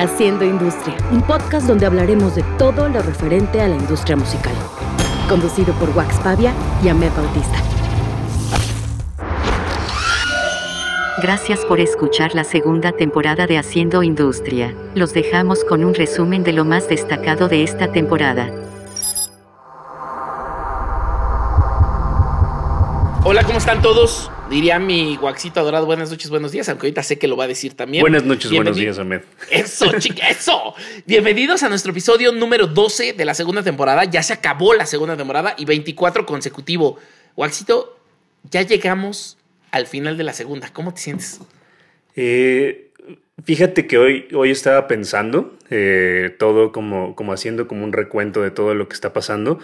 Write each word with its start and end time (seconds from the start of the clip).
Haciendo 0.00 0.46
Industria, 0.46 0.96
un 1.12 1.20
podcast 1.20 1.66
donde 1.66 1.84
hablaremos 1.84 2.34
de 2.34 2.42
todo 2.56 2.88
lo 2.88 3.02
referente 3.02 3.60
a 3.60 3.68
la 3.68 3.76
industria 3.76 4.16
musical. 4.16 4.54
Conducido 5.28 5.74
por 5.74 5.90
Wax 5.90 6.18
Pavia 6.20 6.54
y 6.82 6.88
Ahmed 6.88 7.10
Bautista. 7.14 7.58
Gracias 11.20 11.66
por 11.66 11.80
escuchar 11.80 12.34
la 12.34 12.44
segunda 12.44 12.92
temporada 12.92 13.46
de 13.46 13.58
Haciendo 13.58 14.02
Industria. 14.02 14.74
Los 14.94 15.12
dejamos 15.12 15.64
con 15.64 15.84
un 15.84 15.92
resumen 15.92 16.44
de 16.44 16.54
lo 16.54 16.64
más 16.64 16.88
destacado 16.88 17.48
de 17.48 17.62
esta 17.62 17.92
temporada. 17.92 18.50
Hola, 23.22 23.44
¿cómo 23.44 23.58
están 23.58 23.82
todos? 23.82 24.30
Diría 24.50 24.80
mi 24.80 25.14
guaxito 25.14 25.60
adorado, 25.60 25.86
buenas 25.86 26.10
noches, 26.10 26.28
buenos 26.28 26.50
días, 26.50 26.68
aunque 26.68 26.88
ahorita 26.88 27.04
sé 27.04 27.20
que 27.20 27.28
lo 27.28 27.36
va 27.36 27.44
a 27.44 27.46
decir 27.46 27.74
también. 27.74 28.02
Buenas 28.02 28.24
noches, 28.24 28.50
buenos 28.50 28.76
días, 28.76 28.98
Ahmed. 28.98 29.20
Eso, 29.48 29.92
chica, 30.00 30.28
eso. 30.28 30.74
Bienvenidos 31.06 31.62
a 31.62 31.68
nuestro 31.68 31.92
episodio 31.92 32.32
número 32.32 32.66
12 32.66 33.12
de 33.12 33.24
la 33.24 33.34
segunda 33.34 33.62
temporada. 33.62 34.06
Ya 34.06 34.24
se 34.24 34.32
acabó 34.32 34.74
la 34.74 34.86
segunda 34.86 35.16
temporada 35.16 35.54
y 35.56 35.66
24 35.66 36.26
consecutivo. 36.26 36.98
Guaxito, 37.36 37.96
ya 38.50 38.62
llegamos 38.62 39.38
al 39.70 39.86
final 39.86 40.16
de 40.16 40.24
la 40.24 40.32
segunda. 40.32 40.72
¿Cómo 40.72 40.92
te 40.92 41.00
sientes? 41.00 41.40
Eh, 42.16 42.90
fíjate 43.44 43.86
que 43.86 43.98
hoy, 43.98 44.26
hoy 44.34 44.50
estaba 44.50 44.88
pensando, 44.88 45.56
eh, 45.70 46.34
todo 46.40 46.72
como, 46.72 47.14
como 47.14 47.32
haciendo 47.32 47.68
como 47.68 47.84
un 47.84 47.92
recuento 47.92 48.42
de 48.42 48.50
todo 48.50 48.74
lo 48.74 48.88
que 48.88 48.94
está 48.94 49.12
pasando. 49.12 49.60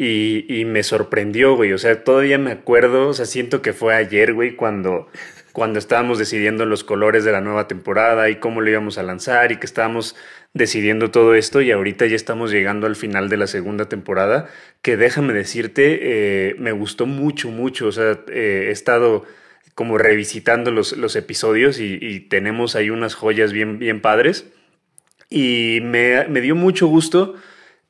Y, 0.00 0.64
me 0.64 0.84
sorprendió, 0.84 1.56
güey. 1.56 1.72
O 1.72 1.78
sea, 1.78 2.04
todavía 2.04 2.38
me 2.38 2.52
acuerdo, 2.52 3.08
o 3.08 3.14
sea, 3.14 3.26
siento 3.26 3.62
que 3.62 3.72
fue 3.72 3.96
ayer, 3.96 4.32
güey, 4.32 4.54
cuando, 4.54 5.08
cuando 5.52 5.80
estábamos 5.80 6.18
decidiendo 6.18 6.66
los 6.66 6.84
colores 6.84 7.24
de 7.24 7.32
la 7.32 7.40
nueva 7.40 7.66
temporada 7.66 8.30
y 8.30 8.36
cómo 8.36 8.60
lo 8.60 8.70
íbamos 8.70 8.96
a 8.96 9.02
lanzar 9.02 9.50
y 9.50 9.56
que 9.56 9.66
estábamos 9.66 10.14
decidiendo 10.54 11.10
todo 11.10 11.34
esto 11.34 11.60
y 11.62 11.72
ahorita 11.72 12.06
ya 12.06 12.14
estamos 12.14 12.52
llegando 12.52 12.86
al 12.86 12.94
final 12.94 13.28
de 13.28 13.38
la 13.38 13.48
segunda 13.48 13.88
temporada, 13.88 14.48
que 14.82 14.96
déjame 14.96 15.32
decirte, 15.32 15.98
eh, 16.50 16.54
me 16.58 16.70
gustó 16.70 17.06
mucho, 17.06 17.50
mucho. 17.50 17.88
O 17.88 17.92
sea, 17.92 18.20
eh, 18.28 18.66
he 18.68 18.70
estado 18.70 19.24
como 19.74 19.98
revisitando 19.98 20.70
los, 20.70 20.96
los 20.96 21.16
episodios 21.16 21.80
y, 21.80 21.98
y, 22.00 22.20
tenemos 22.20 22.76
ahí 22.76 22.90
unas 22.90 23.16
joyas 23.16 23.52
bien, 23.52 23.80
bien 23.80 24.00
padres. 24.00 24.46
Y 25.28 25.80
me, 25.82 26.24
me 26.28 26.40
dio 26.40 26.54
mucho 26.54 26.86
gusto 26.86 27.34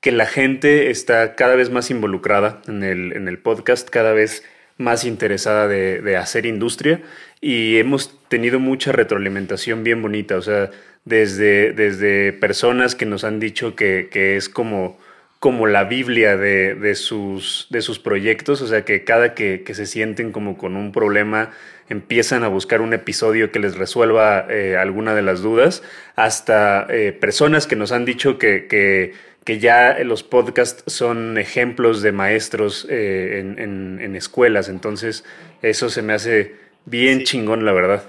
que 0.01 0.13
la 0.13 0.27
gente 0.27 0.91
está 0.91 1.35
cada 1.35 1.57
vez 1.57 1.71
más 1.71 1.91
involucrada 1.91 2.63
en 2.69 2.83
el, 2.83 3.13
en 3.15 3.29
el 3.29 3.39
podcast, 3.39 3.89
cada 3.89 4.13
vez 4.13 4.45
más 4.77 5.05
interesada 5.05 5.67
de, 5.67 6.01
de, 6.01 6.17
hacer 6.17 6.47
industria 6.47 7.01
y 7.41 7.79
hemos 7.79 8.17
tenido 8.29 8.61
mucha 8.61 8.93
retroalimentación 8.93 9.83
bien 9.83 10.03
bonita, 10.03 10.37
o 10.37 10.43
sea, 10.43 10.71
desde, 11.05 11.73
desde 11.73 12.33
personas 12.33 12.95
que 12.95 13.07
nos 13.07 13.25
han 13.25 13.41
dicho 13.41 13.75
que, 13.75 14.09
que 14.11 14.37
es 14.37 14.49
como, 14.49 14.99
como 15.41 15.67
la 15.67 15.85
Biblia 15.85 16.37
de, 16.37 16.75
de, 16.75 16.95
sus, 16.95 17.67
de 17.71 17.81
sus 17.81 17.99
proyectos, 17.99 18.61
o 18.63 18.67
sea, 18.67 18.85
que 18.85 19.05
cada 19.05 19.35
que, 19.35 19.63
que, 19.65 19.75
se 19.75 19.87
sienten 19.87 20.33
como 20.33 20.59
con 20.59 20.77
un 20.77 20.93
problema 20.93 21.51
empiezan 21.89 22.45
a 22.45 22.49
buscar 22.49 22.83
un 22.83 22.93
episodio 22.93 23.51
que 23.51 23.59
les 23.59 23.77
resuelva 23.77 24.47
eh, 24.51 24.77
alguna 24.77 25.15
de 25.15 25.23
las 25.23 25.41
dudas, 25.41 25.83
hasta 26.17 26.87
eh, 26.91 27.13
personas 27.13 27.67
que 27.67 27.77
nos 27.77 27.93
han 27.93 28.05
dicho 28.05 28.39
que, 28.39 28.67
que 28.67 29.15
que 29.49 29.59
ya 29.59 29.97
los 30.05 30.23
podcasts 30.25 30.85
son 30.93 31.39
ejemplos 31.39 32.03
de 32.03 32.13
maestros 32.13 32.87
eh, 32.91 33.39
en, 33.41 33.59
en, 33.59 33.99
en, 33.99 34.15
escuelas, 34.15 34.69
entonces 34.69 35.25
eso 35.63 35.89
se 35.89 36.03
me 36.03 36.13
hace 36.13 36.57
bien 36.85 37.21
sí. 37.21 37.25
chingón, 37.25 37.65
la 37.65 37.73
verdad. 37.73 38.05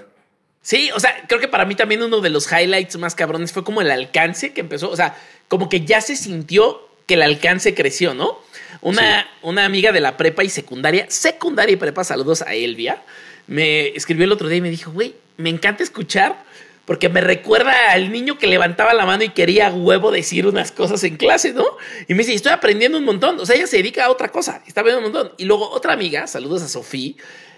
Sí, 0.60 0.90
o 0.94 1.00
sea, 1.00 1.24
creo 1.28 1.40
que 1.40 1.48
para 1.48 1.64
mí 1.64 1.74
también 1.74 2.02
uno 2.02 2.20
de 2.20 2.28
los 2.28 2.46
highlights 2.52 2.98
más 2.98 3.14
cabrones 3.14 3.54
fue 3.54 3.64
como 3.64 3.80
el 3.80 3.90
alcance 3.90 4.52
que 4.52 4.60
empezó, 4.60 4.90
o 4.90 4.96
sea, 4.96 5.16
como 5.48 5.70
que 5.70 5.86
ya 5.86 6.02
se 6.02 6.14
sintió 6.14 6.86
que 7.06 7.14
el 7.14 7.22
alcance 7.22 7.74
creció, 7.74 8.12
¿no? 8.12 8.38
Una, 8.82 9.22
sí. 9.22 9.28
una 9.40 9.64
amiga 9.64 9.92
de 9.92 10.00
la 10.00 10.18
prepa 10.18 10.44
y 10.44 10.50
secundaria, 10.50 11.06
secundaria 11.08 11.72
y 11.72 11.76
prepa, 11.76 12.04
saludos 12.04 12.42
a 12.42 12.52
Elvia, 12.52 13.02
me 13.46 13.88
escribió 13.96 14.26
el 14.26 14.32
otro 14.32 14.48
día 14.48 14.58
y 14.58 14.60
me 14.60 14.68
dijo, 14.68 14.90
güey, 14.90 15.14
me 15.38 15.48
encanta 15.48 15.82
escuchar 15.82 16.44
porque 16.90 17.08
me 17.08 17.20
recuerda 17.20 17.92
al 17.92 18.10
niño 18.10 18.36
que 18.36 18.48
levantaba 18.48 18.92
la 18.94 19.06
mano 19.06 19.22
y 19.22 19.28
quería 19.28 19.70
huevo 19.70 20.10
decir 20.10 20.44
unas 20.48 20.72
cosas 20.72 21.04
en 21.04 21.16
clase, 21.18 21.52
¿no? 21.52 21.64
Y 22.08 22.14
me 22.14 22.24
dice, 22.24 22.34
estoy 22.34 22.50
aprendiendo 22.50 22.98
un 22.98 23.04
montón. 23.04 23.38
O 23.38 23.46
sea, 23.46 23.54
ella 23.54 23.68
se 23.68 23.76
dedica 23.76 24.06
a 24.06 24.10
otra 24.10 24.32
cosa, 24.32 24.60
está 24.66 24.80
aprendiendo 24.80 25.06
un 25.06 25.14
montón. 25.14 25.32
Y 25.38 25.44
luego 25.44 25.70
otra 25.70 25.92
amiga, 25.92 26.26
saludos 26.26 26.62
a 26.62 26.68
Sofía, 26.68 27.14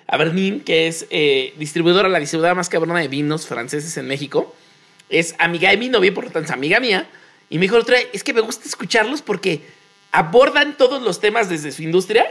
a 0.06 0.19
Bernin, 0.19 0.60
que 0.60 0.87
es 0.87 1.06
eh, 1.09 1.54
distribuidora, 1.56 2.10
la 2.10 2.19
distribuidora 2.19 2.54
más 2.54 2.69
cabrona 2.69 3.00
de 3.00 3.09
vinos 3.09 3.47
franceses 3.47 3.97
en 3.97 4.06
México. 4.06 4.54
Es 5.09 5.34
amiga 5.38 5.70
de 5.70 5.78
mi 5.78 5.88
novia, 5.88 6.12
por 6.12 6.25
lo 6.25 6.31
tanto 6.31 6.49
es 6.49 6.53
amiga 6.53 6.78
mía. 6.78 7.09
Y 7.49 7.56
me 7.56 7.62
dijo 7.62 7.78
otra 7.78 7.97
es 8.12 8.22
que 8.22 8.34
me 8.34 8.43
gusta 8.43 8.69
escucharlos 8.69 9.22
porque 9.22 9.62
abordan 10.10 10.76
todos 10.76 11.00
los 11.00 11.20
temas 11.20 11.49
desde 11.49 11.72
su 11.72 11.82
industria, 11.82 12.26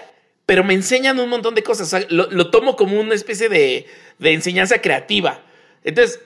pero 0.46 0.64
me 0.64 0.76
enseñan 0.76 1.20
un 1.20 1.30
montón 1.30 1.56
de 1.56 1.64
cosas. 1.64 1.92
O 1.92 1.98
sea, 1.98 2.06
lo, 2.12 2.30
lo 2.30 2.52
tomo 2.52 2.76
como 2.76 3.00
una 3.00 3.16
especie 3.16 3.50
de, 3.50 3.88
de 4.20 4.34
enseñanza 4.34 4.84
creativa. 4.84 5.42
Entonces, 5.84 6.20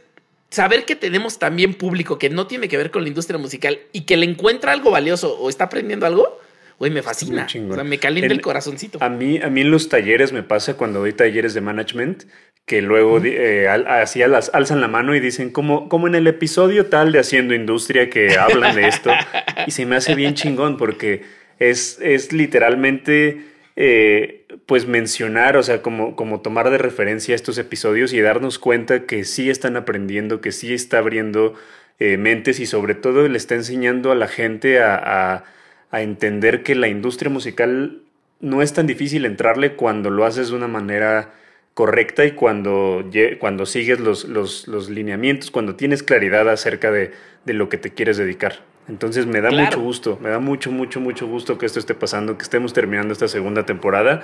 saber 0.55 0.85
que 0.85 0.95
tenemos 0.95 1.38
también 1.38 1.73
público 1.73 2.17
que 2.17 2.29
no 2.29 2.47
tiene 2.47 2.67
que 2.69 2.77
ver 2.77 2.89
con 2.89 3.03
la 3.03 3.09
industria 3.09 3.38
musical 3.38 3.79
y 3.91 4.01
que 4.01 4.16
le 4.16 4.25
encuentra 4.25 4.71
algo 4.71 4.89
valioso 4.89 5.38
o 5.38 5.49
está 5.49 5.66
aprendiendo 5.66 6.05
algo, 6.05 6.39
güey, 6.79 6.91
me 6.91 7.03
fascina. 7.03 7.45
O 7.45 7.73
sea, 7.73 7.83
me 7.83 7.99
calienta 7.99 8.27
el, 8.27 8.39
el, 8.39 8.41
corazoncito. 8.41 8.97
A 9.01 9.09
mí, 9.09 9.38
a 9.41 9.49
mí 9.49 9.61
en 9.61 9.71
los 9.71 9.89
talleres 9.89 10.31
me 10.31 10.44
pasa 10.44 10.75
cuando 10.75 10.99
doy 10.99 11.11
talleres 11.11 11.53
de 11.53 11.61
management 11.61 12.23
que 12.65 12.81
luego 12.81 13.15
uh 13.15 13.19
-huh. 13.19 13.35
eh, 13.38 13.67
así 13.67 14.19
las, 14.25 14.49
alzan 14.53 14.81
la 14.81 14.88
mano 14.88 15.13
y 15.15 15.19
dicen 15.19 15.51
como, 15.51 15.88
como 15.88 16.07
en 16.07 16.15
el 16.15 16.25
episodio 16.25 16.88
tal 16.88 17.11
de 17.11 17.19
Haciendo 17.19 17.53
Industria 17.53 18.09
que 18.09 18.38
hablan 18.38 18.75
de 18.75 18.88
esto 18.88 19.11
y 19.67 19.71
se 19.71 19.85
me 19.85 19.97
hace 19.97 20.15
bien 20.15 20.33
chingón 20.33 20.77
porque 20.77 21.23
es, 21.59 21.99
es 22.01 22.33
literalmente 22.33 23.44
eh, 23.75 24.44
pues 24.65 24.87
mencionar, 24.87 25.57
o 25.57 25.63
sea, 25.63 25.81
como, 25.81 26.15
como 26.15 26.41
tomar 26.41 26.69
de 26.71 26.77
referencia 26.77 27.35
estos 27.35 27.57
episodios 27.57 28.13
y 28.13 28.21
darnos 28.21 28.59
cuenta 28.59 29.05
que 29.05 29.23
sí 29.23 29.49
están 29.49 29.75
aprendiendo, 29.77 30.41
que 30.41 30.51
sí 30.51 30.73
está 30.73 30.97
abriendo 30.97 31.53
eh, 31.99 32.17
mentes 32.17 32.59
y 32.59 32.65
sobre 32.65 32.95
todo 32.95 33.27
le 33.27 33.37
está 33.37 33.55
enseñando 33.55 34.11
a 34.11 34.15
la 34.15 34.27
gente 34.27 34.81
a, 34.81 35.43
a, 35.91 36.01
entender 36.01 36.63
que 36.63 36.75
la 36.75 36.89
industria 36.89 37.31
musical 37.31 38.01
no 38.41 38.61
es 38.61 38.73
tan 38.73 38.85
difícil 38.85 39.25
entrarle 39.25 39.75
cuando 39.75 40.09
lo 40.09 40.25
haces 40.25 40.49
de 40.49 40.55
una 40.55 40.67
manera 40.67 41.33
correcta 41.73 42.25
y 42.25 42.31
cuando, 42.31 43.09
cuando 43.39 43.65
sigues 43.65 44.01
los, 44.01 44.25
los, 44.25 44.67
los 44.67 44.89
lineamientos, 44.89 45.51
cuando 45.51 45.75
tienes 45.75 46.03
claridad 46.03 46.49
acerca 46.49 46.91
de, 46.91 47.11
de 47.45 47.53
lo 47.53 47.69
que 47.69 47.77
te 47.77 47.91
quieres 47.93 48.17
dedicar. 48.17 48.59
Entonces 48.88 49.25
me 49.25 49.41
da 49.41 49.50
claro. 49.50 49.66
mucho 49.66 49.79
gusto, 49.81 50.19
me 50.22 50.29
da 50.29 50.40
mucho, 50.40 50.72
mucho, 50.72 51.00
mucho 51.00 51.28
gusto 51.28 51.57
que 51.57 51.66
esto 51.66 51.79
esté 51.79 51.96
pasando, 51.96 52.38
que 52.38 52.44
estemos 52.44 52.73
terminando 52.73 53.13
esta 53.13 53.28
segunda 53.28 53.66
temporada. 53.66 54.23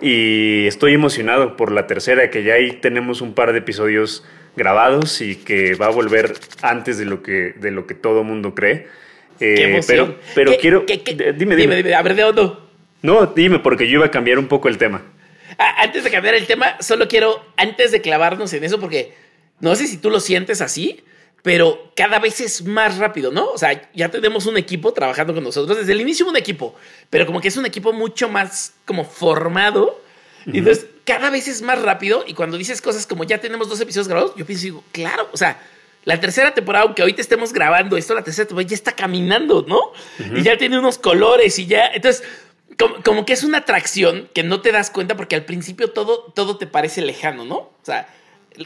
Y 0.00 0.66
estoy 0.66 0.92
emocionado 0.92 1.56
por 1.56 1.72
la 1.72 1.86
tercera, 1.86 2.28
que 2.28 2.42
ya 2.42 2.54
ahí 2.54 2.72
tenemos 2.72 3.20
un 3.20 3.32
par 3.32 3.52
de 3.52 3.60
episodios 3.60 4.24
grabados 4.56 5.20
y 5.20 5.36
que 5.36 5.74
va 5.74 5.86
a 5.86 5.90
volver 5.90 6.34
antes 6.62 6.98
de 6.98 7.06
lo 7.06 7.22
que, 7.22 7.54
de 7.56 7.70
lo 7.70 7.86
que 7.86 7.94
todo 7.94 8.24
mundo 8.24 8.54
cree. 8.54 8.88
Eh, 9.40 9.80
pero 9.86 10.16
pero 10.34 10.52
¿Qué, 10.52 10.58
quiero. 10.58 10.86
¿qué, 10.86 11.02
qué? 11.02 11.14
Dime, 11.14 11.34
dime, 11.34 11.56
dime, 11.56 11.76
dime. 11.76 11.94
A 11.94 12.02
ver, 12.02 12.14
¿de 12.14 12.22
dónde? 12.22 12.52
No, 13.02 13.26
dime, 13.26 13.58
porque 13.58 13.86
yo 13.88 13.94
iba 13.94 14.06
a 14.06 14.10
cambiar 14.10 14.38
un 14.38 14.46
poco 14.46 14.68
el 14.68 14.78
tema. 14.78 15.02
Ah, 15.58 15.82
antes 15.82 16.04
de 16.04 16.10
cambiar 16.10 16.34
el 16.34 16.46
tema, 16.46 16.76
solo 16.80 17.08
quiero, 17.08 17.44
antes 17.56 17.92
de 17.92 18.00
clavarnos 18.00 18.52
en 18.52 18.64
eso, 18.64 18.80
porque 18.80 19.12
no 19.60 19.74
sé 19.76 19.86
si 19.86 19.98
tú 19.98 20.10
lo 20.10 20.20
sientes 20.20 20.60
así, 20.60 21.04
pero 21.44 21.92
cada 21.94 22.20
vez 22.20 22.40
es 22.40 22.64
más 22.64 22.96
rápido, 22.96 23.30
¿no? 23.30 23.50
O 23.50 23.58
sea, 23.58 23.90
ya 23.92 24.10
tenemos 24.10 24.46
un 24.46 24.56
equipo 24.56 24.94
trabajando 24.94 25.34
con 25.34 25.44
nosotros. 25.44 25.76
Desde 25.76 25.92
el 25.92 26.00
inicio 26.00 26.26
un 26.26 26.38
equipo, 26.38 26.74
pero 27.10 27.26
como 27.26 27.42
que 27.42 27.48
es 27.48 27.56
un 27.58 27.66
equipo 27.66 27.92
mucho 27.92 28.30
más 28.30 28.72
como 28.86 29.04
formado. 29.04 30.00
Uh 30.46 30.50
-huh. 30.50 30.56
Entonces, 30.56 30.86
cada 31.04 31.28
vez 31.28 31.46
es 31.46 31.60
más 31.60 31.82
rápido. 31.82 32.24
Y 32.26 32.32
cuando 32.32 32.56
dices 32.56 32.80
cosas 32.80 33.06
como 33.06 33.24
ya 33.24 33.42
tenemos 33.42 33.68
dos 33.68 33.78
episodios 33.78 34.08
grabados, 34.08 34.32
yo 34.36 34.46
pienso, 34.46 34.64
digo, 34.64 34.84
claro, 34.90 35.28
o 35.34 35.36
sea, 35.36 35.60
la 36.06 36.18
tercera 36.18 36.54
temporada, 36.54 36.86
aunque 36.86 37.02
ahorita 37.02 37.20
estemos 37.20 37.52
grabando 37.52 37.98
esto, 37.98 38.14
la 38.14 38.24
tercera 38.24 38.48
temporada 38.48 38.70
ya 38.70 38.76
está 38.76 38.92
caminando, 38.92 39.66
¿no? 39.68 39.78
Uh 39.78 39.92
-huh. 40.22 40.38
Y 40.38 40.44
ya 40.44 40.56
tiene 40.56 40.78
unos 40.78 40.96
colores 40.96 41.58
y 41.58 41.66
ya. 41.66 41.88
Entonces, 41.88 42.24
como, 42.78 43.02
como, 43.02 43.26
que 43.26 43.34
es 43.34 43.44
una 43.44 43.58
atracción 43.58 44.30
que 44.32 44.44
no 44.44 44.62
te 44.62 44.72
das 44.72 44.88
cuenta 44.88 45.14
porque 45.14 45.36
al 45.36 45.44
principio 45.44 45.90
todo, 45.90 46.32
todo 46.34 46.56
te 46.56 46.66
parece 46.66 47.02
lejano, 47.02 47.44
¿no? 47.44 47.56
O 47.56 47.82
sea, 47.82 48.08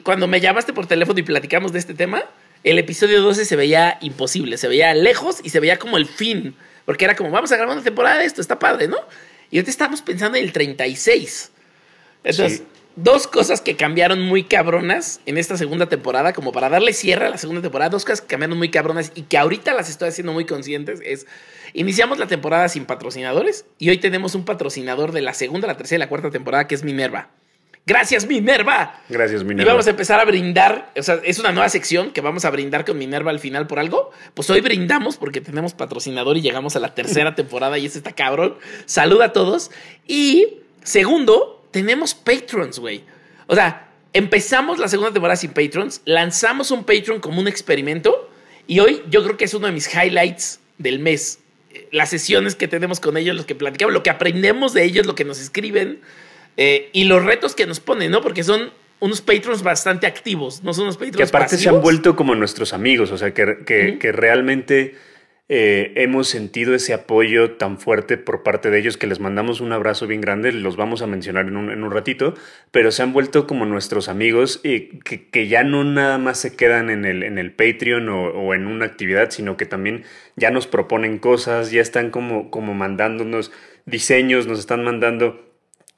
cuando 0.05 0.29
me 0.29 0.41
llamaste 0.41 0.73
por 0.73 0.87
teléfono 0.87 1.19
y 1.19 1.25
platicamos 1.25 1.73
de 1.73 1.81
este 1.81 1.95
tema, 1.95 2.23
el 2.65 2.79
episodio 2.79 3.23
12 3.23 3.45
se 3.45 3.57
veía 3.57 3.99
imposible, 4.01 4.59
se 4.59 4.69
veía 4.69 4.95
lejos 4.95 5.39
y 5.43 5.51
se 5.51 5.61
veía 5.61 5.79
como 5.79 5.97
el 5.97 6.07
fin, 6.07 6.55
porque 6.85 7.05
era 7.05 7.15
como, 7.17 7.31
vamos 7.31 7.53
a 7.53 7.57
grabar 7.57 7.77
una 7.77 7.85
temporada 7.85 8.19
de 8.19 8.25
esto, 8.25 8.41
está 8.41 8.59
padre, 8.59 8.89
¿no? 8.89 8.97
Y 9.51 9.59
ahorita 9.59 9.71
estamos 9.71 10.03
pensando 10.03 10.37
en 10.39 10.45
el 10.45 10.53
36. 10.53 11.53
Entonces, 12.25 12.59
sí. 12.59 12.65
dos 12.97 13.27
cosas 13.27 13.61
que 13.61 13.77
cambiaron 13.77 14.21
muy 14.21 14.45
cabronas 14.45 15.21
en 15.25 15.39
esta 15.39 15.57
segunda 15.57 15.89
temporada, 15.89 16.33
como 16.33 16.53
para 16.53 16.69
darle 16.69 16.93
cierre 16.93 17.27
a 17.27 17.31
la 17.31 17.39
segunda 17.39 17.63
temporada, 17.63 17.91
dos 17.91 18.05
cosas 18.05 18.21
que 18.21 18.27
cambiaron 18.27 18.59
muy 18.59 18.71
cabronas 18.71 19.13
y 19.15 19.23
que 19.23 19.39
ahorita 19.39 19.73
las 19.75 19.89
estoy 19.89 20.09
haciendo 20.09 20.33
muy 20.33 20.45
conscientes, 20.45 21.01
es, 21.05 21.27
iniciamos 21.73 22.19
la 22.19 22.27
temporada 22.27 22.69
sin 22.69 22.85
patrocinadores 22.85 23.65
y 23.79 23.91
hoy 23.91 23.99
tenemos 23.99 24.35
un 24.35 24.45
patrocinador 24.45 25.13
de 25.13 25.23
la 25.23 25.33
segunda, 25.33 25.67
la 25.67 25.77
tercera 25.77 25.99
y 25.99 26.01
la 26.01 26.09
cuarta 26.09 26.31
temporada, 26.31 26.67
que 26.67 26.75
es 26.75 26.83
Minerva. 26.83 27.31
Gracias, 27.88 28.26
Minerva. 28.26 29.00
Gracias, 29.08 29.40
Y 29.40 29.44
Minerva. 29.46 29.73
vamos 29.73 29.87
a 29.87 29.90
empezar 29.90 30.20
a 30.20 30.25
brindar. 30.26 30.93
O 30.94 31.02
sea, 31.02 31.20
es 31.25 31.38
una 31.38 31.52
nueva 31.52 31.70
sección 31.70 32.11
que 32.11 32.20
vamos 32.20 32.44
a 32.44 32.50
brindar 32.50 32.85
con 32.85 32.99
Minerva 32.99 33.31
al 33.31 33.40
final 33.40 33.67
por 33.67 33.79
algo. 33.79 34.11
Pues 34.35 34.50
hoy 34.50 34.61
brindamos 34.61 35.17
porque 35.17 35.40
tenemos 35.40 35.73
patrocinador 35.73 36.37
y 36.37 36.43
llegamos 36.43 36.76
a 36.76 36.81
la 36.81 36.94
tercera 36.94 37.35
temporada 37.35 37.79
y 37.79 37.87
ese 37.87 37.96
está 37.99 38.12
cabrón. 38.12 38.56
Saluda 38.85 39.25
a 39.26 39.32
todos. 39.32 39.70
Y 40.06 40.58
segundo, 40.82 41.67
tenemos 41.70 42.14
patrons, 42.14 42.79
güey. 42.79 43.05
O 43.46 43.55
sea, 43.55 43.88
empezamos 44.12 44.79
la 44.79 44.88
segunda 44.88 45.11
temporada 45.12 45.37
sin 45.37 45.52
patrons, 45.52 46.02
lanzamos 46.05 46.70
un 46.70 46.85
Patreon 46.85 47.20
como 47.20 47.40
un 47.40 47.49
experimento 47.49 48.31
y 48.67 48.81
hoy 48.81 49.02
yo 49.08 49.25
creo 49.25 49.38
que 49.38 49.46
es 49.46 49.55
uno 49.55 49.67
de 49.67 49.73
mis 49.73 49.88
highlights 49.94 50.61
del 50.76 50.99
mes. 50.99 51.38
Eh, 51.70 51.88
Las 51.93 52.11
sesiones 52.11 52.55
que 52.55 52.69
tenemos 52.69 53.00
con 53.00 53.17
ellos, 53.17 53.35
los 53.35 53.46
que 53.46 53.55
platicamos, 53.55 53.94
lo 53.94 54.02
que 54.02 54.11
aprendemos 54.11 54.75
de 54.75 54.85
ellos, 54.85 55.06
lo 55.06 55.14
que 55.14 55.25
nos 55.25 55.40
escriben 55.40 56.00
eh, 56.59 56.91
y 56.93 57.05
los 57.05 57.25
retos 57.25 57.55
que 57.55 57.67
nos 57.67 57.81
ponen, 57.81 58.11
¿no? 58.11 58.21
Porque 58.21 58.45
son 58.45 58.71
unos 59.01 59.23
patrons 59.23 59.63
bastante 59.63 60.07
activos, 60.07 60.63
no 60.63 60.75
son 60.75 60.85
unos 60.85 60.97
patrons 60.97 61.17
que 61.17 61.23
aparte 61.23 61.57
se 61.57 61.71
han 61.71 61.81
vuelto 61.81 62.17
como 62.17 62.35
nuestros 62.35 62.75
amigos, 62.75 63.11
o 63.13 63.17
sea, 63.17 63.33
que, 63.33 63.65
que 63.65 64.13
realmente 64.13 64.97
eh, 65.51 65.93
hemos 65.95 66.29
sentido 66.29 66.75
ese 66.75 66.93
apoyo 66.93 67.53
tan 67.53 67.79
fuerte 67.79 68.19
por 68.19 68.43
parte 68.43 68.69
de 68.69 68.79
ellos 68.79 68.99
que 68.99 69.07
les 69.07 69.19
mandamos 69.19 69.63
un 69.63 69.73
abrazo 69.73 70.07
bien 70.07 70.21
grande, 70.21 70.53
los 70.53 70.77
vamos 70.77 71.01
a 71.01 71.07
mencionar 71.07 71.47
en 71.47 71.57
un, 71.57 71.71
en 71.71 71.83
un 71.85 71.91
ratito, 71.91 72.35
pero 72.71 72.91
se 72.91 73.03
han 73.03 73.15
vuelto 73.15 73.47
como 73.47 73.65
nuestros 73.65 74.11
amigos 74.11 74.61
y 74.63 74.99
que, 74.99 75.31
que 75.31 75.49
ya 75.49 75.65
no 75.65 75.85
nada 75.85 76.19
más 76.19 76.39
se 76.39 76.55
quedan 76.55 76.91
en 76.91 77.07
el, 77.07 77.23
en 77.23 77.39
el 77.39 77.53
Patreon 77.53 78.11
o, 78.11 78.25
o 78.29 78.53
en 78.53 78.67
una 78.67 78.85
actividad, 78.85 79.31
sino 79.31 79.57
que 79.57 79.65
también 79.65 80.05
ya 80.37 80.51
nos 80.51 80.67
proponen 80.67 81.19
cosas, 81.19 81.71
ya 81.71 81.81
están 81.81 82.11
como, 82.11 82.51
como 82.51 82.75
mandándonos 82.75 83.51
diseños, 83.87 84.47
nos 84.47 84.59
están 84.59 84.85
mandando 84.85 85.48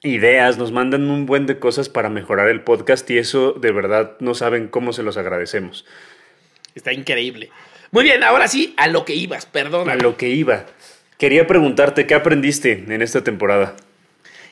ideas, 0.03 0.57
nos 0.59 0.73
mandan 0.73 1.11
un 1.11 1.27
buen 1.27 1.47
de 1.47 1.59
cosas 1.59 1.89
para 1.89 2.09
mejorar 2.09 2.49
el 2.49 2.63
podcast 2.63 3.09
y 3.11 3.19
eso 3.19 3.53
de 3.53 3.73
verdad 3.73 4.17
no 4.21 4.35
saben 4.35 4.69
cómo 4.69 4.93
se 4.93 5.03
los 5.03 5.17
agradecemos. 5.17 5.85
Está 6.75 6.93
increíble. 6.93 7.51
Muy 7.91 8.05
bien, 8.05 8.23
ahora 8.23 8.49
sí, 8.49 8.75
a 8.77 8.87
lo 8.87 9.05
que 9.05 9.15
ibas, 9.15 9.47
perdón. 9.47 9.91
A 9.91 9.97
lo 9.97 10.17
que 10.17 10.29
iba. 10.29 10.67
Quería 11.19 11.47
preguntarte, 11.47 12.07
¿qué 12.07 12.15
aprendiste 12.15 12.85
en 12.89 13.03
esta 13.03 13.23
temporada? 13.23 13.77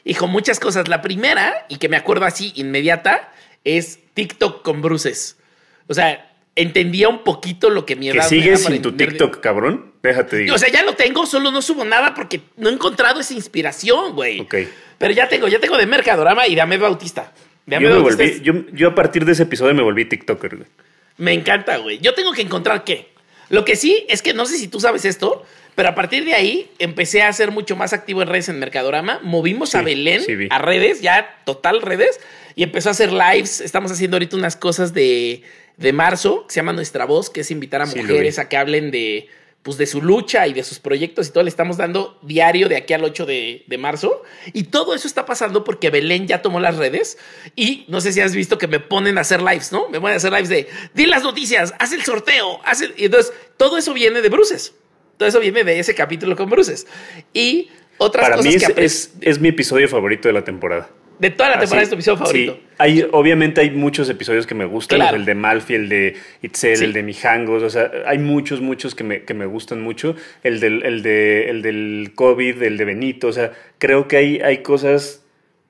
Hijo, 0.04 0.26
muchas 0.26 0.60
cosas. 0.60 0.88
La 0.88 1.00
primera, 1.00 1.66
y 1.68 1.76
que 1.76 1.88
me 1.88 1.96
acuerdo 1.96 2.26
así 2.26 2.52
inmediata, 2.56 3.32
es 3.64 4.00
TikTok 4.14 4.62
con 4.62 4.82
bruces. 4.82 5.38
O 5.86 5.94
sea, 5.94 6.30
entendía 6.56 7.08
un 7.08 7.22
poquito 7.24 7.70
lo 7.70 7.86
que 7.86 7.96
mi 7.96 8.08
edad 8.08 8.22
¿Que 8.22 8.28
sigues 8.28 8.64
sin 8.64 8.82
tu 8.82 8.90
de- 8.90 9.06
TikTok, 9.06 9.40
cabrón? 9.40 9.92
Déjate 10.02 10.36
digo. 10.38 10.54
O 10.54 10.58
sea, 10.58 10.68
ya 10.70 10.82
lo 10.82 10.94
tengo, 10.94 11.24
solo 11.24 11.50
no 11.50 11.62
subo 11.62 11.84
nada 11.84 12.14
porque 12.14 12.40
no 12.56 12.68
he 12.68 12.72
encontrado 12.72 13.20
esa 13.20 13.34
inspiración, 13.34 14.14
güey. 14.14 14.40
Ok. 14.40 14.54
Pero 14.98 15.14
ya 15.14 15.28
tengo, 15.28 15.48
ya 15.48 15.60
tengo 15.60 15.76
de 15.76 15.86
Mercadorama 15.86 16.46
y 16.46 16.54
de 16.54 16.60
Ahmed 16.60 16.80
Bautista. 16.80 17.32
De 17.66 17.76
yo, 17.76 17.80
me 17.80 17.88
Bautista 17.90 18.24
volví, 18.24 18.40
yo, 18.42 18.52
yo 18.72 18.88
a 18.88 18.94
partir 18.94 19.24
de 19.24 19.32
ese 19.32 19.44
episodio 19.44 19.74
me 19.74 19.82
volví 19.82 20.04
TikToker. 20.04 20.56
güey. 20.56 20.68
Me 21.16 21.32
encanta, 21.32 21.76
güey. 21.78 21.98
Yo 21.98 22.14
tengo 22.14 22.32
que 22.32 22.42
encontrar 22.42 22.84
qué. 22.84 23.08
Lo 23.50 23.64
que 23.64 23.76
sí 23.76 24.04
es 24.08 24.22
que 24.22 24.34
no 24.34 24.46
sé 24.46 24.58
si 24.58 24.68
tú 24.68 24.80
sabes 24.80 25.04
esto, 25.04 25.44
pero 25.74 25.88
a 25.90 25.94
partir 25.94 26.24
de 26.24 26.34
ahí 26.34 26.70
empecé 26.78 27.22
a 27.22 27.32
ser 27.32 27.50
mucho 27.50 27.76
más 27.76 27.92
activo 27.92 28.20
en 28.22 28.28
redes 28.28 28.48
en 28.48 28.58
Mercadorama. 28.58 29.20
Movimos 29.22 29.74
a 29.74 29.82
Belén 29.82 30.22
sí 30.22 30.48
a 30.50 30.58
redes, 30.58 31.00
ya 31.00 31.38
total 31.44 31.80
redes, 31.82 32.20
y 32.56 32.62
empezó 32.62 32.90
a 32.90 32.92
hacer 32.92 33.12
lives. 33.12 33.60
Estamos 33.60 33.90
haciendo 33.92 34.16
ahorita 34.16 34.36
unas 34.36 34.56
cosas 34.56 34.92
de, 34.92 35.42
de 35.76 35.92
marzo 35.92 36.46
que 36.46 36.54
se 36.54 36.60
llama 36.60 36.72
Nuestra 36.72 37.04
Voz, 37.04 37.30
que 37.30 37.40
es 37.40 37.50
invitar 37.50 37.80
a 37.80 37.86
Sí, 37.86 38.00
mujeres 38.00 38.38
a 38.38 38.48
que 38.48 38.56
hablen 38.56 38.90
de, 38.90 39.28
pues, 39.62 39.76
de 39.76 39.86
su 39.86 40.00
lucha 40.00 40.46
y 40.46 40.52
de 40.52 40.64
sus 40.64 40.78
proyectos 40.78 41.28
y 41.28 41.32
todo. 41.32 41.44
Le 41.44 41.50
estamos 41.50 41.76
dando 41.76 42.18
diario 42.22 42.68
de 42.68 42.76
aquí 42.76 42.94
al 42.94 43.04
8 43.04 43.26
de, 43.26 43.64
de 43.66 43.78
marzo. 43.78 44.22
Y 44.52 44.64
todo 44.64 44.94
eso 44.94 45.06
está 45.06 45.26
pasando 45.26 45.64
porque 45.64 45.90
Belén 45.90 46.26
ya 46.26 46.42
tomó 46.42 46.60
las 46.60 46.76
redes. 46.76 47.18
Y 47.54 47.84
no 47.88 48.00
sé 48.00 48.12
si 48.12 48.20
has 48.20 48.34
visto 48.34 48.58
que 48.58 48.66
me 48.66 48.80
ponen 48.80 49.18
a 49.18 49.22
hacer 49.22 49.42
lives, 49.42 49.72
¿no? 49.72 49.88
Me 49.88 50.00
ponen 50.00 50.14
a 50.14 50.16
hacer 50.16 50.32
lives 50.32 50.48
de, 50.48 50.68
di 50.94 51.06
las 51.06 51.22
noticias, 51.22 51.74
haz 51.78 51.92
el 51.92 52.02
sorteo, 52.02 52.60
haz 52.64 52.80
el... 52.82 52.94
Y 52.96 53.06
entonces, 53.06 53.32
todo 53.56 53.76
eso 53.78 53.92
viene 53.92 54.22
de 54.22 54.28
Bruces. 54.28 54.74
Todo 55.16 55.28
eso 55.28 55.40
viene 55.40 55.64
de 55.64 55.78
ese 55.80 55.94
capítulo 55.94 56.36
con 56.36 56.48
Bruces. 56.48 56.86
Y 57.32 57.70
otras 57.98 58.24
Para 58.24 58.36
cosas 58.36 58.54
mí 58.54 58.74
es, 58.76 59.12
es 59.20 59.40
mi 59.40 59.48
episodio 59.48 59.88
favorito 59.88 60.28
de 60.28 60.34
la 60.34 60.44
temporada. 60.44 60.88
De 61.18 61.30
toda 61.30 61.50
la 61.50 61.58
temporada 61.58 61.82
Así- 61.82 61.84
es 61.84 61.88
tu 61.90 61.94
episodio 61.96 62.18
favorito. 62.18 62.54
Sí, 62.54 62.60
hay, 62.78 63.06
obviamente 63.12 63.60
hay 63.60 63.70
muchos 63.70 64.08
episodios 64.08 64.46
que 64.46 64.54
me 64.54 64.64
gustan, 64.64 64.98
Claro. 64.98 65.16
el 65.16 65.24
de 65.24 65.34
Malfi, 65.34 65.74
el 65.74 65.88
de 65.88 66.16
Itzel, 66.42 66.76
Sí. 66.76 66.84
el 66.84 66.92
de 66.92 67.02
Mijangos, 67.02 67.62
o 67.62 67.70
sea, 67.70 67.90
hay 68.06 68.18
muchos, 68.18 68.60
muchos 68.60 68.94
que 68.94 69.02
me, 69.04 69.22
que 69.24 69.34
me 69.34 69.46
gustan 69.46 69.80
mucho, 69.80 70.14
el 70.44 70.60
del, 70.60 70.84
el, 70.84 71.02
de, 71.02 71.50
el 71.50 71.62
del 71.62 72.12
COVID, 72.14 72.62
el 72.62 72.76
de 72.76 72.84
Benito, 72.84 73.28
o 73.28 73.32
sea, 73.32 73.52
creo 73.78 74.06
que 74.06 74.16
hay, 74.16 74.40
hay 74.40 74.58
cosas 74.58 75.24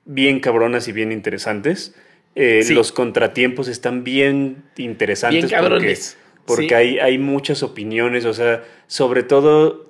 bien 0.05 0.39
cabronas 0.39 0.87
y 0.87 0.91
bien 0.91 1.11
interesantes. 1.11 1.95
Eh, 2.35 2.61
Sí. 2.63 2.73
Los 2.75 2.91
contratiempos 2.91 3.67
están 3.67 4.03
bien 4.03 4.63
interesantes 4.77 5.45
Bien 5.49 5.61
cabrones. 5.61 6.15
porque, 6.45 6.45
porque 6.45 6.67
Sí. 6.69 6.73
hay, 6.75 6.99
hay 6.99 7.17
muchas 7.17 7.63
opiniones, 7.63 8.25
o 8.25 8.33
sea, 8.33 8.63
sobre 8.87 9.23
todo 9.23 9.88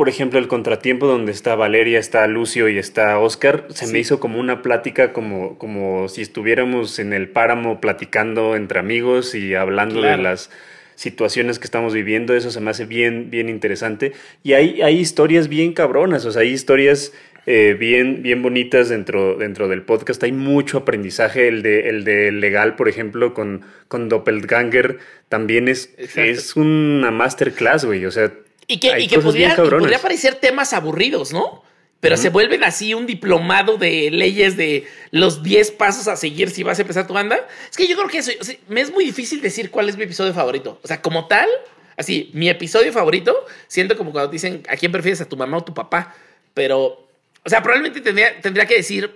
por 0.00 0.08
ejemplo, 0.08 0.38
el 0.38 0.48
contratiempo 0.48 1.06
donde 1.06 1.30
está 1.30 1.56
Valeria, 1.56 1.98
está 1.98 2.26
Lucio 2.26 2.70
y 2.70 2.78
está 2.78 3.18
Oscar, 3.18 3.66
se 3.68 3.84
Sí. 3.84 3.92
me 3.92 3.98
hizo 3.98 4.18
como 4.18 4.40
una 4.40 4.62
plática, 4.62 5.12
como, 5.12 5.58
como 5.58 6.08
si 6.08 6.22
estuviéramos 6.22 6.98
en 6.98 7.12
el 7.12 7.28
páramo 7.28 7.82
platicando 7.82 8.56
entre 8.56 8.78
amigos 8.78 9.34
y 9.34 9.54
hablando 9.54 9.96
Claro. 10.00 10.16
de 10.16 10.22
las 10.22 10.50
situaciones 10.94 11.58
que 11.58 11.66
estamos 11.66 11.92
viviendo. 11.92 12.34
Eso 12.34 12.50
se 12.50 12.62
me 12.62 12.70
hace 12.70 12.86
bien, 12.86 13.28
bien 13.28 13.50
interesante. 13.50 14.12
Y 14.42 14.54
hay, 14.54 14.80
hay 14.80 14.98
historias 14.98 15.48
bien 15.48 15.74
cabronas, 15.74 16.24
o 16.24 16.32
sea, 16.32 16.40
hay 16.40 16.48
historias 16.48 17.12
eh, 17.44 17.76
bien, 17.78 18.22
bien 18.22 18.40
bonitas 18.40 18.88
dentro, 18.88 19.34
dentro 19.36 19.68
del 19.68 19.82
podcast. 19.82 20.22
Hay 20.22 20.32
mucho 20.32 20.78
aprendizaje. 20.78 21.46
El 21.48 21.60
de, 21.62 21.90
el 21.90 22.04
de 22.04 22.32
legal, 22.32 22.74
por 22.74 22.88
ejemplo, 22.88 23.34
con, 23.34 23.66
con 23.88 24.08
Doppelganger, 24.08 24.96
también 25.28 25.68
es, 25.68 25.92
Exacto. 25.98 26.22
es 26.22 26.56
una 26.56 27.10
masterclass, 27.10 27.84
güey. 27.84 28.06
O 28.06 28.10
sea, 28.10 28.32
Y 28.70 28.78
que, 28.78 29.00
y 29.00 29.08
que 29.08 29.18
podría, 29.18 29.54
y 29.54 29.56
podría 29.56 29.98
parecer 29.98 30.36
temas 30.36 30.72
aburridos, 30.72 31.32
¿no? 31.32 31.64
Pero 31.98 32.16
se 32.16 32.28
vuelven 32.28 32.62
así 32.62 32.94
un 32.94 33.04
diplomado 33.04 33.78
de 33.78 34.12
leyes 34.12 34.56
de 34.56 34.86
los 35.10 35.42
10 35.42 35.72
pasos 35.72 36.06
a 36.06 36.14
seguir 36.14 36.50
si 36.50 36.62
vas 36.62 36.78
a 36.78 36.82
empezar 36.82 37.08
tu 37.08 37.12
banda. 37.12 37.46
Es 37.68 37.76
que 37.76 37.88
yo 37.88 37.96
creo 37.96 38.08
que 38.08 38.18
eso, 38.18 38.30
o 38.40 38.44
sea, 38.44 38.54
me 38.68 38.80
es 38.80 38.92
muy 38.92 39.04
difícil 39.04 39.42
decir 39.42 39.72
cuál 39.72 39.88
es 39.88 39.96
mi 39.96 40.04
episodio 40.04 40.32
favorito. 40.32 40.78
O 40.84 40.86
sea, 40.86 41.02
como 41.02 41.26
tal, 41.26 41.48
así, 41.96 42.30
mi 42.32 42.48
episodio 42.48 42.92
favorito, 42.92 43.44
siento 43.66 43.96
como 43.96 44.12
cuando 44.12 44.30
dicen 44.30 44.62
a 44.68 44.76
quién 44.76 44.92
prefieres, 44.92 45.20
a 45.20 45.28
tu 45.28 45.36
mamá 45.36 45.56
o 45.56 45.64
tu 45.64 45.74
papá. 45.74 46.14
Pero, 46.54 47.08
o 47.44 47.48
sea, 47.48 47.60
probablemente 47.60 48.00
tendría, 48.00 48.40
tendría 48.40 48.66
que 48.66 48.76
decir 48.76 49.10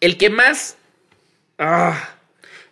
el 0.00 0.16
que 0.16 0.30
más... 0.30 0.78
Ah, 1.58 2.13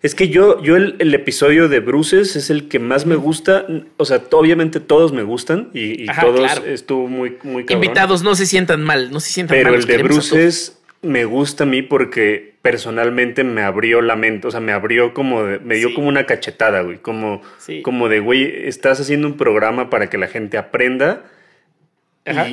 Es 0.02 0.14
que 0.16 0.28
yo, 0.28 0.60
yo 0.62 0.74
el, 0.76 0.96
el 0.98 1.14
episodio 1.14 1.68
de 1.68 1.78
Bruces 1.80 2.34
es 2.34 2.50
el 2.50 2.68
que 2.68 2.78
más 2.80 3.06
me 3.06 3.14
gusta. 3.14 3.66
O 3.98 4.04
sea, 4.04 4.20
obviamente 4.32 4.80
todos 4.80 5.12
me 5.12 5.22
gustan 5.22 5.70
y, 5.72 6.04
y 6.04 6.08
Ajá, 6.08 6.22
todos 6.22 6.40
claro. 6.40 6.64
estuvo 6.66 7.06
muy, 7.06 7.36
muy 7.44 7.64
cabrón. 7.64 7.84
invitados, 7.84 8.22
no 8.24 8.34
se 8.34 8.46
sientan 8.46 8.82
mal, 8.82 9.12
no 9.12 9.20
se 9.20 9.30
sientan 9.30 9.56
mal. 9.58 9.64
Pero 9.64 9.76
el 9.76 9.86
de. 9.86 10.02
Bruces 10.02 10.78
me 11.02 11.24
gusta 11.24 11.64
a 11.64 11.66
mí 11.66 11.82
porque 11.82 12.54
personalmente 12.62 13.44
me 13.44 13.62
abrió 13.62 14.02
la 14.02 14.16
mente. 14.16 14.48
O 14.48 14.50
sea, 14.50 14.60
me 14.60 14.72
abrió 14.72 15.14
como, 15.14 15.44
de- 15.44 15.58
me 15.60 15.76
dio 15.76 15.88
Sí. 15.90 15.94
como 15.94 16.08
una 16.08 16.26
cachetada, 16.26 16.82
güey. 16.82 16.98
Como, 16.98 17.40
Sí. 17.58 17.82
como 17.82 18.08
de, 18.08 18.18
güey, 18.20 18.66
estás 18.68 19.00
haciendo 19.00 19.28
un 19.28 19.36
programa 19.36 19.88
para 19.88 20.10
que 20.10 20.18
la 20.18 20.26
gente 20.26 20.58
aprenda. 20.58 21.24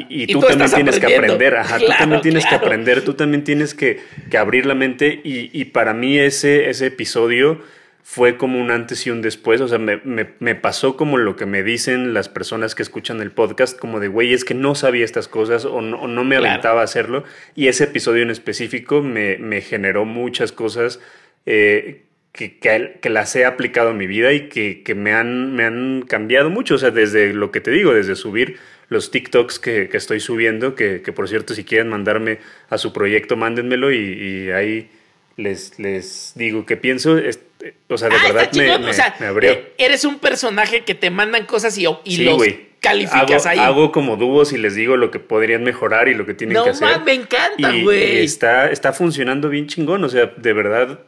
Y- 0.09 0.27
tú, 0.27 0.39
también 0.41 0.71
tienes 0.71 0.99
que 0.99 1.15
aprender, 1.15 1.55
ajá, 1.57 1.77
tú 1.79 1.85
también 1.97 2.21
tienes 2.21 2.43
claro. 2.45 2.59
que 2.59 2.65
aprender, 2.65 3.01
tú 3.03 3.13
también 3.13 3.43
tienes 3.43 3.73
que, 3.75 3.99
que 4.31 4.38
abrir 4.38 4.65
la 4.65 4.73
mente 4.75 5.21
y, 5.23 5.49
y 5.53 5.65
para 5.65 5.93
mí 5.93 6.17
ese, 6.17 6.69
ese 6.69 6.88
episodio 6.88 7.61
fue 8.01 8.38
como 8.38 8.59
un 8.59 8.71
antes 8.71 9.05
y 9.05 9.11
un 9.11 9.21
después, 9.21 9.61
o 9.61 9.67
sea, 9.67 9.77
me, 9.77 9.97
me- 10.03 10.29
me 10.39 10.55
pasó 10.55 10.97
como 10.97 11.17
lo 11.19 11.35
que 11.35 11.45
me 11.45 11.61
dicen 11.61 12.15
las 12.15 12.27
personas 12.29 12.73
que 12.73 12.81
escuchan 12.81 13.21
el 13.21 13.29
podcast, 13.31 13.77
como 13.77 13.99
de, 13.99 14.07
güey, 14.07 14.33
es 14.33 14.43
que 14.43 14.55
no 14.55 14.73
sabía 14.73 15.05
estas 15.05 15.27
cosas 15.27 15.65
o 15.65 15.81
no, 15.81 16.01
o 16.01 16.07
no 16.07 16.23
me 16.23 16.38
Claro. 16.38 16.49
aventaba 16.49 16.81
a 16.81 16.85
hacerlo 16.85 17.23
y 17.55 17.67
ese 17.67 17.83
episodio 17.83 18.23
en 18.23 18.31
específico 18.31 19.03
me, 19.03 19.38
me 19.38 19.61
generó 19.61 20.05
muchas 20.05 20.51
cosas. 20.51 20.99
eh, 21.45 22.05
que, 22.31 22.59
que, 22.59 22.99
que 23.01 23.09
las 23.09 23.35
he 23.35 23.43
aplicado 23.43 23.89
en 23.89 23.97
mi 23.97 24.05
vida 24.05 24.31
y 24.33 24.49
que, 24.49 24.83
que 24.83 24.93
me, 24.93 25.13
han, 25.13 25.55
me 25.55 25.63
han 25.65 26.03
cambiado 26.07 26.51
mucho. 26.51 26.75
O 26.75 26.77
sea, 26.77 26.91
desde 26.91 27.33
lo 27.33 27.51
que 27.51 27.59
te 27.59 27.71
digo, 27.71 27.91
desde 27.91 28.15
subir 28.15 28.57
los 28.89 29.12
TikToks 29.12 29.60
que, 29.60 29.88
que 29.89 29.98
estoy 29.98 30.19
subiendo, 30.19 30.75
que, 30.75 31.01
que 31.01 31.13
por 31.13 31.29
cierto, 31.29 31.53
si 31.53 31.63
quieren 31.63 31.89
mandarme 31.89 32.39
a 32.69 32.77
su 32.77 32.91
proyecto, 32.91 33.38
mándenmelo 33.38 33.91
y, 33.91 33.98
y 33.98 34.51
ahí 34.51 34.89
les, 35.38 35.77
les 35.79 36.34
digo 36.36 36.65
qué 36.65 36.75
pienso. 36.75 37.17
Este, 37.17 37.75
o 37.88 37.98
sea, 37.98 38.10
de 38.10 38.15
Ah, 38.15 38.24
verdad 38.34 38.51
me, 38.53 38.77
me- 38.79 38.89
o 38.89 38.93
sea, 38.93 39.15
me 39.19 39.27
abrió. 39.27 39.51
eh, 39.51 39.74
eres 39.77 40.05
un 40.05 40.19
personaje 40.19 40.84
que 40.84 40.96
te 40.96 41.10
mandan 41.12 41.46
cosas 41.46 41.77
y, 41.77 41.86
y 42.03 42.15
Sí, 42.17 42.24
los 42.24 42.41
calificas 42.79 43.46
hago, 43.46 43.50
ahí. 43.50 43.60
Hago 43.60 43.91
como 43.91 44.15
dúos 44.17 44.53
y 44.53 44.58
les 44.58 44.74
digo 44.75 44.98
lo 44.98 45.12
que 45.12 45.19
podrían 45.19 45.63
mejorar 45.63 46.08
y 46.08 46.15
lo 46.15 46.25
que 46.25 46.34
tienen 46.34 46.55
no 46.55 46.63
que 46.63 46.69
hacer. 46.72 46.88
mames, 46.88 47.05
me 47.05 47.13
encanta, 47.13 47.72
güey. 47.84 48.24
está, 48.24 48.72
está 48.72 48.91
funcionando 48.93 49.50
bien 49.50 49.67
chingón. 49.67 50.03
O 50.03 50.10
sea, 50.10 50.25
de 50.36 50.53
verdad, 50.53 51.00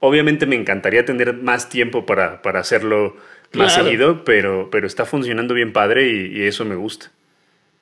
obviamente 0.00 0.46
me 0.46 0.56
encantaría 0.56 1.04
tener 1.04 1.34
más 1.34 1.68
tiempo 1.68 2.06
para, 2.06 2.40
para 2.42 2.60
hacerlo 2.60 3.16
más 3.52 3.72
Claro. 3.74 3.84
seguido, 3.84 4.24
pero, 4.24 4.68
pero 4.70 4.86
está 4.86 5.04
funcionando 5.04 5.54
bien 5.54 5.72
padre 5.72 6.08
y, 6.10 6.38
y 6.38 6.42
eso 6.44 6.64
me 6.64 6.74
gusta. 6.74 7.10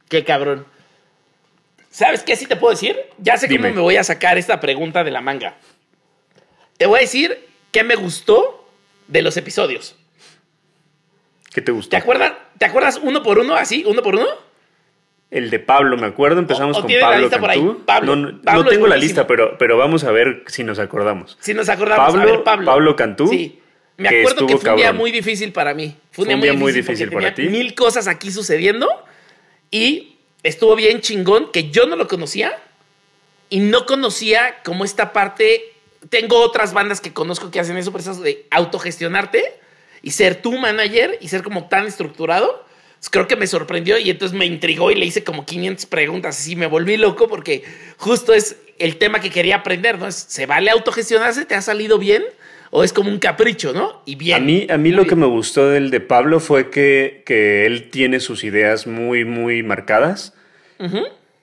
Qué 0.08 0.24
cabrón. 0.24 0.66
¿Sabes 1.90 2.22
qué 2.22 2.34
sí 2.36 2.46
te 2.46 2.56
puedo 2.56 2.72
decir? 2.72 2.96
Ya 3.18 3.36
sé 3.36 3.46
Dime. 3.46 3.68
cómo 3.68 3.74
me 3.76 3.80
voy 3.82 3.96
a 3.96 4.04
sacar 4.04 4.36
esta 4.38 4.60
pregunta 4.60 5.04
de 5.04 5.10
la 5.10 5.20
manga. 5.20 5.56
te 6.76 6.86
voy 6.86 6.98
a 6.98 7.02
decir 7.02 7.46
qué 7.70 7.84
me 7.84 7.94
gustó 7.94 8.68
de 9.06 9.22
los 9.22 9.36
episodios. 9.36 9.96
¿Qué 11.52 11.60
te 11.60 11.70
gustó? 11.70 11.90
¿Te 11.90 11.96
acuerdas, 11.98 12.32
¿Te 12.58 12.64
acuerdas 12.64 12.98
uno 13.02 13.22
por 13.22 13.38
uno, 13.38 13.54
así, 13.54 13.84
uno 13.86 14.02
por 14.02 14.16
uno? 14.16 14.26
El 15.30 15.50
de 15.50 15.58
Pablo, 15.60 15.96
me 15.96 16.06
acuerdo, 16.06 16.40
empezamos 16.40 16.76
O- 16.76 16.80
o 16.80 16.82
con 16.82 16.88
tiene 16.88 17.02
la 17.02 17.08
Pablo 17.10 17.22
lista 17.22 17.38
por 17.40 17.50
ahí. 17.50 17.76
Pablo. 17.86 18.16
no, 18.16 18.30
no- 18.32 18.42
Pablo 18.42 18.62
no 18.64 18.68
es 18.70 18.74
tengo 18.74 18.86
la 18.88 18.96
lista, 18.96 19.26
pero, 19.26 19.56
pero 19.58 19.76
vamos 19.76 20.02
a 20.04 20.10
ver 20.10 20.42
si 20.46 20.64
nos 20.64 20.78
acordamos. 20.80 21.36
Si 21.40 21.54
nos 21.54 21.68
acordamos. 21.68 22.06
Pablo- 22.06 22.22
a 22.22 22.24
ver, 22.24 22.42
Pablo. 22.44 22.66
Pablo 22.66 22.96
Cantú, 22.96 23.28
Sí. 23.28 23.60
Me 23.96 24.08
acuerdo 24.08 24.46
que 24.48 24.58
fue 24.58 24.70
un 24.70 24.76
día 24.76 24.92
muy 24.92 25.12
difícil 25.12 25.52
para 25.52 25.72
mí. 25.74 25.96
Fue 26.10 26.24
un 26.26 26.40
día 26.40 26.52
muy 26.54 26.72
difícil 26.72 27.08
para 27.10 27.32
tenía 27.32 27.50
ti. 27.52 27.56
Mil 27.56 27.74
cosas 27.76 28.08
aquí 28.08 28.32
sucediendo 28.32 28.88
y 29.74 30.18
estuvo 30.44 30.76
bien 30.76 31.00
chingón 31.00 31.50
que 31.50 31.72
yo 31.72 31.86
no 31.86 31.96
lo 31.96 32.06
conocía 32.06 32.56
y 33.50 33.58
no 33.58 33.86
conocía 33.86 34.62
como 34.64 34.84
esta 34.84 35.12
parte. 35.12 35.64
Tengo 36.10 36.38
otras 36.38 36.72
bandas 36.72 37.00
que 37.00 37.12
conozco 37.12 37.50
que 37.50 37.58
hacen 37.58 37.76
eso, 37.76 37.90
pero 37.90 38.08
eso 38.08 38.22
de 38.22 38.46
autogestionarte 38.52 39.42
y 40.00 40.12
ser 40.12 40.40
tu 40.40 40.56
manager 40.56 41.18
y 41.20 41.26
ser 41.26 41.42
como 41.42 41.66
tan 41.66 41.88
estructurado. 41.88 42.64
Pues 43.00 43.10
creo 43.10 43.26
que 43.26 43.34
me 43.34 43.48
sorprendió 43.48 43.98
y 43.98 44.10
entonces 44.10 44.38
me 44.38 44.46
intrigó 44.46 44.92
y 44.92 44.94
le 44.94 45.06
hice 45.06 45.24
como 45.24 45.44
500 45.44 45.86
preguntas. 45.86 46.38
Así 46.38 46.54
me 46.54 46.68
volví 46.68 46.96
loco 46.96 47.26
porque 47.26 47.64
justo 47.96 48.32
es 48.32 48.54
el 48.78 48.96
tema 48.96 49.20
que 49.20 49.30
quería 49.30 49.56
aprender, 49.56 49.98
¿no? 49.98 50.06
Es, 50.06 50.14
¿Se 50.14 50.46
vale 50.46 50.70
autogestionarse? 50.70 51.46
¿Te 51.46 51.56
ha 51.56 51.62
salido 51.62 51.98
bien? 51.98 52.22
¿O 52.76 52.82
es 52.82 52.92
como 52.92 53.08
un 53.08 53.20
capricho, 53.20 53.72
¿no? 53.72 54.02
Y 54.04 54.16
bien. 54.16 54.36
A 54.36 54.40
mí, 54.44 54.66
a 54.68 54.76
mí 54.78 54.90
lo 54.90 55.06
que 55.06 55.14
me 55.14 55.26
gustó 55.26 55.68
del 55.70 55.90
de 55.90 56.00
Pablo 56.00 56.40
fue 56.40 56.70
que, 56.70 57.22
que 57.24 57.66
él 57.66 57.88
tiene 57.90 58.18
sus 58.18 58.42
ideas 58.42 58.88
muy, 58.88 59.24
muy 59.24 59.62
marcadas 59.62 60.34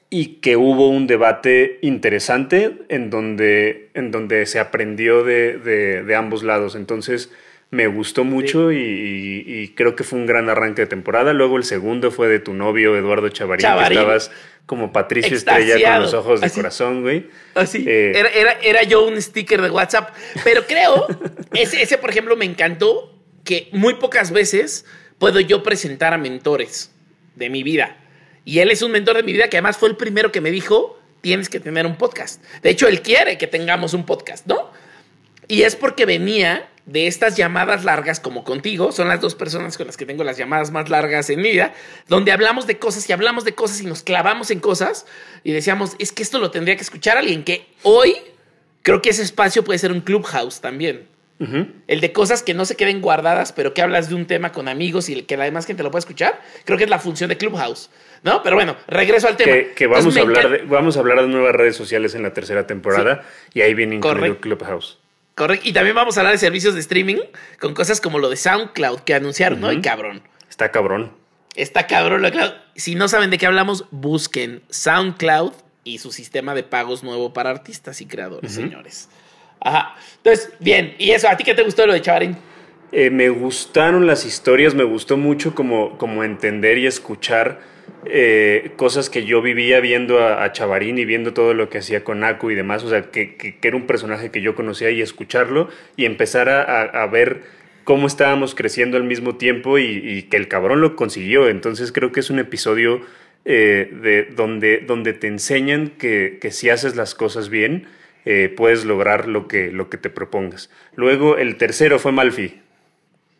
y 0.10 0.26
que 0.42 0.58
hubo 0.58 0.90
un 0.90 1.08
debate 1.08 1.80
interesante 1.82 2.80
en 2.90 3.10
donde, 3.10 3.90
en 3.94 4.12
donde 4.12 4.46
se 4.46 4.60
aprendió 4.60 5.24
de, 5.24 5.58
de- 5.58 6.04
de 6.04 6.16
ambos 6.16 6.44
lados. 6.44 6.76
Entonces 6.76 7.32
me 7.70 7.88
gustó 7.88 8.26
mucho 8.26 8.74
y 8.74 9.74
creo 9.78 9.96
que 9.96 10.04
fue 10.04 10.20
un 10.20 10.26
gran 10.26 10.50
arranque 10.50 10.82
de 10.82 10.88
temporada. 10.88 11.32
Luego 11.32 11.56
el 11.56 11.64
segundo 11.64 12.12
fue 12.12 12.28
de 12.28 12.40
tu 12.40 12.54
novio, 12.54 12.98
Eduardo 12.98 13.30
Chavarín, 13.30 13.62
Chavarín. 13.62 13.88
que 13.88 13.94
estabas 13.94 14.32
como 14.66 14.92
Patricio 14.92 15.36
Estrella 15.36 15.94
con 15.94 16.02
los 16.04 16.14
ojos 16.14 16.40
de 16.40 16.48
Así. 16.48 16.56
corazón, 16.56 17.02
güey. 17.02 17.28
Así. 17.56 17.84
Eh, 17.88 18.14
era, 18.16 18.30
era, 18.30 18.52
era 18.62 18.84
yo 18.84 19.06
un 19.06 19.22
sticker 19.22 19.62
de 19.62 19.70
WhatsApp. 19.70 20.16
Pero 20.44 20.66
creo, 20.66 21.08
ese, 21.54 21.82
ese, 21.82 21.98
por 21.98 22.10
ejemplo, 22.10 22.36
me 22.36 22.46
encantó 22.46 23.20
que 23.44 23.70
muy 23.74 23.96
pocas 23.96 24.32
veces 24.32 24.86
puedo 25.18 25.40
yo 25.40 25.62
presentar 25.64 26.14
a 26.14 26.18
mentores 26.18 26.92
de 27.36 27.50
mi 27.50 27.64
vida. 27.64 27.98
Y 28.46 28.60
él 28.60 28.72
es 28.72 28.82
un 28.82 28.92
mentor 28.92 29.18
de 29.18 29.24
mi 29.24 29.34
vida 29.34 29.50
que 29.50 29.58
además 29.58 29.78
fue 29.78 29.90
el 29.90 29.96
primero 29.96 30.32
que 30.32 30.42
me 30.42 30.52
dijo, 30.52 31.00
tienes 31.22 31.50
que 31.50 31.60
tener 31.60 31.86
un 31.86 31.96
podcast. 31.96 32.44
De 32.64 32.70
hecho, 32.70 32.88
él 32.88 33.02
quiere 33.02 33.38
que 33.38 33.48
tengamos 33.48 33.94
un 33.94 34.06
podcast, 34.06 34.48
¿no? 34.48 34.72
Y 35.48 35.64
es 35.64 35.76
porque 35.76 36.06
venía 36.06 36.71
de 36.86 37.08
estas 37.08 37.38
llamadas 37.38 37.84
largas 37.84 38.20
como 38.20 38.44
contigo, 38.44 38.92
son 38.92 39.08
las 39.08 39.22
dos 39.22 39.36
personas 39.36 39.78
con 39.78 39.88
las 39.88 39.98
que 39.98 40.06
tengo 40.06 40.24
las 40.24 40.38
llamadas 40.38 40.72
más 40.72 40.90
largas 40.90 41.30
en 41.30 41.42
mi 41.42 41.52
vida, 41.52 41.74
donde 42.08 42.32
hablamos 42.32 42.68
de 42.68 42.80
cosas 42.80 43.08
y 43.10 43.14
hablamos 43.14 43.46
de 43.46 43.54
cosas 43.54 43.82
y 43.82 43.86
nos 43.86 44.04
clavamos 44.04 44.52
en 44.52 44.60
cosas 44.60 45.06
y 45.44 45.52
decíamos, 45.52 45.96
es 46.00 46.12
que 46.12 46.24
esto 46.24 46.40
lo 46.40 46.52
tendría 46.52 46.76
que 46.76 46.82
escuchar 46.82 47.18
alguien 47.18 47.44
que 47.44 47.68
hoy 47.84 48.16
creo 48.82 49.02
que 49.02 49.10
ese 49.10 49.24
espacio 49.24 49.64
puede 49.64 49.80
ser 49.80 49.92
un 49.92 50.02
clubhouse 50.02 50.62
también. 50.62 51.10
El 51.88 52.02
de 52.02 52.14
cosas 52.14 52.44
que 52.44 52.54
no 52.54 52.66
se 52.66 52.76
queden 52.76 53.02
guardadas, 53.02 53.52
pero 53.52 53.74
que 53.74 53.82
hablas 53.82 54.10
de 54.10 54.14
un 54.14 54.28
tema 54.28 54.52
con 54.52 54.68
amigos 54.68 55.10
y 55.10 55.24
que 55.24 55.38
la 55.38 55.46
demás 55.46 55.66
gente 55.66 55.82
lo 55.82 55.90
pueda 55.90 56.02
escuchar, 56.02 56.40
creo 56.66 56.78
que 56.78 56.84
es 56.84 56.90
la 56.90 57.00
función 57.00 57.30
de 57.30 57.38
Clubhouse, 57.38 57.90
¿no? 58.22 58.44
Pero 58.44 58.56
bueno, 58.56 58.76
regreso 58.88 59.28
al 59.28 59.38
tema. 59.38 59.52
Que, 59.52 59.74
que 59.76 59.88
vamos, 59.88 60.16
Entonces, 60.16 60.22
a 60.22 60.28
hablar 60.28 60.50
de, 60.52 60.68
vamos 60.68 60.98
a 60.98 61.00
hablar 61.00 61.22
de 61.22 61.28
nuevas 61.28 61.56
redes 61.56 61.76
sociales 61.76 62.14
en 62.14 62.22
la 62.22 62.32
tercera 62.32 62.68
temporada 62.68 63.24
y 63.56 63.62
ahí 63.62 63.74
viene 63.74 63.96
incluido 63.96 64.20
Correcto. 64.20 64.42
Clubhouse. 64.42 65.00
Correcto. 65.42 65.68
Y 65.68 65.74
también 65.74 65.96
vamos 65.96 66.18
a 66.18 66.20
hablar 66.20 66.34
de 66.34 66.38
servicios 66.38 66.76
de 66.76 66.82
streaming 66.82 67.18
con 67.60 67.74
cosas 67.74 68.00
como 68.00 68.20
lo 68.20 68.30
de 68.30 68.36
SoundCloud 68.36 69.00
que 69.00 69.16
anunciaron, 69.16 69.60
¿no? 69.60 69.72
Y 69.72 69.82
cabrón. 69.82 70.22
Está 70.48 70.70
cabrón. 70.70 71.14
Está 71.56 71.88
cabrón 71.88 72.22
lo 72.22 72.28
de 72.28 72.34
Cloud. 72.34 72.52
Si 72.76 72.94
no 72.94 73.08
saben 73.08 73.32
de 73.32 73.40
qué 73.40 73.48
hablamos, 73.48 73.86
busquen 73.90 74.62
SoundCloud 74.70 75.54
y 75.84 75.98
su 75.98 76.12
sistema 76.12 76.54
de 76.54 76.62
pagos 76.62 77.02
nuevo 77.02 77.34
para 77.34 77.50
artistas 77.50 78.02
y 78.02 78.06
creadores, 78.06 78.52
señores. 78.52 79.10
Ajá. 79.60 79.96
Entonces, 80.18 80.54
bien. 80.60 80.94
¿Y 81.00 81.10
eso? 81.10 81.28
¿A 81.28 81.36
ti 81.36 81.44
qué 81.44 81.56
te 81.56 81.64
gustó 81.64 81.88
lo 81.88 81.94
de 81.94 82.02
Chavarín? 82.02 82.38
Eh, 82.92 83.10
me 83.10 83.30
gustaron 83.30 84.06
las 84.06 84.28
historias, 84.28 84.76
me 84.76 84.84
gustó 84.84 85.18
mucho 85.18 85.56
como, 85.56 85.98
como 85.98 86.24
entender 86.24 86.78
y 86.78 86.86
escuchar 86.86 87.62
eh, 88.06 88.72
cosas 88.78 89.10
que 89.10 89.26
yo 89.26 89.42
vivía 89.42 89.80
viendo 89.80 90.20
a, 90.20 90.44
a 90.44 90.52
Chavarín 90.52 90.98
y 90.98 91.06
viendo 91.06 91.34
todo 91.34 91.54
lo 91.54 91.70
que 91.70 91.78
hacía 91.80 92.04
con 92.04 92.24
Aku 92.24 92.52
y 92.52 92.56
demás, 92.56 92.84
o 92.84 92.90
sea, 92.90 93.04
que, 93.12 93.36
que- 93.36 93.58
que 93.58 93.68
era 93.68 93.78
un 93.78 93.88
personaje 93.88 94.30
que 94.32 94.42
yo 94.42 94.56
conocía 94.56 94.90
y 94.92 95.02
escucharlo 95.02 95.70
y 95.96 96.06
empezar 96.06 96.50
a, 96.50 96.62
a- 96.64 97.04
a 97.04 97.08
ver 97.08 97.42
cómo 97.84 98.08
estábamos 98.08 98.56
creciendo 98.56 98.98
al 98.98 99.04
mismo 99.04 99.36
tiempo 99.38 99.78
y, 99.80 99.86
y 100.04 100.24
que 100.24 100.38
el 100.38 100.48
cabrón 100.48 100.82
lo 100.82 100.96
consiguió. 100.96 101.48
Entonces 101.50 101.92
creo 101.92 102.12
que 102.12 102.20
es 102.20 102.30
un 102.30 102.40
episodio 102.40 103.02
eh, 103.46 103.90
de, 104.02 104.24
donde, 104.36 104.80
donde 104.80 105.14
te 105.14 105.28
enseñan 105.28 105.90
que, 105.90 106.38
que 106.40 106.52
si 106.52 106.70
haces 106.70 106.96
las 106.96 107.16
cosas 107.16 107.50
bien, 107.50 107.88
eh, 108.26 108.54
puedes 108.56 108.86
lograr 108.86 109.28
lo 109.28 109.48
que, 109.48 109.72
lo 109.72 109.90
que 109.90 109.98
te 109.98 110.10
propongas. 110.12 110.70
Luego 110.96 111.38
el 111.38 111.58
tercero 111.58 111.98
fue 111.98 112.12
Malfi. 112.12 112.60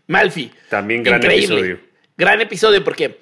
Malfi. 0.08 0.52
También 0.70 1.04
gran 1.04 1.22
Increíble. 1.22 1.46
episodio. 1.56 1.80
Gran 2.18 2.42
episodio 2.42 2.84
porque, 2.84 3.18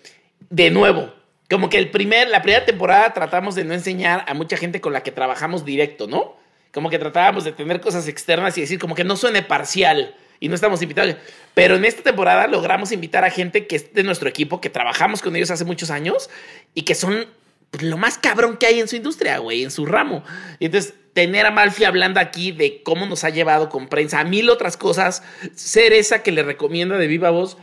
de 0.49 0.71
nuevo, 0.71 1.13
como 1.49 1.69
que 1.69 1.77
el 1.77 1.89
primer, 1.89 2.29
la 2.29 2.41
primera 2.41 2.65
temporada 2.65 3.13
tratamos 3.13 3.55
de 3.55 3.63
no 3.63 3.73
enseñar 3.73 4.23
a 4.27 4.33
mucha 4.33 4.55
gente 4.55 4.81
con 4.81 4.93
la 4.93 5.01
que 5.01 5.11
trabajamos 5.11 5.65
directo, 5.65 6.07
¿no? 6.07 6.35
Como 6.71 6.89
que 6.89 6.99
tratábamos 6.99 7.43
de 7.43 7.51
tener 7.51 7.81
cosas 7.81 8.07
externas 8.07 8.57
y 8.57 8.61
decir 8.61 8.77
como 8.77 8.93
que 8.93 9.03
no 9.03 9.15
suene 9.15 9.41
parcial 9.41 10.15
y 10.39 10.47
no 10.47 10.55
estamos 10.55 10.81
invitados. 10.83 11.15
Pero 11.55 11.75
en 11.75 11.85
esta 11.85 12.03
temporada 12.03 12.45
logramos 12.47 12.91
invitar 12.91 13.25
a 13.25 13.31
gente 13.31 13.65
que 13.65 13.77
es 13.77 13.93
de 13.93 14.03
nuestro 14.03 14.29
equipo, 14.29 14.61
que 14.61 14.69
trabajamos 14.69 15.21
con 15.21 15.35
ellos 15.35 15.49
hace 15.49 15.65
muchos 15.65 15.89
años 15.89 16.29
y 16.75 16.83
que 16.83 16.93
son 16.93 17.25
pues, 17.71 17.81
lo 17.81 17.97
más 17.97 18.19
cabrón 18.19 18.57
que 18.57 18.67
hay 18.67 18.79
en 18.79 18.87
su 18.87 18.95
industria, 18.95 19.39
güey, 19.39 19.63
en 19.63 19.71
su 19.71 19.87
ramo. 19.87 20.23
Y 20.59 20.65
entonces, 20.65 20.93
tener 21.13 21.47
a 21.47 21.51
Malfi 21.51 21.83
hablando 21.83 22.19
aquí 22.19 22.51
de 22.51 22.83
cómo 22.83 23.07
nos 23.07 23.23
ha 23.23 23.29
llevado 23.29 23.69
con 23.69 23.87
prensa, 23.87 24.19
a 24.19 24.23
mil 24.23 24.49
otras 24.51 24.77
cosas, 24.77 25.23
ser 25.55 25.93
esa 25.93 26.21
que 26.21 26.31
le 26.31 26.43
recomienda 26.43 26.97
de 26.97 27.07
viva 27.07 27.31
voz 27.31 27.57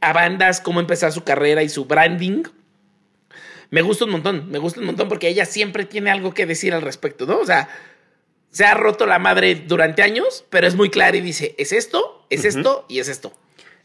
a 0.00 0.12
bandas, 0.12 0.60
cómo 0.60 0.80
empezar 0.80 1.12
su 1.12 1.24
carrera 1.24 1.62
y 1.62 1.68
su 1.68 1.84
branding. 1.86 2.44
Me 3.70 3.82
gusta 3.82 4.04
un 4.04 4.12
montón, 4.12 4.50
me 4.50 4.58
gusta 4.58 4.80
un 4.80 4.86
montón 4.86 5.08
porque 5.08 5.28
ella 5.28 5.44
siempre 5.44 5.84
tiene 5.84 6.10
algo 6.10 6.32
que 6.32 6.46
decir 6.46 6.72
al 6.72 6.82
respecto, 6.82 7.26
¿no? 7.26 7.38
O 7.38 7.46
sea, 7.46 7.68
se 8.50 8.64
ha 8.64 8.74
roto 8.74 9.06
la 9.06 9.18
madre 9.18 9.54
durante 9.66 10.02
años, 10.02 10.44
pero 10.50 10.66
es 10.66 10.74
muy 10.74 10.90
clara 10.90 11.16
y 11.16 11.20
dice, 11.20 11.54
es 11.58 11.72
esto, 11.72 12.26
es 12.30 12.44
esto 12.44 12.86
y 12.88 13.00
es 13.00 13.08
esto. 13.08 13.32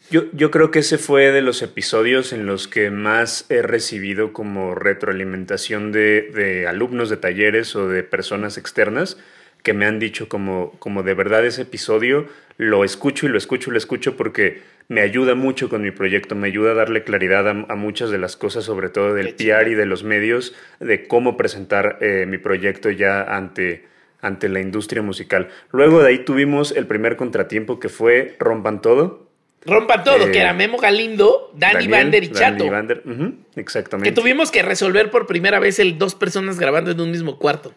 Yo, 0.09 0.23
yo 0.33 0.51
creo 0.51 0.69
que 0.71 0.79
ese 0.79 0.97
fue 0.97 1.31
de 1.31 1.41
los 1.41 1.61
episodios 1.61 2.33
en 2.33 2.45
los 2.45 2.67
que 2.67 2.89
más 2.89 3.45
he 3.49 3.61
recibido 3.61 4.33
como 4.33 4.75
retroalimentación 4.75 5.91
de, 5.91 6.29
de 6.33 6.67
alumnos 6.67 7.09
de 7.09 7.17
talleres 7.17 7.75
o 7.75 7.87
de 7.87 8.03
personas 8.03 8.57
externas 8.57 9.17
que 9.63 9.73
me 9.73 9.85
han 9.85 9.97
dicho 9.97 10.27
como, 10.27 10.71
como 10.79 11.03
de 11.03 11.13
verdad 11.13 11.45
ese 11.45 11.63
episodio 11.63 12.27
lo 12.57 12.83
escucho 12.83 13.25
y 13.25 13.29
lo 13.29 13.37
escucho 13.37 13.69
y 13.69 13.73
lo 13.73 13.77
escucho 13.77 14.15
porque 14.15 14.61
me 14.89 15.01
ayuda 15.01 15.35
mucho 15.35 15.69
con 15.69 15.81
mi 15.81 15.91
proyecto, 15.91 16.35
me 16.35 16.47
ayuda 16.47 16.71
a 16.71 16.73
darle 16.75 17.03
claridad 17.03 17.47
a, 17.47 17.51
a 17.51 17.75
muchas 17.75 18.09
de 18.09 18.17
las 18.17 18.35
cosas, 18.37 18.63
sobre 18.65 18.89
todo 18.89 19.13
del 19.13 19.33
PR 19.35 19.67
y 19.69 19.75
de 19.75 19.85
los 19.85 20.03
medios, 20.03 20.53
de 20.79 21.07
cómo 21.07 21.37
presentar 21.37 21.97
eh, 22.01 22.25
mi 22.27 22.37
proyecto 22.37 22.89
ya 22.91 23.23
ante, 23.23 23.85
ante 24.21 24.49
la 24.49 24.59
industria 24.59 25.01
musical. 25.01 25.49
Luego 25.71 26.01
de 26.01 26.09
ahí 26.09 26.19
tuvimos 26.19 26.71
el 26.71 26.85
primer 26.87 27.15
contratiempo 27.15 27.79
que 27.79 27.89
fue 27.89 28.35
Rompan 28.39 28.81
Todo. 28.81 29.23
Rompan 29.65 30.03
todo, 30.03 30.27
Eh, 30.27 30.31
que 30.31 30.39
era 30.41 30.51
Memo 30.51 30.77
Galindo, 30.77 31.49
Dani 31.55 31.73
Daniel, 31.87 31.91
Vander 31.91 32.23
y 32.25 32.27
Dani 32.27 32.39
Chato. 32.57 32.69
Vander, 32.69 33.01
ujú, 33.05 33.33
exactamente. 33.55 34.09
Que 34.09 34.13
tuvimos 34.21 34.51
que 34.51 34.61
resolver 34.61 35.09
por 35.09 35.25
primera 35.25 35.57
vez 35.59 35.79
el 35.79 35.97
dos 35.97 36.15
personas 36.15 36.59
grabando 36.59 36.91
en 36.91 36.99
un 36.99 37.09
mismo 37.09 37.39
cuarto. 37.39 37.73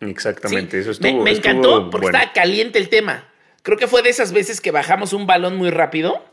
Exactamente, 0.00 0.76
Sí, 0.76 0.80
eso 0.82 0.90
estuvo. 0.92 1.18
me, 1.18 1.24
me 1.24 1.30
estuvo 1.32 1.50
encantó 1.50 1.90
porque 1.90 2.06
bueno. 2.06 2.18
estaba 2.18 2.32
caliente 2.32 2.78
el 2.78 2.88
tema. 2.88 3.24
Creo 3.62 3.78
que 3.78 3.86
fue 3.86 4.02
de 4.02 4.10
esas 4.10 4.32
veces 4.32 4.60
que 4.60 4.70
bajamos 4.70 5.12
un 5.12 5.26
balón 5.26 5.56
muy 5.56 5.70
rápido 5.70 6.24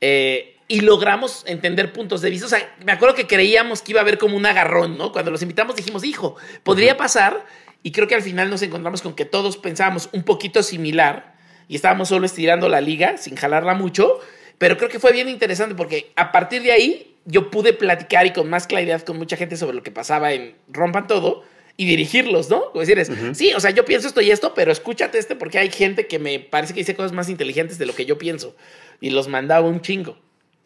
eh, 0.00 0.56
y 0.66 0.80
logramos 0.80 1.44
entender 1.46 1.92
puntos 1.92 2.20
de 2.22 2.30
vista. 2.30 2.46
O 2.46 2.48
sea, 2.48 2.76
me 2.84 2.92
acuerdo 2.92 3.14
que 3.14 3.26
creíamos 3.26 3.82
que 3.82 3.92
iba 3.92 4.00
a 4.00 4.02
haber 4.02 4.18
como 4.18 4.36
un 4.36 4.46
agarrón, 4.46 4.98
¿no? 4.98 5.12
Cuando 5.12 5.30
los 5.30 5.42
invitamos 5.42 5.76
dijimos, 5.76 6.04
hijo, 6.04 6.36
podría 6.64 6.96
pasar. 6.96 7.44
Y 7.84 7.92
creo 7.92 8.06
que 8.08 8.14
al 8.14 8.22
final 8.22 8.50
nos 8.50 8.62
encontramos 8.62 9.02
con 9.02 9.14
que 9.14 9.24
todos 9.24 9.56
pensábamos 9.56 10.08
un 10.12 10.22
poquito 10.22 10.62
similar 10.62 11.34
y 11.68 11.76
estábamos 11.76 12.08
solo 12.08 12.26
estirando 12.26 12.68
la 12.68 12.80
liga 12.80 13.16
sin 13.16 13.36
jalarla 13.36 13.74
mucho. 13.74 14.20
Pero 14.58 14.76
creo 14.76 14.88
que 14.88 15.00
fue 15.00 15.12
bien 15.12 15.28
interesante 15.28 15.74
porque 15.74 16.12
a 16.16 16.32
partir 16.32 16.62
de 16.62 16.72
ahí 16.72 17.16
yo 17.24 17.50
pude 17.50 17.72
platicar 17.72 18.26
y 18.26 18.32
con 18.32 18.50
más 18.50 18.66
claridad 18.66 19.02
con 19.02 19.18
mucha 19.18 19.36
gente 19.36 19.56
sobre 19.56 19.76
lo 19.76 19.82
que 19.82 19.90
pasaba 19.90 20.32
en 20.32 20.56
Rompan 20.68 21.06
Todo 21.06 21.44
y 21.76 21.86
dirigirlos, 21.86 22.50
¿no? 22.50 22.70
Como 22.70 22.80
decirles, 22.80 23.10
sí, 23.32 23.52
o 23.54 23.60
sea, 23.60 23.70
yo 23.70 23.84
pienso 23.84 24.08
esto 24.08 24.20
y 24.20 24.30
esto, 24.30 24.54
pero 24.54 24.72
escúchate 24.72 25.18
este 25.18 25.36
porque 25.36 25.58
hay 25.58 25.70
gente 25.70 26.06
que 26.06 26.18
me 26.18 26.38
parece 26.38 26.74
que 26.74 26.80
dice 26.80 26.94
cosas 26.94 27.12
más 27.12 27.28
inteligentes 27.28 27.78
de 27.78 27.86
lo 27.86 27.94
que 27.94 28.04
yo 28.04 28.18
pienso. 28.18 28.54
Y 29.00 29.10
los 29.10 29.28
mandaba 29.28 29.68
un 29.68 29.80
chingo. 29.80 30.16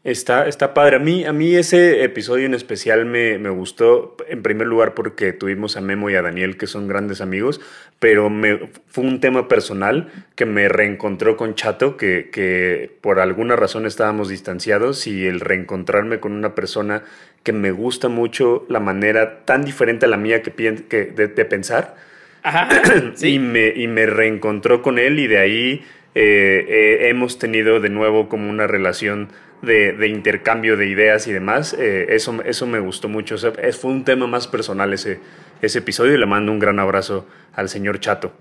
Está, 0.07 0.47
está 0.47 0.73
padre. 0.73 0.97
A 0.97 0.99
mí, 1.01 1.25
a 1.25 1.33
mí 1.33 1.57
ese 1.57 2.05
episodio 2.05 2.47
en 2.47 2.55
especial 2.55 3.07
me, 3.07 3.39
me, 3.39 3.51
gustó, 3.51 4.17
en 4.29 4.41
primer 4.41 4.69
lugar 4.69 4.95
porque 4.95 5.33
tuvimos 5.33 5.77
a 5.77 5.81
Memo 5.81 6.09
y 6.09 6.15
a 6.15 6.23
Daniel, 6.23 6.57
que 6.57 6.69
son 6.69 6.87
grandes 6.87 7.21
amigos, 7.21 7.61
pero 7.99 8.31
me, 8.31 8.71
fue 8.87 9.03
un 9.03 9.19
tema 9.19 9.49
personal 9.49 10.13
que 10.37 10.47
me 10.47 10.69
reencontró 10.69 11.37
con 11.37 11.57
Chato, 11.57 11.97
que, 11.97 12.31
que 12.31 12.89
por 13.01 13.19
alguna 13.19 13.57
razón 13.57 13.85
estábamos 13.85 14.29
distanciados 14.29 15.09
y 15.09 15.27
el 15.27 15.41
reencontrarme 15.41 16.21
con 16.21 16.31
una 16.31 16.55
persona 16.55 17.03
que 17.47 17.53
me 17.53 17.71
gusta 17.71 18.09
mucho 18.09 18.67
la 18.69 18.81
manera 18.81 19.45
tan 19.45 19.65
diferente 19.65 20.05
a 20.07 20.09
la 20.09 20.17
mía 20.17 20.43
que, 20.43 20.51
que 20.51 21.05
de, 21.05 21.29
de, 21.29 21.45
pensar. 21.45 21.95
Ajá, 22.43 22.69
sí. 23.15 23.35
y, 23.35 23.39
me, 23.39 23.69
y 23.69 23.87
me 23.87 24.05
reencontró 24.05 24.83
con 24.83 24.99
él 24.99 25.21
y 25.21 25.29
de 25.29 25.39
ahí 25.39 25.85
eh, 26.17 26.67
eh, 26.69 27.09
hemos 27.09 27.39
tenido 27.39 27.79
de 27.79 27.89
nuevo 27.89 28.29
como 28.29 28.51
una 28.51 28.67
relación 28.67 29.29
de, 29.63 29.93
de 29.93 30.09
intercambio 30.09 30.77
de 30.77 30.89
ideas 30.89 31.29
y 31.29 31.33
demás. 31.33 31.73
Eh, 31.79 32.07
eso, 32.09 32.37
eso 32.45 32.67
me 32.67 32.81
gustó 32.81 33.09
mucho. 33.09 33.37
O 33.37 33.39
sea, 33.39 33.53
fue 33.81 33.93
un 33.93 34.05
tema 34.05 34.27
más 34.27 34.49
personal 34.49 34.93
ese, 34.93 35.21
ese 35.63 35.79
episodio 35.79 36.15
y 36.15 36.19
le 36.19 36.27
mando 36.27 36.51
un 36.51 36.59
gran 36.59 36.81
abrazo 36.81 37.29
al 37.55 37.69
señor 37.69 38.01
Chato. 38.01 38.33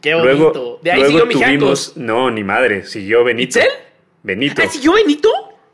Qué 0.00 0.14
bonito. 0.14 0.34
Luego, 0.34 0.80
de 0.82 0.90
ahí 0.90 1.00
luego 1.02 1.30
siguió 1.30 1.46
tuvimos, 1.46 1.96
No, 1.98 2.30
ni 2.30 2.44
madre, 2.44 2.84
siguió 2.84 3.24
Benito. 3.24 3.58
¿Itzel? 3.58 3.70
Benito. 4.22 4.62
¿Ah, 4.64 4.68
siguió 4.68 4.94
Benito? 4.94 5.28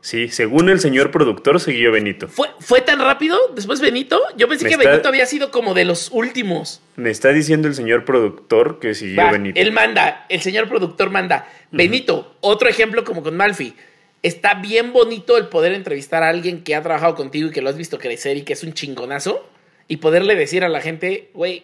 Sí, 0.05 0.27
según 0.29 0.69
el 0.69 0.79
señor 0.79 1.09
productor, 1.09 1.59
siguió 1.59 1.91
Benito. 1.91 2.27
¿Fue, 2.27 2.47
¿Fue 2.59 2.81
tan 2.81 2.99
rápido 2.99 3.39
después 3.55 3.81
Benito? 3.81 4.21
Yo 4.37 4.47
pensé 4.47 4.65
Me 4.65 4.69
que 4.69 4.75
está- 4.75 4.89
Benito 4.91 5.09
había 5.09 5.25
sido 5.25 5.49
como 5.49 5.73
de 5.73 5.83
los 5.83 6.09
últimos. 6.11 6.79
Me 6.95 7.09
está 7.09 7.29
diciendo 7.29 7.67
el 7.67 7.73
señor 7.73 8.05
productor 8.05 8.77
que 8.79 8.93
siguió 8.93 9.23
Va, 9.23 9.31
Benito. 9.31 9.59
Él 9.59 9.71
manda, 9.71 10.27
el 10.29 10.41
señor 10.41 10.69
productor 10.69 11.09
manda. 11.09 11.49
Benito, 11.71 12.35
otro 12.41 12.69
ejemplo 12.69 13.03
como 13.03 13.23
con 13.23 13.35
Malfi. 13.35 13.73
Está 14.21 14.53
bien 14.53 14.93
bonito 14.93 15.37
el 15.37 15.47
poder 15.47 15.71
entrevistar 15.71 16.21
a 16.21 16.29
alguien 16.29 16.63
que 16.63 16.75
ha 16.75 16.83
trabajado 16.83 17.15
contigo 17.15 17.49
y 17.49 17.51
que 17.51 17.63
lo 17.63 17.69
has 17.69 17.75
visto 17.77 17.97
crecer 17.97 18.37
y 18.37 18.43
que 18.43 18.53
es 18.53 18.61
un 18.63 18.73
chingonazo 18.73 19.49
y 19.87 19.97
poderle 19.97 20.35
decir 20.35 20.63
a 20.63 20.69
la 20.69 20.81
gente, 20.81 21.31
güey, 21.33 21.63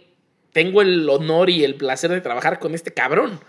tengo 0.51 0.81
el 0.81 1.07
honor 1.09 1.51
y 1.51 1.63
el 1.63 1.75
placer 1.75 2.09
de 2.09 2.21
trabajar 2.21 2.57
con 2.57 2.73
este 2.73 2.91
cabrón. 2.91 3.39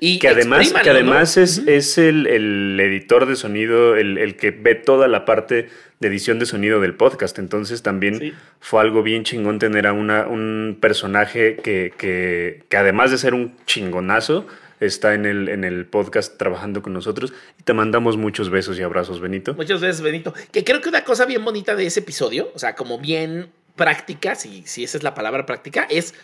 Y 0.00 0.18
Que 0.18 0.28
además, 0.28 0.72
que 0.72 0.90
además 0.90 1.36
es, 1.36 1.58
es 1.66 1.98
el, 1.98 2.26
el 2.26 2.80
editor 2.80 3.26
de 3.26 3.36
sonido, 3.36 3.96
el, 3.96 4.16
el 4.18 4.36
que 4.36 4.50
ve 4.50 4.74
toda 4.74 5.08
la 5.08 5.24
parte 5.26 5.68
de 6.00 6.08
edición 6.08 6.38
de 6.38 6.46
sonido 6.46 6.80
del 6.80 6.94
podcast. 6.94 7.38
Entonces 7.38 7.82
también 7.82 8.18
Sí. 8.18 8.32
fue 8.60 8.80
algo 8.80 9.02
bien 9.02 9.24
chingón 9.24 9.58
tener 9.58 9.86
a 9.86 9.92
una, 9.92 10.26
un 10.26 10.78
personaje 10.80 11.56
que, 11.62 11.92
que, 11.98 12.62
que 12.70 12.76
además 12.78 13.10
de 13.10 13.18
ser 13.18 13.34
un 13.34 13.54
chingonazo, 13.66 14.46
está 14.80 15.12
en 15.12 15.26
el, 15.26 15.50
en 15.50 15.64
el 15.64 15.84
podcast 15.84 16.38
trabajando 16.38 16.80
con 16.80 16.94
nosotros. 16.94 17.34
Y 17.58 17.64
te 17.64 17.74
mandamos 17.74 18.16
muchos 18.16 18.48
besos 18.48 18.78
y 18.78 18.82
abrazos, 18.82 19.20
Benito. 19.20 19.52
Muchas 19.52 19.82
veces, 19.82 20.00
Benito. 20.00 20.32
Que 20.52 20.64
creo 20.64 20.80
que 20.80 20.88
una 20.88 21.04
cosa 21.04 21.26
bien 21.26 21.44
bonita 21.44 21.76
de 21.76 21.84
ese 21.84 22.00
episodio, 22.00 22.50
o 22.54 22.58
sea, 22.58 22.74
como 22.74 22.98
bien 22.98 23.48
práctica, 23.76 24.34
si, 24.34 24.62
si 24.64 24.84
esa 24.84 24.96
es 24.96 25.02
la 25.02 25.14
palabra 25.14 25.44
práctica, 25.44 25.86
es 25.90 26.14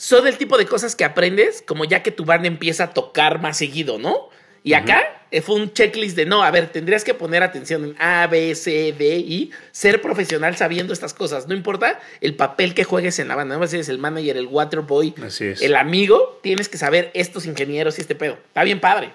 son 0.00 0.26
el 0.26 0.38
tipo 0.38 0.56
de 0.56 0.64
cosas 0.64 0.96
que 0.96 1.04
aprendes 1.04 1.62
como 1.66 1.84
ya 1.84 2.02
que 2.02 2.10
tu 2.10 2.24
banda 2.24 2.48
empieza 2.48 2.84
a 2.84 2.90
tocar 2.94 3.38
más 3.42 3.58
seguido, 3.58 3.98
¿no? 3.98 4.30
Y 4.64 4.72
acá 4.72 5.02
eh, 5.30 5.42
fue 5.42 5.56
un 5.56 5.74
checklist 5.74 6.16
de 6.16 6.24
no, 6.24 6.42
a 6.42 6.50
ver, 6.50 6.68
tendrías 6.68 7.04
que 7.04 7.12
poner 7.12 7.42
atención 7.42 7.84
en 7.84 7.96
A, 7.98 8.26
B, 8.26 8.54
C, 8.54 8.94
D, 8.98 9.18
I, 9.18 9.50
ser 9.72 10.00
profesional 10.00 10.56
sabiendo 10.56 10.94
estas 10.94 11.12
cosas. 11.12 11.48
No 11.48 11.54
importa 11.54 12.00
el 12.22 12.34
papel 12.34 12.72
que 12.72 12.84
juegues 12.84 13.18
en 13.18 13.28
la 13.28 13.36
banda, 13.36 13.58
no 13.58 13.62
eres 13.62 13.90
el 13.90 13.98
manager, 13.98 14.38
el 14.38 14.46
waterboy, 14.46 15.12
el 15.60 15.76
amigo, 15.76 16.40
tienes 16.42 16.70
que 16.70 16.78
saber 16.78 17.10
estos 17.12 17.44
ingenieros 17.44 17.98
y 17.98 18.00
este 18.00 18.14
pedo. 18.14 18.38
Está 18.46 18.64
bien 18.64 18.80
padre. 18.80 19.12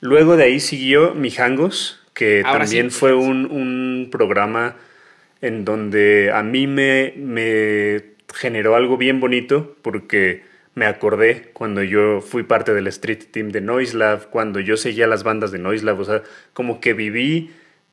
Luego 0.00 0.38
de 0.38 0.44
ahí 0.44 0.58
siguió 0.58 1.12
Mijangos, 1.14 2.00
que 2.14 2.42
Ahora 2.46 2.64
también 2.64 2.90
sí. 2.90 2.98
fue 2.98 3.12
un, 3.12 3.44
un 3.44 4.08
programa 4.10 4.76
en 5.42 5.66
donde 5.66 6.30
a 6.32 6.42
mí 6.42 6.66
me, 6.66 7.12
me 7.18 8.13
generó 8.34 8.76
algo 8.76 8.96
bien 8.96 9.20
bonito 9.20 9.76
porque 9.82 10.42
me 10.74 10.86
acordé 10.86 11.50
cuando 11.52 11.82
yo 11.82 12.20
fui 12.20 12.42
parte 12.42 12.74
del 12.74 12.86
Street 12.88 13.24
Team 13.30 13.50
de 13.50 13.60
Noiselab, 13.60 14.28
cuando 14.30 14.60
yo 14.60 14.76
seguía 14.76 15.06
las 15.06 15.22
bandas 15.22 15.52
de 15.52 15.58
Noiselab, 15.58 16.00
o 16.00 16.04
sea, 16.04 16.22
como 16.52 16.80
que 16.80 16.94
viví 16.94 17.50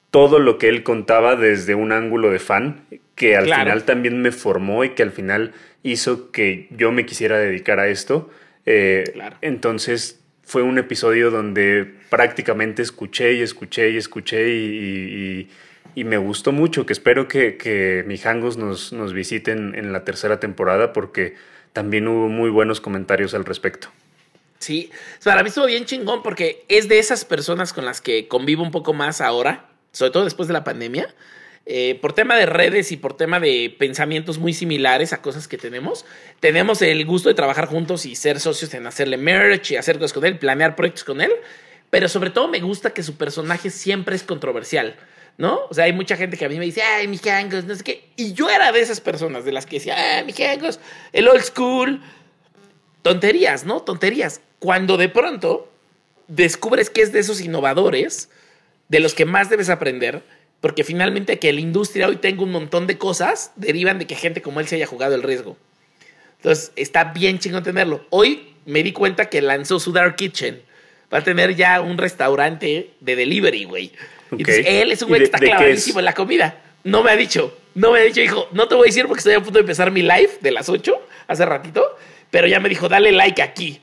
todo 0.09 0.39
lo 0.39 0.57
que 0.57 0.67
él 0.67 0.83
contaba 0.83 1.35
desde 1.35 1.75
un 1.75 1.91
ángulo 1.91 2.31
de 2.31 2.39
fan, 2.39 2.81
que 3.15 3.37
al 3.37 3.45
Claro. 3.45 3.61
final 3.63 3.83
también 3.85 4.21
me 4.21 4.31
formó 4.31 4.83
y 4.83 4.89
que 4.89 5.03
al 5.03 5.11
final 5.11 5.53
hizo 5.83 6.31
que 6.31 6.67
yo 6.71 6.91
me 6.91 7.05
quisiera 7.05 7.37
dedicar 7.37 7.79
a 7.79 7.87
esto. 7.87 8.29
Eh, 8.65 9.03
Claro. 9.13 9.37
Entonces 9.41 10.19
fue 10.43 10.63
un 10.63 10.77
episodio 10.79 11.29
donde 11.31 11.87
prácticamente 12.09 12.81
escuché 12.81 13.33
y 13.33 13.41
escuché 13.41 13.91
y 13.91 13.97
escuché 13.97 14.49
y, 14.49 14.57
y- 14.57 15.39
y- 15.39 15.47
y 15.95 16.03
me 16.03 16.17
gustó 16.17 16.51
mucho, 16.51 16.85
que 16.85 16.93
espero 16.93 17.27
que, 17.27 17.57
que 17.57 18.03
Mijangos 18.07 18.57
nos, 18.57 18.93
nos 18.93 19.13
visiten 19.13 19.75
en 19.75 19.93
la 19.93 20.03
tercera 20.03 20.39
temporada 20.39 20.93
porque 20.93 21.35
también 21.73 22.07
hubo 22.07 22.27
muy 22.27 22.49
buenos 22.49 22.81
comentarios 22.81 23.33
al 23.33 23.45
respecto. 23.45 23.89
Sí, 24.59 24.91
para 25.23 25.41
mí 25.41 25.49
estuvo 25.49 25.65
bien 25.65 25.85
chingón 25.85 26.21
porque 26.21 26.65
es 26.67 26.87
de 26.87 26.99
esas 26.99 27.25
personas 27.25 27.73
con 27.73 27.83
las 27.83 27.99
que 27.99 28.27
convivo 28.27 28.61
un 28.61 28.71
poco 28.71 28.93
más 28.93 29.19
ahora, 29.19 29.65
sobre 29.91 30.11
todo 30.11 30.23
después 30.23 30.47
de 30.47 30.53
la 30.53 30.63
pandemia, 30.63 31.13
eh, 31.65 31.97
por 31.99 32.13
tema 32.13 32.35
de 32.35 32.45
redes 32.45 32.91
y 32.91 32.97
por 32.97 33.17
tema 33.17 33.39
de 33.39 33.75
pensamientos 33.77 34.37
muy 34.37 34.53
similares 34.53 35.13
a 35.13 35.21
cosas 35.21 35.47
que 35.47 35.57
tenemos. 35.57 36.05
Tenemos 36.39 36.81
el 36.83 37.03
gusto 37.05 37.29
de 37.29 37.35
trabajar 37.35 37.65
juntos 37.65 38.05
y 38.05 38.15
ser 38.15 38.39
socios 38.39 38.73
en 38.75 38.85
hacerle 38.85 39.17
merch 39.17 39.71
y 39.71 39.77
hacer 39.77 39.97
cosas 39.97 40.13
con 40.13 40.25
él, 40.25 40.37
planear 40.37 40.75
proyectos 40.75 41.05
con 41.05 41.21
él, 41.21 41.31
pero 41.89 42.07
sobre 42.07 42.29
todo 42.29 42.47
me 42.47 42.59
gusta 42.59 42.91
que 42.91 43.01
su 43.01 43.15
personaje 43.15 43.71
siempre 43.71 44.15
es 44.15 44.23
controversial. 44.23 44.95
¿No? 45.37 45.61
O 45.69 45.73
sea, 45.73 45.85
hay 45.85 45.93
mucha 45.93 46.15
gente 46.17 46.37
que 46.37 46.45
a 46.45 46.49
mí 46.49 46.57
me 46.57 46.65
dice, 46.65 46.81
ay, 46.83 47.07
mi 47.07 47.17
jangos, 47.17 47.65
no 47.65 47.73
sé 47.73 47.83
qué. 47.83 48.09
Y 48.15 48.33
yo 48.33 48.49
era 48.49 48.71
de 48.71 48.79
esas 48.79 49.01
personas 49.01 49.43
de 49.43 49.51
las 49.51 49.65
que 49.65 49.77
decía, 49.77 50.17
ay, 50.17 50.25
mi 50.25 50.33
jangos, 50.33 50.79
el 51.13 51.27
old 51.27 51.41
school, 51.41 52.01
tonterías, 53.01 53.65
¿no? 53.65 53.81
Tonterías. 53.81 54.41
Cuando 54.59 54.97
de 54.97 55.09
pronto 55.09 55.71
descubres 56.27 56.89
que 56.89 57.01
es 57.01 57.11
de 57.11 57.19
esos 57.19 57.41
innovadores 57.41 58.29
de 58.87 58.99
los 58.99 59.13
que 59.13 59.25
más 59.25 59.49
debes 59.49 59.69
aprender, 59.69 60.21
porque 60.59 60.83
finalmente 60.83 61.39
que 61.39 61.51
la 61.51 61.59
industria 61.59 62.07
hoy 62.07 62.17
tenga 62.17 62.43
un 62.43 62.51
montón 62.51 62.85
de 62.87 62.97
cosas 62.97 63.51
derivan 63.55 63.97
de 63.99 64.05
que 64.05 64.15
gente 64.15 64.41
como 64.41 64.59
él 64.59 64.67
se 64.67 64.75
haya 64.75 64.85
jugado 64.85 65.15
el 65.15 65.23
riesgo. 65.23 65.57
Entonces, 66.37 66.71
está 66.75 67.05
bien 67.05 67.39
chingón 67.39 67.63
tenerlo. 67.63 68.05
Hoy 68.09 68.55
me 68.65 68.83
di 68.83 68.93
cuenta 68.93 69.29
que 69.29 69.41
lanzó 69.41 69.79
su 69.79 69.91
Dark 69.91 70.15
Kitchen. 70.15 70.61
Va 71.13 71.19
a 71.19 71.23
tener 71.23 71.55
ya 71.55 71.81
un 71.81 71.97
restaurante 71.97 72.91
de 72.99 73.15
delivery, 73.15 73.65
güey. 73.65 73.91
Ok. 74.31 74.39
Entonces, 74.39 74.65
él 74.67 74.91
es 74.91 75.01
un 75.01 75.07
¿Y 75.07 75.09
güey 75.09 75.19
que 75.19 75.25
está 75.25 75.37
es? 75.37 75.43
clavadísimo 75.43 75.99
en 75.99 76.05
la 76.05 76.13
comida. 76.13 76.61
No 76.83 77.03
me 77.03 77.11
ha 77.11 77.15
dicho, 77.15 77.55
no 77.75 77.91
me 77.91 77.99
ha 77.99 78.03
dicho, 78.03 78.21
hijo, 78.21 78.47
no 78.53 78.67
te 78.67 78.75
voy 78.75 78.85
a 78.85 78.87
decir 78.87 79.05
porque 79.07 79.19
estoy 79.19 79.33
a 79.33 79.39
punto 79.39 79.53
de 79.53 79.59
empezar 79.61 79.91
mi 79.91 80.01
live 80.01 80.31
de 80.41 80.51
las 80.51 80.67
8, 80.69 80.99
hace 81.27 81.45
ratito, 81.45 81.97
pero 82.31 82.47
ya 82.47 82.59
me 82.59 82.69
dijo, 82.69 82.89
dale 82.89 83.11
like 83.11 83.41
aquí. 83.41 83.81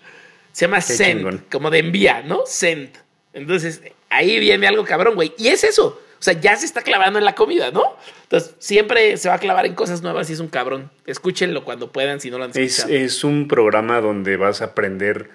Se 0.53 0.65
llama 0.65 0.79
Qué 0.79 0.83
Send, 0.95 1.19
chingón. 1.21 1.45
como 1.51 1.71
de 1.71 1.79
envía, 1.79 2.23
¿no? 2.23 2.43
Send. 2.47 2.91
Entonces, 3.33 3.83
ahí 4.11 4.41
viene 4.41 4.67
algo 4.67 4.85
cabrón, 4.85 5.15
güey. 5.15 5.33
Y 5.39 5.49
es 5.49 5.63
eso. 5.63 6.01
O 6.19 6.23
sea, 6.23 6.33
ya 6.35 6.57
se 6.57 6.67
está 6.67 6.83
clavando 6.83 7.21
en 7.21 7.25
la 7.25 7.37
comida, 7.37 7.71
¿no? 7.71 7.97
Entonces, 8.25 8.57
siempre 8.59 9.17
se 9.19 9.29
va 9.29 9.37
a 9.37 9.39
clavar 9.39 9.67
en 9.67 9.75
cosas 9.77 10.03
nuevas 10.03 10.29
y 10.31 10.33
es 10.33 10.41
un 10.41 10.49
cabrón. 10.49 10.91
Escúchenlo 11.07 11.63
cuando 11.65 11.93
puedan, 11.93 12.21
si 12.21 12.29
no 12.31 12.39
lo 12.39 12.45
han 12.45 12.51
Es, 12.51 12.57
escuchado. 12.79 12.93
es 12.95 13.23
un 13.23 13.47
programa 13.47 14.01
donde 14.01 14.37
vas 14.37 14.61
a 14.61 14.67
aprender 14.67 15.31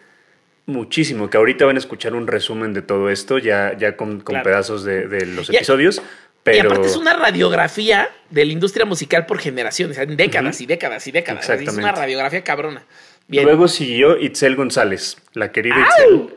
muchísimo, 0.65 1.29
que 1.29 1.37
ahorita 1.37 1.65
van 1.65 1.75
a 1.75 1.79
escuchar 1.79 2.13
un 2.13 2.27
resumen 2.27 2.73
de 2.73 2.81
todo 2.81 3.09
esto, 3.09 3.37
ya, 3.37 3.75
ya 3.77 3.95
con, 3.97 4.21
con 4.21 4.33
Claro. 4.35 4.43
pedazos 4.45 4.83
de, 4.83 5.07
de 5.07 5.25
los 5.25 5.49
Y- 5.49 5.55
episodios, 5.55 6.01
pero... 6.43 6.57
Y 6.57 6.59
aparte 6.61 6.87
es 6.87 6.95
una 6.97 7.13
radiografía 7.13 8.09
de 8.29 8.45
la 8.45 8.51
industria 8.51 8.85
musical 8.85 9.25
por 9.25 9.39
generaciones, 9.39 9.97
en 9.97 10.15
décadas 10.17 10.59
y 10.61 10.65
décadas 10.65 11.05
y 11.07 11.11
décadas. 11.11 11.49
Es 11.49 11.73
una 11.77 11.91
radiografía 11.91 12.43
cabrona. 12.43 12.83
Bien. 13.27 13.45
Luego 13.45 13.67
siguió 13.69 14.17
Itzel 14.19 14.55
González, 14.57 15.17
la 15.33 15.51
querida 15.51 15.75
¡Au! 15.75 16.13
Itzel, 16.15 16.35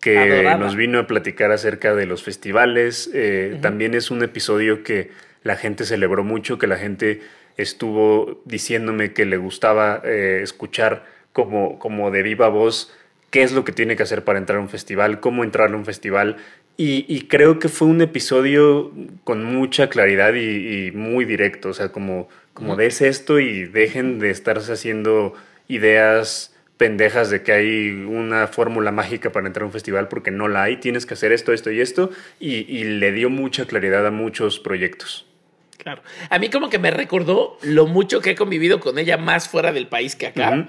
que 0.00 0.18
Adorada. 0.18 0.56
nos 0.56 0.74
vino 0.76 0.98
a 0.98 1.06
platicar 1.06 1.52
acerca 1.52 1.94
de 1.94 2.06
los 2.06 2.22
festivales. 2.22 3.10
Eh, 3.14 3.58
También 3.60 3.94
es 3.94 4.10
un 4.10 4.22
episodio 4.24 4.82
que 4.82 5.10
la 5.44 5.56
gente 5.56 5.84
celebró 5.84 6.24
mucho, 6.24 6.58
que 6.58 6.66
la 6.66 6.76
gente 6.78 7.20
estuvo 7.58 8.40
diciéndome 8.46 9.12
que 9.12 9.24
le 9.26 9.36
gustaba 9.36 10.00
eh, 10.04 10.40
escuchar 10.42 11.04
como, 11.32 11.78
como 11.78 12.10
de 12.10 12.22
viva 12.22 12.48
voz 12.48 12.92
qué 13.32 13.42
es 13.42 13.50
lo 13.50 13.64
que 13.64 13.72
tiene 13.72 13.96
que 13.96 14.04
hacer 14.04 14.22
para 14.22 14.38
entrar 14.38 14.58
a 14.58 14.62
un 14.62 14.68
festival, 14.68 15.18
cómo 15.18 15.42
entrar 15.42 15.72
a 15.72 15.76
un 15.76 15.84
festival. 15.84 16.36
Y, 16.76 17.04
y 17.08 17.22
creo 17.22 17.58
que 17.58 17.68
fue 17.68 17.88
un 17.88 18.00
episodio 18.00 18.92
con 19.24 19.42
mucha 19.42 19.88
claridad 19.88 20.34
y, 20.34 20.86
y 20.86 20.92
muy 20.92 21.24
directo, 21.24 21.70
o 21.70 21.72
sea, 21.72 21.90
como, 21.90 22.28
como 22.54 22.76
de 22.76 22.86
es 22.86 23.00
esto 23.00 23.40
y 23.40 23.64
dejen 23.64 24.18
de 24.20 24.30
estarse 24.30 24.72
haciendo 24.72 25.34
ideas 25.66 26.54
pendejas 26.76 27.30
de 27.30 27.42
que 27.42 27.52
hay 27.52 27.90
una 27.90 28.48
fórmula 28.48 28.92
mágica 28.92 29.32
para 29.32 29.46
entrar 29.46 29.62
a 29.62 29.66
un 29.66 29.72
festival 29.72 30.08
porque 30.08 30.30
no 30.30 30.48
la 30.48 30.64
hay, 30.64 30.76
tienes 30.76 31.06
que 31.06 31.14
hacer 31.14 31.32
esto, 31.32 31.52
esto 31.52 31.70
y 31.70 31.80
esto, 31.80 32.10
y, 32.38 32.66
y 32.68 32.84
le 32.84 33.12
dio 33.12 33.30
mucha 33.30 33.66
claridad 33.66 34.06
a 34.06 34.10
muchos 34.10 34.58
proyectos. 34.58 35.26
Claro. 35.78 36.02
A 36.28 36.38
mí 36.38 36.50
como 36.50 36.70
que 36.70 36.78
me 36.78 36.90
recordó 36.90 37.58
lo 37.62 37.86
mucho 37.86 38.20
que 38.20 38.30
he 38.30 38.34
convivido 38.34 38.78
con 38.78 38.98
ella 38.98 39.16
más 39.16 39.48
fuera 39.48 39.72
del 39.72 39.88
país 39.88 40.16
que 40.16 40.28
acá. 40.28 40.50
Ujú. 40.50 40.68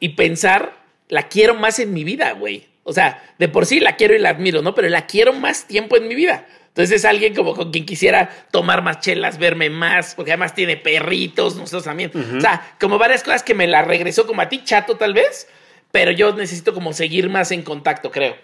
Y 0.00 0.10
pensar, 0.10 0.81
la 1.12 1.28
quiero 1.28 1.54
más 1.54 1.78
en 1.78 1.92
mi 1.92 2.04
vida, 2.04 2.32
güey. 2.32 2.66
O 2.84 2.92
sea, 2.92 3.22
de 3.38 3.48
por 3.48 3.66
sí 3.66 3.80
la 3.80 3.96
quiero 3.96 4.14
y 4.14 4.18
la 4.18 4.30
admiro, 4.30 4.62
¿no? 4.62 4.74
Pero 4.74 4.88
la 4.88 5.06
quiero 5.06 5.32
más 5.32 5.66
tiempo 5.66 5.96
en 5.96 6.08
mi 6.08 6.14
vida. 6.14 6.46
Entonces 6.68 6.96
es 6.96 7.04
alguien 7.04 7.34
como 7.34 7.54
con 7.54 7.70
quien 7.70 7.84
quisiera 7.84 8.30
tomar 8.50 8.82
más 8.82 9.00
chelas, 9.00 9.38
verme 9.38 9.68
más, 9.68 10.14
porque 10.14 10.32
además 10.32 10.54
tiene 10.54 10.78
perritos, 10.78 11.54
nosotros 11.56 11.84
también. 11.84 12.10
O 12.36 12.40
sea, 12.40 12.74
como 12.80 12.96
varias 12.98 13.22
cosas 13.22 13.42
que 13.42 13.54
me 13.54 13.66
la 13.66 13.82
regresó 13.82 14.26
como 14.26 14.40
a 14.40 14.48
ti, 14.48 14.62
chato 14.64 14.96
tal 14.96 15.12
vez, 15.12 15.48
pero 15.90 16.10
yo 16.12 16.32
necesito 16.34 16.72
como 16.72 16.94
seguir 16.94 17.28
más 17.28 17.52
en 17.52 17.60
contacto, 17.62 18.10
creo. 18.10 18.34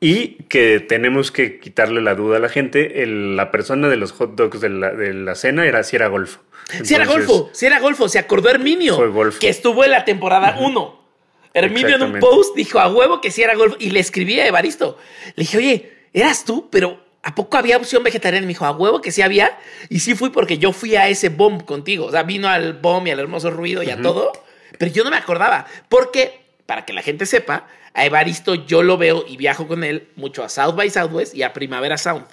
Y 0.00 0.42
que 0.48 0.80
tenemos 0.80 1.30
que 1.30 1.58
quitarle 1.60 2.02
la 2.02 2.14
duda 2.16 2.36
a 2.38 2.40
la 2.40 2.48
gente, 2.48 3.02
el- 3.04 3.36
la 3.36 3.50
persona 3.52 3.88
de 3.88 3.96
los 3.96 4.10
hot 4.12 4.34
dogs 4.34 4.60
de 4.60 4.68
la, 4.68 4.90
de 4.90 5.14
la 5.14 5.34
cena 5.36 5.64
era 5.64 5.82
si 5.84 5.94
era 5.96 6.08
Golfo. 6.08 6.40
Si 6.82 6.92
era 6.94 7.06
Golfo, 7.06 7.48
si 7.54 7.64
era 7.66 7.78
Golfo, 7.78 8.08
se 8.08 8.18
acordó 8.18 8.50
Herminio, 8.50 8.96
Fue 8.96 9.08
Golfo. 9.08 9.38
que 9.38 9.48
estuvo 9.48 9.84
en 9.84 9.92
la 9.92 10.04
temporada 10.04 10.56
1. 10.60 11.05
Herminio 11.56 11.96
en 11.96 12.02
un 12.02 12.20
post 12.20 12.54
dijo 12.54 12.78
a 12.78 12.88
huevo 12.88 13.20
que 13.20 13.30
si 13.30 13.42
era 13.42 13.54
Golfo 13.54 13.76
y 13.80 13.90
le 13.90 14.00
escribí 14.00 14.38
a 14.38 14.46
Evaristo. 14.46 14.98
Le 15.36 15.42
dije, 15.42 15.56
oye, 15.56 15.92
eras 16.12 16.44
tú, 16.44 16.68
pero 16.70 17.02
¿a 17.22 17.34
poco 17.34 17.56
había 17.56 17.78
opción 17.78 18.02
vegetariana? 18.02 18.44
Y 18.44 18.46
me 18.46 18.52
dijo, 18.52 18.66
a 18.66 18.72
huevo 18.72 19.00
que 19.00 19.10
sí 19.10 19.22
había. 19.22 19.58
Y 19.88 20.00
sí 20.00 20.14
fui 20.14 20.28
porque 20.28 20.58
yo 20.58 20.72
fui 20.72 20.96
a 20.96 21.08
ese 21.08 21.30
bomb 21.30 21.64
contigo. 21.64 22.06
O 22.06 22.10
sea, 22.10 22.24
vino 22.24 22.48
al 22.48 22.74
bomb 22.74 23.06
y 23.06 23.10
al 23.10 23.20
hermoso 23.20 23.50
ruido 23.50 23.82
y 23.82 23.88
a 23.88 24.00
todo, 24.00 24.32
pero 24.78 24.92
yo 24.92 25.02
no 25.02 25.10
me 25.10 25.16
acordaba. 25.16 25.66
Porque, 25.88 26.40
para 26.66 26.84
que 26.84 26.92
la 26.92 27.00
gente 27.00 27.24
sepa, 27.24 27.66
a 27.94 28.04
Evaristo 28.04 28.54
yo 28.54 28.82
lo 28.82 28.98
veo 28.98 29.24
y 29.26 29.38
viajo 29.38 29.66
con 29.66 29.82
él 29.82 30.08
mucho 30.14 30.44
a 30.44 30.50
South 30.50 30.74
by 30.74 30.90
Southwest 30.90 31.34
y 31.34 31.42
a 31.42 31.54
Primavera 31.54 31.96
Sound. 31.96 32.26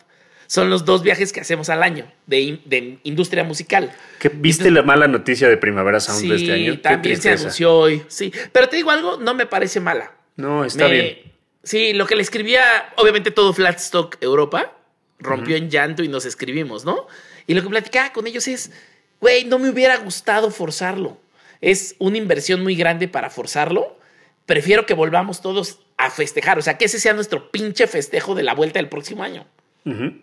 Son 0.53 0.69
los 0.69 0.85
dos 0.85 1.01
viajes 1.01 1.33
que 1.33 1.41
hacemos 1.41 1.69
al 1.69 1.81
año 1.81 2.05
de, 2.27 2.39
in- 2.41 2.61
de 2.65 2.99
industria 3.01 3.43
musical. 3.43 3.91
¿Qué- 4.19 4.29
¿Viste 4.29 4.69
la 4.69 4.83
mala 4.83 5.07
noticia 5.07 5.49
de 5.49 5.57
Primavera 5.57 5.99
Sound 5.99 6.29
de 6.29 6.35
este 6.35 6.51
año? 6.53 6.79
También 6.79 7.19
se 7.19 7.31
anunció 7.31 7.73
hoy. 7.75 8.03
Sí, 8.07 8.31
pero 8.51 8.69
te 8.69 8.75
digo 8.75 8.91
algo, 8.91 9.17
no 9.17 9.33
me 9.33 9.47
parece 9.47 9.79
mala. 9.79 10.11
No, 10.35 10.63
está 10.63 10.87
Me- 10.87 10.91
bien. 10.93 11.17
Sí, 11.63 11.93
lo 11.93 12.05
que 12.05 12.15
le 12.15 12.21
escribía, 12.21 12.61
obviamente 12.97 13.31
todo 13.31 13.51
Flatstock 13.51 14.17
Europa, 14.21 14.71
rompió 15.17 15.55
en 15.55 15.71
llanto 15.71 16.03
y 16.03 16.07
nos 16.07 16.23
escribimos, 16.25 16.85
¿no? 16.85 17.07
Y 17.47 17.55
lo 17.55 17.63
que 17.63 17.69
platicaba 17.69 18.13
con 18.13 18.27
ellos 18.27 18.47
es, 18.47 18.71
güey, 19.19 19.45
no 19.45 19.57
me 19.57 19.69
hubiera 19.71 19.97
gustado 19.97 20.51
forzarlo. 20.51 21.17
Es 21.61 21.95
una 21.97 22.19
inversión 22.19 22.61
muy 22.61 22.75
grande 22.75 23.07
para 23.07 23.31
forzarlo. 23.31 23.97
Prefiero 24.45 24.85
que 24.85 24.93
volvamos 24.93 25.41
todos 25.41 25.79
a 25.97 26.11
festejar. 26.11 26.59
O 26.59 26.61
sea, 26.61 26.77
que 26.77 26.85
ese 26.85 26.99
sea 26.99 27.13
nuestro 27.13 27.49
pinche 27.49 27.87
festejo 27.87 28.35
de 28.35 28.43
la 28.43 28.53
vuelta 28.53 28.77
del 28.77 28.89
próximo 28.89 29.23
año. 29.23 29.47
Ujú. 29.85 30.13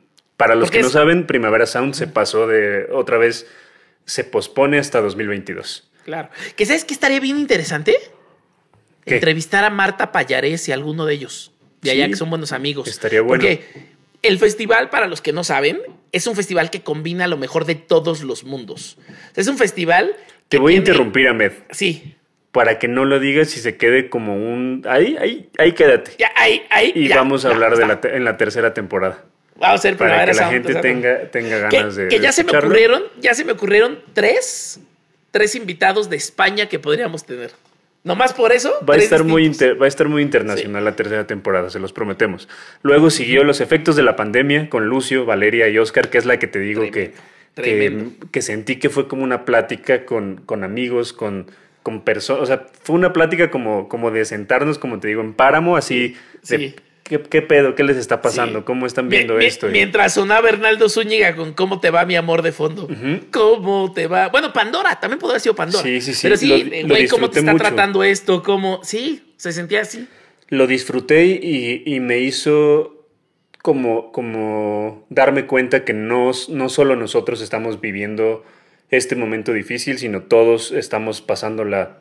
Para 0.40 0.54
los 0.54 0.68
Porque 0.68 0.78
que 0.78 0.82
no 0.82 0.86
es- 0.86 0.92
saben, 0.94 1.26
Primavera 1.26 1.66
Sound 1.66 1.92
se 1.92 2.06
pasó 2.06 2.46
de 2.46 2.86
otra 2.92 3.18
vez, 3.18 3.46
se 4.06 4.24
pospone 4.24 4.78
hasta 4.78 5.02
2022. 5.02 5.90
Claro. 6.06 6.30
¿Que 6.56 6.64
sabes 6.64 6.86
qué 6.86 6.94
estaría 6.94 7.20
bien 7.20 7.38
interesante? 7.38 7.94
¿Qué? 9.04 9.16
Entrevistar 9.16 9.64
a 9.64 9.70
Marta 9.70 10.12
Payarés 10.12 10.66
y 10.68 10.72
a 10.72 10.76
alguno 10.76 11.04
de 11.04 11.12
ellos. 11.12 11.52
De 11.82 11.90
allá 11.90 12.06
Sí. 12.06 12.12
que 12.12 12.16
son 12.16 12.30
buenos 12.30 12.52
amigos. 12.52 12.88
Estaría 12.88 13.20
bueno. 13.20 13.42
Porque 13.42 13.66
el 14.22 14.38
festival, 14.38 14.88
para 14.88 15.06
los 15.08 15.20
que 15.20 15.34
no 15.34 15.44
saben, 15.44 15.78
es 16.10 16.26
un 16.26 16.34
festival 16.36 16.70
que 16.70 16.80
combina 16.80 17.26
lo 17.26 17.36
mejor 17.36 17.66
de 17.66 17.74
todos 17.74 18.22
los 18.22 18.44
mundos. 18.44 18.96
Es 19.36 19.46
un 19.46 19.58
festival. 19.58 20.16
Te 20.48 20.56
que 20.56 20.60
voy 20.62 20.72
a 20.74 20.76
interrumpir, 20.78 21.28
Ahmed, 21.28 21.52
Sí. 21.70 22.16
para 22.50 22.78
que 22.78 22.88
no 22.88 23.04
lo 23.04 23.20
digas 23.20 23.54
y 23.58 23.60
se 23.60 23.76
quede 23.76 24.08
como 24.08 24.36
un... 24.36 24.86
Ahí, 24.88 25.18
ahí, 25.20 25.50
ahí 25.58 25.72
quédate. 25.72 26.12
Ya, 26.18 26.30
ahí, 26.34 26.62
ahí. 26.70 26.92
Y 26.94 27.08
ya, 27.08 27.16
vamos 27.16 27.44
a 27.44 27.48
ya, 27.50 27.54
hablar 27.54 27.76
de 27.76 27.86
la 27.86 28.00
en 28.16 28.24
la 28.24 28.38
tercera 28.38 28.72
temporada. 28.74 29.24
Vamos 29.60 29.72
a 29.74 29.78
hacer 29.78 29.96
Para 29.96 30.20
que 30.24 30.32
la 30.32 30.34
Sound, 30.34 30.52
gente 30.52 30.74
tenga, 30.76 31.30
tenga 31.30 31.68
que, 31.68 31.76
ganas 31.76 31.94
de 31.96 32.08
que 32.08 32.18
ya 32.18 32.28
de 32.28 32.32
se 32.32 32.44
me 32.44 32.56
ocurrieron, 32.56 33.02
ya 33.20 33.34
se 33.34 33.44
me 33.44 33.52
ocurrieron 33.52 33.98
tres, 34.14 34.80
tres 35.30 35.54
invitados 35.54 36.08
de 36.10 36.16
España 36.16 36.66
que 36.68 36.78
podríamos 36.78 37.24
tener. 37.24 37.52
Nomás 38.02 38.32
por 38.32 38.52
eso. 38.52 38.72
Va 38.88 38.94
a, 38.94 38.96
estar 38.96 39.22
muy 39.24 39.44
inter- 39.44 39.78
va 39.80 39.84
a 39.84 39.88
estar 39.88 40.08
muy 40.08 40.22
internacional 40.22 40.82
la 40.82 40.96
tercera 40.96 41.26
temporada, 41.26 41.68
se 41.68 41.78
los 41.78 41.92
prometemos. 41.92 42.48
Luego 42.82 43.10
siguió 43.10 43.44
Los 43.44 43.60
efectos 43.60 43.94
de 43.94 44.02
la 44.02 44.16
pandemia 44.16 44.70
con 44.70 44.86
Lucio, 44.86 45.26
Valeria 45.26 45.68
y 45.68 45.76
Oscar, 45.76 46.08
que 46.08 46.16
es 46.16 46.24
la 46.24 46.38
que 46.38 46.46
te 46.46 46.58
digo 46.58 46.90
que, 46.90 47.12
Tremendo. 47.52 48.12
que, 48.22 48.28
que 48.30 48.42
sentí 48.42 48.76
que 48.76 48.88
fue 48.88 49.06
como 49.06 49.22
una 49.22 49.44
plática 49.44 50.06
con, 50.06 50.36
con 50.46 50.64
amigos, 50.64 51.12
con, 51.12 51.50
con 51.82 52.00
personas. 52.02 52.42
O 52.42 52.46
sea, 52.46 52.66
fue 52.82 52.96
una 52.96 53.12
plática 53.12 53.50
como, 53.50 53.90
como 53.90 54.10
de 54.10 54.24
sentarnos, 54.24 54.78
como 54.78 54.98
te 54.98 55.08
digo, 55.08 55.20
en 55.20 55.34
páramo, 55.34 55.76
así 55.76 56.16
de 56.48 56.56
Sí. 56.58 56.74
¿Qué, 57.10 57.20
qué 57.20 57.42
pedo, 57.42 57.74
qué 57.74 57.82
les 57.84 57.98
está 57.98 58.22
pasando, 58.22 58.60
Sí. 58.60 58.64
cómo 58.64 58.86
están 58.86 59.08
viendo 59.10 59.34
mi- 59.34 59.44
esto. 59.44 59.66
Mientras 59.66 60.14
sonaba 60.14 60.40
Bernaldo 60.40 60.88
Zúñiga 60.88 61.36
con 61.36 61.52
cómo 61.52 61.80
te 61.80 61.90
va 61.90 62.06
mi 62.06 62.16
amor 62.16 62.40
de 62.40 62.52
fondo. 62.52 62.88
¿Cómo 63.32 63.92
te 63.92 64.06
va? 64.06 64.28
Bueno, 64.28 64.52
Pandora, 64.52 64.98
también 65.00 65.18
podría 65.18 65.32
haber 65.34 65.40
sido 65.42 65.54
Pandora. 65.56 65.82
Sí, 65.82 66.00
sí, 66.00 66.14
sí, 66.14 66.20
Pero 66.22 66.36
sí, 66.36 66.46
lo- 66.46 66.54
eh, 66.54 66.82
lo 66.84 66.88
güey, 66.88 67.08
¿cómo 67.08 67.28
te 67.28 67.40
está 67.40 67.52
mucho. 67.52 67.64
tratando 67.64 68.02
esto? 68.04 68.42
¿Cómo? 68.42 68.80
Sí, 68.84 69.34
se 69.36 69.52
sentía 69.52 69.82
así. 69.82 70.06
Lo 70.48 70.66
disfruté 70.66 71.26
y, 71.26 71.82
y 71.84 72.00
me 72.00 72.18
hizo 72.20 73.06
como, 73.62 74.10
como 74.12 75.04
darme 75.10 75.46
cuenta 75.46 75.84
que 75.84 75.92
no, 75.92 76.30
no 76.48 76.68
solo 76.70 76.96
nosotros 76.96 77.42
estamos 77.42 77.80
viviendo 77.80 78.44
este 78.90 79.16
momento 79.16 79.52
difícil, 79.52 79.98
sino 79.98 80.22
todos 80.22 80.72
estamos 80.72 81.20
pasándola 81.20 81.98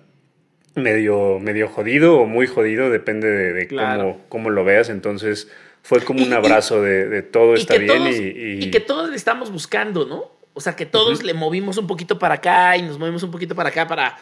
medio, 0.75 1.39
medio 1.39 1.67
jodido 1.67 2.17
o 2.19 2.25
muy 2.25 2.47
jodido, 2.47 2.89
depende 2.89 3.29
de, 3.29 3.53
de 3.53 3.67
Claro. 3.67 4.03
cómo, 4.03 4.25
cómo 4.29 4.49
lo 4.49 4.63
veas. 4.63 4.89
Entonces 4.89 5.49
fue 5.81 6.01
como 6.01 6.19
Y- 6.19 6.23
un 6.23 6.29
y- 6.31 6.33
abrazo 6.33 6.81
de, 6.81 7.07
de 7.07 7.21
todo 7.21 7.55
está 7.55 7.75
bien 7.77 7.87
todos, 7.87 8.15
y, 8.15 8.63
y- 8.65 8.71
que 8.71 8.79
todos 8.79 9.09
le 9.09 9.15
estamos 9.15 9.51
buscando, 9.51 10.05
¿no? 10.05 10.31
O 10.53 10.61
sea, 10.61 10.75
que 10.75 10.85
todos 10.85 11.23
le 11.23 11.33
movimos 11.33 11.77
un 11.77 11.87
poquito 11.87 12.19
para 12.19 12.35
acá 12.35 12.75
y 12.75 12.81
nos 12.81 12.99
movimos 12.99 13.23
un 13.23 13.31
poquito 13.31 13.55
para 13.55 13.69
acá 13.69 13.87
para... 13.87 14.17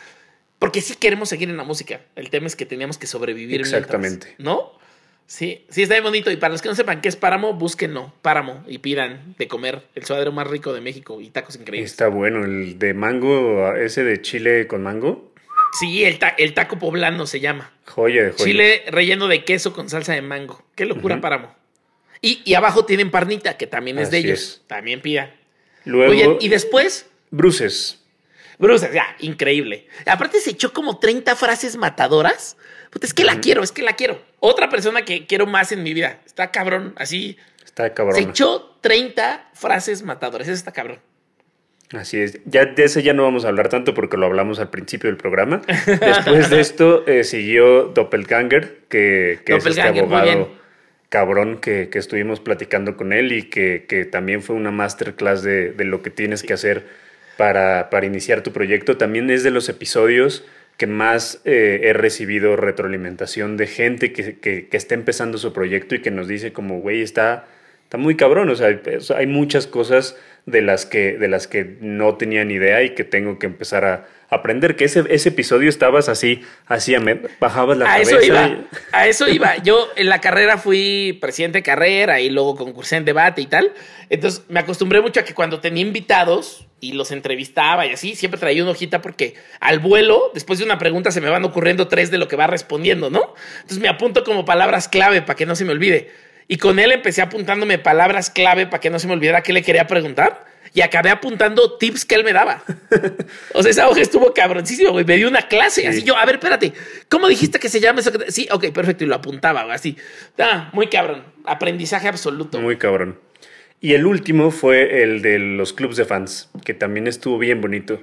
Porque 0.60 0.82
sí 0.82 0.96
queremos 0.96 1.30
seguir 1.30 1.50
en 1.50 1.58
la 1.58 1.64
música. 1.64 2.02
El 2.16 2.30
tema 2.30 2.48
es 2.48 2.56
que 2.56 2.66
teníamos 2.66 2.98
que 2.98 3.08
sobrevivir. 3.08 3.62
mientras, 3.62 3.74
Exactamente. 3.74 4.36
¿No? 4.38 4.72
Sí, 5.26 5.66
sí, 5.70 5.82
está 5.84 5.96
bien 5.96 6.04
bonito. 6.04 6.32
Y 6.32 6.38
para 6.38 6.52
los 6.52 6.62
que 6.62 6.70
no 6.70 6.76
sepan 6.76 7.02
qué 7.02 7.10
es 7.10 7.16
páramo, 7.16 7.54
búsquenlo. 7.54 8.14
Páramo 8.22 8.64
y 8.68 8.78
pidan 8.80 9.36
de 9.38 9.48
comer 9.48 9.84
el 9.96 10.06
suadero 10.06 10.32
más 10.32 10.48
rico 10.48 10.74
de 10.74 10.82
México 10.82 11.20
y 11.22 11.30
tacos 11.30 11.56
increíbles. 11.58 11.92
está 11.92 12.08
bueno. 12.08 12.44
El 12.46 12.80
de 12.80 12.94
mango, 12.94 13.76
ese 13.76 14.04
de 14.04 14.22
chile 14.22 14.68
con 14.68 14.84
mango, 14.84 15.32
Sí, 15.80 16.06
el, 16.06 16.20
ta- 16.20 16.36
el 16.38 16.54
taco 16.54 16.80
poblano 16.80 17.26
se 17.28 17.40
llama. 17.40 17.72
joya 17.86 18.24
de 18.24 18.32
joya. 18.32 18.44
Chile 18.46 18.84
relleno 18.90 19.28
de 19.28 19.44
queso 19.44 19.74
con 19.74 19.90
salsa 19.90 20.13
de 20.13 20.22
mango. 20.22 20.63
Qué 20.76 20.86
locura, 20.86 21.20
páramo. 21.22 21.56
Y, 22.22 22.42
y 22.46 22.56
abajo 22.56 22.86
tienen 22.86 23.12
parnita, 23.12 23.58
que 23.58 23.68
también 23.68 24.00
es 24.00 24.10
de 24.12 24.18
ellos. 24.20 24.40
es. 24.40 24.62
También 24.68 25.02
pidan. 25.02 25.34
Luego, 25.86 26.12
Oye, 26.12 26.38
y 26.42 26.50
después, 26.50 27.08
bruces. 27.30 28.04
Bruces, 28.60 28.92
ya, 28.92 29.16
increíble. 29.20 29.88
Aparte 30.08 30.40
se 30.40 30.50
echó 30.52 30.74
como 30.74 30.98
30 30.98 31.36
frases 31.36 31.76
matadoras. 31.78 32.58
Puta, 32.90 33.06
es 33.06 33.13
que 33.13 33.24
la 33.24 33.40
quiero, 33.40 33.62
es 33.62 33.72
que 33.72 33.84
la 33.84 33.94
quiero. 33.96 34.20
Otra 34.40 34.70
persona 34.70 35.06
que 35.06 35.28
quiero 35.28 35.46
más 35.46 35.72
en 35.72 35.84
mi 35.84 35.94
vida. 35.94 36.22
Está 36.26 36.52
cabrón, 36.52 36.94
así. 36.98 37.38
Está 37.63 37.94
cabrón. 37.94 38.16
Se 38.16 38.22
echó 38.24 38.76
30 38.82 39.52
frases 39.54 40.02
matadoras. 40.02 40.48
Eso 40.48 40.56
está 40.56 40.72
cabrón. 40.72 41.00
Así 41.93 42.19
es. 42.19 42.39
Ya 42.45 42.65
de 42.65 42.84
ese 42.84 43.02
ya 43.02 43.13
no 43.13 43.23
vamos 43.23 43.45
a 43.45 43.47
hablar 43.47 43.69
tanto 43.69 43.93
porque 43.93 44.17
lo 44.17 44.26
hablamos 44.26 44.60
al 44.60 44.69
principio 44.69 45.10
del 45.10 45.17
programa. 45.17 45.62
Después 45.86 46.50
de 46.50 46.60
esto 46.60 47.06
eh, 47.08 47.23
siguió 47.23 47.84
Doppelganger, 47.86 48.80
que, 48.89 49.39
que 49.45 49.54
es 49.56 49.63
este 49.65 49.82
abogado 50.02 50.52
cabrón 51.10 51.58
que, 51.62 51.88
que 51.89 52.00
estuvimos 52.00 52.41
platicando 52.41 52.97
con 52.97 53.13
él 53.13 53.32
y 53.32 53.43
que, 53.43 53.86
que 53.88 54.04
también 54.04 54.41
fue 54.41 54.58
una 54.58 54.71
masterclass 54.71 55.41
de, 55.43 55.71
de 55.71 55.86
lo 55.86 56.02
que 56.02 56.10
tienes 56.10 56.43
que 56.43 56.52
hacer 56.54 56.86
para, 57.38 57.89
para 57.89 58.06
iniciar 58.06 58.41
tu 58.43 58.52
proyecto. 58.52 58.97
También 58.97 59.30
es 59.30 59.43
de 59.43 59.52
los 59.52 59.69
episodios 59.69 60.43
que 60.76 60.88
más 60.88 61.39
eh, 61.45 61.80
he 61.84 61.93
recibido 61.93 62.58
retroalimentación 62.58 63.56
de 63.56 63.67
gente 63.67 64.12
que, 64.12 64.38
que- 64.39 64.67
que 64.67 64.78
está 64.78 64.93
empezando 64.95 65.38
su 65.38 65.54
proyecto 65.54 65.95
y 65.95 66.02
que 66.02 66.12
nos 66.12 66.28
dice 66.28 66.52
como, 66.52 66.82
güey, 66.82 67.02
está, 67.02 67.45
está 67.84 67.97
muy 67.97 68.15
cabrón. 68.17 68.50
O 68.50 68.56
sea, 68.56 68.67
hay, 68.67 68.82
o 68.97 69.00
sea, 69.02 69.17
hay 69.19 69.28
muchas 69.28 69.65
cosas 69.67 70.17
de 70.48 70.62
las, 70.64 70.86
que, 70.88 71.18
de 71.18 71.28
las 71.28 71.46
que 71.48 71.78
no 71.82 72.16
tenía 72.16 72.44
ni 72.46 72.56
idea 72.56 72.82
y 72.82 72.96
que 72.96 73.04
tengo 73.04 73.38
que 73.38 73.46
empezar 73.46 73.84
a 73.86 74.08
aprender. 74.30 74.76
Que 74.78 74.86
ese, 74.86 75.04
ese 75.10 75.30
episodio 75.30 75.70
estabas 75.70 76.08
así, 76.10 76.42
así, 76.68 76.96
Ahmed, 76.96 77.28
bajabas 77.40 77.78
la 77.78 77.86
a 77.86 77.94
cabeza. 77.98 78.16
eso 78.18 78.26
iba. 78.26 78.48
y- 78.48 78.68
A 78.94 79.08
eso 79.08 79.28
iba. 79.30 79.58
Yo 79.58 79.90
en 79.98 80.08
la 80.10 80.20
carrera 80.22 80.58
fui 80.58 81.18
presidente 81.22 81.60
de 81.60 81.64
carrera 81.64 82.22
y 82.22 82.30
luego 82.30 82.56
concursé 82.56 82.96
en 82.96 83.06
debate 83.06 83.42
y 83.42 83.46
tal. 83.48 83.72
Entonces 84.10 84.44
me 84.48 84.60
acostumbré 84.62 85.02
mucho 85.02 85.20
a 85.20 85.24
que 85.24 85.34
cuando 85.34 85.60
tenía 85.60 85.84
invitados 85.84 86.66
y 86.80 86.94
los 86.94 87.12
entrevistaba 87.12 87.86
y 87.86 87.92
así, 87.92 88.16
siempre 88.16 88.40
traía 88.40 88.62
una 88.64 88.72
hojita 88.72 89.02
porque 89.02 89.34
al 89.60 89.80
vuelo, 89.80 90.32
después 90.34 90.60
de 90.60 90.66
una 90.66 90.78
pregunta, 90.78 91.12
se 91.12 91.20
me 91.22 91.30
van 91.30 91.44
ocurriendo 91.44 91.88
tres 91.90 92.10
de 92.10 92.18
lo 92.20 92.28
que 92.30 92.36
va 92.38 92.48
respondiendo, 92.48 93.10
¿no? 93.10 93.34
Entonces 93.58 93.80
me 93.80 93.90
apunto 93.90 94.24
como 94.24 94.46
palabras 94.46 94.88
clave 94.88 95.22
para 95.22 95.36
que 95.36 95.46
no 95.46 95.56
se 95.58 95.66
me 95.66 95.72
olvide. 95.74 96.10
Y 96.48 96.58
con 96.58 96.80
él 96.80 96.92
empecé 96.92 97.22
apuntándome 97.22 97.78
palabras 97.78 98.30
clave 98.30 98.68
para 98.68 98.80
que 98.80 98.90
no 98.90 99.00
se 99.00 99.08
me 99.08 99.14
olvidara 99.14 99.44
qué 99.44 99.54
le 99.54 99.64
quería 99.64 99.88
preguntar. 99.88 100.46
Y 100.74 100.82
acabé 100.82 101.10
apuntando 101.10 101.78
tips 101.78 102.06
que 102.06 102.16
él 102.16 102.24
me 102.24 102.34
daba. 102.34 102.64
O 103.54 103.64
sea, 103.64 103.72
esa 103.72 103.90
hoja 103.90 104.02
estuvo 104.02 104.34
cabroncísima, 104.34 104.92
güey. 104.92 105.04
Me 105.04 105.18
dio 105.18 105.28
una 105.28 105.48
clase. 105.48 105.88
Así 105.88 106.04
yo, 106.04 106.16
a 106.16 106.26
ver, 106.26 106.36
espérate. 106.36 106.74
¿Cómo 107.10 107.28
dijiste 107.28 107.60
que 107.60 107.70
se 107.70 107.80
llama 107.80 108.02
eso? 108.02 108.12
Sí, 108.28 108.48
ok, 108.52 108.68
perfecto. 108.72 109.04
Y 109.04 109.08
lo 109.08 109.16
apuntaba, 109.16 109.64
güey, 109.64 109.76
así. 109.76 109.98
Ah, 110.38 110.70
muy 110.74 110.88
cabrón. 110.88 111.24
Aprendizaje 111.46 112.08
absoluto. 112.08 112.60
Muy 112.60 112.78
cabrón. 112.78 113.20
Y 113.80 113.94
el 113.94 114.06
último 114.06 114.52
fue 114.52 115.04
el 115.04 115.22
de 115.22 115.40
los 115.40 115.74
clubs 115.74 115.98
de 115.98 116.06
fans, 116.06 116.50
que 116.66 116.74
también 116.74 117.08
estuvo 117.08 117.38
bien 117.38 117.62
bonito. 117.62 118.02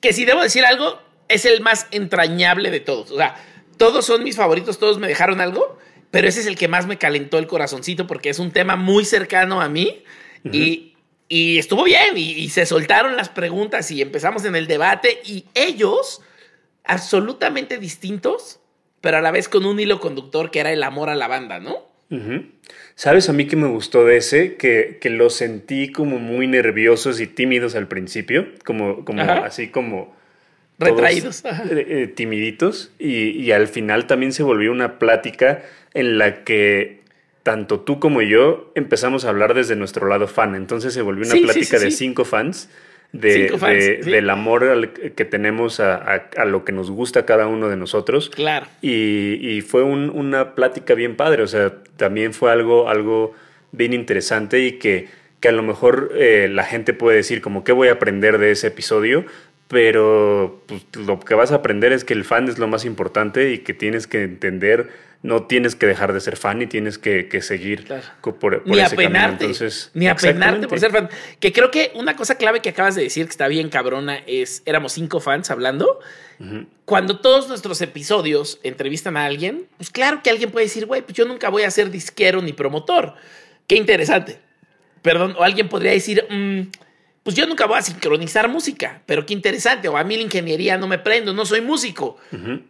Que 0.00 0.12
si 0.12 0.24
debo 0.24 0.42
decir 0.42 0.64
algo, 0.64 1.00
es 1.28 1.44
el 1.44 1.60
más 1.60 1.86
entrañable 1.90 2.70
de 2.70 2.80
todos. 2.80 3.10
O 3.10 3.16
sea, 3.16 3.36
todos 3.76 4.04
son 4.04 4.22
mis 4.24 4.36
favoritos, 4.36 4.78
todos 4.78 4.98
me 4.98 5.08
dejaron 5.08 5.40
algo. 5.40 5.78
Pero 6.10 6.28
ese 6.28 6.40
es 6.40 6.46
el 6.46 6.56
que 6.56 6.68
más 6.68 6.86
me 6.86 6.98
calentó 6.98 7.38
el 7.38 7.46
corazoncito 7.46 8.06
porque 8.06 8.30
es 8.30 8.38
un 8.38 8.50
tema 8.50 8.76
muy 8.76 9.04
cercano 9.04 9.60
a 9.60 9.68
mí 9.68 10.02
y, 10.44 10.94
y, 11.28 11.58
estuvo 11.58 11.84
bien 11.84 12.16
y, 12.16 12.32
y, 12.32 12.48
se 12.48 12.64
soltaron 12.64 13.16
las 13.16 13.28
preguntas 13.28 13.90
y 13.90 14.00
empezamos 14.00 14.44
en 14.44 14.56
el 14.56 14.66
debate 14.66 15.20
y 15.24 15.44
ellos, 15.54 16.22
absolutamente 16.84 17.78
distintos, 17.78 18.60
pero 19.00 19.18
a 19.18 19.20
la 19.20 19.30
vez 19.30 19.48
con 19.48 19.66
un 19.66 19.78
hilo 19.78 20.00
conductor 20.00 20.50
que 20.50 20.60
era 20.60 20.72
el 20.72 20.82
amor 20.82 21.10
a 21.10 21.14
la 21.14 21.28
banda, 21.28 21.60
¿no? 21.60 21.88
¿Sabes 22.94 23.28
a 23.28 23.34
mí 23.34 23.46
que 23.46 23.56
me 23.56 23.68
gustó 23.68 24.04
de 24.04 24.16
ese? 24.16 24.56
Que, 24.56 24.98
que 25.00 25.10
los 25.10 25.34
sentí 25.34 25.92
como 25.92 26.18
muy 26.18 26.46
nerviosos 26.46 27.20
y 27.20 27.26
tímidos 27.26 27.74
al 27.74 27.86
principio, 27.86 28.48
como, 28.64 29.04
como 29.04 29.22
así 29.22 29.68
como 29.68 30.16
retraídos, 30.78 31.44
eh, 31.44 31.86
eh, 31.88 32.06
timiditos, 32.06 32.92
y, 32.98 33.30
y, 33.30 33.52
al 33.52 33.68
final 33.68 34.06
también 34.06 34.32
se 34.32 34.42
volvió 34.42 34.70
una 34.72 34.98
plática 34.98 35.62
en 35.94 36.18
la 36.18 36.44
que 36.44 37.00
tanto 37.42 37.80
tú 37.80 37.98
como 37.98 38.20
yo 38.22 38.70
empezamos 38.74 39.24
a 39.24 39.30
hablar 39.30 39.54
desde 39.54 39.74
nuestro 39.76 40.06
lado 40.06 40.28
fan. 40.28 40.54
Entonces 40.54 40.92
se 40.94 41.02
volvió 41.02 41.24
una 41.24 41.32
Sí, 41.34 41.40
plática 41.42 41.78
sí, 41.78 41.84
de 41.86 41.90
cinco 41.90 42.24
fans. 42.24 42.68
De, 43.10 43.46
Cinco 43.46 43.56
fans, 43.56 43.78
de- 43.78 43.96
del 44.02 44.28
amor 44.28 44.64
al- 44.64 44.90
que 44.92 45.24
tenemos 45.24 45.80
a, 45.80 45.94
a- 45.96 46.28
a 46.36 46.44
lo 46.44 46.66
que 46.66 46.72
nos 46.72 46.90
gusta 46.90 47.24
cada 47.24 47.46
uno 47.46 47.70
de 47.70 47.76
nosotros. 47.76 48.28
Claro. 48.28 48.66
Y, 48.82 49.38
y 49.40 49.62
fue 49.62 49.82
un- 49.82 50.10
una 50.10 50.54
plática 50.54 50.92
bien 50.92 51.16
padre, 51.16 51.42
o 51.42 51.46
sea, 51.46 51.72
también 51.96 52.34
fue 52.34 52.52
algo, 52.52 52.90
algo 52.90 53.32
bien 53.72 53.94
interesante 53.94 54.60
y 54.60 54.72
que, 54.72 55.08
que 55.40 55.48
a 55.48 55.52
lo 55.52 55.62
mejor 55.62 56.12
eh, 56.16 56.48
la 56.52 56.64
gente 56.64 56.92
puede 56.92 57.16
decir 57.16 57.40
como, 57.40 57.64
¿qué 57.64 57.72
voy 57.72 57.88
a 57.88 57.92
aprender 57.92 58.36
de 58.36 58.50
ese 58.50 58.66
episodio? 58.66 59.24
Pero 59.68 60.62
pues, 60.66 60.82
lo 60.96 61.20
que 61.20 61.34
vas 61.34 61.52
a 61.52 61.56
aprender 61.56 61.92
es 61.92 62.04
que 62.04 62.14
el 62.14 62.24
fan 62.24 62.48
es 62.48 62.58
lo 62.58 62.66
más 62.68 62.84
importante 62.86 63.52
y 63.52 63.58
que 63.58 63.74
tienes 63.74 64.06
que 64.06 64.22
entender, 64.22 64.88
no 65.22 65.42
tienes 65.42 65.74
que 65.74 65.84
dejar 65.86 66.14
de 66.14 66.20
ser 66.20 66.36
fan 66.38 66.62
y 66.62 66.66
tienes 66.66 66.96
que, 66.96 67.28
que 67.28 67.42
seguir 67.42 67.84
Claro. 67.84 68.02
por, 68.22 68.38
por 68.38 68.66
Ni 68.66 68.78
ese 68.80 68.96
camino. 68.96 69.10
apenarte. 69.10 69.44
Entonces, 69.44 69.90
ni 69.92 70.08
apenarte 70.08 70.68
por 70.68 70.80
ser 70.80 70.90
fan. 70.90 71.10
Que 71.38 71.52
creo 71.52 71.70
que 71.70 71.92
una 71.94 72.16
cosa 72.16 72.36
clave 72.36 72.60
que 72.62 72.70
acabas 72.70 72.94
de 72.94 73.02
decir 73.02 73.26
que 73.26 73.30
está 73.30 73.46
bien 73.46 73.68
cabrona 73.68 74.16
es, 74.26 74.62
éramos 74.64 74.92
cinco 74.92 75.20
fans 75.20 75.50
hablando. 75.50 76.00
Cuando 76.84 77.18
todos 77.18 77.48
nuestros 77.48 77.80
episodios 77.82 78.60
entrevistan 78.62 79.16
a 79.16 79.26
alguien, 79.26 79.66
pues 79.76 79.90
claro 79.90 80.22
que 80.22 80.30
alguien 80.30 80.50
puede 80.52 80.66
decir, 80.66 80.86
güey, 80.86 81.02
pues 81.02 81.12
yo 81.14 81.26
nunca 81.26 81.50
voy 81.50 81.64
a 81.64 81.70
ser 81.70 81.90
disquero 81.90 82.40
ni 82.40 82.52
promotor. 82.54 83.14
Qué 83.66 83.74
interesante. 83.74 84.38
Perdón, 85.02 85.34
o 85.36 85.42
alguien 85.42 85.68
podría 85.68 85.90
decir, 85.92 86.24
"Mm, 86.30 86.60
pues 87.28 87.36
yo 87.36 87.46
nunca 87.46 87.66
voy 87.66 87.76
a 87.78 87.82
sincronizar 87.82 88.48
música, 88.48 89.02
pero 89.04 89.26
qué 89.26 89.34
interesante. 89.34 89.86
O 89.86 89.98
a 89.98 90.02
mí 90.02 90.16
la 90.16 90.22
ingeniería 90.22 90.78
no 90.78 90.88
me 90.88 90.96
prendo, 90.98 91.34
no 91.34 91.44
soy 91.44 91.60
músico. 91.60 92.16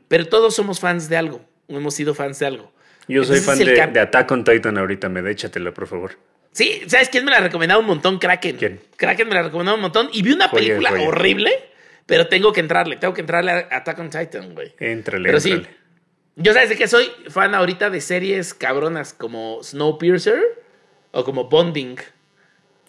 Pero 0.08 0.26
todos 0.26 0.52
somos 0.56 0.80
fans 0.80 1.08
de 1.08 1.16
algo, 1.16 1.40
hemos 1.68 1.94
sido 1.94 2.12
fans 2.12 2.40
de 2.40 2.46
algo. 2.46 2.72
Yo 3.06 3.22
soy 3.22 3.38
fan 3.38 3.56
de, 3.56 3.66
de 3.66 4.00
Attack 4.00 4.28
on 4.32 4.42
Titan 4.42 4.76
ahorita, 4.76 5.08
me 5.08 5.20
échatela, 5.30 5.72
por 5.72 5.86
favor. 5.86 6.18
Sí, 6.50 6.82
¿sabes 6.88 7.08
quién 7.08 7.24
me 7.24 7.30
la 7.30 7.36
ha 7.36 7.40
recomendado 7.40 7.78
un 7.78 7.86
montón? 7.86 8.18
Kraken. 8.18 8.56
¿Quién? 8.56 8.80
Kraken 8.96 9.28
me 9.28 9.34
la 9.34 9.40
ha 9.40 9.42
recomendado 9.44 9.76
un 9.76 9.82
montón. 9.82 10.10
Y 10.12 10.22
vi 10.22 10.32
una 10.32 10.48
Joya, 10.48 10.60
película 10.64 10.90
joya. 10.90 11.08
horrible, 11.08 11.52
pero 12.04 12.26
tengo 12.26 12.52
que 12.52 12.58
entrarle. 12.58 12.96
Tengo 12.96 13.14
que 13.14 13.20
entrarle 13.20 13.52
a 13.52 13.68
Attack 13.70 13.96
on 14.00 14.10
Titan, 14.10 14.54
güey. 14.54 14.74
Éntrale, 14.80 15.28
Pero 15.28 15.38
sí, 15.38 15.62
yo 16.34 16.52
sabes 16.52 16.70
de 16.70 16.76
qué 16.76 16.88
soy 16.88 17.08
fan 17.28 17.54
ahorita 17.54 17.90
de 17.90 18.00
series 18.00 18.54
cabronas 18.54 19.12
como 19.14 19.62
Snowpiercer 19.62 20.42
o 21.12 21.22
como 21.22 21.44
Bonding. 21.48 21.94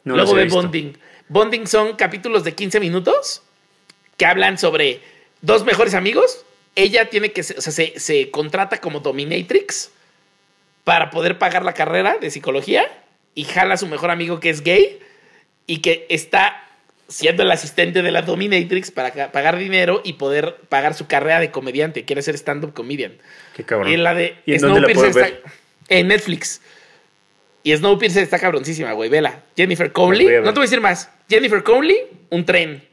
No 0.03 0.15
Luego 0.15 0.33
ve. 0.33 0.45
Bonding. 0.45 0.97
Bonding 1.29 1.67
son 1.67 1.95
capítulos 1.95 2.43
de 2.43 2.53
15 2.55 2.79
minutos 2.79 3.41
que 4.17 4.25
hablan 4.25 4.57
sobre 4.57 4.99
dos 5.41 5.63
mejores 5.63 5.93
amigos. 5.93 6.45
Ella 6.75 7.09
tiene 7.09 7.31
que, 7.31 7.43
se- 7.43 7.57
o 7.57 7.61
sea, 7.61 7.71
se, 7.71 7.99
se 7.99 8.29
contrata 8.31 8.79
como 8.79 8.99
dominatrix 8.99 9.91
para 10.83 11.09
poder 11.11 11.37
pagar 11.37 11.63
la 11.63 11.73
carrera 11.73 12.17
de 12.19 12.31
psicología 12.31 12.85
y 13.35 13.43
jala 13.45 13.75
a 13.75 13.77
su 13.77 13.87
mejor 13.87 14.11
amigo 14.11 14.39
que 14.39 14.49
es 14.49 14.61
gay 14.63 14.99
y 15.67 15.77
que 15.79 16.05
está 16.09 16.65
siendo 17.07 17.43
el 17.43 17.51
asistente 17.51 18.01
de 18.01 18.11
la 18.11 18.21
dominatrix 18.23 18.91
para 18.91 19.31
pagar 19.31 19.57
dinero 19.57 20.01
y 20.03 20.13
poder 20.13 20.55
pagar 20.69 20.93
su 20.93 21.07
carrera 21.07 21.39
de 21.39 21.51
comediante. 21.51 22.05
Quiere 22.05 22.21
ser 22.21 22.35
stand-up 22.35 22.73
comedian. 22.73 23.17
Qué 23.55 23.63
cabrón. 23.63 23.89
Y 23.89 23.93
en 23.95 24.03
la 24.03 24.13
de 24.13 24.35
¿Y 24.45 24.53
en 24.55 24.61
dónde 24.61 24.81
la 24.81 24.87
Snowpiercer 24.87 25.11
puedo 25.13 25.25
está 25.37 25.51
en 25.89 26.07
Netflix. 26.07 26.61
Y 27.63 27.75
Snowpiercer 27.75 28.23
está 28.23 28.39
cabroncísima, 28.39 28.93
güey. 28.93 29.09
Vela. 29.09 29.43
Jennifer 29.55 29.91
Conley. 29.91 30.25
No 30.43 30.43
te 30.45 30.51
voy 30.51 30.59
a 30.59 30.61
decir 30.61 30.81
más. 30.81 31.09
Jennifer 31.29 31.61
Conley, 31.63 31.97
un 32.29 32.45
tren. 32.45 32.83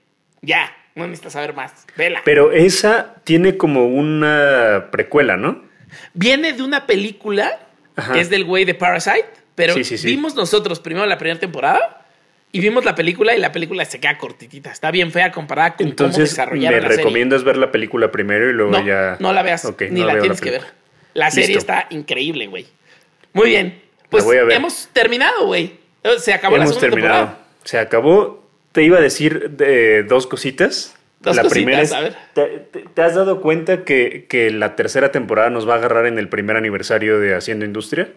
Ya. 0.42 0.72
No 0.94 1.04
necesitas 1.06 1.34
saber 1.34 1.54
más. 1.54 1.86
Vela. 1.96 2.22
Pero 2.24 2.52
esa 2.52 3.14
tiene 3.24 3.56
como 3.56 3.86
una 3.86 4.88
precuela, 4.90 5.36
¿no? 5.36 5.62
Viene 6.14 6.52
de 6.52 6.62
una 6.62 6.86
película 6.86 7.58
Ajá. 7.96 8.14
que 8.14 8.20
es 8.20 8.30
del 8.30 8.44
güey 8.44 8.64
de 8.64 8.74
Parasite. 8.74 9.26
Pero 9.54 9.74
Sí, 9.74 9.84
sí, 9.84 9.98
sí. 9.98 10.06
vimos 10.06 10.34
nosotros 10.34 10.80
primero 10.80 11.06
la 11.06 11.16
primera 11.18 11.38
temporada 11.40 12.06
y 12.52 12.60
vimos 12.60 12.84
la 12.84 12.94
película 12.94 13.34
y 13.34 13.38
la 13.38 13.52
película 13.52 13.84
se 13.84 14.00
queda 14.00 14.18
cortitita. 14.18 14.70
Está 14.70 14.90
bien 14.90 15.12
fea 15.12 15.30
comparada 15.32 15.70
con 15.70 15.76
cómo 15.78 15.90
Entonces, 15.90 16.18
¿me 16.18 16.24
desarrollaron 16.24 16.80
la 16.82 16.88
serie. 16.88 16.96
recomiendas 16.98 17.44
ver 17.44 17.56
la 17.56 17.70
película 17.70 18.10
primero 18.10 18.50
y 18.50 18.52
luego 18.52 18.72
No, 18.72 18.84
ya. 18.86 19.16
no 19.20 19.32
la 19.32 19.42
veas, 19.42 19.64
Ok, 19.64 19.82
ni 19.90 20.00
no 20.00 20.06
la 20.06 20.18
tienes 20.18 20.40
que 20.40 20.50
ver. 20.50 20.62
La 21.14 21.30
serie 21.30 21.54
Listo. 21.54 21.60
está 21.72 21.86
increíble, 21.90 22.46
güey. 22.48 22.66
Muy 23.32 23.48
bien. 23.50 23.80
Pues 24.10 24.24
voy 24.24 24.36
a 24.38 24.44
ver. 24.44 24.52
hemos 24.56 24.88
terminado, 24.92 25.46
güey. 25.46 25.74
Se 26.18 26.32
acabó 26.32 26.56
la 26.56 26.64
Hemos 26.64 26.74
segunda 26.76 26.90
terminado. 26.96 27.24
temporada. 27.26 27.46
Se 27.64 27.78
acabó. 27.78 28.46
Te 28.72 28.82
iba 28.82 28.98
a 28.98 29.00
decir 29.00 29.50
de 29.50 30.02
dos 30.04 30.26
cositas. 30.26 30.94
Dos 31.20 31.34
la 31.34 31.42
cositas, 31.42 31.52
primera 31.64 31.82
es, 31.82 31.92
a 31.92 32.00
ver. 32.00 32.14
¿te, 32.34 32.46
te- 32.70 32.84
te 32.92 33.02
has 33.02 33.14
dado 33.14 33.40
cuenta 33.40 33.84
que, 33.84 34.26
que 34.28 34.50
la 34.50 34.76
tercera 34.76 35.10
temporada 35.10 35.50
nos 35.50 35.68
va 35.68 35.74
a 35.74 35.76
agarrar 35.78 36.06
en 36.06 36.18
el 36.18 36.28
primer 36.28 36.56
aniversario 36.56 37.18
de 37.18 37.34
Haciendo 37.34 37.64
Industria? 37.64 38.08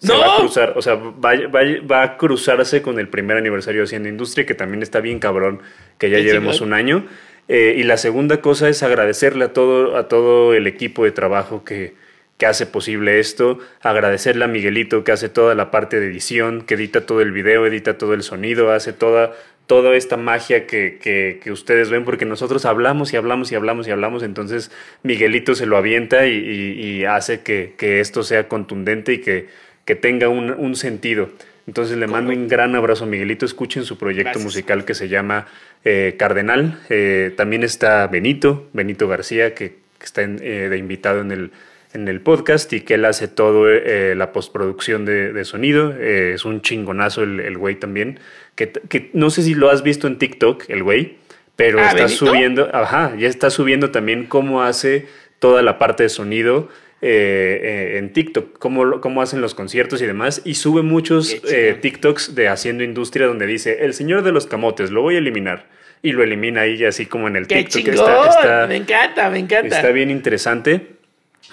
Se 0.00 0.08
¡No! 0.12 0.18
va 0.18 0.34
a 0.34 0.38
cruzar, 0.38 0.74
o 0.76 0.82
sea, 0.82 0.94
va, 0.96 1.32
va- 1.46 1.86
va 1.90 2.02
a 2.02 2.16
cruzarse 2.18 2.82
con 2.82 2.98
el 2.98 3.08
primer 3.08 3.36
aniversario 3.36 3.80
de 3.80 3.84
Haciendo 3.86 4.08
Industria, 4.08 4.44
que 4.46 4.54
también 4.54 4.82
está 4.82 5.00
bien 5.00 5.20
cabrón 5.20 5.62
que 5.96 6.10
ya 6.10 6.18
llevemos 6.18 6.60
un 6.60 6.72
año. 6.74 7.06
Eh, 7.48 7.76
y 7.78 7.84
la 7.84 7.96
segunda 7.96 8.40
cosa 8.42 8.68
es 8.68 8.82
agradecerle 8.82 9.46
a 9.46 9.52
todo, 9.54 9.96
a 9.96 10.08
todo 10.08 10.52
el 10.54 10.66
equipo 10.66 11.04
de 11.04 11.12
trabajo 11.12 11.64
que, 11.64 11.94
que 12.38 12.46
hace 12.46 12.66
posible 12.66 13.18
esto, 13.18 13.58
agradecerle 13.82 14.44
a 14.44 14.48
Miguelito 14.48 15.04
que 15.04 15.12
hace 15.12 15.28
toda 15.28 15.54
la 15.54 15.70
parte 15.70 15.98
de 16.00 16.06
edición, 16.06 16.62
que 16.62 16.74
edita 16.74 17.02
todo 17.04 17.20
el 17.20 17.32
video, 17.32 17.66
edita 17.66 17.98
todo 17.98 18.14
el 18.14 18.22
sonido, 18.22 18.72
hace 18.72 18.92
toda, 18.92 19.32
toda 19.66 19.94
esta 19.96 20.16
magia 20.16 20.66
que, 20.66 20.98
que- 21.02 21.40
que 21.42 21.50
ustedes 21.52 21.90
ven, 21.90 22.04
porque 22.04 22.24
nosotros 22.24 22.64
hablamos 22.64 23.12
y 23.12 23.16
hablamos 23.16 23.50
y 23.52 23.56
hablamos 23.56 23.88
y 23.88 23.90
hablamos, 23.90 24.22
entonces 24.22 24.70
Miguelito 25.02 25.54
se 25.56 25.66
lo 25.66 25.76
avienta 25.76 26.26
y, 26.26 26.32
y- 26.38 26.80
y 27.00 27.04
hace 27.04 27.40
que, 27.40 27.74
que 27.76 27.98
esto 28.00 28.22
sea 28.22 28.46
contundente 28.48 29.14
y 29.14 29.18
que, 29.18 29.48
que 29.84 29.96
tenga 29.96 30.28
un, 30.28 30.50
un 30.52 30.76
sentido. 30.76 31.30
Entonces 31.66 31.98
le 31.98 32.06
mando 32.06 32.32
un 32.32 32.48
gran 32.48 32.74
abrazo 32.76 33.04
a 33.04 33.06
Miguelito, 33.08 33.44
escuchen 33.44 33.84
su 33.84 33.98
proyecto 33.98 34.24
Gracias. 34.30 34.44
musical 34.44 34.84
que 34.86 34.94
se 34.94 35.08
llama 35.08 35.46
eh, 35.84 36.14
Cardenal. 36.18 36.78
Eh, 36.88 37.32
también 37.36 37.62
está 37.62 38.06
Benito, 38.06 38.68
Benito 38.72 39.06
García, 39.06 39.54
que, 39.54 39.74
que 39.98 40.04
está 40.04 40.22
en- 40.22 40.38
eh, 40.42 40.68
de 40.70 40.78
invitado 40.78 41.20
en 41.20 41.30
el, 41.30 41.50
en 41.94 42.06
el 42.08 42.20
podcast 42.20 42.72
y 42.72 42.80
que 42.82 42.94
él 42.94 43.04
hace 43.04 43.28
todo 43.28 43.68
eh, 43.70 44.14
la 44.16 44.32
postproducción 44.32 45.04
de, 45.04 45.32
de 45.32 45.44
sonido. 45.44 45.94
Eh, 45.98 46.32
es 46.34 46.44
un 46.44 46.60
chingonazo 46.62 47.22
el, 47.22 47.40
el 47.40 47.56
güey 47.58 47.76
también. 47.76 48.20
Que, 48.54 48.70
que 48.70 49.10
no 49.14 49.30
sé 49.30 49.42
si 49.42 49.54
lo 49.54 49.70
has 49.70 49.82
visto 49.82 50.06
en 50.06 50.18
TikTok, 50.18 50.64
el 50.68 50.82
güey, 50.82 51.16
pero 51.56 51.78
Ah, 51.80 51.88
está 51.88 52.04
¿Benito? 52.04 52.26
subiendo, 52.26 52.68
ajá, 52.72 53.14
ya 53.18 53.28
está 53.28 53.50
subiendo 53.50 53.90
también 53.90 54.26
cómo 54.26 54.62
hace 54.62 55.06
toda 55.38 55.62
la 55.62 55.78
parte 55.78 56.02
de 56.04 56.08
sonido. 56.08 56.68
eh, 57.00 57.92
eh, 57.94 57.98
en 57.98 58.12
TikTok, 58.12 58.58
cómo, 58.58 59.00
cómo 59.00 59.22
hacen 59.22 59.40
los 59.40 59.54
conciertos 59.54 60.02
y 60.02 60.06
demás, 60.06 60.42
y 60.44 60.54
sube 60.56 60.82
muchos 60.82 61.32
eh, 61.48 61.78
TikToks 61.80 62.34
de 62.34 62.48
Haciendo 62.48 62.82
Industria 62.82 63.28
donde 63.28 63.46
dice, 63.46 63.84
el 63.84 63.94
señor 63.94 64.22
de 64.24 64.32
los 64.32 64.48
camotes, 64.48 64.90
lo 64.90 65.02
voy 65.02 65.14
a 65.14 65.18
eliminar, 65.18 65.66
y 66.02 66.10
lo 66.10 66.24
elimina 66.24 66.62
ahí 66.62 66.84
así 66.84 67.06
como 67.06 67.28
en 67.28 67.36
el 67.36 67.46
¡Qué 67.46 67.62
TikTok. 67.62 67.80
chingón! 67.94 67.94
Está, 68.10 68.28
está- 68.30 68.66
me 68.66 68.74
encanta, 68.76 69.30
me 69.30 69.38
encanta. 69.38 69.76
Está 69.76 69.90
bien 69.92 70.10
interesante. 70.10 70.97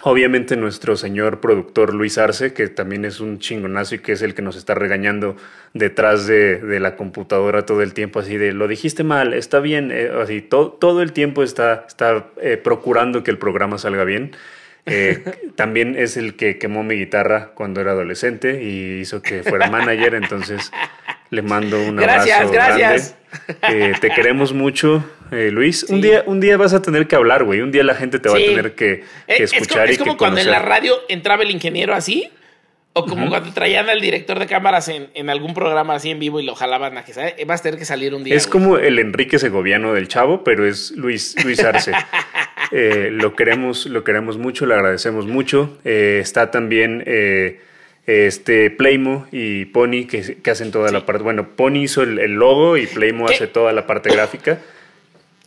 Obviamente 0.07 0.55
nuestro 0.55 0.95
señor 0.97 1.39
productor 1.41 1.91
Luis 1.95 2.19
Arce, 2.19 2.53
que 2.53 2.67
también 2.67 3.05
es 3.05 3.19
un 3.19 3.39
chingonazo 3.39 3.95
y 3.95 3.99
que 3.99 4.11
es 4.11 4.21
el 4.21 4.35
que 4.35 4.43
nos 4.43 4.55
está 4.55 4.75
regañando 4.75 5.35
detrás 5.73 6.27
de, 6.27 6.57
de 6.59 6.79
la 6.79 6.95
computadora 6.95 7.65
todo 7.65 7.81
el 7.81 7.95
tiempo, 7.95 8.19
así 8.19 8.37
de, 8.37 8.53
lo 8.53 8.67
dijiste 8.67 9.03
mal, 9.03 9.33
está 9.33 9.59
bien, 9.59 9.89
eh, 9.91 10.11
así, 10.21 10.41
to- 10.41 10.77
todo 10.79 11.01
el 11.01 11.11
tiempo 11.11 11.41
está, 11.41 11.85
está 11.87 12.27
eh, 12.39 12.55
procurando 12.57 13.23
que 13.23 13.31
el 13.31 13.39
programa 13.39 13.79
salga 13.79 14.03
bien. 14.03 14.35
Eh, 14.85 15.23
también 15.55 15.95
es 15.97 16.17
el 16.17 16.35
que 16.35 16.59
quemó 16.59 16.83
mi 16.83 16.93
guitarra 16.95 17.47
cuando 17.55 17.81
era 17.81 17.93
adolescente 17.93 18.61
y 18.63 18.99
hizo 18.99 19.23
que 19.23 19.41
fuera 19.41 19.71
manager, 19.71 20.13
entonces 20.13 20.71
le 21.31 21.41
mando 21.41 21.81
un 21.81 21.95
Gracias, 21.97 22.41
abrazo 22.41 22.53
gracias. 22.53 23.15
grande. 23.67 23.89
Eh, 23.89 23.93
te 23.99 24.11
queremos 24.11 24.53
mucho, 24.53 25.03
eh, 25.31 25.49
Luis. 25.51 25.83
Un, 25.89 26.01
día, 26.01 26.23
un 26.25 26.39
día 26.39 26.57
vas 26.57 26.73
a 26.73 26.81
tener 26.81 27.07
que 27.07 27.15
hablar, 27.15 27.43
güey. 27.43 27.61
Un 27.61 27.71
día 27.71 27.83
la 27.83 27.95
gente 27.95 28.19
te 28.19 28.29
va 28.29 28.37
Sí. 28.37 28.43
a 28.43 28.47
tener 28.47 28.75
que, 28.75 29.03
que 29.27 29.33
Eh, 29.33 29.43
es 29.43 29.53
escuchar 29.53 29.81
como, 29.83 29.89
y 29.89 29.91
es 29.93 29.97
como 29.99 30.11
que 30.13 30.17
cuando 30.17 30.39
en 30.41 30.51
la 30.51 30.59
radio 30.59 30.93
entraba 31.09 31.43
el 31.43 31.51
ingeniero 31.51 31.93
así, 31.93 32.29
o 32.93 33.05
como 33.05 33.27
cuando 33.27 33.51
traían 33.51 33.89
al 33.89 33.99
director 33.99 34.39
de 34.39 34.45
cámaras 34.47 34.87
en, 34.87 35.09
en 35.15 35.29
algún 35.29 35.53
programa 35.53 35.95
así 35.95 36.11
en 36.11 36.19
vivo 36.19 36.39
y 36.39 36.43
lo 36.45 36.55
jalaban 36.55 36.97
a 36.97 37.03
que 37.03 37.11
¿sabe? 37.11 37.35
vas 37.45 37.59
a 37.59 37.63
tener 37.63 37.77
que 37.77 37.83
salir 37.83 38.13
un 38.15 38.23
día. 38.23 38.35
Es 38.35 38.47
güey. 38.47 38.51
como 38.63 38.77
el 38.77 38.99
Enrique 38.99 39.37
Segoviano 39.37 39.91
del 39.93 40.07
Chavo, 40.07 40.45
pero 40.45 40.65
es 40.65 40.91
Luis, 40.91 41.35
Luis 41.43 41.59
Arce. 41.63 41.91
Eh, 42.71 43.09
lo, 43.11 43.35
queremos, 43.35 43.85
lo 43.85 44.03
queremos 44.03 44.39
mucho, 44.39 44.65
le 44.65 44.73
agradecemos 44.73 45.27
mucho. 45.27 45.77
Eh, 45.85 46.17
está 46.19 46.49
también 46.49 47.03
eh, 47.05 47.59
este 48.07 48.71
Playmo 48.71 49.27
y 49.31 49.65
Pony 49.65 50.07
que, 50.09 50.37
que 50.41 50.51
hacen 50.51 50.71
toda 50.71 50.91
la 50.91 51.05
parte. 51.05 51.21
Bueno, 51.23 51.49
Pony 51.55 51.83
hizo 51.83 52.01
el, 52.01 52.17
el 52.17 52.31
logo 52.33 52.75
y 52.77 52.87
Playmo 52.87 53.27
¿Qué? 53.27 53.35
hace 53.35 53.47
toda 53.47 53.71
la 53.71 53.85
parte 53.85 54.11
gráfica. 54.11 54.57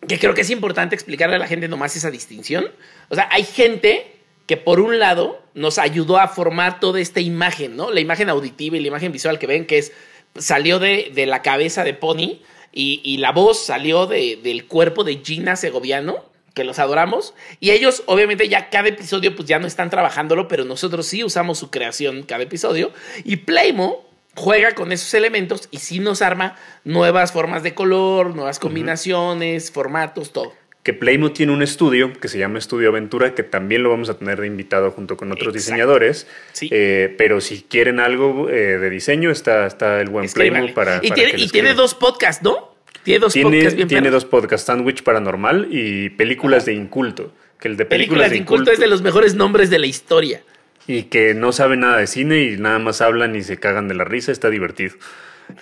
Que 0.07 0.19
creo 0.19 0.35
que 0.35 0.43
es 0.43 0.51
importante 0.51 0.95
explicarle 0.95 1.37
a 1.37 1.39
la 1.39 1.49
gente 1.49 1.67
nomás 1.69 1.97
esa 1.97 2.11
distinción. 2.11 2.71
O 3.09 3.15
sea, 3.15 3.29
hay 3.33 3.45
gente 3.45 4.15
que 4.47 4.57
por 4.57 4.81
un 4.81 4.99
lado 4.99 5.43
nos 5.55 5.79
ayudó 5.79 6.19
a 6.19 6.29
formar 6.29 6.81
toda 6.81 7.01
esta 7.01 7.21
imagen, 7.21 7.77
¿no? 7.77 7.91
La 7.91 8.01
imagen 8.01 8.29
auditiva 8.31 8.77
y 8.77 8.81
la 8.81 8.89
imagen 8.89 9.13
visual 9.13 9.39
que 9.39 9.47
ven 9.47 9.67
que 9.67 9.79
es 9.79 9.93
salió 10.37 10.79
de, 10.79 11.11
de 11.15 11.27
la 11.27 11.43
cabeza 11.43 11.85
de 11.85 11.95
Pony 11.95 12.41
y, 12.73 13.01
y 13.03 13.17
la 13.19 13.33
voz 13.33 13.65
salió 13.67 14.07
de- 14.07 14.37
del 14.43 14.67
cuerpo 14.67 15.03
de 15.05 15.21
Gina 15.25 15.57
Segoviano, 15.57 16.25
que 16.55 16.65
los 16.65 16.79
adoramos. 16.79 17.35
Y 17.61 17.71
ellos, 17.71 18.03
obviamente, 18.07 18.49
ya 18.49 18.71
cada 18.71 18.89
episodio, 18.89 19.35
pues 19.37 19.49
ya 19.49 19.59
no 19.59 19.67
están 19.67 19.91
trabajándolo, 19.91 20.49
pero 20.49 20.65
nosotros 20.65 21.07
sí 21.07 21.23
usamos 21.25 21.59
su 21.59 21.71
creación 21.71 22.23
cada 22.23 22.43
episodio. 22.45 22.93
Y 23.25 23.37
Playmo 23.37 24.08
juega 24.38 24.74
con 24.74 24.92
esos 24.92 25.12
elementos 25.14 25.68
y 25.70 25.79
sí 25.79 25.98
nos 25.98 26.22
arma 26.22 26.57
nuevas 26.85 27.33
formas 27.33 27.62
de 27.62 27.74
color, 27.74 28.35
nuevas 28.35 28.59
combinaciones, 28.59 29.70
formatos, 29.70 30.33
todo. 30.33 30.55
Que 30.85 30.94
Playmo 30.94 31.33
tiene 31.33 31.53
un 31.53 31.61
estudio 31.61 32.12
que 32.14 32.29
se 32.29 32.38
llama 32.38 32.59
Estudio 32.59 32.88
Aventura, 32.88 33.35
que 33.35 33.42
también 33.42 33.83
lo 33.83 33.90
vamos 33.90 34.09
a 34.09 34.16
tener 34.16 34.40
de 34.40 34.46
invitado 34.46 34.90
junto 34.92 35.16
con 35.16 35.31
otros 35.33 35.48
Exacto. 35.48 35.59
diseñadores. 35.59 36.27
Sí. 36.53 36.70
Eh, 36.72 37.14
pero 37.18 37.40
si 37.40 37.62
quieren 37.62 38.01
algo 38.01 38.48
eh, 38.48 38.79
de 38.79 38.88
diseño, 38.88 39.31
está, 39.31 39.66
está 39.66 40.01
el 40.01 40.09
buen. 40.09 40.31
Playmo 40.31 40.72
para. 40.72 41.01
y 41.03 41.09
para 41.09 41.14
tiene, 41.14 41.33
que 41.33 41.42
y 41.42 41.48
tiene 41.48 41.74
dos 41.74 41.94
podcasts, 41.94 42.42
¿no? 42.42 42.74
Tiene 43.03 43.18
dos 43.18 43.33
Tiene, 43.33 43.51
podcasts 43.51 43.77
bien 43.77 43.88
tiene 43.88 44.11
dos 44.11 44.24
podcasts, 44.24 44.66
Sandwich 44.66 45.03
Paranormal 45.03 45.68
y 45.70 46.11
Películas 46.11 46.64
de 46.64 46.74
Inculto. 46.74 47.33
Que 47.61 47.68
el 47.68 47.77
de 47.77 47.85
Películas 47.85 48.31
de 48.31 48.37
Inculto 48.38 48.70
es 48.70 48.79
de 48.79 48.87
los 48.87 49.03
mejores 49.03 49.35
nombres 49.35 49.68
de 49.68 49.79
la 49.81 49.87
historia. 49.87 50.42
Y 50.88 51.05
que 51.05 51.35
no 51.35 51.53
sabe 51.53 51.77
nada 51.77 51.98
de 51.98 52.07
cine 52.09 52.40
y 52.40 52.57
nada 52.57 52.81
más 52.81 53.01
hablan 53.01 53.37
y 53.37 53.42
se 53.42 53.59
cagan 53.59 53.87
de 53.87 53.94
la 53.94 54.05
risa, 54.05 54.33
está 54.33 54.51
divertido. 54.51 54.96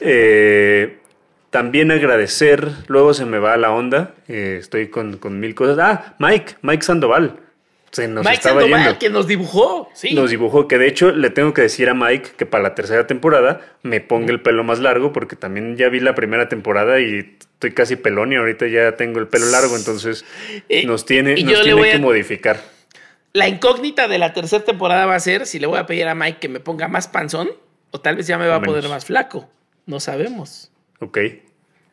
Eh, 0.01 0.99
también 1.51 1.91
agradecer, 1.91 2.69
luego 2.89 3.13
se 3.15 3.25
me 3.25 3.39
va 3.39 3.57
la 3.57 3.71
onda, 3.71 4.15
eh, 4.29 4.57
estoy 4.61 4.89
con, 4.89 5.17
con 5.19 5.41
mil 5.41 5.55
cosas. 5.55 5.79
Ah, 5.81 6.15
Mike, 6.19 6.55
Mike 6.63 6.83
Sandoval. 6.83 7.41
Se 7.93 8.09
nos 8.09 8.25
Mike 8.25 8.37
estaba 8.37 8.61
Sandoval, 8.61 8.85
yendo. 8.85 8.99
que 8.99 9.11
nos 9.11 9.27
dibujó. 9.27 9.89
Sí. 9.95 10.15
Nos 10.15 10.31
dibujó, 10.31 10.69
que 10.69 10.77
de 10.77 10.87
hecho 10.87 11.13
le 11.13 11.31
tengo 11.31 11.55
que 11.55 11.63
decir 11.63 11.89
a 11.89 11.95
Mike 11.95 12.31
que 12.37 12.45
para 12.45 12.63
la 12.63 12.75
tercera 12.75 13.07
temporada 13.07 13.61
me 13.83 14.01
ponga 14.01 14.33
el 14.33 14.41
pelo 14.43 14.65
más 14.65 14.81
largo, 14.81 15.13
porque 15.13 15.35
también 15.35 15.77
ya 15.77 15.89
vi 15.89 16.01
la 16.01 16.15
primera 16.15 16.49
temporada 16.49 17.01
y 17.01 17.37
estoy 17.55 17.73
casi 17.73 17.97
pelón 17.97 18.33
y 18.33 18.37
ahorita 18.37 18.67
ya 18.67 18.93
tengo 18.97 19.19
el 19.19 19.29
pelo 19.29 19.47
largo, 19.47 19.77
entonces 19.77 20.25
Eh, 20.69 20.85
nos 20.85 21.07
tiene, 21.07 21.31
nos 21.43 21.63
tiene 21.63 21.83
que 21.83 21.93
a- 21.95 21.99
modificar. 21.99 22.61
La 23.37 23.49
incógnita 23.49 24.09
de 24.09 24.17
la 24.17 24.33
tercera 24.33 24.65
temporada 24.65 25.05
va 25.05 25.15
a 25.15 25.21
ser 25.21 25.45
si 25.47 25.59
le 25.59 25.67
voy 25.67 25.79
a 25.79 25.85
pedir 25.85 26.09
a 26.09 26.15
Mike 26.15 26.39
que 26.39 26.49
me 26.49 26.59
ponga 26.59 26.89
más 26.89 27.07
panzón 27.07 27.51
o 27.91 28.01
tal 28.01 28.17
vez 28.17 28.27
ya 28.27 28.39
me 28.39 28.49
va 28.49 28.55
a 28.55 28.63
poner 28.63 28.89
más 28.89 29.05
flaco. 29.05 29.47
No 29.85 30.01
sabemos. 30.01 30.73
Ok. 31.01 31.19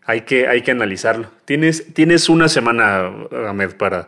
Hay 0.06 0.22
que, 0.22 0.48
hay 0.48 0.62
que 0.62 0.72
analizarlo. 0.72 1.30
Tienes, 1.44 1.94
tienes 1.94 2.30
una 2.30 2.48
semana, 2.48 3.12
Ahmed, 3.50 3.76
para, 3.76 4.08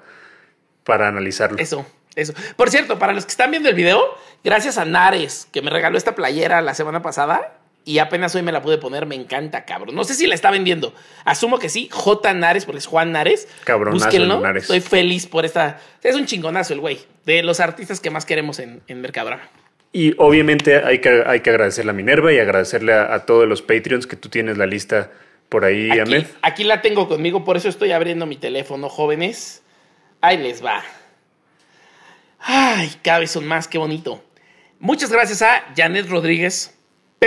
para 0.85 1.09
analizarlo. 1.09 1.57
Eso, 1.57 1.85
eso. 2.15 2.33
Por 2.55 2.69
cierto, 2.69 2.99
para 2.99 3.11
los 3.11 3.25
que 3.25 3.31
están 3.31 3.51
viendo 3.51 3.67
el 3.67 3.75
video, 3.75 4.01
gracias 4.41 4.77
a 4.77 4.85
Nares, 4.85 5.49
que 5.51 5.61
me 5.61 5.71
regaló 5.71 5.97
esta 5.97 6.15
playera 6.15 6.61
la 6.61 6.73
semana 6.73 7.01
pasada 7.01 7.59
y 7.85 7.99
apenas 7.99 8.35
hoy 8.35 8.41
me 8.41 8.51
la 8.51 8.61
pude 8.61 8.77
poner. 8.77 9.05
Me 9.05 9.15
encanta, 9.15 9.63
cabrón. 9.63 9.95
No 9.95 10.03
sé 10.03 10.15
si 10.15 10.27
la 10.27 10.35
está 10.35 10.51
vendiendo. 10.51 10.93
Asumo 11.23 11.59
que 11.59 11.69
sí. 11.69 11.87
J 11.91 12.33
Nares, 12.33 12.65
porque 12.65 12.79
es 12.79 12.87
Juan 12.87 13.11
Nares. 13.11 13.47
Cabronazo 13.63 14.03
Búsquenlo. 14.05 14.41
Nares. 14.41 14.63
Estoy 14.63 14.81
feliz 14.81 15.27
por 15.27 15.45
esta. 15.45 15.79
Es 16.03 16.15
un 16.15 16.25
chingonazo 16.25 16.73
el 16.73 16.79
güey. 16.81 16.99
De 17.25 17.43
los 17.43 17.59
artistas 17.59 17.99
que 17.99 18.09
más 18.09 18.25
queremos 18.25 18.59
en, 18.59 18.81
en 18.87 19.01
Mercadona. 19.01 19.49
Y 19.93 20.13
obviamente 20.17 20.83
hay 20.83 20.99
que, 20.99 21.23
hay 21.25 21.39
que 21.39 21.51
agradecerle 21.51 21.91
a 21.91 21.93
Minerva 21.93 22.33
y 22.33 22.39
agradecerle 22.39 22.93
a, 22.93 23.13
a 23.13 23.25
todos 23.25 23.47
los 23.47 23.61
Patreons 23.61 24.07
que 24.07 24.15
tú 24.17 24.27
tienes 24.27 24.57
la 24.57 24.65
lista 24.65 25.11
por 25.47 25.63
ahí, 25.63 25.89
Aquí, 25.91 25.99
Ahmed. 26.01 26.25
aquí 26.41 26.63
la 26.63 26.81
tengo 26.81 27.07
conmigo, 27.07 27.45
por 27.45 27.55
eso 27.55 27.69
estoy 27.69 27.91
abriendo 27.91 28.25
mi 28.25 28.35
teléfono, 28.35 28.89
jóvenes. 28.89 29.61
Ahí 30.19 30.37
les 30.37 30.65
va. 30.65 30.83
Ay, 32.39 32.91
cada 33.03 33.19
vez 33.19 33.31
son 33.31 33.47
más, 33.47 33.67
qué 33.67 33.77
bonito. 33.77 34.23
Muchas 34.79 35.11
gracias 35.11 35.41
a 35.41 35.63
Janet 35.75 36.09
Rodríguez, 36.09 36.74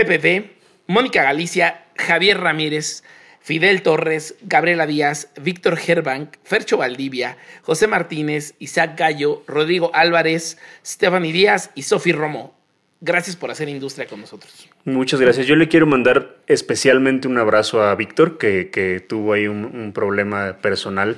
PPP, 0.05 0.51
Mónica 0.87 1.25
Galicia, 1.25 1.85
Javier 1.97 2.39
Ramírez, 2.39 3.03
Fidel 3.41 3.83
Torres, 3.83 4.37
Gabriela 4.43 4.87
Díaz, 4.87 5.31
Víctor 5.41 5.77
Gerbank, 5.77 6.37
Fercho 6.45 6.77
Valdivia, 6.77 7.37
José 7.63 7.89
Martínez, 7.89 8.55
Isaac 8.61 8.97
Gallo, 8.97 9.43
Rodrigo 9.49 9.91
Álvarez, 9.95 10.59
Stephanie 10.87 11.33
Díaz 11.33 11.71
y 11.75 11.83
Sofi 11.83 12.13
Romo. 12.13 12.55
Gracias 13.01 13.35
por 13.37 13.51
hacer 13.51 13.69
industria 13.69 14.07
con 14.07 14.21
nosotros. 14.21 14.69
Muchas 14.85 15.21
gracias. 15.21 15.47
Yo 15.47 15.57
le 15.57 15.69
quiero 15.69 15.87
mandar 15.87 16.37
especialmente 16.47 17.27
un 17.27 17.39
abrazo 17.39 17.83
a 17.83 17.95
Víctor, 17.95 18.39
que, 18.39 18.71
que 18.71 19.01
tuvo 19.01 19.33
ahí 19.33 19.49
un, 19.49 19.65
un 19.65 19.93
problema 19.93 20.59
personal. 20.61 21.17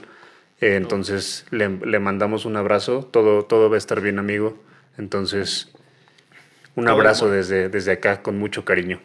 Eh, 0.60 0.76
entonces 0.76 1.46
le, 1.50 1.68
le 1.68 1.98
mandamos 1.98 2.44
un 2.46 2.56
abrazo. 2.56 3.08
Todo, 3.10 3.44
todo 3.44 3.68
va 3.68 3.76
a 3.76 3.78
estar 3.78 4.00
bien, 4.00 4.18
amigo. 4.18 4.62
Entonces, 4.98 5.72
un 6.80 6.86
Todo 6.86 6.94
abrazo 6.96 7.26
amor. 7.26 7.36
desde, 7.36 7.68
desde 7.68 7.92
acá 7.92 8.22
con 8.22 8.38
mucho 8.38 8.64
cariño. 8.64 8.98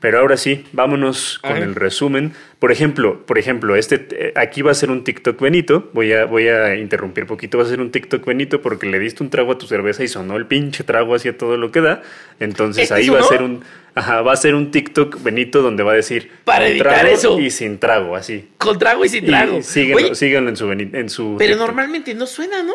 Pero 0.00 0.18
ahora 0.20 0.38
sí, 0.38 0.64
vámonos 0.72 1.38
con 1.40 1.52
Ajá. 1.52 1.60
el 1.62 1.74
resumen. 1.74 2.32
Por 2.58 2.72
ejemplo, 2.72 3.26
por 3.26 3.36
ejemplo, 3.36 3.76
este 3.76 4.06
eh, 4.12 4.32
aquí 4.34 4.62
va 4.62 4.70
a 4.70 4.74
ser 4.74 4.90
un 4.90 5.04
TikTok 5.04 5.38
Benito. 5.38 5.90
Voy 5.92 6.14
a, 6.14 6.24
voy 6.24 6.48
a 6.48 6.74
interrumpir 6.76 7.26
poquito. 7.26 7.58
Va 7.58 7.64
a 7.64 7.66
ser 7.66 7.82
un 7.82 7.90
TikTok 7.90 8.24
Benito 8.24 8.62
porque 8.62 8.86
le 8.86 8.98
diste 8.98 9.22
un 9.22 9.28
trago 9.28 9.52
a 9.52 9.58
tu 9.58 9.66
cerveza 9.66 10.02
y 10.02 10.08
sonó 10.08 10.36
el 10.38 10.46
pinche 10.46 10.84
trago 10.84 11.14
hacia 11.14 11.36
todo 11.36 11.58
lo 11.58 11.70
que 11.70 11.82
da. 11.82 12.00
Entonces 12.40 12.84
¿Este 12.84 12.94
ahí 12.94 13.10
va 13.10 13.20
a 13.20 13.24
ser 13.24 13.42
un, 13.42 13.62
ajá, 13.94 14.22
va 14.22 14.32
a 14.32 14.36
ser 14.36 14.54
un 14.54 14.70
TikTok 14.70 15.22
Benito 15.22 15.60
donde 15.60 15.82
va 15.82 15.92
a 15.92 15.96
decir 15.96 16.30
Para 16.44 16.64
con 16.64 16.72
editar 16.72 16.92
trago 17.00 17.08
eso. 17.14 17.38
y 17.38 17.50
sin 17.50 17.78
trago, 17.78 18.16
así. 18.16 18.48
Con 18.56 18.78
trago 18.78 19.04
y 19.04 19.10
sin 19.10 19.24
Y 19.24 19.26
trago. 19.26 19.62
síganlo, 19.62 19.96
Oye, 20.06 20.14
síganlo 20.14 20.48
en 20.48 20.56
su 20.56 20.72
en 20.72 21.10
su 21.10 21.36
pero 21.38 21.50
TikTok. 21.50 21.66
normalmente 21.66 22.14
no 22.14 22.26
suena, 22.26 22.62
¿no? 22.62 22.72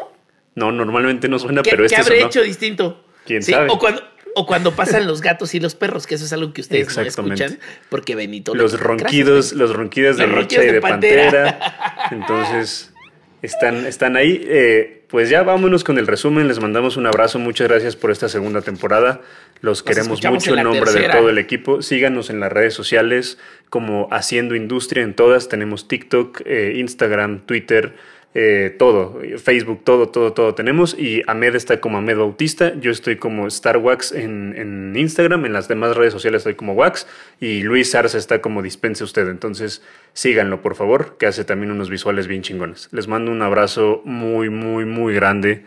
No, 0.53 0.71
normalmente 0.71 1.27
no 1.27 1.39
suena, 1.39 1.63
¿Qué, 1.63 1.71
pero 1.71 1.85
este 1.85 1.95
qué 1.95 2.01
habré 2.03 2.15
sonó. 2.19 2.27
hecho 2.29 2.43
distinto? 2.43 3.04
¿Quién 3.25 3.43
sabe? 3.43 3.69
O 3.69 3.79
cuando, 3.79 4.03
o 4.35 4.45
cuando 4.45 4.75
pasan 4.75 5.07
los 5.07 5.21
gatos 5.21 5.55
y 5.55 5.59
los 5.59 5.75
perros, 5.75 6.07
que 6.07 6.15
eso 6.15 6.25
es 6.25 6.33
algo 6.33 6.53
que 6.53 6.61
ustedes 6.61 6.95
no 6.95 7.03
escuchan, 7.03 7.59
porque 7.89 8.15
Benito... 8.15 8.53
lo 8.53 8.63
los 8.63 8.79
ronquidos, 8.79 9.53
los 9.53 9.73
ronquidos 9.73 10.17
de 10.17 10.25
ronquidos 10.25 10.65
y 10.65 10.71
de 10.71 10.81
pantera. 10.81 11.31
pantera. 11.31 12.07
Entonces, 12.11 12.93
están, 13.41 13.85
están 13.85 14.17
ahí. 14.17 14.43
Eh, 14.47 15.03
pues 15.07 15.29
ya 15.29 15.43
vámonos 15.43 15.83
con 15.83 15.97
el 15.97 16.07
resumen. 16.07 16.47
Les 16.47 16.59
mandamos 16.59 16.97
un 16.97 17.05
abrazo. 17.05 17.39
Muchas 17.39 17.69
gracias 17.69 17.95
por 17.95 18.11
esta 18.11 18.27
segunda 18.27 18.61
temporada. 18.61 19.21
Los 19.61 19.83
queremos 19.83 20.21
mucho 20.23 20.55
en 20.55 20.63
nombre 20.63 20.81
tercera. 20.81 21.13
de 21.13 21.19
todo 21.19 21.29
el 21.29 21.37
equipo. 21.37 21.81
Síganos 21.81 22.29
en 22.29 22.39
las 22.39 22.51
redes 22.51 22.73
sociales 22.73 23.37
como 23.69 24.09
Haciendo 24.11 24.55
Industria 24.55 25.03
en 25.03 25.13
todas. 25.13 25.47
Tenemos 25.47 25.87
TikTok, 25.87 26.41
eh, 26.45 26.73
Instagram, 26.75 27.45
Twitter. 27.45 27.95
Eh, 28.37 28.75
todo, 28.77 29.21
Facebook, 29.41 29.85
todo, 29.85 30.09
todo, 30.09 30.33
todo 30.33 30.53
tenemos. 30.53 30.93
Y 30.99 31.23
Ahmed 31.25 31.55
está 31.55 31.79
como 31.79 31.97
Ahmed 31.97 32.17
Bautista. 32.17 32.75
Yo 32.75 32.91
estoy 32.91 33.15
como 33.15 33.49
StarWax 33.49 34.11
en, 34.11 34.53
en 34.57 34.93
Instagram. 34.93 35.45
En 35.45 35.53
las 35.53 35.69
demás 35.69 35.95
redes 35.95 36.11
sociales 36.11 36.41
estoy 36.41 36.55
como 36.55 36.73
Wax. 36.73 37.07
Y 37.39 37.63
Luis 37.63 37.95
Arce 37.95 38.17
está 38.17 38.41
como 38.41 38.61
Dispense 38.61 39.05
Usted. 39.05 39.29
Entonces 39.29 39.81
síganlo, 40.11 40.61
por 40.61 40.75
favor, 40.75 41.15
que 41.17 41.27
hace 41.27 41.45
también 41.45 41.71
unos 41.71 41.89
visuales 41.89 42.27
bien 42.27 42.41
chingones. 42.41 42.89
Les 42.91 43.07
mando 43.07 43.31
un 43.31 43.41
abrazo 43.41 44.01
muy, 44.03 44.49
muy, 44.49 44.83
muy 44.83 45.13
grande. 45.13 45.65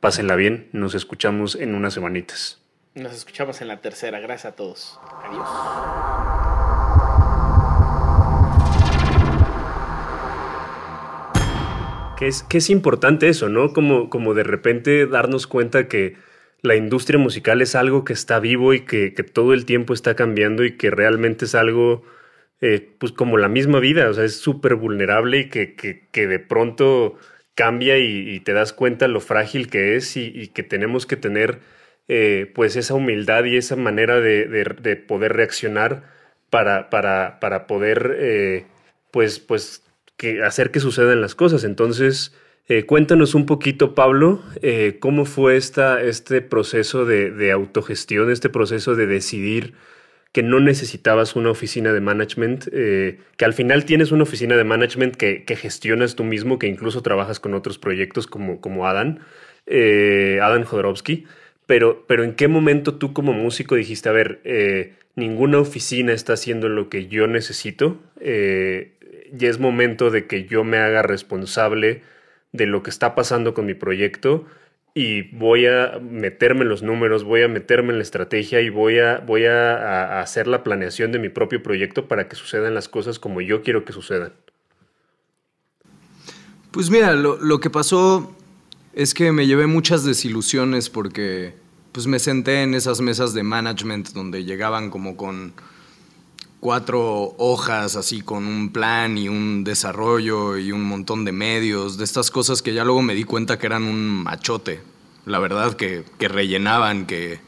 Pásenla 0.00 0.36
bien. 0.36 0.68
Nos 0.72 0.94
escuchamos 0.94 1.54
en 1.54 1.74
unas 1.74 1.94
semanitas. 1.94 2.60
Nos 2.94 3.14
escuchamos 3.14 3.62
en 3.62 3.68
la 3.68 3.80
tercera. 3.80 4.20
Gracias 4.20 4.52
a 4.52 4.54
todos. 4.54 5.00
Adiós. 5.24 6.91
Es, 12.26 12.42
que 12.42 12.58
es 12.58 12.70
importante 12.70 13.28
eso, 13.28 13.48
¿no? 13.48 13.72
Como, 13.72 14.08
como 14.10 14.34
de 14.34 14.44
repente 14.44 15.06
darnos 15.06 15.46
cuenta 15.46 15.88
que 15.88 16.16
la 16.62 16.76
industria 16.76 17.18
musical 17.18 17.60
es 17.62 17.74
algo 17.74 18.04
que 18.04 18.12
está 18.12 18.38
vivo 18.38 18.74
y 18.74 18.80
que, 18.84 19.14
que 19.14 19.24
todo 19.24 19.52
el 19.54 19.64
tiempo 19.66 19.92
está 19.94 20.14
cambiando 20.14 20.64
y 20.64 20.76
que 20.76 20.90
realmente 20.90 21.46
es 21.46 21.54
algo, 21.54 22.04
eh, 22.60 22.88
pues 22.98 23.12
como 23.12 23.38
la 23.38 23.48
misma 23.48 23.80
vida, 23.80 24.08
o 24.08 24.14
sea, 24.14 24.24
es 24.24 24.36
súper 24.36 24.76
vulnerable 24.76 25.38
y 25.40 25.48
que, 25.48 25.74
que, 25.74 26.06
que 26.12 26.26
de 26.28 26.38
pronto 26.38 27.16
cambia 27.54 27.98
y, 27.98 28.30
y 28.30 28.40
te 28.40 28.52
das 28.52 28.72
cuenta 28.72 29.08
lo 29.08 29.20
frágil 29.20 29.68
que 29.68 29.96
es 29.96 30.16
y, 30.16 30.48
que 30.48 30.62
tenemos 30.62 31.06
que 31.06 31.16
tener 31.16 31.60
eh, 32.08 32.50
pues 32.54 32.76
esa 32.76 32.94
humildad 32.94 33.44
y 33.44 33.56
esa 33.56 33.76
manera 33.76 34.20
de, 34.20 34.46
de- 34.46 34.64
de 34.80 34.96
poder 34.96 35.32
reaccionar 35.34 36.04
para, 36.50 36.90
para, 36.90 37.40
para 37.40 37.66
poder 37.66 38.16
eh, 38.18 38.66
pues, 39.10 39.38
pues 39.40 39.82
hacer 40.44 40.70
que 40.70 40.80
sucedan 40.80 41.20
las 41.20 41.34
cosas. 41.34 41.64
Entonces, 41.64 42.32
eh, 42.68 42.84
cuéntanos 42.84 43.34
un 43.34 43.44
poquito, 43.44 43.94
Pablo, 43.94 44.40
eh, 44.62 44.96
cómo 45.00 45.24
fue 45.24 45.56
esta, 45.56 46.00
este 46.00 46.40
proceso 46.42 47.04
de, 47.04 47.50
autogestión, 47.52 48.30
este 48.30 48.48
proceso 48.48 48.94
de 48.94 49.06
decidir 49.06 49.74
que 50.32 50.42
no 50.42 50.60
necesitabas 50.60 51.36
una 51.36 51.50
oficina 51.50 51.92
de 51.92 52.00
management, 52.00 52.68
eh, 52.72 53.18
que 53.36 53.44
al 53.44 53.52
final 53.52 53.84
tienes 53.84 54.12
una 54.12 54.22
oficina 54.22 54.56
de 54.56 54.64
management 54.64 55.16
que, 55.16 55.44
gestionas 55.56 56.14
tú 56.14 56.24
mismo, 56.24 56.58
que 56.58 56.68
incluso 56.68 57.02
trabajas 57.02 57.40
con 57.40 57.52
otros 57.54 57.78
proyectos 57.78 58.26
como, 58.26 58.60
como 58.60 58.86
Adam, 58.86 59.18
Adam 59.68 60.64
Jodorowsky, 60.64 61.26
pero, 61.66 62.04
pero 62.06 62.24
¿en 62.24 62.34
qué 62.34 62.48
momento 62.48 62.94
tú 62.94 63.12
como 63.12 63.32
músico 63.32 63.74
dijiste, 63.74 64.08
a 64.08 64.12
ver, 64.12 64.40
ninguna 65.16 65.58
oficina 65.58 66.12
está 66.12 66.32
haciendo 66.32 66.68
lo 66.68 66.88
que 66.88 67.08
yo 67.08 67.26
necesito, 67.26 68.00
ya 69.32 69.48
es 69.48 69.58
momento 69.58 70.10
de 70.10 70.26
que 70.26 70.44
yo 70.44 70.62
me 70.62 70.78
haga 70.78 71.02
responsable 71.02 72.02
de 72.52 72.66
lo 72.66 72.82
que 72.82 72.90
está 72.90 73.14
pasando 73.14 73.54
con 73.54 73.66
mi 73.66 73.74
proyecto? 73.74 74.46
y 74.94 75.22
voy 75.36 75.66
a 75.66 75.98
meterme 76.00 76.62
en 76.62 76.68
los 76.68 76.82
números, 76.82 77.24
voy 77.24 77.42
a 77.42 77.48
meterme 77.48 77.92
en 77.92 77.98
la 77.98 78.02
estrategia 78.02 78.60
y 78.60 78.68
voy 78.68 78.98
a, 78.98 79.18
voy 79.18 79.46
a, 79.46 80.20
hacer 80.20 80.46
la 80.46 80.62
planeación 80.62 81.12
de 81.12 81.18
mi 81.18 81.30
propio 81.30 81.62
proyecto 81.62 82.08
para 82.08 82.28
que 82.28 82.36
sucedan 82.36 82.74
las 82.74 82.88
cosas 82.88 83.18
como 83.18 83.40
yo 83.40 83.62
quiero 83.62 83.84
que 83.84 83.92
sucedan. 83.92 84.34
Pues 86.70 86.90
mira, 86.90 87.14
lo, 87.14 87.60
que 87.60 87.70
pasó 87.70 88.34
es 88.92 89.14
que 89.14 89.32
me 89.32 89.46
llevé 89.46 89.66
muchas 89.66 90.04
desilusiones 90.04 90.90
porque 90.90 91.54
pues 91.92 92.06
me 92.06 92.18
senté 92.18 92.62
en 92.62 92.74
esas 92.74 93.00
mesas 93.00 93.34
de 93.34 93.42
management 93.42 94.10
donde 94.10 94.44
llegaban 94.44 94.90
como 94.90 95.16
con 95.16 95.54
cuatro 96.62 97.34
hojas 97.38 97.96
así 97.96 98.20
con 98.20 98.46
un 98.46 98.70
plan 98.70 99.18
y 99.18 99.28
un 99.28 99.64
desarrollo 99.64 100.56
y 100.56 100.70
un 100.70 100.84
montón 100.84 101.24
de 101.24 101.32
medios, 101.32 101.98
de 101.98 102.04
estas 102.04 102.30
cosas 102.30 102.62
que 102.62 102.72
ya 102.72 102.84
luego 102.84 103.02
me 103.02 103.16
di 103.16 103.24
cuenta 103.24 103.58
que 103.58 103.66
eran 103.66 103.82
un 103.82 104.22
machote, 104.22 104.80
la 105.26 105.40
verdad, 105.40 105.74
que, 105.74 106.04
rellenaban, 106.20 107.06
que... 107.06 107.40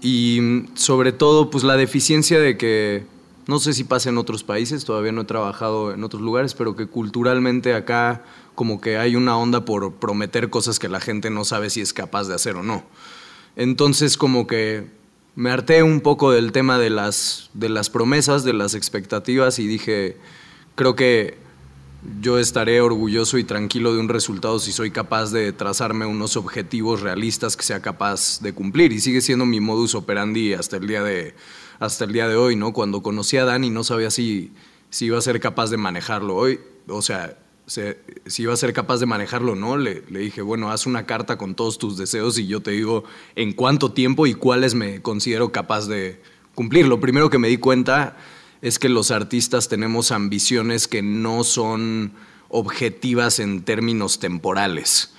Y 0.00 0.62
sobre 0.74 1.10
todo, 1.10 1.50
pues 1.50 1.64
la 1.64 1.76
deficiencia 1.76 2.38
de 2.38 2.56
que, 2.56 3.04
no 3.48 3.58
sé 3.58 3.72
si 3.72 3.82
pasa 3.82 4.10
en 4.10 4.16
otros 4.16 4.44
países, 4.44 4.84
todavía 4.84 5.10
no 5.10 5.22
he 5.22 5.24
trabajado 5.24 5.92
en 5.92 6.04
otros 6.04 6.22
lugares, 6.22 6.54
pero 6.54 6.76
que 6.76 6.86
culturalmente 6.86 7.74
acá 7.74 8.22
como 8.54 8.80
que 8.80 8.96
hay 8.96 9.16
una 9.16 9.36
onda 9.36 9.64
por 9.64 9.94
prometer 9.94 10.50
cosas 10.50 10.78
que 10.78 10.88
la 10.88 11.00
gente 11.00 11.30
no 11.30 11.44
sabe 11.44 11.68
si 11.68 11.80
es 11.80 11.92
capaz 11.92 12.28
de 12.28 12.36
hacer 12.36 12.54
o 12.54 12.62
no. 12.62 12.84
Entonces 13.56 14.16
como 14.16 14.46
que 14.46 14.99
me 15.36 15.50
harté 15.50 15.82
un 15.82 16.00
poco 16.00 16.32
del 16.32 16.52
tema 16.52 16.78
de 16.78 16.90
las, 16.90 17.50
de 17.54 17.68
las 17.68 17.90
promesas, 17.90 18.44
de 18.44 18.52
las 18.52 18.74
expectativas 18.74 19.58
y 19.58 19.66
dije, 19.66 20.16
creo 20.74 20.96
que 20.96 21.38
yo 22.20 22.38
estaré 22.38 22.80
orgulloso 22.80 23.38
y 23.38 23.44
tranquilo 23.44 23.92
de 23.92 24.00
un 24.00 24.08
resultado 24.08 24.58
si 24.58 24.72
soy 24.72 24.90
capaz 24.90 25.32
de 25.32 25.52
trazarme 25.52 26.06
unos 26.06 26.36
objetivos 26.36 27.02
realistas 27.02 27.56
que 27.56 27.62
sea 27.62 27.80
capaz 27.80 28.40
de 28.40 28.54
cumplir. 28.54 28.92
Y 28.92 29.00
sigue 29.00 29.20
siendo 29.20 29.44
mi 29.44 29.60
modus 29.60 29.94
operandi 29.94 30.54
hasta 30.54 30.78
el 30.78 30.86
día 30.86 31.02
de, 31.02 31.34
hasta 31.78 32.04
el 32.04 32.12
día 32.12 32.26
de 32.26 32.36
hoy, 32.36 32.56
¿no? 32.56 32.72
Cuando 32.72 33.02
conocí 33.02 33.36
a 33.36 33.44
Dani 33.44 33.70
no 33.70 33.84
sabía 33.84 34.10
si, 34.10 34.52
si 34.88 35.06
iba 35.06 35.18
a 35.18 35.22
ser 35.22 35.40
capaz 35.40 35.70
de 35.70 35.76
manejarlo 35.76 36.36
hoy. 36.36 36.60
O 36.88 37.02
sea, 37.02 37.36
si 37.70 38.42
iba 38.42 38.52
a 38.52 38.56
ser 38.56 38.72
capaz 38.72 38.98
de 38.98 39.06
manejarlo 39.06 39.52
o 39.52 39.54
no, 39.54 39.76
le, 39.76 40.02
le, 40.10 40.20
dije, 40.20 40.42
bueno, 40.42 40.72
haz 40.72 40.86
una 40.86 41.06
carta 41.06 41.38
con 41.38 41.54
todos 41.54 41.78
tus 41.78 41.96
deseos 41.96 42.36
y 42.38 42.48
yo 42.48 42.60
te 42.60 42.72
digo 42.72 43.04
en 43.36 43.52
cuánto 43.52 43.92
tiempo 43.92 44.26
y 44.26 44.34
cuáles 44.34 44.74
me 44.74 45.00
considero 45.02 45.52
capaz 45.52 45.86
de 45.86 46.20
cumplir. 46.54 46.88
Lo 46.88 46.98
primero 46.98 47.30
que 47.30 47.38
me 47.38 47.48
di 47.48 47.58
cuenta 47.58 48.16
es 48.60 48.78
que 48.78 48.88
los 48.88 49.10
artistas 49.12 49.68
tenemos 49.68 50.10
ambiciones 50.10 50.88
que 50.88 51.00
no 51.00 51.44
son 51.44 52.12
objetivas 52.48 53.38
en 53.38 53.62
términos 53.62 54.18
temporales. 54.18 55.14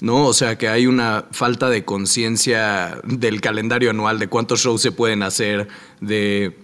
¿no? 0.00 0.26
O 0.26 0.32
sea, 0.32 0.56
que 0.56 0.68
hay 0.68 0.86
una 0.86 1.26
falta 1.30 1.68
de 1.68 1.84
conciencia 1.84 3.00
del 3.04 3.40
calendario 3.40 3.90
anual, 3.90 4.18
de 4.18 4.28
cuántos 4.28 4.60
shows 4.60 4.80
se 4.80 4.92
pueden 4.92 5.22
hacer, 5.22 5.68
de, 6.00 6.56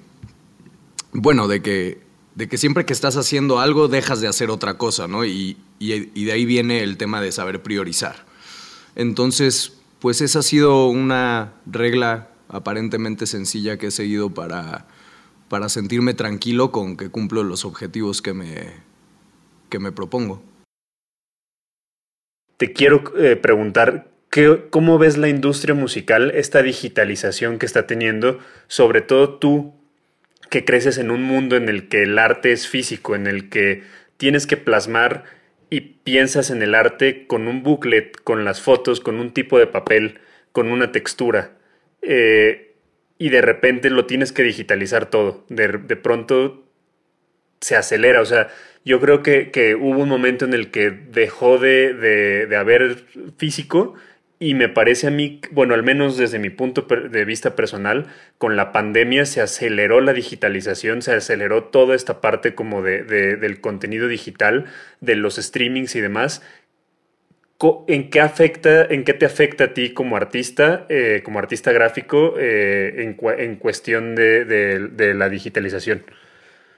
bueno, 1.13 1.47
de 1.47 1.61
que 1.61 2.06
de 2.37 2.49
que 2.49 2.59
siempre 2.59 2.85
que 2.85 2.93
estás 2.93 3.17
haciendo 3.17 3.59
algo 3.61 3.89
dejas 3.89 4.21
de 4.21 4.29
hacer 4.29 4.51
otra 4.51 4.75
cosa, 4.75 5.09
¿no? 5.09 5.25
Y, 5.25 5.57
de 5.81 6.33
ahí 6.33 6.45
viene 6.45 6.83
el 6.83 6.99
tema 6.99 7.21
de 7.21 7.33
saber 7.33 7.63
priorizar. 7.63 8.27
Entonces, 8.95 9.79
pues 10.01 10.21
esa 10.21 10.41
ha 10.41 10.43
sido 10.43 10.87
una 10.89 11.55
regla 11.65 12.29
aparentemente 12.49 13.27
sencilla 13.27 13.79
que 13.79 13.87
he 13.87 13.91
seguido 13.91 14.31
para, 14.31 14.87
para 15.49 15.71
sentirme 15.71 16.13
tranquilo 16.13 16.71
con 16.73 16.99
que 16.99 17.09
cumplo 17.09 17.43
los 17.43 17.65
objetivos 17.65 18.21
que 18.21 18.35
me, 18.35 18.75
que 19.71 19.79
me 19.79 19.91
propongo. 19.91 20.43
Te 22.59 22.73
quiero 22.75 23.03
eh, 23.19 23.37
preguntar, 23.37 24.11
¿cómo 24.71 24.99
ves 24.99 25.17
la 25.17 25.31
industria 25.31 25.75
musical, 25.75 26.33
esta 26.35 26.63
digitalización 26.63 27.59
que 27.59 27.65
está 27.65 27.87
teniendo, 27.87 28.39
sobre 28.67 29.01
todo 29.01 29.39
tú 29.39 29.76
que 30.51 30.65
creces 30.65 30.99
en 30.99 31.11
un 31.11 31.23
mundo 31.23 31.57
en 31.57 31.69
el 31.69 31.89
que 31.89 32.03
el 32.03 32.19
arte 32.19 32.53
es 32.53 32.69
físico, 32.69 33.15
en 33.15 33.27
el 33.27 33.49
que 33.49 33.83
tienes 34.17 34.47
que 34.47 34.57
plasmar 34.57 35.25
y 35.71 35.81
piensas 35.81 36.51
en 36.51 36.63
el 36.63 36.75
arte 36.75 37.27
con 37.27 37.49
un 37.49 37.63
booklet, 37.63 38.17
con 38.23 38.45
las 38.45 38.61
fotos, 38.61 39.01
con 39.01 39.17
un 39.17 39.33
tipo 39.33 39.59
de 39.59 39.67
papel, 39.67 40.21
con 40.53 40.71
una 40.71 40.93
textura. 40.93 41.53
Eh, 42.03 42.75
y 43.19 43.31
de 43.31 43.41
repente 43.41 43.91
lo 43.91 44.07
tienes 44.07 44.33
que 44.33 44.43
digitalizar 44.43 45.11
todo. 45.11 45.45
De, 45.49 45.69
pronto 45.97 46.65
se 47.61 47.77
acelera. 47.77 48.21
O 48.21 48.27
sea, 48.27 48.49
yo 48.85 49.01
creo 49.01 49.23
que, 49.23 49.77
hubo 49.81 49.99
un 49.99 50.09
momento 50.09 50.45
en 50.45 50.55
el 50.55 50.71
que 50.71 50.91
dejó 50.91 51.59
de, 51.59 51.95
de 51.95 52.57
haber 52.57 53.05
físico 53.39 53.95
y 54.39 54.55
me 54.55 54.69
parece 54.69 55.07
a 55.07 55.11
mí, 55.11 55.41
bueno, 55.51 55.75
al 55.75 55.83
menos 55.83 56.17
desde 56.19 56.39
mi 56.39 56.51
punto 56.51 56.83
de 56.83 57.25
vista 57.25 57.57
personal, 57.57 58.07
con 58.39 58.57
la 58.57 58.71
pandemia 58.73 59.25
se 59.25 59.41
aceleró 59.41 60.01
la 60.01 60.13
digitalización, 60.13 61.01
se 61.01 61.13
aceleró 61.13 61.65
toda 61.65 61.95
esta 61.95 62.21
parte 62.21 62.55
como 62.55 62.83
de, 62.83 63.03
del 63.05 63.61
contenido 63.61 64.09
digital, 64.09 64.67
de 65.01 65.17
los 65.17 65.37
streamings 65.37 65.97
y 65.97 66.01
demás. 66.01 66.43
¿En 67.89 68.11
qué, 68.11 68.21
afecta, 68.21 68.85
¿En 68.85 69.05
qué 69.05 69.15
te 69.15 69.25
afecta 69.25 69.65
a 69.65 69.75
ti 69.75 69.95
como 69.95 70.17
artista, 70.17 70.85
eh, 70.91 71.23
como 71.25 71.39
artista 71.39 71.73
gráfico, 71.73 72.35
eh, 72.39 72.97
en, 72.99 73.17
en, 73.39 73.57
cuestión 73.57 74.15
de 74.15 75.15
la 75.17 75.31
digitalización? 75.31 76.05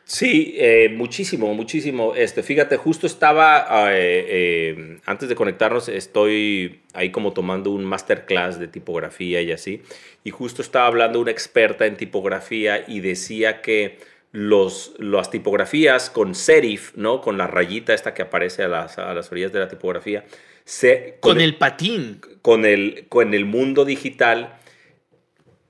Sí, 0.08 0.54
eh, 0.56 0.88
muchísimo, 0.88 1.52
muchísimo. 1.52 2.14
Este, 2.14 2.42
fíjate, 2.42 2.78
justo 2.78 3.06
estaba, 3.06 3.92
eh, 3.92 4.24
eh, 4.26 4.98
antes 5.04 5.28
de 5.28 5.34
conectarnos, 5.34 5.90
estoy 5.90 6.80
ahí 6.94 7.10
como 7.10 7.34
tomando 7.34 7.70
un 7.72 7.84
masterclass 7.84 8.58
de 8.58 8.68
tipografía 8.68 9.42
y 9.42 9.52
así, 9.52 9.82
y 10.24 10.30
justo 10.30 10.62
estaba 10.62 10.86
hablando 10.86 11.20
una 11.20 11.30
experta 11.30 11.84
en 11.84 11.98
tipografía 11.98 12.86
y 12.88 13.00
decía 13.00 13.60
que 13.60 13.98
los, 14.32 14.94
las 14.98 15.30
tipografías 15.30 16.08
con 16.08 16.34
serif, 16.34 16.96
¿no? 16.96 17.20
Con 17.20 17.36
la 17.36 17.46
rayita 17.46 17.92
esta 17.92 18.14
que 18.14 18.22
aparece 18.22 18.62
a 18.62 18.68
las, 18.68 18.96
a 18.96 19.12
las 19.12 19.30
orillas 19.30 19.52
de 19.52 19.58
la 19.58 19.68
tipografía, 19.68 20.24
se, 20.64 21.18
con, 21.20 21.38
el, 21.38 21.56
patín. 21.56 22.22
Con 22.40 22.64
el, 22.64 23.04
con 23.10 23.34
el 23.34 23.44
mundo 23.44 23.84
digital 23.84 24.58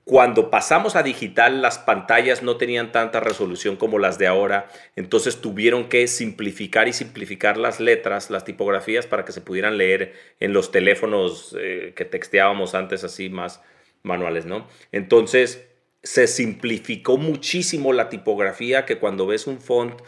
cuando 0.09 0.49
pasamos 0.49 0.95
a 0.95 1.03
digital, 1.03 1.61
las 1.61 1.77
pantallas 1.77 2.41
no 2.41 2.57
tenían 2.57 2.91
tanta 2.91 3.19
resolución 3.19 3.75
como 3.75 3.99
las 3.99 4.17
de 4.17 4.25
ahora, 4.25 4.67
entonces 4.95 5.39
tuvieron 5.39 5.87
que 5.87 6.07
simplificar 6.07 6.87
y 6.87 6.93
simplificar 6.93 7.57
las 7.57 7.79
letras, 7.79 8.31
las 8.31 8.43
tipografías, 8.43 9.05
para 9.05 9.23
que 9.23 9.33
se 9.33 9.41
pudieran 9.41 9.77
leer 9.77 10.15
en 10.39 10.51
los 10.51 10.71
teléfonos 10.71 11.55
eh, 11.59 11.93
que 11.95 12.05
texteábamos 12.05 12.73
antes 12.73 13.03
así 13.03 13.29
más 13.29 13.61
manuales, 14.01 14.47
¿no? 14.47 14.67
Entonces 14.91 15.67
se 16.01 16.25
simplificó 16.25 17.17
muchísimo 17.17 17.93
la 17.93 18.09
tipografía 18.09 18.85
que 18.85 18.97
cuando 18.97 19.27
ves 19.27 19.45
un 19.45 19.61
font 19.61 20.01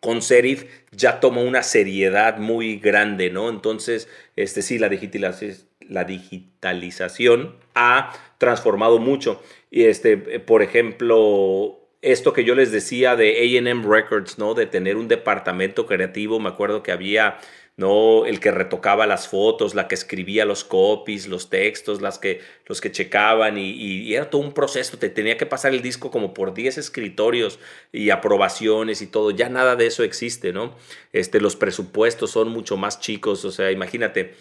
con 0.00 0.22
serif 0.22 0.64
ya 0.92 1.20
toma 1.20 1.42
una 1.42 1.62
seriedad 1.62 2.38
muy 2.38 2.78
grande, 2.78 3.28
¿no? 3.28 3.50
Entonces, 3.50 4.08
este 4.34 4.62
sí, 4.62 4.78
la 4.78 4.88
digitalización 4.88 5.68
la 5.90 6.04
digitalización 6.04 7.56
ha 7.80 8.12
transformado 8.38 8.98
mucho. 8.98 9.42
Y 9.70 9.84
este, 9.84 10.16
por 10.16 10.62
ejemplo, 10.62 11.80
esto 12.02 12.32
que 12.32 12.44
yo 12.44 12.54
les 12.54 12.72
decía 12.72 13.16
de 13.16 13.58
AM 13.58 13.88
Records, 13.88 14.38
¿no? 14.38 14.54
De 14.54 14.66
tener 14.66 14.96
un 14.96 15.08
departamento 15.08 15.86
creativo, 15.86 16.40
me 16.40 16.48
acuerdo 16.48 16.82
que 16.82 16.92
había, 16.92 17.38
¿no? 17.76 18.26
El 18.26 18.40
que 18.40 18.50
retocaba 18.50 19.06
las 19.06 19.28
fotos, 19.28 19.74
la 19.74 19.86
que 19.88 19.94
escribía 19.94 20.44
los 20.44 20.64
copies, 20.64 21.28
los 21.28 21.50
textos, 21.50 22.00
las 22.00 22.18
que, 22.18 22.40
los 22.66 22.80
que 22.80 22.90
checaban 22.90 23.58
y, 23.58 24.14
era 24.14 24.30
todo 24.30 24.40
un 24.40 24.52
proceso, 24.52 24.98
te 24.98 25.10
tenía 25.10 25.36
que 25.36 25.46
pasar 25.46 25.72
el 25.72 25.82
disco 25.82 26.10
como 26.10 26.34
por 26.34 26.54
10 26.54 26.78
escritorios 26.78 27.58
y 27.92 28.10
aprobaciones 28.10 29.02
y 29.02 29.06
todo, 29.06 29.30
ya 29.30 29.48
nada 29.48 29.76
de 29.76 29.86
eso 29.86 30.02
existe, 30.02 30.52
¿no? 30.52 30.74
Este, 31.12 31.40
los 31.40 31.56
presupuestos 31.56 32.30
son 32.30 32.48
mucho 32.48 32.76
más 32.76 33.00
chicos, 33.00 33.44
o 33.44 33.52
sea, 33.52 33.70
imagínate, 33.70 34.34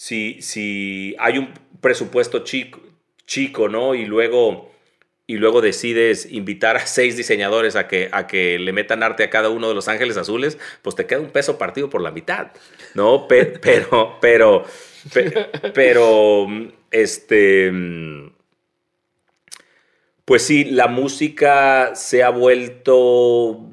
si, 0.00 0.40
si 0.40 1.14
hay 1.18 1.36
un 1.36 1.52
presupuesto 1.82 2.38
chico, 2.38 2.80
chico, 3.26 3.68
¿no? 3.68 3.94
Y 3.94 4.06
luego, 4.06 4.72
y 5.26 5.36
luego 5.36 5.60
decides 5.60 6.26
invitar 6.32 6.78
a 6.78 6.86
seis 6.86 7.18
diseñadores 7.18 7.76
a 7.76 7.86
que, 7.86 8.08
a 8.10 8.26
que 8.26 8.58
le 8.58 8.72
metan 8.72 9.02
arte 9.02 9.24
a 9.24 9.28
cada 9.28 9.50
uno 9.50 9.68
de 9.68 9.74
los 9.74 9.88
ángeles 9.88 10.16
azules, 10.16 10.56
pues 10.80 10.96
te 10.96 11.04
queda 11.04 11.20
un 11.20 11.28
peso 11.28 11.58
partido 11.58 11.90
por 11.90 12.00
la 12.00 12.12
mitad, 12.12 12.50
¿no? 12.94 13.28
pero, 13.28 14.16
pero, 14.22 14.64
pero, 15.74 16.46
este 16.90 17.70
pues 20.24 20.42
sí, 20.42 20.64
la 20.64 20.88
música 20.88 21.94
se 21.94 22.22
ha 22.22 22.30
vuelto 22.30 23.68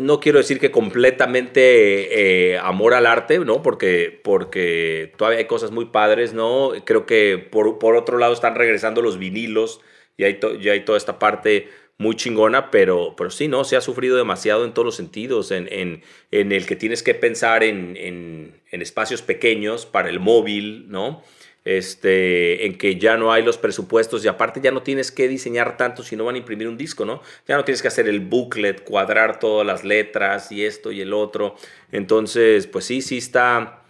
no 0.00 0.20
quiero 0.20 0.38
decir 0.38 0.58
que 0.58 0.70
completamente 0.70 2.52
eh, 2.52 2.58
amor 2.58 2.94
al 2.94 3.06
arte, 3.06 3.38
¿no? 3.40 3.62
Porque, 3.62 4.20
porque 4.24 5.12
todavía 5.16 5.40
hay 5.40 5.46
cosas 5.46 5.70
muy 5.70 5.86
padres, 5.86 6.32
¿no? 6.32 6.72
Creo 6.84 7.06
que 7.06 7.38
por, 7.38 7.78
por 7.78 7.96
otro 7.96 8.18
lado 8.18 8.32
están 8.32 8.54
regresando 8.54 9.02
los 9.02 9.18
vinilos 9.18 9.80
y 10.16 10.24
hay, 10.24 10.40
ya 10.60 10.72
hay 10.72 10.84
toda 10.84 10.98
esta 10.98 11.18
parte 11.18 11.68
muy 11.98 12.16
chingona, 12.16 12.70
pero, 12.70 13.14
pero 13.16 13.30
sí, 13.30 13.48
¿no? 13.48 13.64
Se 13.64 13.76
ha 13.76 13.80
sufrido 13.80 14.16
demasiado 14.16 14.64
en 14.64 14.72
todos 14.72 14.86
los 14.86 14.96
sentidos, 14.96 15.50
en, 15.50 15.68
en, 15.70 16.02
en 16.30 16.52
el 16.52 16.66
que 16.66 16.76
tienes 16.76 17.02
que 17.02 17.14
pensar 17.14 17.62
en, 17.62 17.96
en, 17.96 18.62
espacios 18.82 19.22
pequeños 19.22 19.86
para 19.86 20.08
el 20.08 20.18
móvil, 20.18 20.86
¿no? 20.88 21.22
Este, 21.64 22.66
en 22.66 22.76
que 22.76 22.96
ya 22.98 23.16
no 23.16 23.32
hay 23.32 23.42
los 23.44 23.56
presupuestos 23.58 24.24
y 24.24 24.28
aparte 24.28 24.60
ya 24.60 24.70
no 24.72 24.82
tienes 24.82 25.12
que 25.12 25.28
diseñar 25.28 25.76
tanto 25.76 26.02
si 26.02 26.16
no 26.16 26.24
van 26.24 26.34
a 26.34 26.38
imprimir 26.38 26.66
un 26.68 26.76
disco, 26.76 27.04
¿no? 27.04 27.22
Ya 27.46 27.56
no 27.56 27.64
tienes 27.64 27.82
que 27.82 27.88
hacer 27.88 28.08
el 28.08 28.20
booklet, 28.20 28.82
cuadrar 28.84 29.38
todas 29.38 29.66
las 29.66 29.84
letras 29.84 30.50
y 30.52 30.64
esto 30.64 30.90
y 30.92 31.00
el 31.00 31.12
otro. 31.12 31.54
Entonces, 31.92 32.66
pues 32.66 32.84
sí, 32.84 33.00
sí 33.02 33.18
está, 33.18 33.82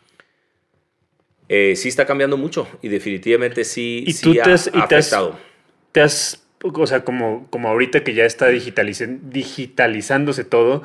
eh, 1.49 1.75
sí 1.77 1.89
está 1.89 2.07
cambiando 2.07 2.37
mucho 2.37 2.67
y 2.83 2.89
definitivamente 2.89 3.65
sí, 3.65 4.05
¿Y 4.07 4.13
sí 4.13 4.23
tú 4.25 4.35
te 4.35 4.41
ha 4.41 4.45
te 4.45 4.53
has- 4.53 4.71
afectado. 4.75 5.39
te 5.93 6.01
has- 6.01 6.43
o 6.63 6.87
sea, 6.87 7.05
como, 7.05 7.49
como 7.51 7.69
ahorita 7.69 8.05
que 8.05 8.15
ya 8.15 8.25
está 8.25 8.51
digitaliz- 8.51 9.19
digitalizándose 9.23 10.45
todo, 10.45 10.83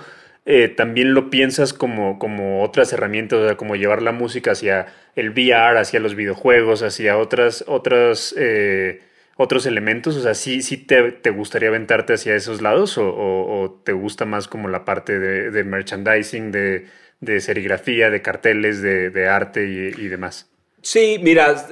eh, 0.49 0.69
también 0.69 1.13
lo 1.13 1.29
piensas 1.29 1.73
como, 1.73 2.17
como 2.19 2.63
otras 2.63 2.93
herramientas, 2.93 3.37
o 3.37 3.45
sea, 3.45 3.57
como 3.57 3.75
llevar 3.75 4.01
la 4.01 4.13
música 4.13 4.51
hacia 4.51 4.85
el 5.17 5.31
VR, 5.31 5.77
hacia 5.77 5.99
los 5.99 6.15
videojuegos, 6.15 6.83
hacia 6.83 7.17
otras, 7.17 7.65
otras, 7.67 8.33
eh, 8.37 9.01
otros 9.35 9.65
elementos. 9.65 10.15
O 10.15 10.21
sea, 10.21 10.35
¿sí, 10.35 10.61
sí 10.61 10.77
te, 10.77 11.11
te 11.11 11.31
gustaría 11.31 11.67
aventarte 11.67 12.13
hacia 12.13 12.33
esos 12.33 12.61
lados 12.61 12.97
o, 12.97 13.81
te 13.83 13.91
gusta 13.91 14.23
más 14.23 14.47
como 14.47 14.69
la 14.69 14.85
parte 14.85 15.19
de, 15.19 15.63
merchandising, 15.65 16.53
de, 16.53 16.85
de 17.19 17.41
serigrafía, 17.41 18.09
de 18.09 18.21
carteles, 18.21 18.81
de, 18.81 19.09
de 19.09 19.27
arte 19.27 19.67
y, 19.67 20.01
y 20.01 20.07
demás? 20.07 20.49
Sí, 20.81 21.19
mira, 21.21 21.67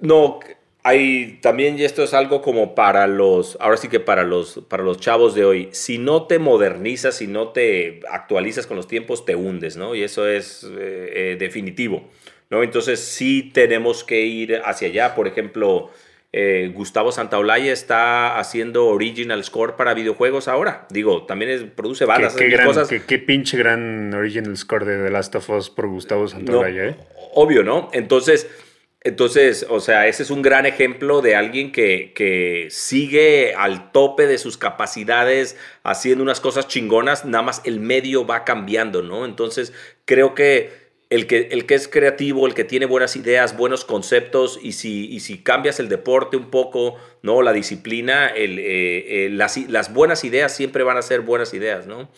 no, 0.00 0.38
hay 0.82 1.38
también 1.42 1.78
y 1.78 1.84
esto 1.84 2.02
es 2.02 2.14
algo 2.14 2.40
como 2.42 2.74
para 2.74 3.06
los, 3.06 3.56
ahora 3.60 3.76
sí 3.76 3.88
que 3.88 4.00
para 4.00 4.22
los, 4.24 4.60
para 4.68 4.82
los 4.82 4.98
chavos 4.98 5.34
de 5.34 5.44
hoy, 5.44 5.68
si 5.72 5.98
no 5.98 6.24
te 6.26 6.38
modernizas, 6.38 7.16
si 7.16 7.26
no 7.26 7.48
te 7.48 8.00
actualizas 8.10 8.66
con 8.66 8.76
los 8.76 8.88
tiempos, 8.88 9.24
te 9.26 9.34
hundes, 9.36 9.76
¿no? 9.76 9.94
Y 9.94 10.02
eso 10.02 10.26
es 10.26 10.64
eh, 10.64 11.12
eh, 11.32 11.36
definitivo, 11.38 12.08
¿no? 12.48 12.62
Entonces 12.62 13.00
sí 13.00 13.50
tenemos 13.52 14.04
que 14.04 14.22
ir 14.22 14.60
hacia 14.64 14.88
allá, 14.88 15.14
por 15.14 15.26
ejemplo... 15.28 15.90
eh, 16.32 16.70
Gustavo 16.72 17.10
Santaolalla 17.10 17.72
está 17.72 18.38
haciendo 18.38 18.86
original 18.86 19.42
score 19.42 19.74
para 19.74 19.94
videojuegos 19.94 20.46
ahora. 20.46 20.86
Digo, 20.88 21.26
también 21.26 21.50
es- 21.50 21.62
produce 21.64 22.04
Qué, 22.04 22.08
bandas, 22.08 22.36
qué 22.36 22.48
gran- 22.48 22.66
cosas. 22.68 22.88
qué- 22.88 23.02
qué 23.02 23.18
pinche 23.18 23.58
gran 23.58 24.14
original 24.14 24.56
score 24.56 24.84
de 24.86 25.02
The 25.02 25.10
Last 25.10 25.34
of 25.34 25.50
Us 25.50 25.70
por 25.70 25.88
Gustavo 25.88 26.28
Santaolalla, 26.28 26.84
No, 26.84 26.88
¿eh? 26.90 26.94
Obvio, 27.34 27.64
¿no? 27.64 27.88
Entonces, 27.92 28.46
entonces, 29.02 29.66
o 29.70 29.80
sea, 29.80 30.08
ese 30.08 30.22
es 30.22 30.30
un 30.30 30.42
gran 30.42 30.66
ejemplo 30.66 31.22
de 31.22 31.34
alguien 31.34 31.72
que, 31.72 32.12
que 32.14 32.68
sigue 32.70 33.54
al 33.54 33.92
tope 33.92 34.26
de 34.26 34.36
sus 34.36 34.58
capacidades, 34.58 35.56
haciendo 35.84 36.22
unas 36.22 36.40
cosas 36.40 36.68
chingonas, 36.68 37.24
nada 37.24 37.42
más 37.42 37.62
el 37.64 37.80
medio 37.80 38.26
va 38.26 38.44
cambiando, 38.44 39.00
¿no? 39.00 39.24
Entonces, 39.24 39.72
creo 40.04 40.34
que 40.34 40.90
el 41.08 41.26
que, 41.26 41.48
el 41.50 41.64
que 41.64 41.74
es 41.76 41.88
creativo, 41.88 42.46
el 42.46 42.52
que 42.52 42.64
tiene 42.64 42.84
buenas 42.84 43.16
ideas, 43.16 43.56
buenos 43.56 43.86
conceptos, 43.86 44.60
y 44.62 44.72
si, 44.72 45.10
y 45.10 45.20
si 45.20 45.42
cambias 45.42 45.80
el 45.80 45.88
deporte 45.88 46.36
un 46.36 46.50
poco, 46.50 46.96
¿no? 47.22 47.40
La 47.40 47.54
disciplina, 47.54 48.28
eh, 48.28 48.44
eh, 48.46 49.28
las, 49.30 49.56
las 49.70 49.94
buenas 49.94 50.24
ideas 50.24 50.54
siempre 50.54 50.84
van 50.84 50.98
a 50.98 51.02
ser 51.02 51.22
buenas 51.22 51.54
ideas, 51.54 51.86
¿no? 51.86 52.10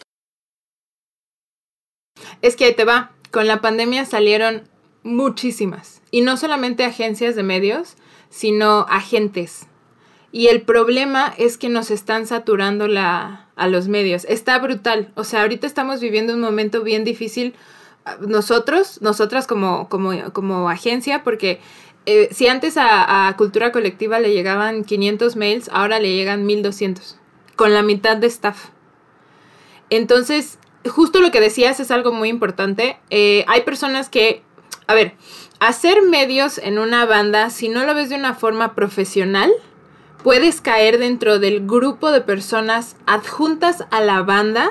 Es 2.43 2.57
que 2.57 2.65
ahí 2.65 2.75
te 2.75 2.85
va. 2.85 3.13
Con 3.31 3.47
la 3.47 3.61
pandemia 3.61 4.05
salieron 4.05 4.72
muchísimas. 5.03 6.03
Y 6.11 6.21
no 6.23 6.37
solamente 6.37 6.85
agencias 6.85 7.35
de 7.37 7.43
medios, 7.43 7.95
sino 8.31 8.87
agentes. 8.89 9.67
Y 10.33 10.47
el 10.49 10.63
problema 10.63 11.35
es 11.37 11.59
que 11.59 11.69
nos 11.69 11.91
están 11.91 12.27
saturando 12.27 12.89
la, 12.89 13.49
a 13.57 13.69
los 13.69 13.89
medios. 13.89 14.25
Está 14.25 14.59
brutal. 14.59 15.13
O 15.15 15.25
sea, 15.25 15.43
ahorita 15.43 15.67
estamos 15.67 16.01
viviendo 16.01 16.33
un 16.33 16.41
momento 16.41 16.83
bien 16.83 17.05
difícil. 17.05 17.55
ah, 18.07 18.17
Nosotros, 18.21 19.01
nosotras 19.03 19.47
como, 19.47 19.89
como, 19.91 20.33
como 20.33 20.71
agencia, 20.71 21.23
porque 21.23 21.61
eh, 22.07 22.29
si 22.33 22.49
antes 22.49 22.77
a, 22.77 23.33
Cultura 23.37 23.71
Colectiva 23.73 24.19
le 24.19 24.33
llegaban 24.33 24.85
500 24.85 25.37
mails, 25.37 25.71
ahora 25.73 26.01
le 26.01 26.15
llegan 26.15 26.47
1200. 26.47 27.19
Con 27.55 27.75
la 27.75 27.83
mitad 27.83 28.17
de 28.17 28.27
staff. 28.27 28.71
Entonces, 29.91 30.59
justo 30.89 31.21
lo 31.21 31.31
que 31.31 31.41
decías 31.41 31.79
es 31.79 31.91
algo 31.91 32.13
muy 32.13 32.31
importante. 32.31 32.99
Eh, 33.11 33.45
hay 33.47 33.61
personas 33.63 34.09
que, 34.09 34.43
a 34.93 34.95
ver, 34.95 35.15
hacer 35.59 36.03
medios 36.03 36.59
en 36.59 36.79
una 36.79 37.07
banda, 37.07 37.49
si 37.49 37.71
no 37.71 37.85
lo 37.85 37.95
ves 37.95 38.11
de 38.11 38.17
una 38.17 38.35
forma 38.35 38.75
profesional, 38.75 39.51
puedes 40.23 40.61
caer 40.61 40.99
dentro 40.99 41.39
del 41.39 41.67
grupo 41.67 42.11
de 42.11 42.21
personas 42.21 42.97
adjuntas 43.07 43.87
a 43.91 44.03
la 44.03 44.21
banda, 44.21 44.71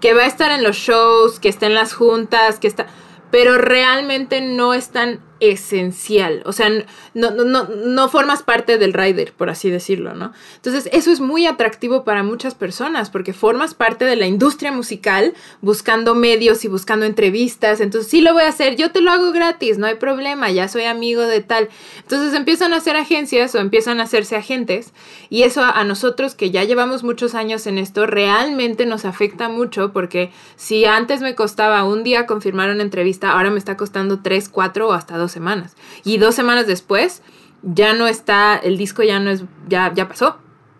que 0.00 0.14
va 0.14 0.22
a 0.22 0.26
estar 0.26 0.52
en 0.52 0.62
los 0.62 0.76
shows, 0.76 1.40
que 1.40 1.48
está 1.48 1.66
en 1.66 1.74
las 1.74 1.94
juntas, 1.94 2.60
que 2.60 2.68
está... 2.68 2.86
Pero 3.32 3.58
realmente 3.58 4.40
no 4.40 4.72
es 4.72 4.90
tan 4.90 5.20
esencial. 5.40 6.42
O 6.44 6.52
sea, 6.52 6.68
no, 7.14 7.30
no, 7.30 7.44
no, 7.44 7.64
no 7.64 8.08
formas 8.08 8.42
parte 8.42 8.78
del 8.78 8.92
rider, 8.92 9.32
por 9.32 9.50
así 9.50 9.70
decirlo, 9.70 10.14
¿no? 10.14 10.32
Entonces, 10.56 10.88
eso 10.92 11.10
es 11.10 11.20
muy 11.20 11.46
atractivo 11.46 12.04
para 12.04 12.22
muchas 12.22 12.54
personas, 12.54 13.10
porque 13.10 13.32
formas 13.32 13.74
parte 13.74 14.04
de 14.04 14.16
la 14.16 14.26
industria 14.26 14.72
musical, 14.72 15.34
buscando 15.60 16.14
medios 16.14 16.64
y 16.64 16.68
buscando 16.68 17.06
entrevistas. 17.06 17.80
Entonces, 17.80 18.10
sí 18.10 18.20
lo 18.20 18.32
voy 18.32 18.44
a 18.44 18.48
hacer, 18.48 18.76
yo 18.76 18.92
te 18.92 19.00
lo 19.00 19.10
hago 19.10 19.32
gratis, 19.32 19.78
no 19.78 19.86
hay 19.86 19.96
problema, 19.96 20.50
ya 20.50 20.68
soy 20.68 20.84
amigo 20.84 21.22
de 21.22 21.40
tal. 21.40 21.68
Entonces, 21.98 22.34
empiezan 22.34 22.72
a 22.72 22.76
hacer 22.76 22.96
agencias 22.96 23.54
o 23.54 23.58
empiezan 23.58 24.00
a 24.00 24.04
hacerse 24.04 24.36
agentes, 24.36 24.92
y 25.28 25.42
eso 25.42 25.62
a, 25.62 25.70
a 25.70 25.84
nosotros 25.84 26.34
que 26.34 26.50
ya 26.50 26.64
llevamos 26.64 27.02
muchos 27.02 27.34
años 27.34 27.66
en 27.66 27.78
esto, 27.78 28.06
realmente 28.06 28.86
nos 28.86 29.04
afecta 29.04 29.48
mucho, 29.48 29.92
porque 29.92 30.30
si 30.56 30.84
antes 30.84 31.20
me 31.20 31.34
costaba 31.34 31.84
un 31.84 32.04
día 32.04 32.26
confirmar 32.26 32.70
una 32.70 32.82
entrevista, 32.82 33.32
ahora 33.32 33.50
me 33.50 33.58
está 33.58 33.76
costando 33.76 34.20
tres, 34.22 34.48
cuatro 34.48 34.88
o 34.88 34.92
hasta 34.92 35.18
dos 35.18 35.25
semanas. 35.32 35.76
Y 36.04 36.18
dos 36.18 36.34
semanas 36.34 36.66
después 36.66 37.22
ya 37.62 37.94
no 37.94 38.06
está, 38.06 38.56
el 38.56 38.76
disco 38.78 39.02
ya 39.02 39.18
no 39.18 39.30
es, 39.30 39.44
ya, 39.68 39.92
ya 39.94 40.08
pasó, 40.08 40.38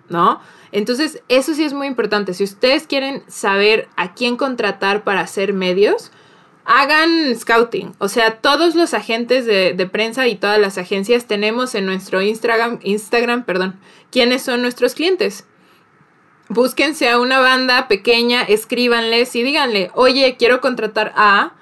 ¿no? 0.08 0.40
Entonces, 0.72 1.22
eso 1.28 1.54
sí 1.54 1.64
es 1.64 1.72
muy 1.72 1.86
importante. 1.86 2.34
Si 2.34 2.44
ustedes 2.44 2.86
quieren 2.86 3.22
saber 3.28 3.88
a 3.96 4.14
quién 4.14 4.36
contratar 4.36 5.04
para 5.04 5.20
hacer 5.20 5.52
medios, 5.52 6.10
hagan 6.64 7.34
scouting. 7.36 7.94
O 7.98 8.08
sea, 8.08 8.38
todos 8.38 8.74
los 8.74 8.92
agentes 8.92 9.46
de, 9.46 9.72
de 9.72 9.86
prensa 9.86 10.26
y 10.26 10.34
todas 10.34 10.60
las 10.60 10.78
agencias 10.78 11.26
tenemos 11.26 11.74
en 11.74 11.86
nuestro 11.86 12.20
Instagram, 12.20 12.80
Instagram, 12.82 13.44
perdón, 13.44 13.78
quiénes 14.10 14.42
son 14.42 14.62
nuestros 14.62 14.94
clientes. 14.94 15.46
Búsquense 16.48 17.08
a 17.08 17.18
una 17.18 17.40
banda 17.40 17.88
pequeña, 17.88 18.42
escríbanles 18.42 19.34
y 19.34 19.42
díganle, 19.42 19.90
oye, 19.94 20.36
quiero 20.38 20.60
contratar 20.60 21.12
a... 21.16 21.54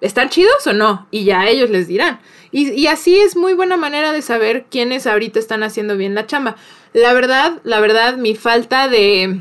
¿Están 0.00 0.28
chidos 0.28 0.66
o 0.66 0.72
no? 0.72 1.06
Y 1.10 1.24
ya 1.24 1.48
ellos 1.48 1.70
les 1.70 1.88
dirán. 1.88 2.20
Y, 2.52 2.70
y, 2.72 2.86
así 2.88 3.18
es 3.18 3.36
muy 3.36 3.52
buena 3.54 3.76
manera 3.76 4.12
de 4.12 4.22
saber 4.22 4.66
quiénes 4.70 5.06
ahorita 5.06 5.38
están 5.38 5.62
haciendo 5.62 5.96
bien 5.96 6.14
la 6.14 6.26
chamba. 6.26 6.56
La 6.92 7.12
verdad, 7.12 7.60
la 7.62 7.78
verdad, 7.80 8.16
mi 8.16 8.34
falta 8.34 8.88
de 8.88 9.40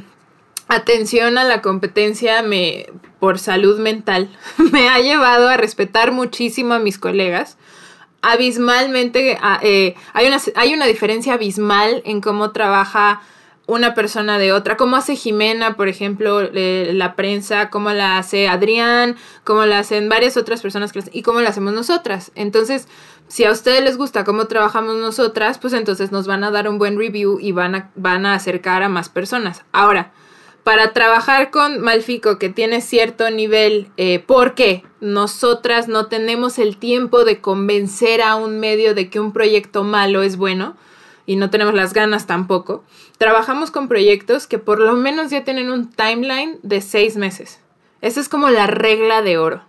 atención 0.69 1.37
a 1.37 1.43
la 1.43 1.61
competencia 1.61 2.43
me, 2.43 2.85
por 3.19 3.39
salud 3.39 3.79
mental 3.79 4.29
me 4.71 4.87
ha 4.87 4.99
llevado 4.99 5.49
a 5.49 5.57
respetar 5.57 6.11
muchísimo 6.13 6.73
a 6.73 6.79
mis 6.79 6.97
colegas. 6.97 7.57
Abismalmente, 8.21 9.37
eh, 9.63 9.95
hay, 10.13 10.27
una, 10.27 10.37
hay 10.55 10.73
una 10.73 10.85
diferencia 10.85 11.33
abismal 11.33 12.01
en 12.05 12.21
cómo 12.21 12.51
trabaja 12.51 13.21
una 13.69 13.93
persona 13.93 14.37
de 14.39 14.51
otra, 14.51 14.77
cómo 14.77 14.95
hace 14.95 15.15
Jimena, 15.15 15.75
por 15.75 15.87
ejemplo, 15.87 16.41
la 16.51 17.15
prensa, 17.15 17.69
cómo 17.69 17.91
la 17.91 18.17
hace 18.17 18.47
Adrián, 18.47 19.15
cómo 19.43 19.65
la 19.65 19.79
hacen 19.79 20.09
varias 20.09 20.37
otras 20.37 20.61
personas 20.61 20.91
y 21.11 21.21
cómo 21.21 21.41
la 21.41 21.49
hacemos 21.49 21.73
nosotras. 21.73 22.31
Entonces, 22.35 22.87
si 23.27 23.45
a 23.45 23.51
ustedes 23.51 23.83
les 23.83 23.95
gusta 23.95 24.23
cómo 24.23 24.45
trabajamos 24.45 24.95
nosotras, 24.95 25.59
pues 25.59 25.73
entonces 25.73 26.11
nos 26.11 26.25
van 26.25 26.43
a 26.43 26.51
dar 26.51 26.67
un 26.67 26.79
buen 26.79 26.97
review 26.97 27.39
y 27.39 27.51
van 27.51 27.75
a, 27.75 27.91
van 27.95 28.25
a 28.25 28.33
acercar 28.33 28.81
a 28.81 28.89
más 28.89 29.09
personas. 29.09 29.63
Ahora, 29.71 30.11
para 30.63 30.91
trabajar 30.93 31.51
con 31.51 31.79
Malfico, 31.79 32.37
que 32.37 32.49
tiene 32.49 32.81
cierto 32.81 33.29
nivel, 33.29 33.91
eh, 33.97 34.23
porque 34.25 34.83
nosotras 34.99 35.87
no 35.87 36.07
tenemos 36.07 36.59
el 36.59 36.77
tiempo 36.77 37.23
de 37.23 37.39
convencer 37.39 38.21
a 38.21 38.35
un 38.35 38.59
medio 38.59 38.95
de 38.95 39.09
que 39.09 39.19
un 39.19 39.31
proyecto 39.31 39.83
malo 39.83 40.23
es 40.23 40.37
bueno, 40.37 40.75
y 41.29 41.35
no 41.35 41.51
tenemos 41.51 41.75
las 41.75 41.93
ganas 41.93 42.25
tampoco, 42.25 42.83
trabajamos 43.19 43.69
con 43.69 43.87
proyectos 43.87 44.47
que 44.47 44.57
por 44.57 44.79
lo 44.79 44.93
menos 44.93 45.29
ya 45.29 45.43
tienen 45.43 45.69
un 45.69 45.91
timeline 45.91 46.57
de 46.63 46.81
seis 46.81 47.17
meses. 47.17 47.59
Esa 48.01 48.19
es 48.19 48.27
como 48.27 48.49
la 48.49 48.65
regla 48.65 49.21
de 49.21 49.37
oro. 49.37 49.63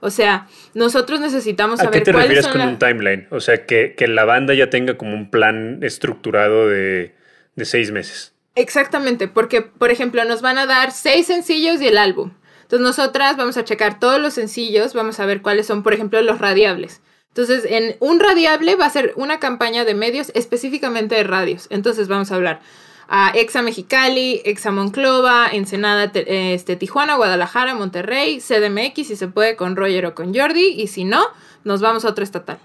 O 0.00 0.10
sea, 0.10 0.48
nosotros 0.74 1.20
necesitamos 1.20 1.78
saber 1.78 1.90
¿A 1.90 1.98
qué 2.00 2.00
te 2.00 2.10
refieres 2.10 2.48
con 2.48 2.58
la... 2.58 2.66
un 2.66 2.80
timeline? 2.80 3.28
O 3.30 3.38
sea, 3.38 3.64
que, 3.64 3.94
que, 3.96 4.08
la 4.08 4.24
banda 4.24 4.54
ya 4.54 4.70
tenga 4.70 4.98
como 4.98 5.14
un 5.14 5.30
plan 5.30 5.78
estructurado 5.84 6.66
de, 6.66 7.14
de 7.54 7.64
seis 7.64 7.92
meses. 7.92 8.34
Exactamente, 8.56 9.28
porque, 9.28 9.62
por 9.62 9.92
ejemplo, 9.92 10.24
nos 10.24 10.42
van 10.42 10.58
a 10.58 10.66
dar 10.66 10.90
seis 10.90 11.28
sencillos 11.28 11.80
y 11.80 11.86
el 11.86 11.96
álbum. 11.96 12.32
Entonces 12.62 12.84
nosotras 12.84 13.36
vamos 13.36 13.56
a 13.56 13.62
checar 13.62 14.00
todos 14.00 14.20
los 14.20 14.34
sencillos, 14.34 14.94
vamos 14.94 15.20
a 15.20 15.26
ver 15.26 15.42
cuáles 15.42 15.64
son, 15.64 15.84
por 15.84 15.94
ejemplo, 15.94 16.20
los 16.22 16.40
radiables. 16.40 17.02
Entonces, 17.38 17.70
en 17.70 17.96
un 18.00 18.18
radiable 18.18 18.74
va 18.74 18.86
a 18.86 18.90
ser 18.90 19.12
una 19.14 19.38
campaña 19.38 19.84
de 19.84 19.94
medios 19.94 20.32
específicamente 20.34 21.14
de 21.14 21.22
radios. 21.22 21.68
Entonces 21.70 22.08
vamos 22.08 22.32
a 22.32 22.34
hablar 22.34 22.60
a 23.08 23.30
Exa 23.30 23.62
Mexicali, 23.62 24.42
Exa 24.44 24.72
Monclova, 24.72 25.48
Ensenada, 25.52 26.10
este, 26.12 26.74
Tijuana, 26.74 27.14
Guadalajara, 27.14 27.76
Monterrey, 27.76 28.40
CDMX, 28.40 29.06
si 29.06 29.14
se 29.14 29.28
puede 29.28 29.54
con 29.54 29.76
Roger 29.76 30.06
o 30.06 30.16
con 30.16 30.34
Jordi, 30.34 30.66
y 30.66 30.88
si 30.88 31.04
no, 31.04 31.24
nos 31.62 31.80
vamos 31.80 32.04
a 32.04 32.08
otro 32.08 32.24
estatal. 32.24 32.58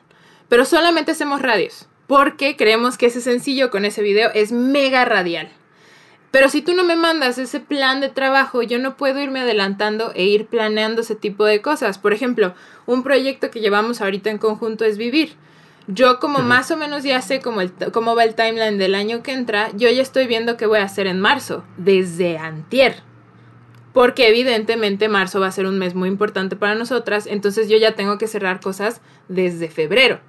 Pero 0.49 0.65
solamente 0.65 1.11
hacemos 1.11 1.43
radios, 1.43 1.87
porque 2.07 2.55
creemos 2.55 2.97
que 2.97 3.05
ese 3.05 3.21
sencillo 3.21 3.69
con 3.69 3.85
ese 3.85 4.01
video 4.01 4.31
es 4.33 4.51
mega 4.51 5.05
radial. 5.05 5.51
Pero 6.33 6.49
si 6.49 6.63
tú 6.63 6.73
no 6.73 6.83
me 6.83 6.95
mandas 6.95 7.37
ese 7.37 7.59
plan 7.59 8.01
de 8.01 8.09
trabajo, 8.09 8.63
yo 8.63 8.79
no 8.79 8.97
puedo 8.97 9.21
irme 9.21 9.41
adelantando 9.41 10.11
e 10.15 10.23
ir 10.23 10.47
planeando 10.47 11.01
ese 11.01 11.13
tipo 11.13 11.45
de 11.45 11.61
cosas. 11.61 11.99
Por 11.99 12.11
ejemplo, 12.11 12.55
un 12.87 13.03
proyecto 13.03 13.51
que 13.51 13.59
llevamos 13.59 14.01
ahorita 14.01 14.31
en 14.31 14.39
conjunto 14.39 14.83
es 14.83 14.97
Vivir. 14.97 15.35
Yo 15.85 16.19
como 16.19 16.39
más 16.39 16.71
o 16.71 16.75
menos 16.75 17.03
ya 17.03 17.21
sé 17.21 17.39
cómo, 17.39 17.61
el, 17.61 17.71
cómo 17.91 18.15
va 18.15 18.23
el 18.23 18.33
timeline 18.33 18.79
del 18.79 18.95
año 18.95 19.21
que 19.21 19.31
entra, 19.31 19.69
yo 19.75 19.91
ya 19.91 20.01
estoy 20.01 20.25
viendo 20.25 20.57
qué 20.57 20.65
voy 20.65 20.79
a 20.79 20.85
hacer 20.85 21.05
en 21.05 21.21
marzo, 21.21 21.63
desde 21.77 22.39
antier. 22.39 23.03
Porque 23.93 24.27
evidentemente 24.27 25.09
marzo 25.09 25.39
va 25.39 25.45
a 25.45 25.51
ser 25.51 25.67
un 25.67 25.77
mes 25.77 25.93
muy 25.93 26.09
importante 26.09 26.55
para 26.55 26.73
nosotras, 26.73 27.27
entonces 27.27 27.69
yo 27.69 27.77
ya 27.77 27.91
tengo 27.91 28.17
que 28.17 28.25
cerrar 28.25 28.59
cosas 28.59 29.01
desde 29.27 29.69
febrero. 29.69 30.19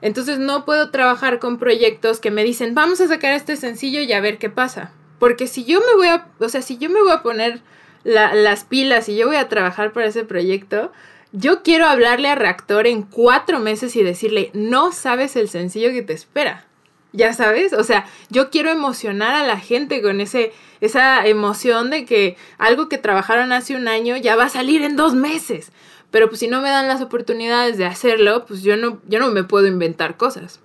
Entonces 0.00 0.38
no 0.38 0.64
puedo 0.64 0.90
trabajar 0.90 1.40
con 1.40 1.58
proyectos 1.58 2.20
que 2.20 2.30
me 2.30 2.42
dicen, 2.42 2.74
vamos 2.74 3.02
a 3.02 3.08
sacar 3.08 3.34
este 3.34 3.56
sencillo 3.56 4.00
y 4.00 4.14
a 4.14 4.20
ver 4.22 4.38
qué 4.38 4.48
pasa. 4.48 4.92
Porque 5.22 5.46
si 5.46 5.64
yo 5.64 5.78
me 5.78 5.94
voy 5.94 6.08
a, 6.08 6.26
o 6.40 6.48
sea, 6.48 6.62
si 6.62 6.78
yo 6.78 6.90
me 6.90 7.00
voy 7.00 7.12
a 7.12 7.22
poner 7.22 7.60
las 8.02 8.64
pilas 8.64 9.08
y 9.08 9.14
yo 9.14 9.28
voy 9.28 9.36
a 9.36 9.48
trabajar 9.48 9.92
para 9.92 10.06
ese 10.06 10.24
proyecto, 10.24 10.90
yo 11.30 11.62
quiero 11.62 11.86
hablarle 11.86 12.26
a 12.26 12.34
Reactor 12.34 12.88
en 12.88 13.02
cuatro 13.02 13.60
meses 13.60 13.94
y 13.94 14.02
decirle, 14.02 14.50
no 14.52 14.90
sabes 14.90 15.36
el 15.36 15.48
sencillo 15.48 15.90
que 15.90 16.02
te 16.02 16.12
espera. 16.12 16.66
Ya 17.12 17.34
sabes, 17.34 17.72
o 17.72 17.84
sea, 17.84 18.04
yo 18.30 18.50
quiero 18.50 18.70
emocionar 18.70 19.36
a 19.36 19.46
la 19.46 19.60
gente 19.60 20.02
con 20.02 20.20
ese, 20.20 20.52
esa 20.80 21.24
emoción 21.24 21.90
de 21.90 22.04
que 22.04 22.36
algo 22.58 22.88
que 22.88 22.98
trabajaron 22.98 23.52
hace 23.52 23.76
un 23.76 23.86
año 23.86 24.16
ya 24.16 24.34
va 24.34 24.46
a 24.46 24.48
salir 24.48 24.82
en 24.82 24.96
dos 24.96 25.14
meses. 25.14 25.70
Pero 26.10 26.26
pues 26.30 26.40
si 26.40 26.48
no 26.48 26.60
me 26.62 26.70
dan 26.70 26.88
las 26.88 27.00
oportunidades 27.00 27.78
de 27.78 27.86
hacerlo, 27.86 28.44
pues 28.44 28.64
yo 28.64 28.76
no, 28.76 29.00
yo 29.06 29.20
no 29.20 29.30
me 29.30 29.44
puedo 29.44 29.68
inventar 29.68 30.16
cosas. 30.16 30.58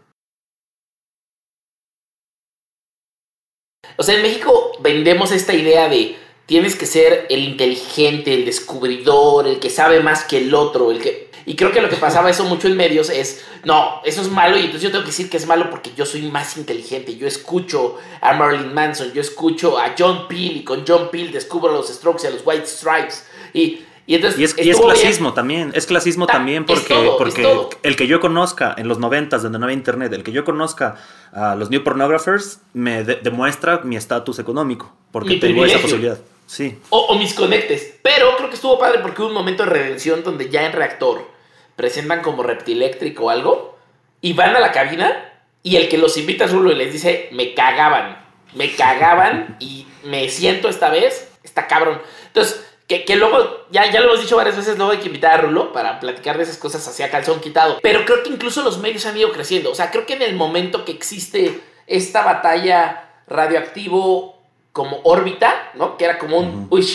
O 3.96 4.04
sea, 4.04 4.16
en 4.16 4.22
México 4.22 4.78
vendemos 4.82 5.32
esta 5.32 5.54
idea 5.54 5.88
de 5.88 6.18
tienes 6.46 6.76
que 6.76 6.86
ser 6.86 7.26
el 7.30 7.44
inteligente, 7.44 8.34
el 8.34 8.46
descubridor, 8.46 9.48
el 9.48 9.60
que 9.60 9.70
sabe 9.70 10.00
más 10.02 10.24
que 10.24 10.38
el 10.38 10.54
otro, 10.54 10.92
el 10.92 11.02
que... 11.02 11.28
Y 11.46 11.56
creo 11.56 11.72
que 11.72 11.82
lo 11.82 11.90
que 11.90 11.96
pasaba 11.96 12.30
eso 12.30 12.44
mucho 12.44 12.68
en 12.68 12.76
medios 12.76 13.10
es, 13.10 13.46
no, 13.64 14.02
eso 14.04 14.22
es 14.22 14.30
malo 14.30 14.58
y 14.58 14.62
entonces 14.62 14.82
yo 14.82 14.92
tengo 14.92 15.04
que 15.04 15.12
decir 15.12 15.30
que 15.30 15.38
es 15.38 15.46
malo 15.46 15.70
porque 15.70 15.92
yo 15.96 16.06
soy 16.06 16.24
más 16.24 16.58
inteligente. 16.58 17.16
Yo 17.16 17.26
escucho 17.26 17.98
a 18.20 18.34
Marilyn 18.34 18.74
Manson, 18.74 19.14
yo 19.14 19.22
escucho 19.22 19.78
a 19.78 19.96
John 19.98 20.28
Peel 20.28 20.58
y 20.58 20.64
con 20.64 20.84
John 20.86 21.10
Peel 21.10 21.32
descubro 21.32 21.72
los 21.72 21.88
Strokes 21.88 22.24
y 22.24 22.28
a 22.28 22.32
los 22.32 22.42
White 22.46 22.68
Stripes. 22.68 23.26
Y 23.54 23.86
y, 24.08 24.16
entonces, 24.16 24.56
es, 24.58 24.80
clasismo 24.80 25.34
también, 25.34 25.72
es 25.76 25.86
clasismo 25.86 26.28
también 26.28 26.66
porque, 26.66 26.96
porque 27.18 27.46
el 27.84 27.98
que 27.98 28.08
yo 28.08 28.22
conozca 28.22 28.74
en 28.78 28.88
los 28.88 29.00
noventas 29.00 29.44
donde 29.44 29.60
no 29.60 29.66
había 29.66 29.76
internet, 29.76 30.14
el 30.14 30.24
que 30.24 30.32
yo 30.32 30.46
conozca 30.46 30.96
a 31.34 31.56
los 31.56 31.70
new 31.70 31.84
pornographers 31.84 32.62
me 32.72 33.04
demuestra 33.04 33.82
mi 33.84 33.98
estatus 33.98 34.40
económico, 34.40 34.96
porque 35.12 35.36
tengo 35.36 35.66
esa 35.66 35.80
posibilidad. 35.80 36.18
Sí. 36.46 36.80
O, 36.90 37.20
mis 37.20 37.34
conectes. 37.34 37.96
Pero 38.02 38.38
creo 38.38 38.48
que 38.48 38.56
estuvo 38.56 38.80
padre 38.80 39.00
porque 39.02 39.22
hubo 39.22 39.28
un 39.28 39.34
momento 39.34 39.64
de 39.64 39.72
redención 39.72 40.24
donde 40.24 40.50
ya 40.50 40.66
en 40.66 40.72
reactor 40.72 41.30
presentan 41.76 42.22
como 42.22 42.44
reptiléctrico 42.44 43.26
o 43.26 43.30
algo 43.30 43.78
y 44.22 44.32
van 44.32 44.56
a 44.56 44.62
la 44.62 44.72
cabina 44.72 45.34
y 45.64 45.76
el 45.76 45.90
que 45.90 45.98
los 45.98 46.16
invita 46.16 46.46
a 46.46 46.48
Rulo 46.48 46.72
y 46.72 46.76
les 46.76 46.94
dice, 46.94 47.28
me 47.34 47.54
cagaban, 47.54 48.26
me 48.56 48.74
cagaban 48.74 49.58
y 49.60 49.86
me 50.06 50.30
siento 50.30 50.70
esta 50.70 50.90
vez, 50.90 51.30
está 51.44 51.68
cabrón. 51.68 52.02
Entonces, 52.28 52.67
que, 52.88 53.16
luego, 53.18 53.66
ya, 53.70 53.92
ya 53.92 54.00
lo 54.00 54.08
hemos 54.08 54.22
dicho 54.22 54.38
varias 54.38 54.56
veces, 54.56 54.78
luego 54.78 54.94
hay 54.94 55.00
que 55.00 55.08
invitar 55.08 55.34
a 55.34 55.42
Rulo 55.42 55.74
para 55.74 56.00
platicar 56.00 56.38
de 56.38 56.44
esas 56.44 56.58
cosas 56.58 56.88
hacia 56.88 57.12
calzón 57.12 57.42
quitado. 57.42 57.80
Pero 57.82 58.06
creo 58.06 58.24
que 58.24 58.30
incluso 58.30 58.64
los 58.64 58.80
medios 58.80 59.06
han 59.06 59.18
ido 59.18 59.32
creciendo. 59.34 59.72
O 59.72 59.76
sea, 59.76 59.92
creo 59.92 60.06
que 60.06 60.14
en 60.14 60.22
el 60.22 60.36
momento 60.36 60.86
que 60.86 60.94
existe 60.94 61.60
esta 61.86 62.24
batalla 62.24 63.24
radioactivo 63.28 64.42
como 64.72 65.02
órbita, 65.04 65.72
¿no? 65.74 65.98
Que 65.98 66.06
era 66.06 66.18
como 66.18 66.38
un, 66.38 66.68
uy, 66.70 66.88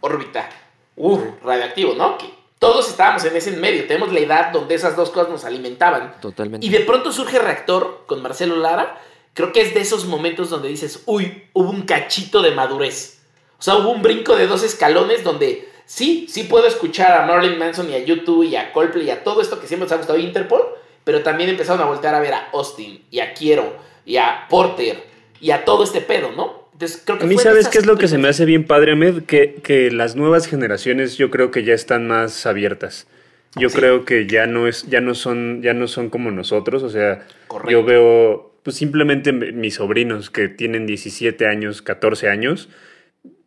órbita, 0.00 0.48
uh, 0.94 1.18
radioactivo, 1.42 1.94
¿no? 1.94 2.18
Que 2.18 2.26
todos 2.60 2.88
estábamos 2.88 3.24
en 3.24 3.34
ese 3.34 3.50
medio. 3.52 3.88
Tenemos 3.88 4.12
la 4.12 4.20
edad 4.20 4.52
donde 4.52 4.76
esas 4.76 4.94
dos 4.94 5.10
cosas 5.10 5.28
nos 5.28 5.44
alimentaban. 5.44 6.20
Totalmente. 6.20 6.64
Y 6.64 6.70
de 6.70 6.80
pronto 6.80 7.10
surge 7.10 7.40
Reactor 7.40 8.04
con 8.06 8.22
Marcelo 8.22 8.54
Lara. 8.56 9.00
Creo 9.34 9.52
que 9.52 9.62
es 9.62 9.74
de 9.74 9.80
esos 9.80 10.04
momentos 10.04 10.50
donde 10.50 10.68
dices, 10.68 11.02
uy, 11.06 11.48
hubo 11.52 11.70
un 11.70 11.82
cachito 11.82 12.42
de 12.42 12.52
madurez 12.52 13.21
o 13.62 13.64
sea, 13.64 13.76
hubo 13.76 13.92
un 13.92 14.02
brinco 14.02 14.34
de 14.34 14.48
dos 14.48 14.64
escalones 14.64 15.22
donde 15.22 15.68
sí, 15.84 16.26
sí 16.28 16.42
puedo 16.42 16.66
escuchar 16.66 17.12
a 17.12 17.26
Marilyn 17.26 17.60
Manson 17.60 17.88
y 17.88 17.94
a 17.94 18.04
YouTube 18.04 18.42
y 18.42 18.56
a 18.56 18.72
Coldplay 18.72 19.06
y 19.06 19.10
a 19.10 19.22
todo 19.22 19.40
esto 19.40 19.60
que 19.60 19.68
siempre 19.68 19.84
nos 19.84 19.92
ha 19.92 19.98
gustado 19.98 20.18
Interpol, 20.18 20.62
pero 21.04 21.22
también 21.22 21.48
empezaron 21.48 21.80
a 21.80 21.84
voltear 21.84 22.12
a 22.16 22.18
ver 22.18 22.34
a 22.34 22.48
Austin 22.52 23.04
y 23.08 23.20
a 23.20 23.34
Quiero 23.34 23.76
y 24.04 24.16
a 24.16 24.48
Porter 24.50 25.04
y 25.40 25.52
a 25.52 25.64
todo 25.64 25.84
este 25.84 26.00
pedo, 26.00 26.32
¿no? 26.32 26.70
Entonces, 26.72 27.00
creo 27.04 27.18
que 27.18 27.24
a 27.24 27.28
mí, 27.28 27.38
¿sabes 27.38 27.68
qué 27.68 27.78
es 27.78 27.86
lo 27.86 27.96
que 27.98 28.08
se 28.08 28.18
me 28.18 28.26
hace 28.26 28.46
bien 28.46 28.66
padre, 28.66 28.94
Ahmed? 28.94 29.26
Que, 29.26 29.60
que 29.62 29.92
las 29.92 30.16
nuevas 30.16 30.48
generaciones 30.48 31.16
yo 31.16 31.30
creo 31.30 31.52
que 31.52 31.62
ya 31.62 31.74
están 31.74 32.08
más 32.08 32.46
abiertas. 32.46 33.06
Yo 33.54 33.70
creo 33.70 34.04
que 34.04 34.26
ya 34.26 34.48
no, 34.48 34.66
es, 34.66 34.88
ya, 34.88 35.00
no 35.00 35.14
son, 35.14 35.62
ya 35.62 35.72
no 35.72 35.86
son 35.86 36.10
como 36.10 36.32
nosotros, 36.32 36.82
o 36.82 36.90
sea, 36.90 37.24
yo 37.68 37.84
veo 37.84 38.50
pues 38.64 38.74
simplemente 38.74 39.30
mis 39.30 39.74
sobrinos 39.74 40.30
que 40.30 40.48
tienen 40.48 40.84
17 40.84 41.46
años, 41.46 41.80
14 41.80 42.28
años, 42.28 42.68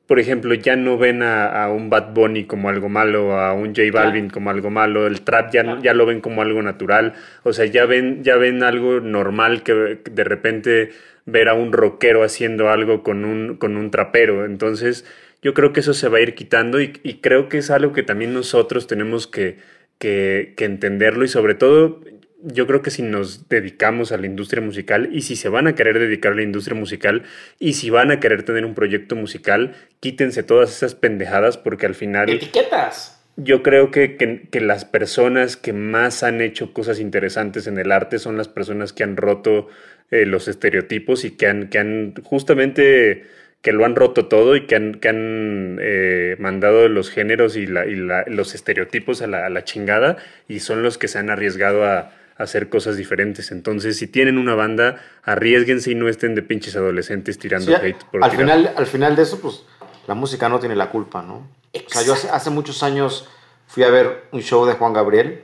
por 0.08 0.20
ejemplo, 0.20 0.54
ya 0.54 0.76
no 0.76 0.98
ven 0.98 1.24
a, 1.24 1.68
un 1.70 1.90
Bad 1.90 2.14
Bunny 2.14 2.46
como 2.46 2.70
algo 2.70 2.90
malo, 2.90 3.40
a 3.40 3.54
un 3.54 3.76
J 3.76 3.92
Balvin 3.92 4.30
como 4.30 4.52
algo 4.52 4.70
malo, 4.70 5.08
el 5.08 5.22
trap 5.22 5.52
ya, 5.52 5.80
ya 5.82 5.94
lo 5.94 6.06
ven 6.06 6.22
como 6.22 6.42
algo 6.42 6.62
natural, 6.62 7.14
o 7.44 7.54
sea, 7.54 7.66
ya 7.66 7.86
ven, 7.86 8.24
ya 8.24 8.36
ven 8.36 8.62
algo 8.62 9.00
normal 9.00 9.64
que 9.64 10.00
de 10.10 10.24
repente 10.24 10.92
ver 11.26 11.50
a 11.50 11.56
un 11.56 11.74
rockero 11.74 12.24
haciendo 12.24 12.70
algo 12.70 13.02
con 13.02 13.26
un, 13.26 13.58
con 13.58 13.78
un 13.78 13.90
trapero. 13.90 14.46
Entonces, 14.46 15.06
yo 15.42 15.54
creo 15.54 15.74
que 15.74 15.80
eso 15.80 15.94
se 15.94 16.08
va 16.08 16.20
a 16.20 16.22
ir 16.22 16.36
quitando 16.36 16.80
y, 16.80 16.90
creo 17.22 17.50
que 17.50 17.58
es 17.58 17.72
algo 17.72 17.94
que 17.94 18.04
también 18.04 18.34
nosotros 18.34 18.88
tenemos 18.88 19.28
que, 19.28 19.58
que, 19.98 20.54
que 20.56 20.66
entenderlo 20.66 21.26
y 21.26 21.28
sobre 21.28 21.56
todo 21.56 22.02
yo 22.46 22.68
creo 22.68 22.82
que 22.84 22.92
si 22.92 23.02
nos 23.02 23.50
dedicamos 23.50 24.12
a 24.12 24.18
la 24.18 24.28
industria 24.28 24.62
musical 24.62 25.10
y 25.12 25.22
si 25.22 25.36
se 25.36 25.50
van 25.50 25.68
a 25.68 25.74
querer 25.74 25.98
dedicar 25.98 26.34
a 26.34 26.36
la 26.36 26.44
industria 26.44 26.78
musical 26.78 27.24
y 27.60 27.74
si 27.74 27.90
van 27.90 28.12
a 28.12 28.20
querer 28.20 28.44
tener 28.44 28.66
un 28.66 28.76
proyecto 28.76 29.16
musical, 29.16 29.74
quítense 30.00 30.44
todas 30.44 30.70
esas 30.70 30.94
pendejadas 30.94 31.58
porque 31.58 31.88
al 31.88 31.96
final... 31.96 32.30
Etiquetas. 32.30 33.20
Yo 33.38 33.64
creo 33.64 33.92
que, 33.92 34.16
que, 34.16 34.62
las 34.62 34.86
personas 34.86 35.58
que 35.58 35.74
más 35.74 36.24
han 36.24 36.40
hecho 36.40 36.72
cosas 36.72 37.02
interesantes 37.02 37.68
en 37.68 37.78
el 37.78 37.92
arte 37.92 38.18
son 38.18 38.38
las 38.38 38.48
personas 38.48 38.94
que 38.94 39.04
han 39.04 39.18
roto 39.18 39.68
eh, 40.10 40.26
los 40.26 40.48
estereotipos 40.48 41.26
y 41.26 41.32
que 41.32 41.48
han, 41.48 41.68
que 41.68 41.80
han 41.80 42.14
justamente 42.24 43.26
que 43.62 43.74
lo 43.74 43.84
han 43.84 43.96
roto 43.96 44.28
todo 44.28 44.56
y 44.56 44.68
que 44.68 44.76
han, 44.76 44.94
que 44.96 45.10
han 45.10 45.80
eh, 45.82 46.36
mandado 46.40 46.88
los 46.88 47.10
géneros 47.10 47.58
y, 47.58 47.66
la, 47.66 47.88
y 47.88 47.96
la, 47.96 48.24
los 48.28 48.56
estereotipos 48.56 49.22
a 49.22 49.28
la, 49.28 49.48
a 49.48 49.50
la 49.50 49.64
chingada 49.66 50.18
y 50.48 50.60
son 50.60 50.84
los 50.84 50.98
que 50.98 51.10
se 51.10 51.18
han 51.18 51.30
arriesgado 51.30 51.84
a, 51.84 52.14
hacer 52.38 52.70
cosas 52.70 52.98
diferentes. 52.98 53.52
Entonces, 53.52 53.98
si 53.98 54.08
tienen 54.08 54.38
una 54.38 54.56
banda, 54.56 55.02
arriesguense 55.24 55.92
y 55.92 55.96
no 55.96 56.10
estén 56.10 56.36
de 56.36 56.42
pinches 56.42 56.76
adolescentes 56.76 57.40
tirando 57.40 57.76
hate. 57.76 58.04
Por 58.06 58.24
al, 58.24 58.32
final, 58.32 58.74
al 58.76 58.86
final 58.86 59.16
de 59.16 59.24
eso, 59.24 59.40
pues 59.40 59.64
la 60.08 60.16
música 60.16 60.50
no 60.50 60.60
tiene 60.60 60.76
la 60.76 60.90
culpa, 60.90 61.22
¿no? 61.22 61.48
O 61.74 61.90
sea, 61.90 62.04
yo 62.04 62.14
hace, 62.14 62.50
muchos 62.50 62.84
años 62.84 63.28
fui 63.68 63.84
a 63.84 63.90
ver 63.90 64.28
un 64.32 64.42
show 64.42 64.66
de 64.66 64.74
Juan 64.74 64.94
Gabriel 64.94 65.44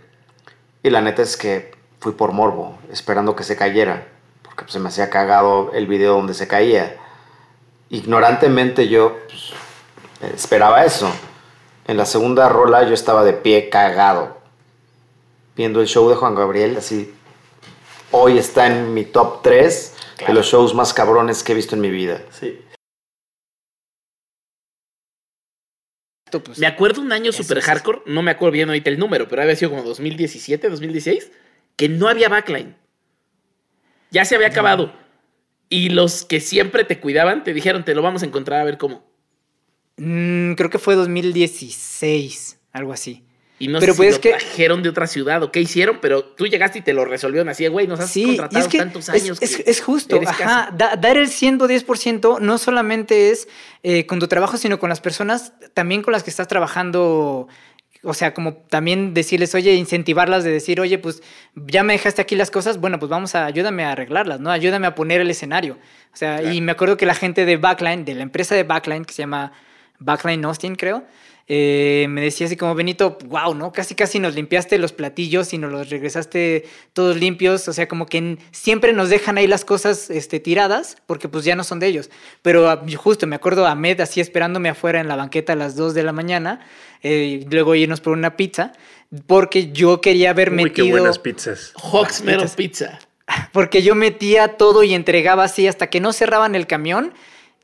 y 0.84 0.90
la 0.90 1.02
neta 1.02 1.22
es 1.22 1.38
que 1.38 1.72
fui 2.00 2.14
por 2.14 2.32
morbo, 2.32 2.80
esperando 2.92 3.36
que 3.36 3.44
se 3.44 3.56
cayera, 3.56 4.08
porque 4.42 4.64
pues, 4.64 4.74
se 4.74 4.80
me 4.80 4.90
hacía 4.90 5.10
cagado 5.10 5.72
el 5.74 5.88
video 5.88 6.14
donde 6.14 6.34
se 6.34 6.48
caía. 6.48 6.96
Ignorantemente 7.90 8.88
yo 8.88 9.18
pues, 9.28 9.54
esperaba 10.34 10.86
eso. 10.86 11.12
En 11.88 11.98
la 11.98 12.06
segunda 12.06 12.48
rola 12.48 12.84
yo 12.84 12.94
estaba 12.94 13.24
de 13.24 13.34
pie 13.34 13.70
cagado 13.70 14.41
viendo 15.62 15.80
el 15.80 15.86
show 15.86 16.10
de 16.10 16.16
Juan 16.16 16.34
Gabriel, 16.34 16.76
así 16.76 17.14
hoy 18.10 18.40
está 18.40 18.66
en 18.66 18.96
mi 18.96 19.06
top 19.06 19.44
3 19.44 19.96
de 20.26 20.34
los 20.34 20.48
shows 20.48 20.74
más 20.74 20.92
cabrones 20.92 21.44
que 21.44 21.52
he 21.52 21.56
visto 21.56 21.76
en 21.76 21.82
mi 21.82 21.92
vida. 21.92 22.24
Sí. 22.32 22.60
Pues, 26.32 26.58
me 26.58 26.66
acuerdo 26.66 27.00
un 27.02 27.12
año 27.12 27.32
super 27.32 27.62
hardcore, 27.62 28.02
no 28.08 28.24
me 28.24 28.32
acuerdo 28.32 28.54
bien 28.54 28.70
ahorita 28.70 28.90
el 28.90 28.98
número, 28.98 29.28
pero 29.28 29.44
había 29.44 29.56
sido 29.56 29.70
como 29.70 29.84
2017, 29.84 30.68
2016, 30.68 31.32
que 31.76 31.90
no 31.90 32.08
había 32.08 32.28
backline. 32.28 32.76
Ya 34.10 34.26
se 34.26 34.36
había 34.36 34.48
acabado. 34.48 34.92
Y 35.70 35.90
los 35.90 36.26
que 36.26 36.40
siempre 36.40 36.86
te 36.86 37.00
cuidaban 37.00 37.44
te 37.44 37.54
dijeron, 37.54 37.86
te 37.86 37.94
lo 37.94 38.02
vamos 38.02 38.24
a 38.24 38.26
encontrar 38.26 38.62
a 38.62 38.64
ver 38.64 38.80
cómo. 38.80 39.06
Mm, 39.98 40.54
creo 40.54 40.72
que 40.72 40.80
fue 40.80 40.96
2016, 40.96 42.60
algo 42.72 42.94
así. 42.94 43.24
Y 43.62 43.68
no 43.68 43.80
pero 43.80 43.94
sé 43.94 43.98
pues 43.98 44.16
si 44.16 44.30
lo 44.30 44.38
trajeron 44.38 44.82
de 44.82 44.90
otra 44.90 45.06
ciudad 45.06 45.44
o 45.44 45.52
qué 45.52 45.62
hicieron, 45.62 46.00
pero 46.02 46.24
tú 46.24 46.48
llegaste 46.48 46.80
y 46.80 46.82
te 46.82 46.94
lo 46.94 47.06
resolvieron 47.06 47.48
así, 47.48 47.68
güey, 47.68 47.86
nos 47.86 48.00
has 48.00 48.12
contratado 48.12 48.68
tantos 48.68 49.08
años. 49.10 49.40
Es, 49.40 49.82
justo, 49.82 50.20
ajá, 50.26 50.74
dar 50.74 51.18
el 51.18 51.28
110% 51.28 52.40
no 52.40 52.58
solamente 52.58 53.30
es 53.30 53.48
eh, 53.84 54.08
con 54.08 54.20
tu 54.20 54.28
trabajo, 54.28 54.58
sino 54.58 54.80
con 54.80 54.90
las 54.90 55.00
personas 55.00 55.54
también 55.76 56.02
con 56.02 56.12
las 56.12 56.24
que 56.24 56.32
estás 56.32 56.48
trabajando. 56.48 57.48
O 58.02 58.16
sea, 58.16 58.34
como 58.34 58.56
también 58.56 59.14
decirles, 59.14 59.54
oye, 59.54 59.76
incentivarlas 59.76 60.44
de 60.44 60.50
decir, 60.50 60.82
oye, 60.82 60.98
pues 60.98 61.22
ya 61.54 61.84
me 61.84 61.94
dejaste 61.94 62.20
aquí 62.20 62.36
las 62.36 62.50
cosas, 62.50 62.80
bueno, 62.80 62.98
pues 62.98 63.12
vamos 63.12 63.36
a, 63.36 63.46
ayúdame 63.46 63.84
a 63.84 63.92
arreglarlas, 63.92 64.40
¿no? 64.40 64.50
Ayúdame 64.50 64.88
a 64.88 64.96
poner 64.96 65.22
el 65.22 65.30
escenario. 65.30 65.78
O 66.12 66.18
sea, 66.18 66.42
y 66.42 66.62
me 66.62 66.72
acuerdo 66.72 66.98
que 66.98 67.06
la 67.06 67.14
gente 67.14 67.46
de 67.46 67.58
Backline, 67.58 68.06
de 68.06 68.16
la 68.16 68.24
empresa 68.24 68.56
de 68.56 68.64
Backline, 68.64 69.06
que 69.06 69.14
se 69.14 69.22
llama 69.22 69.52
Backline 70.00 70.44
Austin, 70.46 70.76
creo, 70.76 71.06
eh, 71.54 72.06
me 72.08 72.22
decía 72.22 72.48
así 72.48 72.56
como, 72.56 72.76
Benito, 72.76 73.18
wow, 73.26 73.54
¿no? 73.54 73.74
Casi 73.74 73.94
casi 73.94 74.20
nos 74.20 74.36
limpiaste 74.36 74.78
los 74.78 74.94
platillos 74.94 75.52
y 75.52 75.58
nos 75.58 75.70
los 75.70 75.90
regresaste 75.90 76.64
todos 76.94 77.18
limpios, 77.18 77.68
o 77.68 77.74
sea, 77.74 77.90
como 77.90 78.06
que 78.06 78.38
siempre 78.52 78.94
nos 78.94 79.10
dejan 79.10 79.38
ahí 79.38 79.48
las 79.48 79.66
cosas 79.66 80.10
este, 80.10 80.40
tiradas, 80.40 80.96
porque 81.08 81.28
pues 81.28 81.44
ya 81.44 81.58
no 81.58 81.66
son 81.66 81.80
de 81.80 81.88
ellos. 81.88 82.10
Pero 82.42 82.70
ah, 82.70 82.82
justo 82.96 83.28
me 83.28 83.36
acuerdo 83.36 83.68
a 83.68 83.76
Med 83.76 84.00
así 84.00 84.22
esperándome 84.22 84.70
afuera 84.70 85.02
en 85.02 85.10
la 85.10 85.18
banqueta 85.18 85.52
a 85.52 85.58
las 85.58 85.76
2 85.76 85.94
de 85.94 86.04
la 86.04 86.14
mañana, 86.14 86.66
eh, 87.04 87.46
luego 87.52 87.76
irnos 87.76 88.00
por 88.00 88.14
una 88.14 88.38
pizza, 88.38 88.72
porque 89.28 89.74
yo 89.74 90.00
quería 90.00 90.30
haber 90.30 90.52
Uy, 90.52 90.56
metido... 90.56 90.86
qué 90.86 90.92
buenas 90.92 91.20
pizzas. 91.20 91.74
Hawksmero 91.76 92.46
Pizza. 92.56 92.98
Porque 93.52 93.82
yo 93.82 93.94
metía 93.94 94.56
todo 94.56 94.84
y 94.84 94.94
entregaba 94.94 95.44
así 95.44 95.68
hasta 95.68 95.88
que 95.88 96.00
no 96.00 96.14
cerraban 96.14 96.56
el 96.56 96.66
camión, 96.66 97.14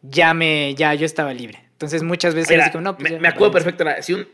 ya 0.01 0.33
me, 0.33 0.75
ya 0.75 0.93
yo 0.93 1.05
estaba 1.05 1.33
libre. 1.33 1.66
Entonces 1.77 2.01
muchas 2.01 2.33
veces 2.33 2.59
no, 2.81 2.97
pues 2.97 3.21
me, 3.21 3.27
acuerdo 3.27 3.51
perfecto, 3.53 3.85
si 4.01 4.13
un, 4.13 4.27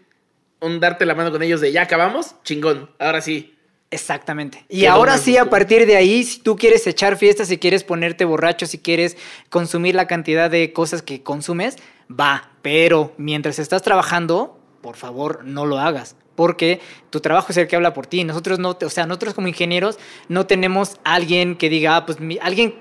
un, 0.61 0.79
darte 0.79 1.05
la 1.05 1.13
mano 1.13 1.29
con 1.29 1.43
ellos 1.43 1.59
de 1.59 1.73
ya 1.73 1.81
acabamos, 1.81 2.35
chingón, 2.45 2.89
ahora 2.99 3.19
sí. 3.19 3.57
Exactamente. 3.91 4.63
Y 4.69 4.85
ahora 4.85 5.17
sí, 5.17 5.35
a 5.35 5.49
partir 5.49 5.85
de 5.85 5.97
ahí, 5.97 6.23
si 6.23 6.39
tú 6.39 6.55
quieres 6.55 6.87
echar 6.87 7.17
fiestas, 7.17 7.49
si 7.49 7.57
quieres 7.57 7.83
ponerte 7.83 8.23
borracho, 8.23 8.65
si 8.65 8.79
quieres 8.79 9.17
consumir 9.49 9.93
la 9.93 10.07
cantidad 10.07 10.49
de 10.49 10.71
cosas 10.71 11.01
que 11.01 11.21
consumes, 11.21 11.75
va. 12.09 12.49
Pero 12.61 13.13
mientras 13.17 13.59
estás 13.59 13.81
trabajando, 13.81 14.57
por 14.81 14.95
favor, 14.95 15.43
no 15.43 15.65
lo 15.65 15.79
hagas. 15.79 16.15
Porque 16.35 16.79
tu 17.09 17.19
trabajo 17.19 17.47
es 17.51 17.57
el 17.57 17.67
que 17.67 17.75
habla 17.75 17.93
por 17.93 18.07
ti. 18.07 18.23
Nosotros 18.23 18.57
no, 18.57 18.77
o 18.81 18.89
sea, 18.89 19.05
nosotros 19.05 19.33
como 19.33 19.49
ingenieros 19.49 19.99
no 20.29 20.47
tenemos 20.47 20.97
alguien 21.03 21.55
que 21.57 21.69
diga, 21.69 21.97
ah, 21.97 22.05
pues 22.05 22.17
alguien 22.41 22.75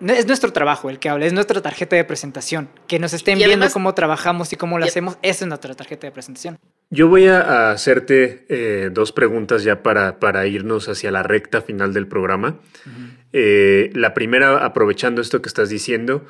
es 0.00 0.26
nuestro 0.26 0.52
trabajo 0.52 0.90
el 0.90 0.98
que 0.98 1.08
habla, 1.08 1.26
es 1.26 1.32
nuestra 1.32 1.60
tarjeta 1.62 1.96
de 1.96 2.04
presentación. 2.04 2.68
Que 2.86 2.98
nos 2.98 3.12
estén 3.12 3.38
viendo 3.38 3.68
cómo 3.70 3.94
trabajamos 3.94 4.52
y 4.52 4.56
cómo 4.56 4.78
lo 4.78 4.84
hacemos, 4.84 5.18
esa 5.22 5.44
es 5.44 5.48
nuestra 5.48 5.74
tarjeta 5.74 6.06
de 6.06 6.12
presentación. 6.12 6.58
Yo 6.90 7.08
voy 7.08 7.26
a 7.26 7.70
hacerte 7.70 8.46
eh, 8.48 8.90
dos 8.92 9.12
preguntas 9.12 9.64
ya 9.64 9.82
para, 9.82 10.20
para, 10.20 10.46
irnos 10.46 10.88
hacia 10.88 11.10
la 11.10 11.22
recta 11.22 11.62
final 11.62 11.92
del 11.92 12.06
programa. 12.06 12.60
Eh, 13.32 13.90
la 13.94 14.14
primera, 14.14 14.64
aprovechando 14.64 15.20
esto 15.20 15.42
que 15.42 15.48
estás 15.48 15.70
diciendo, 15.70 16.24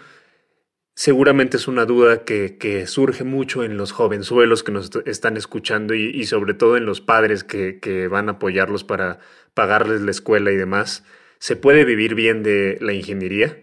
seguramente 0.94 1.56
es 1.56 1.68
una 1.68 1.84
duda 1.84 2.24
que, 2.24 2.84
surge 2.86 3.24
mucho 3.24 3.64
en 3.64 3.76
los 3.76 3.92
jovenzuelos 3.92 4.62
que 4.62 4.72
nos 4.72 4.90
están 5.06 5.36
escuchando 5.36 5.94
y, 5.94 6.06
y 6.06 6.24
sobre 6.24 6.54
todo 6.54 6.76
en 6.76 6.86
los 6.86 7.00
padres 7.00 7.44
que, 7.44 7.78
que 7.80 8.08
van 8.08 8.28
a 8.28 8.32
apoyarlos 8.32 8.84
para 8.84 9.18
pagarles 9.52 10.00
la 10.00 10.12
escuela 10.12 10.50
y 10.50 10.56
demás. 10.56 11.04
¿Se 11.38 11.56
puede 11.56 11.84
vivir 11.84 12.14
bien 12.14 12.42
de 12.42 12.78
la 12.80 12.92
ingeniería? 12.92 13.56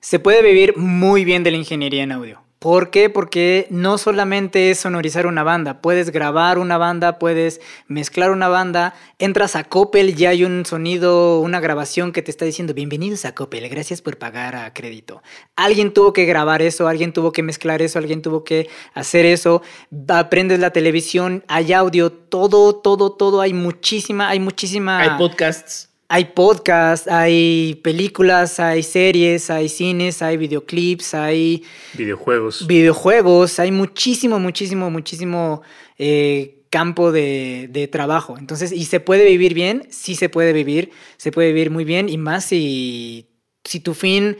Se 0.00 0.18
puede 0.18 0.42
vivir 0.42 0.76
muy 0.76 1.24
bien 1.24 1.42
de 1.44 1.50
la 1.50 1.56
ingeniería 1.56 2.02
en 2.02 2.12
audio. 2.12 2.44
¿Por 2.64 2.88
qué? 2.88 3.10
Porque 3.10 3.66
no 3.68 3.98
solamente 3.98 4.70
es 4.70 4.78
sonorizar 4.78 5.26
una 5.26 5.42
banda, 5.42 5.82
puedes 5.82 6.08
grabar 6.08 6.58
una 6.58 6.78
banda, 6.78 7.18
puedes 7.18 7.60
mezclar 7.88 8.30
una 8.30 8.48
banda, 8.48 8.94
entras 9.18 9.54
a 9.54 9.64
Coppel, 9.64 10.14
ya 10.14 10.30
hay 10.30 10.44
un 10.44 10.64
sonido, 10.64 11.40
una 11.40 11.60
grabación 11.60 12.10
que 12.10 12.22
te 12.22 12.30
está 12.30 12.46
diciendo 12.46 12.72
bienvenidos 12.72 13.26
a 13.26 13.34
Coppel, 13.34 13.68
gracias 13.68 14.00
por 14.00 14.16
pagar 14.16 14.56
a 14.56 14.72
crédito. 14.72 15.22
Alguien 15.56 15.92
tuvo 15.92 16.14
que 16.14 16.24
grabar 16.24 16.62
eso, 16.62 16.88
alguien 16.88 17.12
tuvo 17.12 17.32
que 17.32 17.42
mezclar 17.42 17.82
eso, 17.82 17.98
alguien 17.98 18.22
tuvo 18.22 18.44
que 18.44 18.70
hacer 18.94 19.26
eso, 19.26 19.60
aprendes 20.08 20.58
la 20.58 20.70
televisión, 20.70 21.44
hay 21.48 21.74
audio, 21.74 22.10
todo, 22.10 22.76
todo, 22.76 23.12
todo, 23.12 23.42
hay 23.42 23.52
muchísima, 23.52 24.30
hay 24.30 24.40
muchísima... 24.40 25.00
Hay 25.00 25.18
podcasts 25.18 25.93
hay 26.08 26.26
podcasts, 26.26 27.08
hay 27.08 27.80
películas, 27.82 28.60
hay 28.60 28.82
series, 28.82 29.50
hay 29.50 29.68
cines, 29.68 30.22
hay 30.22 30.36
videoclips, 30.36 31.14
hay... 31.14 31.64
Videojuegos. 31.94 32.66
Videojuegos, 32.66 33.58
hay 33.58 33.70
muchísimo, 33.70 34.38
muchísimo, 34.38 34.90
muchísimo 34.90 35.62
eh, 35.98 36.64
campo 36.70 37.10
de, 37.12 37.88
trabajo. 37.90 38.36
Entonces, 38.38 38.72
¿y 38.72 38.84
se 38.84 39.00
puede 39.00 39.24
vivir 39.24 39.54
bien? 39.54 39.86
Sí 39.90 40.14
se 40.14 40.28
puede 40.28 40.52
vivir, 40.52 40.90
se 41.16 41.32
puede 41.32 41.48
vivir 41.48 41.70
muy 41.70 41.84
bien 41.84 42.08
y 42.08 42.18
más 42.18 42.44
si, 42.44 43.28
si 43.64 43.80
tu 43.80 43.94
fin... 43.94 44.36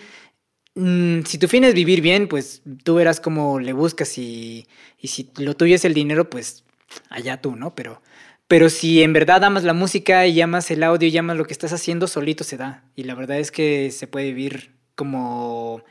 Mm, 0.77 1.21
si 1.25 1.39
tu 1.39 1.47
fin 1.47 1.62
es 1.62 1.73
vivir 1.73 2.01
bien, 2.01 2.27
pues 2.27 2.62
tú 2.83 2.97
verás 2.97 3.21
cómo 3.21 3.61
le 3.61 3.73
buscas 3.73 4.19
y, 4.19 4.67
y 4.99 5.07
si 5.07 5.31
lo 5.37 5.55
tuyo 5.55 5.77
es 5.77 5.85
el 5.85 5.95
dinero, 5.95 6.29
pues 6.29 6.65
allá 7.11 7.41
tú, 7.41 7.55
¿no? 7.55 7.77
Pero 7.77 8.03
pero 8.55 8.71
si 8.71 9.03
en 9.03 9.13
verdad 9.13 9.43
amas 9.43 9.65
la 9.65 9.75
música 9.75 10.29
y 10.29 10.41
amas 10.41 10.71
el 10.71 10.85
audio 10.85 11.09
y 11.09 11.19
amas 11.19 11.37
lo 11.37 11.45
que 11.45 11.53
estás 11.53 11.73
haciendo, 11.73 12.07
solito 12.07 12.45
se 12.45 12.57
da. 12.57 12.85
Y 12.95 13.03
la 13.03 13.17
verdad 13.17 13.41
es 13.41 13.51
que 13.51 13.91
se 13.91 14.07
puede 14.07 14.27
vivir 14.27 14.71
como, 14.95 15.83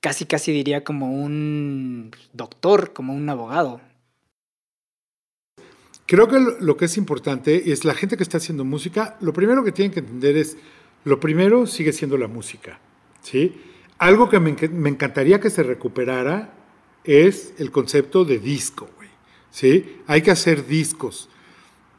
casi, 0.00 0.26
casi 0.26 0.52
diría 0.52 0.84
como 0.84 1.14
un 1.14 2.10
doctor, 2.34 2.92
como 2.92 3.14
un 3.14 3.26
abogado. 3.30 3.80
Creo 6.04 6.28
que 6.28 6.38
lo 6.60 6.76
que 6.76 6.84
es 6.84 6.98
importante 6.98 7.72
es 7.72 7.86
la 7.86 7.94
gente 7.94 8.18
que 8.18 8.22
está 8.22 8.36
haciendo 8.36 8.66
música, 8.66 9.16
lo 9.22 9.32
primero 9.32 9.64
que 9.64 9.72
tienen 9.72 9.90
que 9.90 10.00
entender 10.00 10.36
es, 10.36 10.58
lo 11.04 11.20
primero 11.20 11.66
sigue 11.66 11.94
siendo 11.94 12.18
la 12.18 12.28
música. 12.28 12.80
¿sí? 13.22 13.62
Algo 13.96 14.28
que 14.28 14.40
me, 14.40 14.50
encantaría 14.90 15.40
que 15.40 15.48
se 15.48 15.62
recuperara 15.62 16.52
es 17.02 17.54
el 17.56 17.70
concepto 17.70 18.26
de 18.26 18.38
disco. 18.38 18.90
¿sí? 19.50 20.02
Hay 20.06 20.20
que 20.20 20.32
hacer 20.32 20.66
discos. 20.66 21.30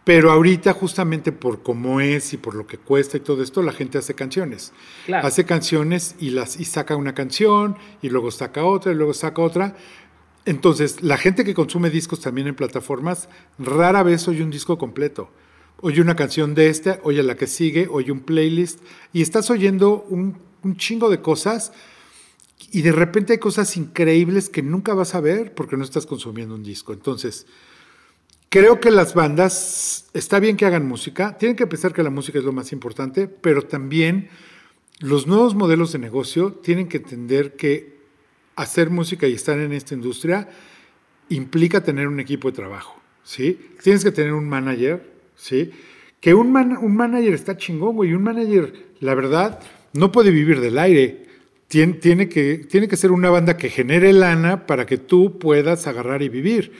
Pero 0.03 0.31
ahorita, 0.31 0.73
justamente 0.73 1.31
por 1.31 1.61
cómo 1.61 2.01
es 2.01 2.33
y 2.33 2.37
por 2.37 2.55
lo 2.55 2.65
que 2.65 2.77
cuesta 2.77 3.17
y 3.17 3.19
todo 3.19 3.43
esto, 3.43 3.61
la 3.61 3.71
gente 3.71 3.99
hace 3.99 4.15
canciones. 4.15 4.73
Hace 5.13 5.45
canciones 5.45 6.15
y, 6.19 6.31
las, 6.31 6.59
y 6.59 6.65
saca 6.65 6.95
una 6.95 7.13
canción, 7.13 7.77
y 8.01 8.09
luego 8.09 8.31
saca 8.31 8.63
otra, 8.63 8.91
y 8.91 8.95
luego 8.95 9.13
saca 9.13 9.41
otra. 9.41 9.75
Entonces, 10.45 11.03
la 11.03 11.17
gente 11.17 11.43
que 11.43 11.53
consume 11.53 11.91
discos 11.91 12.19
también 12.19 12.47
en 12.47 12.55
plataformas, 12.55 13.29
rara 13.59 14.01
vez 14.01 14.27
oye 14.27 14.43
un 14.43 14.49
disco 14.49 14.79
completo. 14.79 15.29
Oye 15.81 16.01
una 16.01 16.15
canción 16.15 16.55
de 16.55 16.69
esta, 16.69 16.99
oye 17.03 17.21
la 17.21 17.35
que 17.35 17.47
sigue, 17.47 17.87
oye 17.89 18.11
un 18.11 18.21
playlist, 18.21 18.79
y 19.13 19.21
estás 19.21 19.51
oyendo 19.51 20.05
un, 20.09 20.39
un 20.63 20.77
chingo 20.77 21.09
de 21.11 21.21
cosas, 21.21 21.73
y 22.71 22.81
de 22.81 22.91
repente 22.91 23.33
hay 23.33 23.39
cosas 23.39 23.77
increíbles 23.77 24.49
que 24.49 24.63
nunca 24.63 24.93
vas 24.95 25.13
a 25.13 25.21
ver 25.21 25.53
porque 25.53 25.77
no 25.77 25.83
estás 25.83 26.05
consumiendo 26.07 26.55
un 26.55 26.63
disco. 26.63 26.93
Entonces, 26.93 27.45
Creo 28.51 28.81
que 28.81 28.91
las 28.91 29.13
bandas, 29.13 30.09
está 30.13 30.41
bien 30.41 30.57
que 30.57 30.65
hagan 30.65 30.85
música, 30.85 31.37
tienen 31.37 31.55
que 31.55 31.67
pensar 31.67 31.93
que 31.93 32.03
la 32.03 32.09
música 32.09 32.37
es 32.37 32.43
lo 32.43 32.51
más 32.51 32.73
importante, 32.73 33.29
pero 33.29 33.61
también 33.61 34.27
los 34.99 35.25
nuevos 35.25 35.55
modelos 35.55 35.93
de 35.93 35.99
negocio 35.99 36.51
tienen 36.51 36.89
que 36.89 36.97
entender 36.97 37.55
que 37.55 37.95
hacer 38.57 38.89
música 38.89 39.25
y 39.25 39.35
estar 39.35 39.57
en 39.57 39.71
esta 39.71 39.93
industria 39.93 40.49
implica 41.29 41.81
tener 41.81 42.09
un 42.09 42.19
equipo 42.19 42.49
de 42.49 42.57
trabajo, 42.57 43.01
¿sí? 43.23 43.57
Tienes 43.81 44.03
que 44.03 44.11
tener 44.11 44.33
un 44.33 44.49
manager, 44.49 45.01
¿sí? 45.37 45.71
Que 46.19 46.33
un, 46.33 46.53
un 46.53 46.93
manager 46.93 47.33
está 47.33 47.55
chingón, 47.55 47.95
güey, 47.95 48.13
un 48.13 48.23
manager, 48.23 48.73
la 48.99 49.15
verdad, 49.15 49.61
no 49.93 50.11
puede 50.11 50.29
vivir 50.29 50.59
del 50.59 50.77
aire. 50.77 51.25
Tiene, 51.69 52.27
que, 52.27 52.65
tiene 52.69 52.89
que 52.89 52.97
ser 52.97 53.13
una 53.13 53.29
banda 53.29 53.55
que 53.55 53.69
genere 53.69 54.11
lana 54.11 54.67
para 54.67 54.85
que 54.85 54.97
tú 54.97 55.39
puedas 55.39 55.87
agarrar 55.87 56.21
y 56.21 56.27
vivir. 56.27 56.73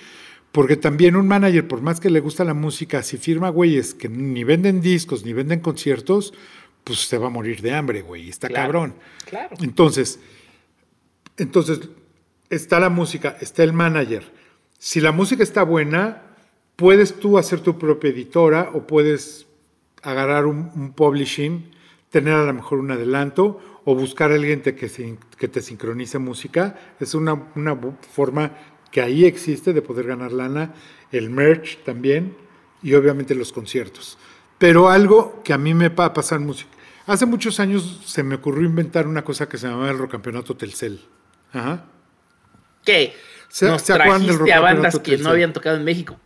Porque 0.51 0.75
también 0.75 1.15
un 1.15 1.27
manager, 1.27 1.67
por 1.67 1.81
más 1.81 1.99
que 1.99 2.09
le 2.09 2.19
gusta 2.19 2.43
la 2.43 2.53
música, 2.53 3.03
si 3.03 3.17
firma 3.17 3.49
güeyes 3.49 3.93
que 3.93 4.09
ni 4.09 4.43
venden 4.43 4.81
discos 4.81 5.23
ni 5.23 5.31
venden 5.31 5.61
conciertos, 5.61 6.33
pues 6.83 7.07
se 7.07 7.17
va 7.17 7.27
a 7.27 7.29
morir 7.29 7.61
de 7.61 7.73
hambre, 7.73 8.01
güey. 8.01 8.29
Está 8.29 8.49
cabrón. 8.49 8.95
Claro. 9.29 9.55
Entonces, 9.61 10.19
entonces, 11.37 11.79
está 12.49 12.79
la 12.79 12.89
música, 12.89 13.37
está 13.39 13.63
el 13.63 13.73
manager. 13.73 14.31
Si 14.77 14.99
la 14.99 15.11
música 15.11 15.41
está 15.41 15.63
buena, 15.63 16.23
puedes 16.75 17.19
tú 17.19 17.37
hacer 17.37 17.61
tu 17.61 17.77
propia 17.77 18.09
editora 18.09 18.71
o 18.73 18.85
puedes 18.85 19.47
agarrar 20.01 20.45
un, 20.45 20.93
publishing, 20.93 21.71
tener 22.09 22.33
a 22.33 22.45
lo 22.45 22.53
mejor 22.53 22.79
un 22.79 22.91
adelanto 22.91 23.59
o 23.85 23.95
buscar 23.95 24.31
a 24.31 24.35
alguien 24.35 24.61
que, 24.61 24.75
que 24.75 25.47
te 25.47 25.61
sincronice 25.61 26.19
música. 26.19 26.95
Es 26.99 27.15
una, 27.15 27.51
una 27.55 27.79
forma 28.11 28.51
que 28.91 29.01
ahí 29.01 29.25
existe 29.25 29.73
de 29.73 29.81
poder 29.81 30.07
ganar 30.07 30.31
lana, 30.31 30.73
el 31.11 31.29
merch 31.29 31.83
también 31.83 32.35
y 32.83 32.93
obviamente 32.93 33.35
los 33.35 33.51
conciertos. 33.51 34.17
Pero 34.57 34.89
algo 34.89 35.41
que 35.43 35.53
a 35.53 35.57
mí 35.57 35.73
me 35.73 35.89
va 35.89 36.05
a 36.05 36.13
pasar 36.13 36.39
Hace 37.07 37.25
muchos 37.25 37.59
años 37.59 38.01
se 38.05 38.23
me 38.23 38.35
ocurrió 38.35 38.67
inventar 38.67 39.07
una 39.07 39.23
cosa 39.23 39.49
que 39.49 39.57
se 39.57 39.67
llamaba 39.67 39.89
el 39.89 39.97
Rocampeonato 39.97 40.55
Telcel. 40.55 41.01
Ajá. 41.51 41.85
¿Qué? 42.85 43.13
¿Se, 43.49 43.67
Nos 43.67 43.81
¿se 43.81 43.93
acuerdan 43.93 44.25
del 44.25 44.51
a 44.51 44.59
bandas 44.59 44.99
que 44.99 45.17
no 45.17 45.29
habían 45.29 45.51
tocado 45.51 45.77
en 45.77 45.83
México. 45.83 46.17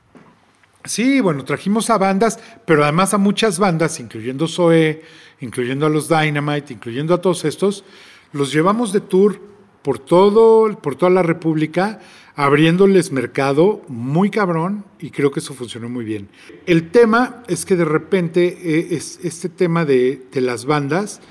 Sí, 0.84 1.20
bueno, 1.20 1.44
trajimos 1.44 1.90
a 1.90 1.98
bandas, 1.98 2.40
pero 2.66 2.84
además 2.84 3.14
a 3.14 3.18
muchas 3.18 3.58
bandas, 3.58 4.00
incluyendo 4.00 4.48
Zoe, 4.48 5.02
incluyendo 5.40 5.88
a 5.88 5.90
los 5.90 6.08
Dynamite, 6.08 6.74
incluyendo 6.74 7.16
a 7.16 7.22
todos 7.22 7.44
estos, 7.46 7.84
los 8.32 8.54
llevamos 8.54 8.94
de 8.94 9.02
tour 9.02 9.40
por 9.82 9.98
todo, 9.98 10.80
por 10.80 10.96
toda 10.96 11.10
la 11.10 11.24
República, 11.24 12.00
abriéndoles 12.36 13.12
mercado 13.12 13.82
muy 13.88 14.30
cabrón, 14.30 14.84
y 15.00 15.12
creo 15.12 15.32
que 15.32 15.40
eso 15.40 15.54
funcionó 15.54 15.90
muy 15.90 16.04
bien. 16.04 16.30
El 16.66 16.92
tema 16.92 17.44
es 17.48 17.66
que 17.66 17.76
de 17.76 17.86
repente 17.86 18.58
eh, 18.62 18.88
es 18.92 19.20
este 19.24 19.50
tema 19.50 19.86
de, 19.86 20.22
de 20.32 20.42
las 20.42 20.66
bandas, 20.66 21.22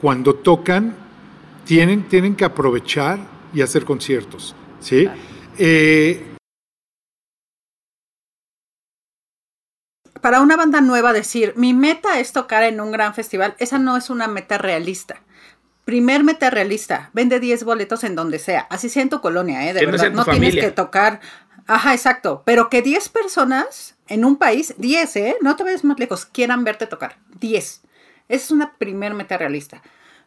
cuando 0.00 0.34
tocan, 0.34 0.94
tienen, 1.64 2.04
tienen 2.08 2.36
que 2.36 2.44
aprovechar 2.44 3.18
y 3.52 3.62
hacer 3.62 3.84
conciertos, 3.84 4.54
¿sí? 4.80 5.08
Eh, 5.58 6.22
para 10.20 10.40
una 10.40 10.56
banda 10.56 10.80
nueva 10.80 11.12
decir, 11.12 11.54
mi 11.56 11.72
meta 11.72 12.20
es 12.20 12.32
tocar 12.32 12.62
en 12.62 12.80
un 12.80 12.92
gran 12.92 13.14
festival, 13.14 13.54
esa 13.58 13.78
no 13.78 13.96
es 13.96 14.10
una 14.10 14.28
meta 14.28 14.58
realista. 14.58 15.22
Primer 15.86 16.24
meta 16.24 16.50
realista, 16.50 17.10
vende 17.12 17.38
10 17.38 17.62
boletos 17.62 18.02
en 18.02 18.16
donde 18.16 18.40
sea, 18.40 18.66
así 18.70 18.88
sea 18.88 19.02
en 19.02 19.08
tu 19.08 19.20
colonia, 19.20 19.70
¿eh? 19.70 19.72
De 19.72 19.82
no 19.86 19.92
verdad, 19.92 20.10
no 20.10 20.24
tienes 20.24 20.56
que 20.56 20.72
tocar. 20.72 21.20
Ajá, 21.68 21.94
exacto, 21.94 22.42
pero 22.44 22.68
que 22.68 22.82
10 22.82 23.08
personas 23.10 23.94
en 24.08 24.24
un 24.24 24.34
país, 24.34 24.74
10, 24.78 25.16
¿eh? 25.16 25.36
No 25.42 25.54
te 25.54 25.62
vayas 25.62 25.84
más 25.84 25.96
lejos, 26.00 26.26
quieran 26.26 26.64
verte 26.64 26.88
tocar, 26.88 27.18
10. 27.38 27.82
Esa 28.28 28.44
es 28.44 28.50
una 28.50 28.74
primer 28.74 29.14
meta 29.14 29.38
realista. 29.38 29.80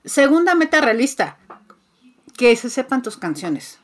Segunda 0.05 0.55
meta 0.55 0.79
realista, 0.79 1.37
que 2.37 2.55
se 2.55 2.69
sepan 2.69 3.01
tus 3.01 3.17
canciones. 3.17 3.79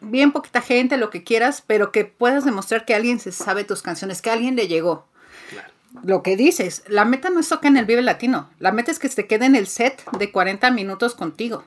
Bien 0.00 0.32
poquita 0.32 0.62
gente, 0.62 0.96
lo 0.96 1.10
que 1.10 1.22
quieras, 1.22 1.62
pero 1.64 1.92
que 1.92 2.06
puedas 2.06 2.44
demostrar 2.44 2.84
que 2.84 2.96
alguien 2.96 3.20
se 3.20 3.30
sabe 3.30 3.62
tus 3.62 3.82
canciones, 3.82 4.20
que 4.20 4.30
alguien 4.30 4.56
le 4.56 4.66
llegó 4.66 5.06
lo 6.02 6.22
que 6.22 6.36
dices, 6.36 6.84
la 6.86 7.04
meta 7.04 7.30
no 7.30 7.40
es 7.40 7.48
tocar 7.48 7.70
en 7.70 7.78
el 7.78 7.84
Vive 7.84 8.02
Latino, 8.02 8.50
la 8.58 8.72
meta 8.72 8.90
es 8.90 8.98
que 8.98 9.08
se 9.08 9.26
quede 9.26 9.46
en 9.46 9.56
el 9.56 9.66
set 9.66 10.04
de 10.18 10.30
40 10.30 10.70
minutos 10.70 11.14
contigo. 11.14 11.64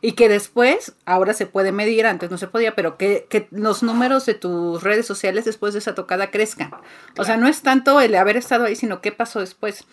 Y 0.00 0.12
que 0.12 0.28
después, 0.28 0.92
ahora 1.06 1.34
se 1.34 1.46
puede 1.46 1.72
medir, 1.72 2.06
antes 2.06 2.30
no 2.30 2.38
se 2.38 2.46
podía, 2.46 2.76
pero 2.76 2.96
que, 2.96 3.26
que 3.28 3.48
los 3.50 3.82
números 3.82 4.26
de 4.26 4.34
tus 4.34 4.82
redes 4.84 5.06
sociales 5.06 5.44
después 5.44 5.72
de 5.72 5.80
esa 5.80 5.96
tocada 5.96 6.30
crezcan. 6.30 6.70
O 7.16 7.24
sea, 7.24 7.36
no 7.36 7.48
es 7.48 7.62
tanto 7.62 8.00
el 8.00 8.14
haber 8.14 8.36
estado 8.36 8.64
ahí, 8.64 8.76
sino 8.76 9.00
qué 9.00 9.10
pasó 9.10 9.40
después. 9.40 9.86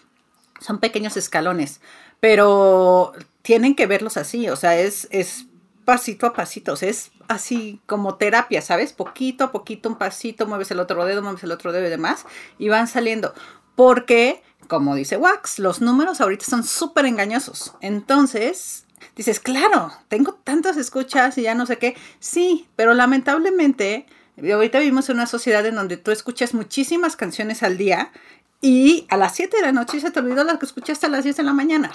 Son 0.59 0.80
pequeños 0.80 1.17
escalones, 1.17 1.82
pero 2.19 3.13
tienen 3.41 3.76
que 3.76 3.88
verlos 3.88 4.15
así, 4.17 4.47
o 4.49 4.55
sea, 4.55 4.78
es, 4.80 5.07
es 5.11 5.47
pasito 5.86 6.26
a 6.28 6.34
pasito, 6.34 6.73
o 6.73 6.76
sea, 6.76 6.89
es 6.89 7.11
así 7.28 7.80
como 7.86 8.15
terapia, 8.15 8.61
¿sabes? 8.61 8.93
Poquito 8.93 9.45
a 9.45 9.51
poquito, 9.51 9.89
un 9.89 9.97
pasito, 9.97 10.47
mueves 10.47 10.71
el 10.71 10.80
otro 10.80 11.05
dedo, 11.05 11.21
mueves 11.21 11.43
el 11.43 11.51
otro 11.51 11.71
dedo 11.71 11.86
y 11.88 11.89
demás, 11.89 12.26
y 12.57 12.69
van 12.69 12.88
saliendo. 12.88 13.34
Porque, 13.76 14.41
como 14.67 14.95
dice 14.95 15.17
Wax, 15.17 15.59
los 15.59 15.82
números 15.82 16.21
ahorita 16.21 16.45
son 16.45 16.63
súper 16.63 17.05
engañosos. 17.05 17.73
Entonces, 17.82 18.86
dices, 19.15 19.39
claro, 19.39 19.91
tengo 20.07 20.34
tantas 20.43 20.78
escuchas 20.78 21.38
y 21.38 21.43
ya 21.43 21.55
no 21.55 21.65
sé 21.65 21.78
qué. 21.78 21.95
Sí, 22.19 22.67
pero 22.76 22.93
lamentablemente, 22.93 24.05
ahorita 24.38 24.80
vivimos 24.80 25.09
en 25.09 25.17
una 25.17 25.28
sociedad 25.28 25.65
en 25.65 25.76
donde 25.76 25.97
tú 25.97 26.11
escuchas 26.11 26.53
muchísimas 26.53 27.15
canciones 27.15 27.63
al 27.63 27.78
día 27.78 28.11
y 28.61 29.05
a 29.09 29.17
las 29.17 29.36
7 29.36 29.57
de 29.57 29.63
la 29.63 29.71
noche 29.71 29.99
se 29.99 30.11
te 30.11 30.19
olvidó 30.19 30.43
las 30.43 30.57
que 30.57 30.65
escuchaste 30.65 31.05
a 31.05 31.09
las 31.09 31.23
10 31.23 31.38
de 31.38 31.43
la 31.43 31.53
mañana. 31.53 31.91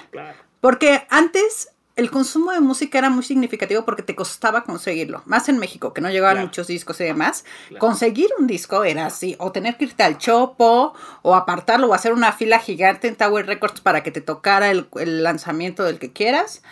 Porque 0.61 1.05
antes 1.09 1.69
el 2.01 2.11
consumo 2.11 2.51
de 2.51 2.59
música 2.59 2.97
era 2.97 3.09
muy 3.09 3.23
significativo 3.23 3.85
porque 3.85 4.01
te 4.03 4.15
costaba 4.15 4.63
conseguirlo. 4.63 5.21
Más 5.25 5.47
en 5.49 5.57
México, 5.59 5.93
que 5.93 6.01
no 6.01 6.09
llegaban 6.09 6.35
Claro. 6.35 6.47
muchos 6.47 6.67
discos 6.67 6.99
y 6.99 7.03
demás. 7.05 7.45
Conseguir 7.77 8.29
un 8.39 8.47
disco 8.47 8.83
era 8.83 9.05
así, 9.05 9.35
o 9.39 9.51
tener 9.51 9.77
que 9.77 9.85
irte 9.85 10.03
al 10.03 10.17
chopo, 10.17 10.93
o 11.21 11.35
apartarlo, 11.35 11.87
o 11.87 11.93
hacer 11.93 12.13
una 12.13 12.31
fila 12.31 12.59
gigante 12.59 13.07
en 13.07 13.15
Tower 13.15 13.45
Records 13.45 13.81
para 13.81 14.03
que 14.03 14.11
te 14.11 14.21
tocara 14.21 14.71
el, 14.71 14.87
el 14.99 15.23
lanzamiento 15.23 15.83
del 15.83 15.99
que 15.99 16.11
quieras. 16.11 16.63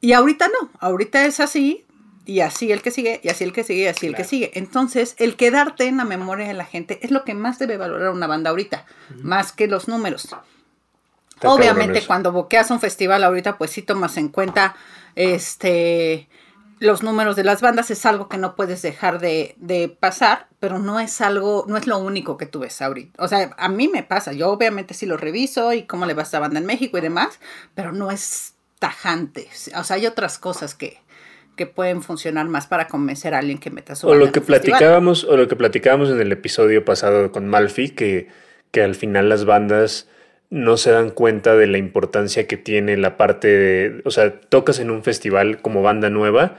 Y 0.00 0.12
ahorita 0.14 0.48
no, 0.48 0.70
ahorita 0.80 1.24
es 1.26 1.38
así, 1.38 1.86
y 2.26 2.40
así 2.40 2.72
el 2.72 2.82
que 2.82 2.90
sigue, 2.90 3.20
y 3.22 3.28
así 3.28 3.44
el 3.44 3.52
que 3.52 3.62
sigue, 3.64 3.82
y 3.82 3.86
así 3.86 4.06
el 4.06 4.14
que 4.16 4.24
sigue. 4.24 4.50
Entonces, 4.54 5.14
el 5.18 5.36
quedarte 5.36 5.86
en 5.86 5.96
la 5.96 6.04
memoria 6.04 6.46
de 6.48 6.54
la 6.54 6.64
gente 6.64 6.98
es 7.02 7.10
lo 7.12 7.24
que 7.24 7.34
más 7.34 7.58
debe 7.58 7.76
valorar 7.76 8.10
una 8.10 8.26
banda 8.26 8.50
ahorita, 8.50 8.84
más 9.22 9.52
que 9.52 9.68
los 9.68 9.86
números. 9.88 10.28
Obviamente 11.44 12.02
cuando 12.06 12.32
boqueas 12.32 12.70
un 12.70 12.80
festival 12.80 13.24
ahorita 13.24 13.58
pues 13.58 13.70
sí 13.70 13.82
tomas 13.82 14.16
en 14.16 14.28
cuenta 14.28 14.74
este 15.14 16.28
los 16.82 17.04
números 17.04 17.36
de 17.36 17.44
las 17.44 17.60
bandas 17.60 17.92
es 17.92 18.04
algo 18.06 18.28
que 18.28 18.38
no 18.38 18.56
puedes 18.56 18.82
dejar 18.82 19.20
de, 19.20 19.54
de 19.58 19.88
pasar, 19.88 20.48
pero 20.58 20.80
no 20.80 20.98
es 20.98 21.20
algo, 21.20 21.64
no 21.68 21.76
es 21.76 21.86
lo 21.86 21.98
único 21.98 22.36
que 22.36 22.46
tú 22.46 22.58
ves 22.58 22.82
ahorita. 22.82 23.22
O 23.22 23.28
sea, 23.28 23.54
a 23.56 23.68
mí 23.68 23.86
me 23.86 24.02
pasa, 24.02 24.32
yo 24.32 24.50
obviamente 24.50 24.92
sí 24.92 25.06
lo 25.06 25.16
reviso 25.16 25.72
y 25.72 25.84
cómo 25.84 26.06
le 26.06 26.14
va 26.14 26.22
a 26.22 26.24
esta 26.24 26.40
banda 26.40 26.58
en 26.58 26.66
México 26.66 26.98
y 26.98 27.00
demás, 27.00 27.38
pero 27.76 27.92
no 27.92 28.10
es 28.10 28.54
tajante. 28.80 29.48
O 29.76 29.84
sea, 29.84 29.94
hay 29.94 30.06
otras 30.06 30.38
cosas 30.38 30.74
que, 30.74 30.98
que 31.54 31.66
pueden 31.66 32.02
funcionar 32.02 32.48
más 32.48 32.66
para 32.66 32.88
convencer 32.88 33.32
a 33.34 33.38
alguien 33.38 33.58
que 33.58 33.70
meta 33.70 33.94
su 33.94 34.08
O 34.08 34.10
banda 34.10 34.24
lo 34.24 34.26
en 34.26 34.32
que 34.32 34.40
un 34.40 34.46
festival. 34.46 34.78
platicábamos, 34.78 35.22
o 35.22 35.36
lo 35.36 35.46
que 35.46 35.54
platicábamos 35.54 36.10
en 36.10 36.20
el 36.20 36.32
episodio 36.32 36.84
pasado 36.84 37.30
con 37.30 37.46
Malfi, 37.46 37.90
que, 37.90 38.26
que 38.72 38.82
al 38.82 38.96
final 38.96 39.28
las 39.28 39.44
bandas 39.44 40.08
no 40.52 40.76
se 40.76 40.90
dan 40.90 41.08
cuenta 41.08 41.56
de 41.56 41.66
la 41.66 41.78
importancia 41.78 42.46
que 42.46 42.58
tiene 42.58 42.98
la 42.98 43.16
parte 43.16 43.48
de, 43.48 44.02
o 44.04 44.10
sea, 44.10 44.38
tocas 44.38 44.80
en 44.80 44.90
un 44.90 45.02
festival 45.02 45.62
como 45.62 45.80
banda 45.80 46.10
nueva 46.10 46.58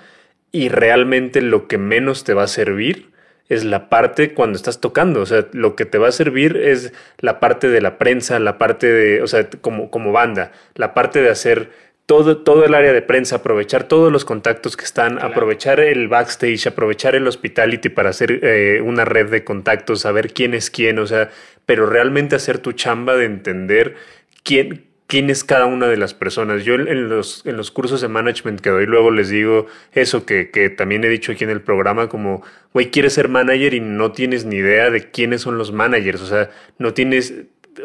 y 0.51 0.69
realmente 0.69 1.43
lo 1.43 1.67
que 1.67 1.77
menos 1.77 2.23
te 2.23 2.33
va 2.33 2.41
a 2.41 2.47
servir 2.47 3.11
es 3.49 3.63
la 3.63 3.89
parte 3.89 4.33
cuando 4.33 4.55
estás 4.55 4.81
tocando, 4.81 5.21
o 5.21 5.27
sea, 5.27 5.45
lo 5.51 5.75
que 5.75 5.85
te 5.85 5.99
va 5.99 6.07
a 6.07 6.11
servir 6.11 6.57
es 6.57 6.91
la 7.19 7.39
parte 7.39 7.69
de 7.69 7.81
la 7.81 7.99
prensa, 7.99 8.39
la 8.39 8.57
parte 8.57 8.87
de, 8.91 9.21
o 9.21 9.27
sea, 9.27 9.47
como, 9.61 9.91
como 9.91 10.11
banda, 10.11 10.51
la 10.73 10.95
parte 10.95 11.21
de 11.21 11.29
hacer 11.29 11.69
todo, 12.05 12.37
todo 12.37 12.65
el 12.65 12.73
área 12.73 12.91
de 12.93 13.01
prensa, 13.01 13.37
aprovechar 13.37 13.87
todos 13.87 14.11
los 14.11 14.25
contactos 14.25 14.75
que 14.75 14.83
están, 14.85 15.19
aprovechar 15.23 15.79
el 15.79 16.07
backstage, 16.09 16.67
aprovechar 16.67 17.15
el 17.15 17.27
hospitality 17.27 17.89
para 17.89 18.09
hacer 18.09 18.39
eh, 18.43 18.81
una 18.83 19.05
red 19.05 19.29
de 19.29 19.43
contactos, 19.43 20.01
saber 20.01 20.33
quién 20.33 20.53
es 20.53 20.69
quién, 20.69 20.99
o 20.99 21.07
sea, 21.07 21.29
pero 21.65 21.85
realmente 21.85 22.35
hacer 22.35 22.57
tu 22.57 22.73
chamba 22.73 23.15
de 23.15 23.25
entender 23.25 23.95
quién, 24.43 24.85
quién 25.07 25.29
es 25.29 25.45
cada 25.45 25.65
una 25.65 25.87
de 25.87 25.95
las 25.95 26.13
personas. 26.13 26.65
Yo 26.65 26.75
en- 26.75 27.07
los, 27.07 27.45
en 27.45 27.55
los 27.55 27.71
cursos 27.71 28.01
de 28.01 28.09
management 28.09 28.59
que 28.59 28.69
doy 28.69 28.85
luego 28.85 29.09
les 29.09 29.29
digo 29.29 29.67
eso 29.93 30.25
que, 30.25 30.51
que 30.51 30.69
también 30.69 31.05
he 31.05 31.09
dicho 31.09 31.31
aquí 31.31 31.45
en 31.45 31.51
el 31.51 31.61
programa, 31.61 32.09
como, 32.09 32.43
güey, 32.73 32.91
quieres 32.91 33.13
ser 33.13 33.29
manager 33.29 33.73
y 33.73 33.79
no 33.79 34.11
tienes 34.11 34.43
ni 34.43 34.57
idea 34.57 34.89
de 34.89 35.09
quiénes 35.09 35.41
son 35.41 35.57
los 35.57 35.71
managers, 35.71 36.21
o 36.21 36.27
sea, 36.27 36.49
no 36.79 36.93
tienes, 36.93 37.33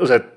o 0.01 0.07
sea, 0.09 0.33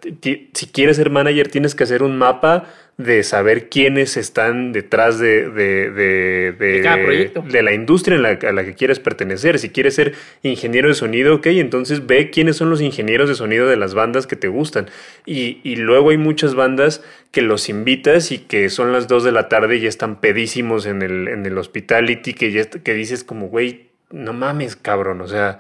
si 0.54 0.68
quieres 0.68 0.98
ser 0.98 1.10
manager 1.10 1.48
tienes 1.50 1.74
que 1.76 1.84
hacer 1.84 2.04
un 2.04 2.18
mapa 2.18 2.66
de 3.04 3.24
saber 3.24 3.70
quiénes 3.70 4.18
están 4.18 4.72
detrás 4.74 5.20
de, 5.20 5.50
de, 5.50 5.92
de, 5.92 6.52
de- 6.58 6.72
De 6.78 6.82
cada 6.82 7.04
proyecto. 7.04 7.42
de 7.42 7.62
la 7.64 7.74
industria 7.74 8.16
en 8.16 8.24
la, 8.24 8.30
a 8.30 8.52
la 8.52 8.64
que 8.64 8.74
quieres 8.74 9.00
pertenecer. 9.00 9.60
Si 9.60 9.70
quieres 9.70 9.96
ser 9.96 10.14
ingeniero 10.44 10.88
de 10.88 10.94
sonido, 10.94 11.36
ok, 11.36 11.48
entonces 11.48 12.08
ve 12.08 12.30
quiénes 12.30 12.58
son 12.58 12.70
los 12.70 12.82
ingenieros 12.82 13.30
de 13.30 13.36
sonido 13.36 13.68
de 13.68 13.78
las 13.78 13.94
bandas 13.94 14.28
que 14.28 14.36
te 14.36 14.48
gustan. 14.48 14.88
Y, 15.26 15.60
y 15.64 15.76
luego 15.78 16.10
hay 16.12 16.18
muchas 16.18 16.56
bandas 16.56 17.04
que 17.32 17.42
los 17.42 17.70
invitas 17.70 18.32
y 18.32 18.40
que 18.40 18.70
son 18.70 18.92
las 18.92 19.08
2 19.08 19.24
de 19.24 19.32
la 19.32 19.50
tarde 19.50 19.78
y 19.78 19.82
ya 19.82 19.90
están 19.90 20.20
pedísimos 20.22 20.86
en 20.86 21.02
el, 21.02 21.28
en 21.28 21.46
el 21.46 21.58
hospitality, 21.58 22.34
que, 22.34 22.52
ya, 22.52 22.66
que 22.70 22.94
dices 22.94 23.24
como, 23.24 23.48
güey, 23.48 23.88
no 24.12 24.34
mames, 24.34 24.76
cabrón, 24.76 25.22
o 25.22 25.28
sea... 25.28 25.60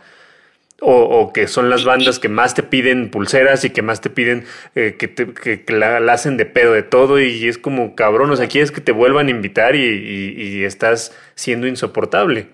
O, 0.83 0.93
o 1.03 1.31
que 1.31 1.47
son 1.47 1.69
las 1.69 1.85
bandas 1.85 2.17
que 2.17 2.27
más 2.27 2.55
te 2.55 2.63
piden 2.63 3.11
pulseras 3.11 3.63
y 3.65 3.69
que 3.69 3.83
más 3.83 4.01
te 4.01 4.09
piden 4.09 4.45
eh, 4.73 4.95
que, 4.97 5.07
te- 5.07 5.31
que- 5.31 5.63
que 5.63 5.73
la, 5.73 5.99
la 5.99 6.13
hacen 6.13 6.37
de 6.37 6.47
pedo 6.47 6.73
de 6.73 6.81
todo 6.81 7.19
y 7.19 7.47
es 7.47 7.59
como 7.59 7.93
cabrón, 7.95 8.31
o 8.31 8.35
sea, 8.35 8.47
quieres 8.47 8.71
que 8.71 8.81
te 8.81 8.91
vuelvan 8.91 9.27
a 9.27 9.29
invitar 9.31 9.75
y, 9.75 9.83
y- 9.83 10.41
y 10.41 10.63
estás 10.63 11.15
siendo 11.35 11.67
insoportable. 11.67 12.47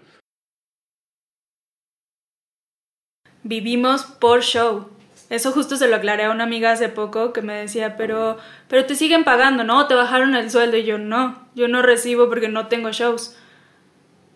vivimos 3.43 4.03
por 4.03 4.41
show. 4.41 4.89
Eso 5.29 5.51
justo 5.51 5.75
se 5.75 5.87
lo 5.87 5.95
aclaré 5.97 6.23
a 6.23 6.31
una 6.31 6.43
amiga 6.45 6.71
hace 6.71 6.89
poco 6.89 7.33
que 7.33 7.41
me 7.41 7.53
decía, 7.53 7.97
pero, 7.97 8.37
pero 8.69 8.85
te 8.85 8.95
siguen 8.95 9.23
pagando, 9.23 9.63
¿no? 9.63 9.87
Te 9.87 9.93
bajaron 9.95 10.35
el 10.35 10.49
sueldo 10.51 10.77
y 10.77 10.85
yo 10.85 10.97
no, 10.97 11.47
yo 11.55 11.67
no 11.67 11.81
recibo 11.81 12.29
porque 12.29 12.47
no 12.47 12.67
tengo 12.67 12.91
shows. 12.91 13.37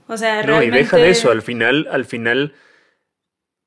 O 0.07 0.17
sea, 0.17 0.41
No, 0.41 0.47
realmente... 0.47 0.77
y 0.77 0.79
deja 0.81 0.97
de 0.97 1.09
eso, 1.09 1.31
al 1.31 1.41
final, 1.41 1.87
al 1.91 2.05
final 2.05 2.53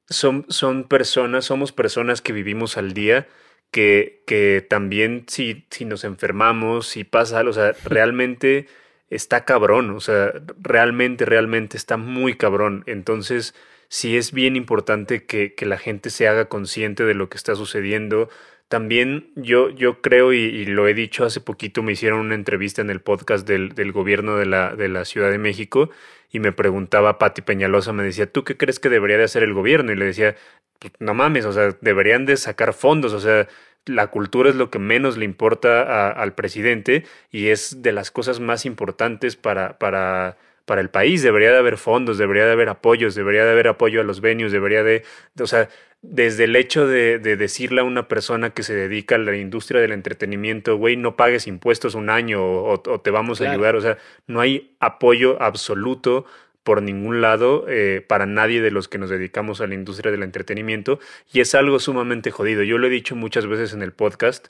son, 0.09 0.47
son 0.49 0.85
personas, 0.85 1.45
somos 1.47 1.73
personas 1.73 2.21
que 2.21 2.33
vivimos 2.33 2.77
al 2.77 2.95
día, 2.95 3.29
que, 3.71 4.23
que 4.27 4.65
también 4.69 5.25
si, 5.29 5.67
si 5.71 5.85
nos 5.85 6.05
enfermamos, 6.05 6.87
si 6.87 7.05
pasa 7.05 7.41
algo, 7.41 7.51
o 7.51 7.55
sea, 7.55 7.73
realmente 7.85 8.67
está 9.11 9.45
cabrón, 9.45 9.91
o 9.91 10.01
sea, 10.01 10.33
realmente, 10.61 11.25
realmente 11.25 11.77
está 11.77 11.97
muy 11.97 12.37
cabrón. 12.37 12.85
Entonces, 12.87 13.55
sí 13.89 14.17
es 14.17 14.33
bien 14.33 14.57
importante 14.57 15.25
que, 15.27 15.55
que 15.55 15.67
la 15.67 15.79
gente 15.79 16.11
se 16.11 16.29
haga 16.29 16.47
consciente 16.49 17.05
de 17.05 17.15
lo 17.15 17.29
que 17.29 17.37
está 17.37 17.55
sucediendo. 17.55 18.29
también 18.69 19.31
yo, 19.37 19.71
yo 19.71 20.01
creo, 20.03 20.33
y, 20.33 20.67
lo 20.67 20.89
he 20.89 20.95
dicho 20.95 21.25
hace 21.25 21.41
poquito, 21.41 21.83
me 21.83 21.93
hicieron 21.93 22.21
una 22.21 22.35
entrevista 22.35 22.83
en 22.83 22.91
el 22.91 23.01
podcast 23.01 23.47
del, 23.47 23.75
del 23.75 23.93
gobierno 23.93 24.37
de 24.37 24.47
la, 24.47 24.75
de 24.75 24.89
la 24.89 25.05
Ciudad 25.05 25.31
de 25.31 25.39
México 25.39 25.91
y 26.35 26.41
me 26.41 26.51
preguntaba 26.51 27.17
Pati 27.21 27.43
Peñalosa, 27.43 27.93
me 27.93 28.03
decía, 28.03 28.27
¿tú 28.27 28.43
qué 28.43 28.57
crees 28.57 28.81
que 28.81 28.89
debería 28.89 29.17
de 29.17 29.23
hacer 29.23 29.45
el 29.45 29.55
gobierno? 29.55 29.93
Y 29.93 29.97
le 29.97 30.05
decía, 30.05 30.35
pues, 30.81 30.93
no 30.99 31.15
mames, 31.15 31.45
o 31.45 31.53
sea, 31.53 31.77
deberían 31.81 32.27
de 32.27 32.37
sacar 32.37 32.75
fondos, 32.75 33.13
o 33.13 33.21
sea, 33.21 33.47
la 33.87 34.09
cultura 34.09 34.51
es 34.51 34.57
lo 34.57 34.69
que 34.69 34.81
menos 34.81 35.17
le 35.17 35.27
importa 35.27 36.11
al 36.11 36.35
presidente 36.35 37.05
y 37.31 37.51
es 37.51 37.83
de 37.83 37.93
las 37.93 38.11
cosas 38.11 38.41
más 38.41 38.67
importantes 38.67 39.37
para, 39.37 39.79
para, 39.79 40.37
para 40.65 40.81
el 40.81 40.91
país. 40.91 41.23
Debería 41.23 41.53
de 41.53 41.59
haber 41.59 41.77
fondos, 41.77 42.19
debería 42.19 42.47
de 42.47 42.53
haber 42.53 42.69
apoyos, 42.69 43.15
debería 43.15 43.45
de 43.45 43.53
haber 43.53 43.69
apoyo 43.69 44.01
a 44.01 44.05
los 44.05 44.21
venues, 44.21 44.51
debería 44.51 44.83
de, 44.83 45.05
o 45.39 45.47
sea, 45.47 45.69
desde 46.07 46.45
el 46.45 46.55
hecho 46.55 46.87
de, 46.87 47.19
decirle 47.19 47.81
a 47.81 47.85
una 47.85 48.09
persona 48.09 48.51
que 48.51 48.63
se 48.63 48.75
dedica 48.75 49.15
a 49.15 49.19
la 49.19 49.37
industria 49.37 49.81
del 49.81 49.93
entretenimiento, 49.93 50.77
güey, 50.77 50.97
no 50.97 51.17
pagues 51.17 51.47
impuestos 51.47 51.95
un 51.95 52.11
año 52.11 52.45
o, 52.45 52.81
te 53.01 53.11
vamos 53.11 53.41
a 53.41 53.51
ayudar, 53.51 53.75
o 53.75 53.81
sea, 53.81 53.97
no 54.27 54.41
hay 54.41 54.77
apoyo 54.81 55.41
absoluto 55.43 56.27
por 56.63 56.83
ningún 56.83 57.21
lado 57.21 57.67
eh, 57.69 58.05
para 58.07 58.27
nadie 58.27 58.61
de 58.61 58.71
los 58.71 58.87
que 58.89 58.99
nos 58.99 59.11
dedicamos 59.11 59.61
a 59.61 59.67
la 59.67 59.75
industria 59.75 60.13
del 60.13 60.23
entretenimiento 60.23 60.99
y 61.33 61.41
es 61.41 61.55
algo 61.55 61.79
sumamente 61.79 62.31
jodido. 62.31 62.63
Yo 62.63 62.79
lo 62.79 62.87
he 62.87 62.91
dicho 62.91 63.17
muchas 63.17 63.47
veces 63.47 63.73
en 63.73 63.83
el 63.83 63.93
podcast. 63.93 64.49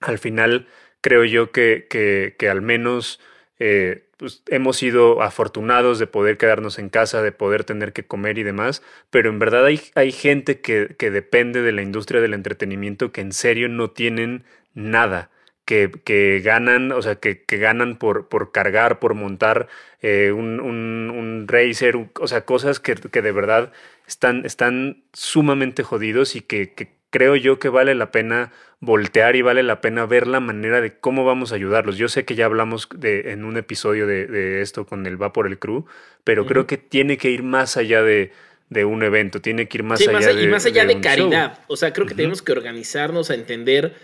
Al 0.00 0.18
final 0.18 0.66
creo 1.00 1.24
yo 1.24 1.52
que, 1.52 1.86
que, 1.88 2.48
al 2.48 2.62
menos 2.62 3.20
eh, 3.58 4.05
pues, 4.16 4.42
hemos 4.48 4.76
sido 4.78 5.22
afortunados 5.22 5.98
de 5.98 6.06
poder 6.06 6.38
quedarnos 6.38 6.78
en 6.78 6.88
casa, 6.88 7.22
de 7.22 7.32
poder 7.32 7.64
tener 7.64 7.92
que 7.92 8.06
comer 8.06 8.38
y 8.38 8.42
demás, 8.42 8.82
pero 9.10 9.30
en 9.30 9.38
verdad 9.38 9.64
hay, 9.66 9.80
hay 9.94 10.12
gente 10.12 10.60
que, 10.60 10.96
que 10.98 11.10
depende 11.10 11.62
de 11.62 11.72
la 11.72 11.82
industria 11.82 12.20
del 12.20 12.34
entretenimiento 12.34 13.12
que 13.12 13.20
en 13.20 13.32
serio 13.32 13.68
no 13.68 13.90
tienen 13.90 14.44
nada 14.74 15.30
que, 15.66 15.90
que 16.04 16.40
ganan, 16.42 16.92
o 16.92 17.02
sea, 17.02 17.16
que, 17.16 17.44
que, 17.44 17.58
ganan 17.58 17.96
por, 17.96 18.28
por 18.28 18.52
cargar, 18.52 19.00
por 19.00 19.14
montar 19.14 19.68
eh, 20.00 20.32
un, 20.32 20.60
un, 20.60 21.10
un, 21.10 21.48
racer, 21.48 21.96
o 22.20 22.28
sea, 22.28 22.44
cosas 22.44 22.78
que, 22.80 22.94
de 22.94 23.32
verdad 23.32 23.72
están, 24.06 24.46
están 24.46 25.02
sumamente 25.12 25.82
jodidos 25.82 26.36
y 26.36 26.40
que, 26.40 26.72
creo 27.16 27.34
yo 27.34 27.58
que 27.58 27.70
vale 27.70 27.94
la 27.94 28.10
pena 28.10 28.52
voltear 28.80 29.36
y 29.36 29.42
vale 29.42 29.62
la 29.62 29.80
pena 29.80 30.04
ver 30.04 30.26
la 30.26 30.38
manera 30.38 30.82
de 30.82 30.98
cómo 30.98 31.24
vamos 31.24 31.50
a 31.50 31.54
ayudarlos. 31.54 31.96
Yo 31.96 32.08
sé 32.08 32.26
que 32.26 32.34
ya 32.34 32.44
hablamos 32.44 32.90
de, 32.94 33.32
en 33.32 33.46
un 33.46 33.56
episodio 33.56 34.06
de, 34.06 34.26
de 34.26 34.60
esto 34.60 34.84
con 34.84 35.06
el 35.06 35.20
Va 35.20 35.32
por 35.32 35.46
el 35.46 35.58
Crew, 35.58 35.86
pero 36.24 36.44
creo 36.44 36.66
que 36.66 36.76
tiene 36.76 37.16
que 37.16 37.30
ir 37.30 37.42
más 37.42 37.78
allá 37.78 38.02
de, 38.02 38.32
de 38.68 38.84
un 38.84 39.02
evento, 39.02 39.40
tiene 39.40 39.66
que 39.66 39.78
ir 39.78 39.82
más 39.82 40.06
allá 40.06 40.34
de. 40.34 40.42
Y 40.42 40.48
más 40.48 40.66
allá 40.66 40.84
de, 40.84 41.00
caridad. 41.00 41.60
O 41.68 41.78
sea, 41.78 41.94
creo 41.94 42.06
que 42.06 42.14
tenemos 42.14 42.42
que 42.42 42.52
organizarnos 42.52 43.30
a 43.30 43.34
entender 43.34 43.94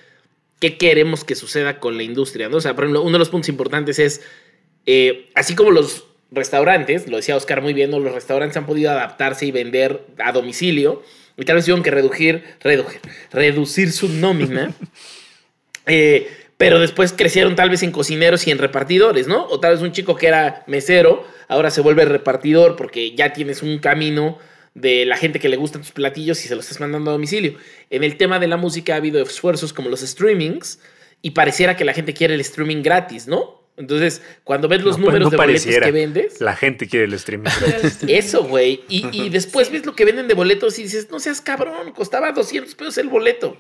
qué 0.59 0.79
queremos 0.79 1.23
que 1.23 1.35
suceda 1.35 1.79
con 1.79 1.99
la 1.99 2.05
industria, 2.05 2.49
¿no? 2.49 2.57
O 2.57 2.61
sea, 2.63 2.75
por 2.75 2.85
ejemplo, 2.85 3.03
uno 3.03 3.13
de 3.13 3.19
los 3.19 3.29
puntos 3.29 3.51
importantes 3.51 3.99
es, 3.99 4.23
eh, 4.87 5.29
así 5.35 5.55
como 5.55 5.71
los 5.71 6.07
restaurantes, 6.31 7.09
lo 7.09 7.19
decía 7.19 7.37
Oscar 7.37 7.61
muy 7.61 7.75
bien, 7.75 7.91
los 7.91 8.15
restaurantes 8.15 8.57
han 8.57 8.65
podido 8.65 8.91
adaptarse 8.91 9.45
y 9.45 9.51
vender 9.51 10.07
a 10.19 10.33
domicilio, 10.33 11.03
y 11.37 11.45
tal 11.45 11.57
vez 11.57 11.65
tuvieron 11.65 11.83
que 11.83 11.91
reducir, 11.91 12.45
reducir, 12.61 13.01
reducir 13.33 13.93
su 13.93 14.09
nómina, 14.09 14.73
eh, 15.87 16.29
pero 16.57 16.79
después 16.79 17.13
crecieron 17.13 17.57
tal 17.57 17.71
vez 17.71 17.83
en 17.83 17.91
cocineros 17.91 18.47
y 18.47 18.51
en 18.51 18.59
repartidores, 18.59 19.27
¿no? 19.27 19.47
O 19.47 19.59
tal 19.59 19.73
vez 19.73 19.83
un 19.83 19.93
chico 19.93 20.17
que 20.17 20.29
era 20.29 20.63
mesero, 20.67 21.27
ahora 21.49 21.71
se 21.71 21.81
vuelve 21.81 22.05
repartidor 22.05 22.77
porque 22.77 23.15
ya 23.17 23.33
tienes 23.33 23.63
un 23.63 23.79
camino 23.79 24.39
de 24.75 25.05
la 25.05 25.17
gente 25.17 25.39
que 25.39 25.49
le 25.49 25.57
gustan 25.57 25.83
tus 25.83 25.91
platillos 25.93 26.45
y 26.45 26.49
se 26.49 26.55
los 26.55 26.65
estás 26.65 26.81
mandando 26.81 27.11
a 27.11 27.15
domicilio. 27.15 27.57
En 27.91 28.05
el 28.05 28.17
tema 28.17 28.39
de 28.39 28.47
la 28.47 28.57
música 28.57 28.95
ha 28.95 28.97
habido 28.97 29.21
esfuerzos 29.23 29.73
como 29.73 29.89
los 29.89 30.01
streamings 30.01 30.79
y 31.21 31.33
pareciera 31.33 31.77
que 31.77 31.85
la 31.85 31.95
gente 31.95 32.15
quiere 32.15 32.35
el 32.35 32.41
streaming 32.41 32.83
gratis, 32.83 33.27
¿no? 33.27 33.62
Entonces, 33.77 34.23
cuando 34.45 34.69
ves 34.69 34.83
los 34.83 34.99
números 34.99 35.31
de 35.31 35.37
boletos 35.37 35.65
que 35.65 35.91
vendes. 35.91 36.41
La 36.41 36.55
gente 36.55 36.87
quiere 36.89 37.07
el 37.07 37.15
streaming. 37.15 37.51
Eso, 38.07 38.45
güey. 38.45 38.83
Y, 38.89 39.31
después 39.31 39.71
ves 39.73 39.87
lo 39.87 39.95
que 39.95 40.05
venden 40.05 40.29
de 40.29 40.35
boletos 40.35 40.79
y 40.79 40.83
dices, 40.83 41.11
no 41.11 41.19
seas 41.21 41.41
cabrón, 41.41 41.93
costaba 41.93 42.33
200 42.33 42.75
pesos 42.75 42.99
el 42.99 43.09
boleto. 43.09 43.57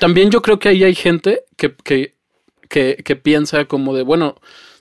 También 0.00 0.30
yo 0.30 0.42
creo 0.42 0.58
que 0.58 0.68
ahí 0.68 0.84
hay 0.84 0.94
gente 0.94 1.44
que, 1.56 1.74
que, 1.84 2.14
que, 2.68 2.96
que 3.04 3.16
piensa 3.16 3.66
como 3.66 3.94
de, 3.94 4.02
bueno, 4.02 4.36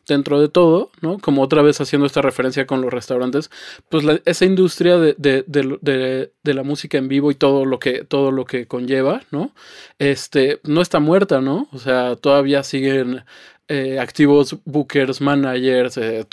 dentro 0.08 0.42
de 0.42 0.50
todo, 0.50 0.92
¿no? 1.02 1.18
Como 1.20 1.42
otra 1.42 1.62
vez 1.62 1.80
haciendo 1.80 2.06
esta 2.06 2.22
referencia 2.22 2.66
con 2.66 2.82
los 2.82 2.92
restaurantes, 2.92 3.50
pues 3.90 4.04
esa 4.26 4.46
industria 4.46 4.98
de, 4.98 5.16
de, 5.18 5.44
de, 5.48 6.32
de, 6.44 6.54
la 6.54 6.64
música 6.64 6.98
en 6.98 7.08
vivo 7.08 7.32
y 7.32 7.36
todo 7.36 7.66
lo 7.66 7.80
que, 7.80 8.04
todo 8.04 8.32
lo 8.32 8.46
que 8.46 8.68
conlleva, 8.68 9.22
¿no? 9.32 9.54
Este, 10.00 10.60
no 10.64 10.82
está 10.82 11.00
muerta, 11.00 11.40
¿no? 11.42 11.68
O 11.72 11.80
sea, 11.80 12.16
todavía 12.16 12.64
siguen 12.64 13.24
eh, 13.68 14.00
activos 14.00 14.58
bookers, 14.66 15.22
managers, 15.22 15.98
eh, 15.98 16.26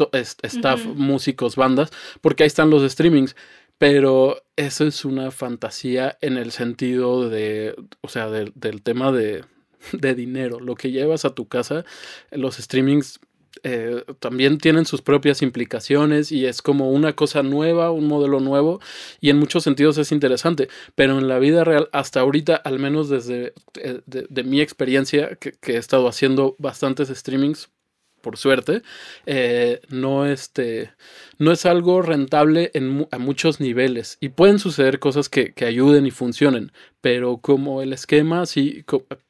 staff, 0.43 0.85
músicos, 0.87 1.57
bandas, 1.57 1.91
porque 2.21 2.43
ahí 2.43 2.49
están 2.49 2.71
los 2.71 2.91
streamings. 2.91 3.37
Pero 3.79 4.43
eso 4.57 4.87
es 4.87 5.07
una 5.07 5.31
fantasía 5.31 6.19
en 6.21 6.37
el 6.37 6.51
sentido 6.51 7.31
de, 7.31 7.75
o 8.03 8.09
sea, 8.09 8.29
del 8.29 8.83
tema 8.83 9.11
de, 9.11 9.43
de 9.93 10.15
dinero. 10.15 10.61
Lo 10.61 10.75
que 10.75 10.91
llevas 10.91 11.25
a 11.25 11.35
tu 11.35 11.49
casa, 11.49 11.85
los 12.31 12.57
streamings 12.57 13.21
eh, 13.63 14.05
también 14.21 14.59
tienen 14.59 14.87
sus 14.87 15.03
propias 15.03 15.43
implicaciones 15.43 16.33
y 16.33 16.47
es 16.47 16.63
como 16.63 16.91
una 16.91 17.15
cosa 17.15 17.43
nueva, 17.43 17.91
un 17.91 18.07
modelo 18.07 18.41
nuevo 18.41 18.81
y 19.21 19.31
en 19.31 19.39
muchos 19.39 19.65
sentidos 19.65 19.99
es 19.99 20.13
interesante, 20.13 20.69
pero 20.95 21.19
en 21.19 21.29
la 21.29 21.39
vida 21.39 21.65
real 21.65 21.89
hasta 21.93 22.21
ahorita, 22.21 22.57
al 22.57 22.79
menos 22.79 23.09
desde 23.09 23.53
eh, 23.75 24.01
de, 24.07 24.43
mi 24.45 24.61
experiencia, 24.61 25.37
que, 25.37 25.55
he 25.67 25.77
estado 25.77 26.09
haciendo 26.09 26.57
bastantes 26.59 27.09
streamings 27.09 27.71
por 28.21 28.37
suerte, 28.37 28.83
eh, 29.27 29.81
no, 29.89 30.27
este, 30.27 30.93
no 31.39 31.53
es 31.53 31.67
algo 31.67 32.03
rentable 32.03 32.71
en, 32.75 33.07
a 33.11 33.19
muchos 33.19 33.61
niveles. 33.61 34.19
Y 34.21 34.31
pueden 34.31 34.59
suceder 34.59 34.99
cosas 34.99 35.29
que, 35.29 35.55
ayuden 35.67 36.07
y 36.07 36.11
funcionen, 36.11 36.73
pero 37.01 37.39
como 37.39 37.83
el 37.83 37.93
esquema, 37.93 38.47
sí, 38.47 38.85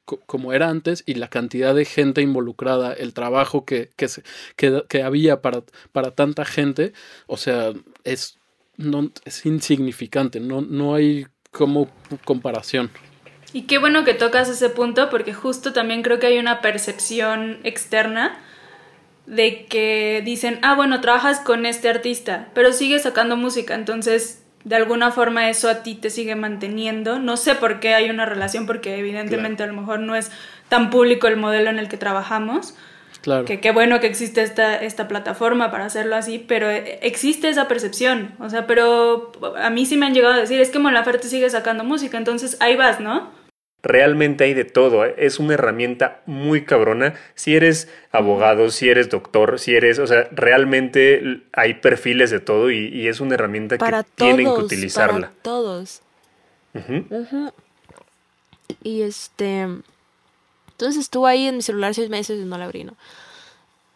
como 0.05 0.53
era 0.53 0.69
antes, 0.69 1.03
y 1.07 1.15
la 1.15 1.29
cantidad 1.29 1.75
de 1.75 1.85
gente 1.85 2.23
involucrada, 2.23 2.93
el 2.93 3.15
trabajo 3.15 3.65
que, 3.65 3.91
que, 3.97 4.09
que, 4.89 5.03
había 5.03 5.43
para, 5.43 5.63
para 5.93 6.13
tanta 6.13 6.45
gente, 6.45 6.93
o 7.27 7.37
sea, 7.37 7.73
es, 8.05 8.39
no, 8.77 9.11
es 9.25 9.47
insignificante, 9.47 10.41
no, 10.41 10.61
no 10.63 10.95
hay 10.95 11.27
como 11.51 11.91
comparación. 12.25 12.91
Y 13.53 13.63
qué 13.63 13.79
bueno 13.79 14.05
que 14.05 14.15
tocas 14.15 14.49
ese 14.49 14.71
punto 14.71 15.11
porque 15.11 15.35
justo 15.35 15.73
también 15.73 16.03
creo 16.03 16.19
que 16.19 16.29
hay 16.29 16.39
una 16.39 16.61
percepción 16.61 17.59
externa 17.65 18.39
de 19.27 19.67
que 19.67 20.23
dicen, 20.25 20.59
ah, 20.63 20.75
bueno, 20.75 21.01
trabajas 21.01 21.41
con 21.41 21.67
este 21.67 21.89
artista, 21.89 22.49
pero 22.55 22.73
sigues 22.73 23.03
sacando 23.03 23.37
música, 23.37 23.75
entonces 23.75 24.41
de 24.65 24.77
alguna 24.77 25.11
forma 25.11 25.49
eso 25.49 25.69
a 25.69 25.83
ti 25.83 25.95
te 25.95 26.11
sigue 26.11 26.35
manteniendo. 26.35 27.19
No 27.19 27.37
sé 27.37 27.55
por 27.55 27.81
qué 27.81 27.95
hay 27.95 28.11
una 28.11 28.27
relación, 28.27 28.67
porque 28.67 28.99
evidentemente 28.99 29.63
a 29.63 29.67
lo 29.67 29.75
mejor 29.75 30.01
no 30.01 30.15
es 30.15 30.31
tan 30.69 30.91
público 30.91 31.27
el 31.29 31.37
modelo 31.37 31.71
en 31.71 31.79
el 31.79 31.89
que 31.89 31.97
trabajamos. 31.97 32.75
Claro. 33.23 33.45
Que 33.45 33.61
qué 33.61 33.71
bueno 33.71 34.01
que 34.01 34.07
existe 34.07 34.43
esta, 34.43 34.77
esta 34.77 35.07
plataforma 35.07 35.71
para 35.71 35.85
hacerlo 35.85 36.17
así, 36.17 36.43
pero 36.47 36.71
existe 36.71 37.49
esa 37.49 37.69
percepción. 37.69 38.33
O 38.39 38.49
sea, 38.49 38.67
pero 38.67 39.33
a 39.59 39.69
mí 39.71 39.85
sí 39.85 39.97
me 39.97 40.07
han 40.07 40.15
llegado 40.15 40.35
a 40.35 40.39
decir, 40.39 40.61
es 40.61 40.71
que 40.71 40.79
Mon 40.79 40.95
Laferte 40.95 41.29
sigue 41.29 41.49
sacando 41.51 41.85
música, 41.85 42.17
entonces 42.17 42.57
ahí 42.61 42.77
vas, 42.77 43.01
¿no? 43.01 43.31
Realmente 43.83 44.45
hay 44.45 44.53
de 44.53 44.65
todo, 44.65 45.07
¿eh? 45.07 45.15
es 45.17 45.39
una 45.39 45.55
herramienta 45.55 46.21
muy 46.27 46.65
cabrona. 46.65 47.15
Si 47.35 47.57
eres 47.57 47.89
abogado, 48.13 48.71
si 48.71 48.91
eres 48.91 49.09
doctor, 49.09 49.59
si 49.59 49.75
eres, 49.75 49.99
o 49.99 50.07
sea, 50.07 50.29
realmente 50.33 51.43
hay 51.53 51.75
perfiles 51.75 52.31
de 52.31 52.41
todo 52.41 52.71
y, 52.71 53.09
es 53.09 53.21
una 53.21 53.35
herramienta 53.35 53.79
que 53.79 54.05
tienen 54.17 54.47
que 54.47 54.63
utilizarla. 54.63 55.29
Para 55.29 55.43
todos. 55.43 56.03
Y 58.83 59.03
este, 59.03 59.61
entonces 59.61 60.99
estuvo 60.99 61.27
ahí 61.27 61.47
en 61.47 61.57
mi 61.57 61.63
celular 61.63 61.95
seis 61.95 62.11
meses 62.11 62.39
y 62.39 62.45
no 62.45 62.59
la 62.59 62.67
abrí, 62.67 62.85
¿no? 62.85 62.95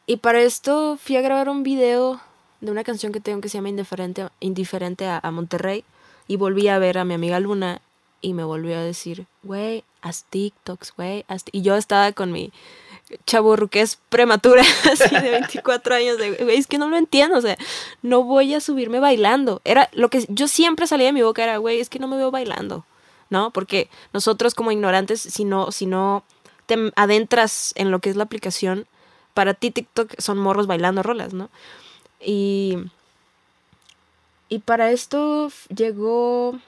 Y 0.07 0.17
para 0.17 0.41
esto 0.41 0.99
fui 1.01 1.17
a 1.17 1.21
grabar 1.21 1.51
un 1.51 1.63
video 1.63 2.21
de 2.63 2.71
una 2.71 2.85
canción 2.85 3.13
que 3.13 3.21
tengo 3.21 3.43
que 3.43 3.51
se 3.51 3.59
llama 3.59 3.69
Indiferente, 3.69 4.29
Indiferente 4.41 5.07
a 5.07 5.31
Monterrey 5.31 5.85
y 6.27 6.37
volví 6.37 6.69
a 6.69 6.79
ver 6.79 6.99
a 6.99 7.05
mi 7.05 7.15
amiga 7.15 7.39
Luna 7.41 7.81
y 8.25 8.33
me 8.33 8.43
volvió 8.43 8.79
a 8.79 8.81
decir, 8.81 9.27
güey, 9.43 9.85
haz 10.01 10.25
TikToks, 10.31 10.95
güey. 10.97 11.27
Y 11.53 11.61
yo 11.61 11.77
estaba 11.77 12.13
con 12.13 12.33
mi 12.33 12.53
chaburruqués 13.27 13.99
prematura, 14.09 14.63
así 14.91 15.15
de 15.15 15.31
24 15.31 15.95
años, 15.95 16.17
de, 16.17 16.31
güey, 16.33 16.57
es 16.57 16.67
que 16.67 16.79
no 16.79 16.89
lo 16.89 16.97
entiendo, 16.97 17.37
o 17.37 17.43
sea, 17.43 17.59
no 18.01 18.23
voy 18.23 18.55
a 18.55 18.61
subirme 18.61 18.99
bailando. 18.99 19.61
Era 19.67 19.91
lo 19.93 20.09
que 20.09 20.25
yo 20.31 20.49
siempre 20.49 20.87
salía 20.87 21.09
de 21.09 21.13
mi 21.13 21.21
boca, 21.21 21.45
era, 21.45 21.59
güey, 21.59 21.81
es 21.81 21.91
que 21.91 21.99
no 21.99 22.09
me 22.09 22.17
veo 22.17 22.31
bailando, 22.31 22.87
¿no? 23.29 23.51
Porque 23.51 23.91
nosotros 24.15 24.55
como 24.55 24.73
ignorantes, 24.73 25.21
si 25.21 25.45
no, 25.45 25.71
si 25.71 25.85
no 25.85 26.25
te 26.65 26.93
adentras 26.97 27.75
en 27.77 27.91
lo 27.91 27.99
que 27.99 28.09
es 28.09 28.17
la 28.17 28.25
aplicación, 28.25 28.87
para 29.35 29.53
ti 29.53 29.71
TikTok 29.71 30.19
son 30.19 30.39
morros 30.39 30.67
bailando 30.67 31.03
rolas, 31.03 31.35
¿no? 31.35 31.51
Y, 32.25 32.79
y 34.49 34.61
para 34.61 34.93
esto 34.93 35.53
llegó 35.69 36.59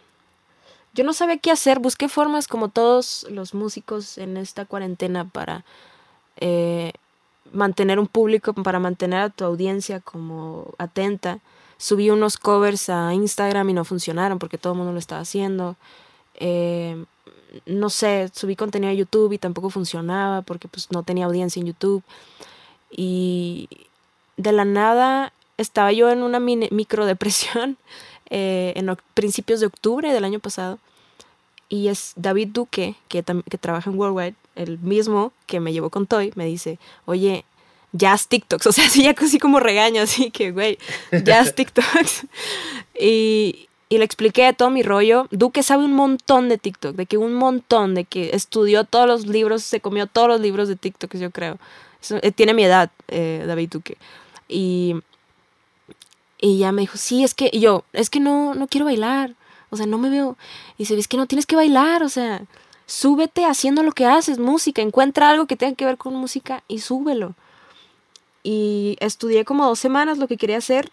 yo 0.96 1.04
no 1.04 1.12
sabía 1.12 1.36
qué 1.36 1.50
hacer, 1.50 1.78
busqué 1.78 2.08
formas 2.08 2.48
como 2.48 2.70
todos 2.70 3.26
los 3.30 3.52
músicos 3.52 4.16
en 4.16 4.38
esta 4.38 4.64
cuarentena 4.64 5.26
para 5.26 5.62
eh, 6.38 6.92
mantener 7.52 7.98
un 7.98 8.06
público, 8.06 8.54
para 8.54 8.78
mantener 8.78 9.20
a 9.20 9.30
tu 9.30 9.44
audiencia 9.44 10.00
como 10.00 10.72
atenta. 10.78 11.40
Subí 11.76 12.08
unos 12.08 12.38
covers 12.38 12.88
a 12.88 13.12
Instagram 13.12 13.68
y 13.68 13.72
no 13.74 13.84
funcionaron 13.84 14.38
porque 14.38 14.56
todo 14.56 14.72
el 14.72 14.78
mundo 14.78 14.94
lo 14.94 14.98
estaba 14.98 15.20
haciendo. 15.20 15.76
Eh, 16.34 17.04
no 17.66 17.90
sé, 17.90 18.30
subí 18.32 18.56
contenido 18.56 18.90
a 18.90 18.94
YouTube 18.94 19.32
y 19.32 19.38
tampoco 19.38 19.68
funcionaba 19.68 20.40
porque 20.40 20.66
pues 20.66 20.90
no 20.90 21.02
tenía 21.02 21.26
audiencia 21.26 21.60
en 21.60 21.66
YouTube. 21.66 22.02
Y 22.90 23.68
de 24.38 24.52
la 24.52 24.64
nada 24.64 25.34
estaba 25.58 25.92
yo 25.92 26.10
en 26.10 26.22
una 26.22 26.40
micro 26.40 27.04
depresión 27.04 27.76
eh, 28.30 28.72
en 28.76 28.96
principios 29.14 29.60
de 29.60 29.66
octubre 29.66 30.12
del 30.12 30.24
año 30.24 30.38
pasado. 30.40 30.78
Y 31.68 31.88
es 31.88 32.12
David 32.16 32.48
Duque, 32.52 32.94
que, 33.08 33.22
que 33.22 33.58
trabaja 33.58 33.90
en 33.90 33.98
Worldwide, 33.98 34.34
el 34.54 34.78
mismo 34.78 35.32
que 35.46 35.58
me 35.58 35.72
llevó 35.72 35.90
con 35.90 36.06
Toy, 36.06 36.32
me 36.36 36.46
dice, 36.46 36.78
oye, 37.06 37.44
jazz 37.92 38.28
TikToks. 38.28 38.66
O 38.68 38.72
sea, 38.72 38.86
así 38.86 39.02
ya 39.02 39.14
casi 39.14 39.38
como 39.38 39.60
regaño, 39.60 40.02
así 40.02 40.30
que, 40.30 40.52
güey, 40.52 40.78
jazz 41.24 41.54
TikToks. 41.56 42.26
y, 42.98 43.68
y 43.88 43.98
le 43.98 44.04
expliqué 44.04 44.52
todo 44.52 44.70
mi 44.70 44.82
rollo. 44.82 45.28
Duque 45.30 45.62
sabe 45.62 45.84
un 45.84 45.92
montón 45.92 46.48
de 46.48 46.58
TikTok, 46.58 46.96
de 46.96 47.06
que 47.06 47.16
un 47.16 47.34
montón, 47.34 47.94
de 47.94 48.04
que 48.04 48.30
estudió 48.34 48.84
todos 48.84 49.06
los 49.06 49.26
libros, 49.26 49.62
se 49.62 49.80
comió 49.80 50.06
todos 50.06 50.28
los 50.28 50.40
libros 50.40 50.68
de 50.68 50.76
TikTok, 50.76 51.14
yo 51.16 51.30
creo. 51.30 51.58
Eh, 52.22 52.32
tiene 52.32 52.54
mi 52.54 52.64
edad, 52.64 52.90
eh, 53.08 53.44
David 53.46 53.70
Duque. 53.70 53.96
Y, 54.48 54.96
y 56.38 56.58
ya 56.58 56.72
me 56.72 56.82
dijo, 56.82 56.98
sí, 56.98 57.24
es 57.24 57.34
que, 57.34 57.50
yo, 57.58 57.84
es 57.92 58.10
que 58.10 58.20
no, 58.20 58.54
no 58.54 58.66
quiero 58.68 58.86
bailar. 58.86 59.34
O 59.70 59.76
sea, 59.76 59.86
no 59.86 59.98
me 59.98 60.10
veo. 60.10 60.36
Y 60.76 60.84
dice, 60.84 60.96
es 60.96 61.08
que 61.08 61.16
no 61.16 61.26
tienes 61.26 61.46
que 61.46 61.56
bailar, 61.56 62.02
o 62.02 62.08
sea, 62.08 62.42
súbete 62.86 63.44
haciendo 63.44 63.82
lo 63.82 63.92
que 63.92 64.06
haces, 64.06 64.38
música, 64.38 64.82
encuentra 64.82 65.30
algo 65.30 65.46
que 65.46 65.56
tenga 65.56 65.74
que 65.74 65.84
ver 65.84 65.96
con 65.96 66.14
música 66.14 66.62
y 66.68 66.80
súbelo. 66.80 67.34
Y 68.42 68.96
estudié 69.00 69.44
como 69.44 69.66
dos 69.66 69.78
semanas 69.78 70.18
lo 70.18 70.28
que 70.28 70.36
quería 70.36 70.58
hacer 70.58 70.92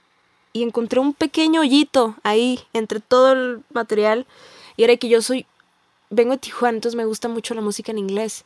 y 0.53 0.63
encontré 0.63 0.99
un 0.99 1.13
pequeño 1.13 1.61
hoyito 1.61 2.15
ahí 2.23 2.59
entre 2.73 2.99
todo 2.99 3.33
el 3.33 3.63
material. 3.71 4.25
Y 4.75 4.83
era 4.83 4.97
que 4.97 5.07
yo 5.07 5.21
soy, 5.21 5.45
vengo 6.09 6.31
de 6.31 6.39
Tijuana, 6.39 6.77
entonces 6.77 6.97
me 6.97 7.05
gusta 7.05 7.27
mucho 7.27 7.53
la 7.53 7.61
música 7.61 7.91
en 7.91 7.99
inglés. 7.99 8.43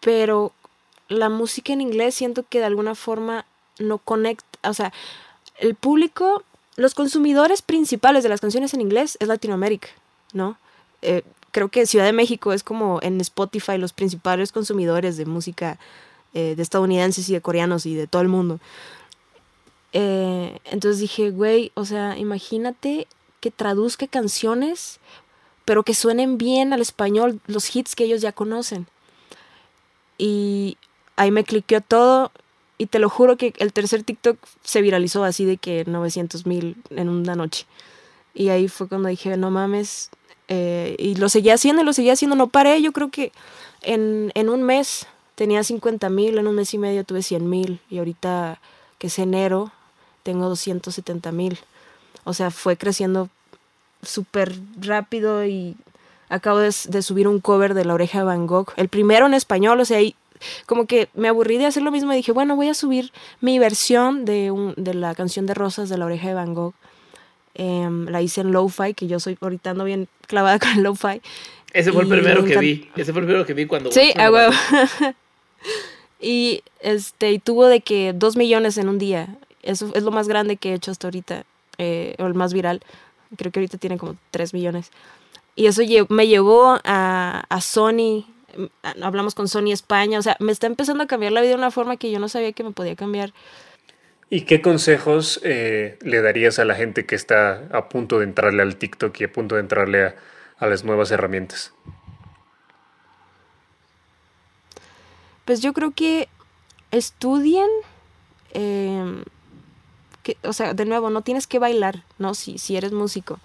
Pero 0.00 0.52
la 1.08 1.28
música 1.28 1.72
en 1.72 1.80
inglés 1.80 2.14
siento 2.14 2.44
que 2.48 2.60
de 2.60 2.66
alguna 2.66 2.94
forma 2.94 3.46
no 3.80 3.98
conecta, 3.98 4.47
o 4.62 4.74
sea, 4.74 4.92
el 5.58 5.74
público, 5.74 6.42
los 6.76 6.94
consumidores 6.94 7.62
principales 7.62 8.22
de 8.22 8.28
las 8.28 8.40
canciones 8.40 8.74
en 8.74 8.80
inglés 8.80 9.16
es 9.20 9.28
Latinoamérica, 9.28 9.88
¿no? 10.32 10.56
Eh, 11.02 11.22
creo 11.50 11.68
que 11.68 11.86
Ciudad 11.86 12.04
de 12.04 12.12
México 12.12 12.52
es 12.52 12.62
como 12.62 13.00
en 13.02 13.20
Spotify 13.20 13.78
los 13.78 13.92
principales 13.92 14.52
consumidores 14.52 15.16
de 15.16 15.26
música 15.26 15.78
eh, 16.34 16.54
de 16.56 16.62
estadounidenses 16.62 17.28
y 17.28 17.32
de 17.32 17.40
coreanos 17.40 17.86
y 17.86 17.94
de 17.94 18.06
todo 18.06 18.22
el 18.22 18.28
mundo. 18.28 18.60
Eh, 19.92 20.58
entonces 20.66 21.00
dije, 21.00 21.30
güey, 21.30 21.72
o 21.74 21.84
sea, 21.84 22.18
imagínate 22.18 23.06
que 23.40 23.50
traduzca 23.50 24.06
canciones, 24.06 25.00
pero 25.64 25.82
que 25.82 25.94
suenen 25.94 26.38
bien 26.38 26.72
al 26.72 26.80
español, 26.80 27.40
los 27.46 27.74
hits 27.74 27.94
que 27.94 28.04
ellos 28.04 28.20
ya 28.20 28.32
conocen. 28.32 28.86
Y 30.18 30.76
ahí 31.16 31.30
me 31.30 31.44
cliqueó 31.44 31.80
todo 31.80 32.30
y 32.78 32.86
te 32.86 33.00
lo 33.00 33.10
juro 33.10 33.36
que 33.36 33.52
el 33.58 33.72
tercer 33.72 34.04
TikTok 34.04 34.38
se 34.62 34.80
viralizó 34.80 35.24
así 35.24 35.44
de 35.44 35.56
que 35.56 35.84
900 35.84 36.46
mil 36.46 36.76
en 36.90 37.08
una 37.08 37.34
noche. 37.34 37.66
Y 38.34 38.50
ahí 38.50 38.68
fue 38.68 38.88
cuando 38.88 39.08
dije, 39.08 39.36
no 39.36 39.50
mames. 39.50 40.10
Eh, 40.46 40.94
y 40.98 41.16
lo 41.16 41.28
seguía 41.28 41.54
haciendo 41.54 41.82
y 41.82 41.84
lo 41.84 41.92
seguía 41.92 42.12
haciendo, 42.12 42.36
no 42.36 42.46
paré. 42.46 42.80
Yo 42.80 42.92
creo 42.92 43.10
que 43.10 43.32
en, 43.82 44.30
en 44.34 44.48
un 44.48 44.62
mes 44.62 45.06
tenía 45.34 45.64
50 45.64 46.08
mil, 46.08 46.38
en 46.38 46.46
un 46.46 46.54
mes 46.54 46.72
y 46.72 46.78
medio 46.78 47.02
tuve 47.02 47.22
100 47.22 47.50
mil. 47.50 47.80
Y 47.90 47.98
ahorita, 47.98 48.60
que 48.98 49.08
es 49.08 49.18
enero, 49.18 49.72
tengo 50.22 50.48
270 50.48 51.32
mil. 51.32 51.58
O 52.22 52.32
sea, 52.32 52.52
fue 52.52 52.76
creciendo 52.76 53.28
súper 54.02 54.54
rápido 54.80 55.44
y 55.44 55.76
acabo 56.28 56.58
de, 56.58 56.72
de, 56.88 57.02
subir 57.02 57.26
un 57.26 57.40
cover 57.40 57.74
de 57.74 57.84
La 57.84 57.94
Oreja 57.94 58.18
de 58.18 58.24
Van 58.24 58.46
Gogh. 58.46 58.72
El 58.76 58.88
primero 58.88 59.26
en 59.26 59.34
español, 59.34 59.80
o 59.80 59.84
sea, 59.84 59.98
como 60.66 60.86
que 60.86 61.08
me 61.14 61.28
aburrí 61.28 61.58
de 61.58 61.66
hacer 61.66 61.82
lo 61.82 61.90
mismo 61.90 62.12
y 62.12 62.16
dije, 62.16 62.32
bueno, 62.32 62.56
voy 62.56 62.68
a 62.68 62.74
subir 62.74 63.12
mi 63.40 63.58
versión 63.58 64.24
de, 64.24 64.50
un, 64.50 64.74
de 64.76 64.94
la 64.94 65.14
canción 65.14 65.46
de 65.46 65.54
Rosas 65.54 65.88
de 65.88 65.98
la 65.98 66.06
oreja 66.06 66.28
de 66.28 66.34
Van 66.34 66.54
Gogh. 66.54 66.74
Em, 67.54 68.06
la 68.06 68.22
hice 68.22 68.42
en 68.42 68.52
lo-fi, 68.52 68.94
que 68.94 69.08
yo 69.08 69.18
soy 69.18 69.36
ahorita 69.40 69.70
ando 69.70 69.84
bien 69.84 70.08
clavada 70.26 70.58
con 70.60 70.82
lo-fi. 70.82 71.20
Ese 71.72 71.92
fue 71.92 72.02
el 72.02 72.08
primero 72.08 72.44
que 72.44 72.56
vi. 72.58 72.88
Ese 72.96 73.12
fue 73.12 73.20
el 73.20 73.26
primero 73.26 73.44
que 73.44 73.54
vi 73.54 73.66
cuando. 73.66 73.90
Sí, 73.92 74.12
a 74.16 74.30
huevo. 74.30 74.52
y 76.20 76.62
este, 76.80 77.32
y 77.32 77.38
tuvo 77.38 77.66
de 77.66 77.80
que 77.80 78.12
dos 78.14 78.36
millones 78.36 78.78
en 78.78 78.88
un 78.88 78.98
día. 78.98 79.36
Eso 79.62 79.90
es 79.94 80.02
lo 80.02 80.10
más 80.10 80.28
grande 80.28 80.56
que 80.56 80.70
he 80.70 80.74
hecho 80.74 80.90
hasta 80.90 81.08
ahorita. 81.08 81.44
Eh, 81.78 82.14
o 82.18 82.26
el 82.26 82.34
más 82.34 82.54
viral. 82.54 82.80
Creo 83.36 83.52
que 83.52 83.58
ahorita 83.58 83.76
tiene 83.76 83.98
como 83.98 84.16
tres 84.30 84.54
millones. 84.54 84.90
Y 85.56 85.66
eso 85.66 85.82
me 86.08 86.28
llevó 86.28 86.78
a, 86.84 87.44
a 87.48 87.60
Sony 87.60 88.24
hablamos 89.02 89.34
con 89.34 89.48
Sony 89.48 89.72
España, 89.72 90.18
o 90.18 90.22
sea, 90.22 90.36
me 90.40 90.52
está 90.52 90.66
empezando 90.66 91.04
a 91.04 91.06
cambiar 91.06 91.32
la 91.32 91.40
vida 91.40 91.50
de 91.50 91.56
una 91.56 91.70
forma 91.70 91.96
que 91.96 92.10
yo 92.10 92.18
no 92.18 92.28
sabía 92.28 92.52
que 92.52 92.64
me 92.64 92.72
podía 92.72 92.96
cambiar. 92.96 93.32
¿Y 94.30 94.42
qué 94.42 94.60
consejos 94.60 95.40
eh, 95.42 95.98
le 96.02 96.20
darías 96.20 96.58
a 96.58 96.64
la 96.64 96.74
gente 96.74 97.06
que 97.06 97.14
está 97.14 97.66
a 97.72 97.88
punto 97.88 98.18
de 98.18 98.24
entrarle 98.24 98.62
al 98.62 98.76
TikTok 98.76 99.18
y 99.20 99.24
a 99.24 99.32
punto 99.32 99.54
de 99.54 99.62
entrarle 99.62 100.14
a, 100.58 100.66
las 100.66 100.84
nuevas 100.84 101.10
herramientas? 101.10 101.72
Pues 105.46 105.62
yo 105.62 105.72
creo 105.72 105.92
que 105.92 106.28
estudien, 106.90 107.68
em, 108.52 109.24
que, 110.22 110.36
o 110.42 110.52
sea, 110.52 110.74
de 110.74 110.84
nuevo, 110.84 111.08
no 111.08 111.22
tienes 111.22 111.46
que 111.46 111.58
bailar, 111.58 112.04
¿no? 112.18 112.34
Si, 112.34 112.58
si 112.58 112.76
eres 112.76 112.92
músico. 112.92 113.40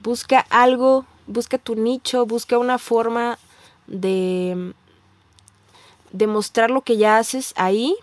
Busca 0.00 0.40
algo, 0.50 1.06
busca 1.26 1.56
tu 1.56 1.76
nicho, 1.76 2.26
busca 2.26 2.58
una 2.58 2.76
forma 2.76 3.38
de, 3.86 4.74
demostrar 6.14 6.70
lo 6.70 6.80
que 6.80 6.96
ya 6.96 7.18
haces 7.18 7.52
ahí, 7.56 7.96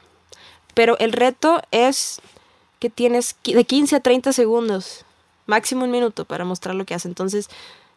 pero 0.75 0.97
el 0.99 1.13
reto 1.13 1.61
es 1.71 2.21
que 2.79 2.89
tienes 2.89 3.35
de 3.43 3.63
15 3.63 3.95
a 3.95 3.99
30 4.01 4.33
segundos, 4.33 5.05
máximo 5.47 5.85
un 5.85 5.91
minuto 5.91 6.25
para 6.25 6.45
mostrar 6.45 6.75
lo 6.75 6.85
que 6.85 6.93
haces. 6.93 7.05
Entonces, 7.05 7.49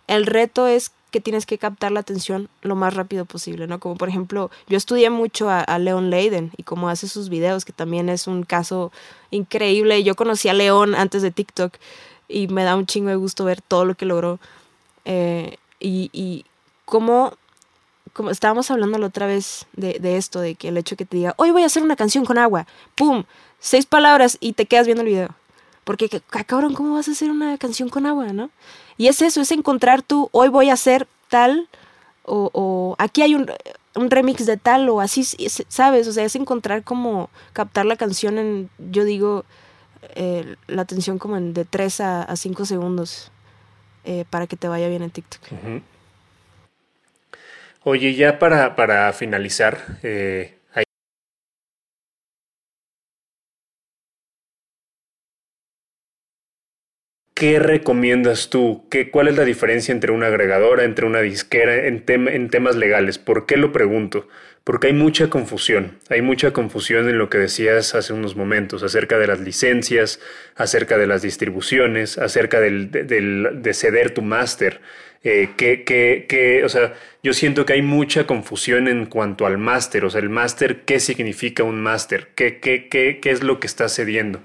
el 0.06 0.24
reto 0.26 0.66
es 0.66 0.92
que 1.10 1.20
tienes 1.20 1.46
que 1.46 1.58
captar 1.58 1.90
la 1.92 2.00
atención 2.00 2.48
lo 2.62 2.76
más 2.76 2.94
rápido 2.94 3.24
posible, 3.24 3.66
¿no? 3.66 3.80
Como 3.80 3.96
por 3.96 4.08
ejemplo, 4.08 4.50
yo 4.68 4.76
estudié 4.76 5.10
mucho 5.10 5.48
a, 5.50 5.78
Leon 5.78 6.10
Leiden 6.10 6.52
y 6.56 6.62
cómo 6.62 6.88
hace 6.88 7.08
sus 7.08 7.28
videos, 7.28 7.64
que 7.64 7.72
también 7.72 8.08
es 8.08 8.26
un 8.28 8.44
caso 8.44 8.92
increíble. 9.30 10.04
Yo 10.04 10.14
conocí 10.14 10.48
a 10.48 10.54
León 10.54 10.94
antes 10.94 11.22
de 11.22 11.32
TikTok 11.32 11.74
y 12.28 12.46
me 12.48 12.62
da 12.62 12.76
un 12.76 12.86
chingo 12.86 13.10
de 13.10 13.16
gusto 13.16 13.44
ver 13.44 13.60
todo 13.62 13.84
lo 13.84 13.94
que 13.94 14.06
logró. 14.06 14.38
Eh, 15.04 15.56
y 15.80 16.46
cómo 16.86 17.36
como 18.14 18.30
estábamos 18.30 18.70
hablando 18.70 18.96
la 18.96 19.08
otra 19.08 19.26
vez 19.26 19.66
de, 19.74 20.16
esto, 20.16 20.40
de 20.40 20.54
que 20.54 20.68
el 20.68 20.78
hecho 20.78 20.96
que 20.96 21.04
te 21.04 21.16
diga, 21.16 21.34
hoy 21.36 21.50
voy 21.50 21.64
a 21.64 21.66
hacer 21.66 21.82
una 21.82 21.96
canción 21.96 22.24
con 22.24 22.38
agua, 22.38 22.66
¡pum! 22.94 23.24
Seis 23.58 23.86
palabras 23.86 24.38
y 24.40 24.52
te 24.52 24.66
quedas 24.66 24.86
viendo 24.86 25.02
el 25.02 25.08
video. 25.08 25.28
Porque, 25.82 26.08
cabrón, 26.46 26.74
¿cómo 26.74 26.94
vas 26.94 27.08
a 27.08 27.10
hacer 27.10 27.30
una 27.30 27.58
canción 27.58 27.88
con 27.88 28.06
agua, 28.06 28.32
no? 28.32 28.50
Y 28.96 29.08
es 29.08 29.20
eso, 29.20 29.40
es 29.40 29.50
encontrar 29.50 30.00
tú, 30.00 30.28
hoy 30.32 30.48
voy 30.48 30.70
a 30.70 30.74
hacer 30.74 31.08
tal, 31.28 31.68
o, 32.24 32.94
aquí 32.98 33.20
hay 33.20 33.34
un, 33.34 33.50
remix 33.94 34.46
de 34.46 34.56
tal, 34.56 34.88
o 34.88 35.00
así, 35.00 35.24
¿sabes? 35.68 36.06
O 36.06 36.12
sea, 36.12 36.24
es 36.24 36.36
encontrar 36.36 36.84
como 36.84 37.30
captar 37.52 37.84
la 37.84 37.96
canción 37.96 38.38
en, 38.38 38.70
yo 38.78 39.04
digo, 39.04 39.44
eh, 40.14 40.54
la 40.68 40.82
atención 40.82 41.18
como 41.18 41.36
en 41.36 41.52
de 41.52 41.64
3 41.64 42.00
a, 42.00 42.36
5 42.36 42.64
segundos 42.64 43.32
eh, 44.04 44.24
para 44.30 44.46
que 44.46 44.56
te 44.56 44.68
vaya 44.68 44.88
bien 44.88 45.02
en 45.02 45.10
TikTok. 45.10 45.42
Oye, 47.84 48.14
ya 48.14 48.38
para, 48.38 48.74
para 48.76 49.12
finalizar, 49.12 49.78
eh, 50.02 50.54
¿qué 57.34 57.58
recomiendas 57.58 58.48
tú? 58.50 58.86
¿Qué, 58.90 59.10
¿Cuál 59.10 59.28
es 59.28 59.36
la 59.36 59.44
diferencia 59.44 59.92
entre 59.92 60.12
una 60.12 60.28
agregadora, 60.28 60.84
entre 60.84 61.06
una 61.06 61.20
disquera 61.20 61.86
en, 61.86 62.04
en 62.06 62.48
temas 62.48 62.76
legales? 62.76 63.18
¿Por 63.18 63.46
qué 63.46 63.56
lo 63.56 63.72
pregunto? 63.72 64.28
Porque 64.62 64.86
hay 64.86 64.92
mucha 64.94 65.28
confusión, 65.28 65.98
hay 66.08 66.22
mucha 66.22 66.52
confusión 66.52 67.08
en 67.08 67.18
lo 67.18 67.28
que 67.28 67.38
decías 67.38 67.94
hace 67.94 68.12
unos 68.14 68.34
momentos 68.34 68.82
acerca 68.82 69.18
de 69.18 69.26
las 69.26 69.40
licencias, 69.40 70.20
acerca 70.54 70.96
de 70.96 71.06
las 71.06 71.20
distribuciones, 71.22 72.16
acerca 72.16 72.60
del, 72.60 72.90
de 72.90 73.74
ceder 73.74 74.12
tu 74.14 74.22
máster. 74.22 74.80
Eh, 75.26 75.52
que, 75.56 75.84
que, 75.84 76.62
o 76.64 76.68
sea, 76.68 76.92
yo 77.22 77.32
siento 77.32 77.64
que 77.64 77.72
hay 77.72 77.80
mucha 77.80 78.26
confusión 78.26 78.88
en 78.88 79.06
cuanto 79.06 79.46
al 79.46 79.56
máster, 79.56 80.04
o 80.04 80.10
sea, 80.10 80.20
el 80.20 80.28
máster, 80.28 80.84
¿qué 80.84 81.00
significa 81.00 81.64
un 81.64 81.82
máster? 81.82 82.32
¿Qué, 82.34 82.60
qué, 82.60 82.88
qué, 82.90 83.20
¿Qué 83.22 83.30
es 83.30 83.42
lo 83.42 83.58
que 83.58 83.66
está 83.66 83.88
cediendo? 83.88 84.40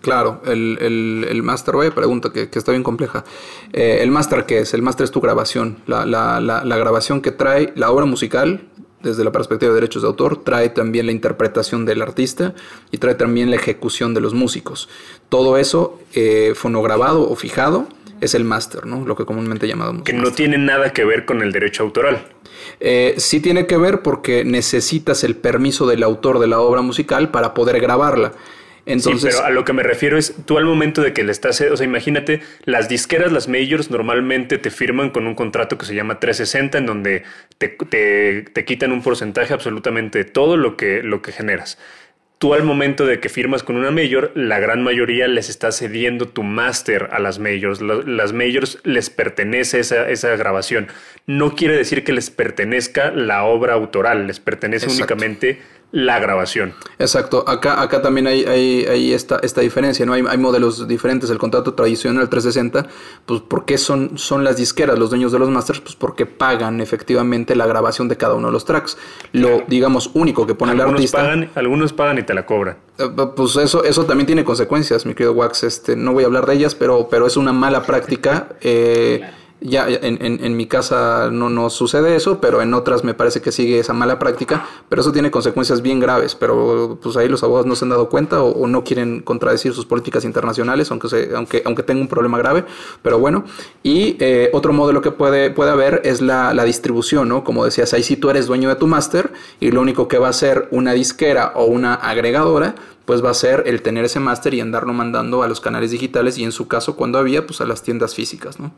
Claro, 0.00 0.40
el, 0.46 0.78
el, 0.80 1.26
el 1.28 1.42
máster, 1.42 1.76
vaya 1.76 1.94
pregunta 1.94 2.32
que, 2.32 2.48
que, 2.48 2.58
está 2.58 2.72
bien 2.72 2.82
compleja. 2.82 3.24
Eh, 3.72 3.98
¿El 4.00 4.10
máster 4.10 4.46
qué 4.46 4.60
es? 4.60 4.72
El 4.72 4.80
máster 4.80 5.04
es 5.04 5.10
tu 5.10 5.20
grabación, 5.20 5.78
la, 5.86 6.06
la, 6.06 6.40
la, 6.40 6.64
la, 6.64 6.76
grabación 6.78 7.20
que 7.20 7.30
trae 7.30 7.72
la 7.74 7.90
obra 7.90 8.06
musical 8.06 8.62
desde 9.02 9.24
la 9.24 9.32
perspectiva 9.32 9.70
de 9.70 9.74
derechos 9.74 10.02
de 10.02 10.08
autor, 10.08 10.42
trae 10.42 10.70
también 10.70 11.06
la 11.06 11.12
interpretación 11.12 11.84
del 11.84 12.00
artista 12.00 12.54
y 12.90 12.98
trae 12.98 13.14
también 13.14 13.50
la 13.50 13.56
ejecución 13.56 14.14
de 14.14 14.22
los 14.22 14.32
músicos. 14.32 14.88
Todo 15.28 15.58
eso 15.58 16.00
eh, 16.14 16.52
fonograbado 16.54 17.30
o 17.30 17.36
fijado 17.36 17.86
es 18.20 18.34
el 18.34 18.44
máster, 18.44 18.86
¿no? 18.86 19.04
Lo 19.04 19.16
que 19.16 19.24
comúnmente 19.24 19.66
llamamos. 19.66 20.02
Que 20.02 20.12
no 20.12 20.30
tiene 20.32 20.58
nada 20.58 20.92
que 20.92 21.04
ver 21.04 21.24
con 21.24 21.42
el 21.42 21.52
derecho 21.52 21.82
autoral. 21.82 22.26
Eh, 22.80 23.14
sí 23.18 23.40
tiene 23.40 23.66
que 23.66 23.76
ver 23.76 24.02
porque 24.02 24.44
necesitas 24.44 25.24
el 25.24 25.36
permiso 25.36 25.86
del 25.86 26.02
autor 26.02 26.38
de 26.38 26.46
la 26.46 26.60
obra 26.60 26.82
musical 26.82 27.30
para 27.30 27.54
poder 27.54 27.80
grabarla. 27.80 28.32
Entonces, 28.86 29.32
sí, 29.32 29.38
pero 29.38 29.46
a 29.46 29.50
lo 29.50 29.64
que 29.64 29.72
me 29.72 29.82
refiero 29.82 30.18
es, 30.18 30.34
tú 30.44 30.58
al 30.58 30.66
momento 30.66 31.00
de 31.00 31.14
que 31.14 31.24
le 31.24 31.32
estás, 31.32 31.58
o 31.62 31.76
sea, 31.76 31.86
imagínate, 31.86 32.42
las 32.64 32.88
disqueras, 32.88 33.32
las 33.32 33.48
majors, 33.48 33.90
normalmente 33.90 34.58
te 34.58 34.70
firman 34.70 35.08
con 35.08 35.26
un 35.26 35.34
contrato 35.34 35.78
que 35.78 35.86
se 35.86 35.94
llama 35.94 36.20
360, 36.20 36.78
en 36.78 36.86
donde 36.86 37.22
te, 37.56 37.68
te, 37.68 38.42
te 38.42 38.64
quitan 38.66 38.92
un 38.92 39.02
porcentaje 39.02 39.54
absolutamente 39.54 40.18
de 40.18 40.24
todo 40.24 40.58
lo 40.58 40.76
que, 40.76 41.02
lo 41.02 41.22
que 41.22 41.32
generas 41.32 41.78
tú 42.44 42.52
al 42.52 42.62
momento 42.62 43.06
de 43.06 43.20
que 43.20 43.30
firmas 43.30 43.62
con 43.62 43.74
una 43.74 43.90
mayor, 43.90 44.30
la 44.34 44.58
gran 44.58 44.82
mayoría 44.82 45.26
les 45.28 45.48
está 45.48 45.72
cediendo 45.72 46.28
tu 46.28 46.42
máster 46.42 47.08
a 47.10 47.18
las 47.18 47.38
majors. 47.38 47.80
Las 47.80 48.34
majors 48.34 48.80
les 48.84 49.08
pertenece 49.08 49.80
esa, 49.80 50.10
esa, 50.10 50.36
grabación. 50.36 50.88
No 51.26 51.54
quiere 51.54 51.74
decir 51.74 52.04
que 52.04 52.12
les 52.12 52.28
pertenezca 52.28 53.12
la 53.12 53.44
obra 53.44 53.72
autoral, 53.72 54.26
les 54.26 54.40
pertenece 54.40 54.84
Exacto. 54.84 55.14
únicamente 55.14 55.62
la 55.94 56.18
grabación. 56.18 56.74
Exacto, 56.98 57.44
acá, 57.46 57.80
acá 57.80 58.02
también 58.02 58.26
hay, 58.26 58.44
hay, 58.44 58.84
hay 58.84 59.12
esta, 59.12 59.38
esta 59.38 59.60
diferencia, 59.60 60.04
¿no? 60.04 60.12
Hay, 60.12 60.24
hay, 60.28 60.38
modelos 60.38 60.88
diferentes, 60.88 61.30
el 61.30 61.38
contrato 61.38 61.74
tradicional 61.74 62.28
360, 62.28 62.88
pues 63.24 63.42
porque 63.46 63.78
son, 63.78 64.18
son 64.18 64.42
las 64.42 64.56
disqueras, 64.56 64.98
los 64.98 65.10
dueños 65.10 65.30
de 65.30 65.38
los 65.38 65.50
masters, 65.50 65.78
pues 65.78 65.94
porque 65.94 66.26
pagan 66.26 66.80
efectivamente 66.80 67.54
la 67.54 67.66
grabación 67.66 68.08
de 68.08 68.16
cada 68.16 68.34
uno 68.34 68.48
de 68.48 68.52
los 68.52 68.64
tracks. 68.64 68.98
Lo, 69.30 69.62
digamos, 69.68 70.10
único 70.14 70.48
que 70.48 70.56
pone 70.56 70.72
algunos 70.72 70.90
el 70.90 70.96
artista. 70.96 71.18
Pagan, 71.18 71.50
algunos 71.54 71.92
pagan 71.92 72.18
y 72.18 72.24
te 72.24 72.34
la 72.34 72.44
cobran. 72.44 72.76
Pues 73.36 73.54
eso, 73.54 73.84
eso 73.84 74.04
también 74.04 74.26
tiene 74.26 74.44
consecuencias, 74.44 75.06
mi 75.06 75.14
querido 75.14 75.32
Wax. 75.32 75.62
Este, 75.62 75.94
no 75.94 76.12
voy 76.12 76.24
a 76.24 76.26
hablar 76.26 76.44
de 76.46 76.54
ellas, 76.54 76.74
pero, 76.74 77.06
pero 77.08 77.28
es 77.28 77.36
una 77.36 77.52
mala 77.52 77.84
práctica. 77.84 78.48
Eh, 78.62 79.22
ya 79.60 79.88
en, 79.88 80.18
en, 80.20 80.44
en, 80.44 80.56
mi 80.56 80.66
casa 80.66 81.30
no, 81.30 81.48
no 81.48 81.70
sucede 81.70 82.16
eso, 82.16 82.40
pero 82.40 82.60
en 82.60 82.74
otras 82.74 83.02
me 83.02 83.14
parece 83.14 83.40
que 83.40 83.50
sigue 83.50 83.78
esa 83.78 83.94
mala 83.94 84.18
práctica, 84.18 84.66
pero 84.88 85.00
eso 85.00 85.10
tiene 85.12 85.30
consecuencias 85.30 85.80
bien 85.80 86.00
graves, 86.00 86.34
pero 86.34 86.98
pues 87.02 87.16
ahí 87.16 87.28
los 87.28 87.42
abogados 87.42 87.66
no 87.66 87.74
se 87.74 87.84
han 87.84 87.88
dado 87.88 88.08
cuenta 88.08 88.42
o, 88.42 88.66
no 88.66 88.84
quieren 88.84 89.20
contradecir 89.20 89.72
sus 89.72 89.86
políticas 89.86 90.24
internacionales, 90.24 90.90
aunque, 90.90 91.08
se, 91.08 91.30
aunque, 91.34 91.62
aunque 91.64 91.82
tenga 91.82 92.00
un 92.00 92.08
problema 92.08 92.36
grave, 92.36 92.64
pero 93.02 93.18
bueno. 93.18 93.44
Y 93.82 94.16
eh, 94.20 94.50
otro 94.52 94.72
modelo 94.72 95.00
que 95.00 95.12
puede, 95.12 95.50
puede 95.50 95.70
haber 95.70 96.02
es 96.04 96.20
la, 96.20 96.52
la, 96.52 96.64
distribución, 96.64 97.28
¿no? 97.28 97.44
Como 97.44 97.64
decías, 97.64 97.94
ahí 97.94 98.02
si 98.02 98.16
tú 98.16 98.30
eres 98.30 98.46
dueño 98.46 98.68
de 98.68 98.76
tu 98.76 98.86
máster 98.86 99.32
y 99.60 99.70
lo 99.70 99.80
único 99.80 100.08
que 100.08 100.18
va 100.18 100.28
a 100.28 100.32
ser 100.32 100.68
una 100.72 100.92
disquera 100.92 101.52
o 101.54 101.64
una 101.64 101.94
agregadora, 101.94 102.74
pues 103.04 103.24
va 103.24 103.30
a 103.30 103.34
ser 103.34 103.64
el 103.66 103.82
tener 103.82 104.04
ese 104.04 104.20
máster 104.20 104.54
y 104.54 104.60
andarlo 104.60 104.92
mandando 104.92 105.42
a 105.42 105.48
los 105.48 105.60
canales 105.60 105.90
digitales 105.90 106.38
y 106.38 106.44
en 106.44 106.52
su 106.52 106.68
caso 106.68 106.96
cuando 106.96 107.18
había, 107.18 107.46
pues 107.46 107.60
a 107.60 107.66
las 107.66 107.82
tiendas 107.82 108.14
físicas, 108.14 108.58
¿no? 108.58 108.72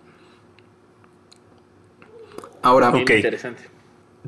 Ahora, 2.67 2.89
okay. 2.89 3.19
interesante. 3.19 3.76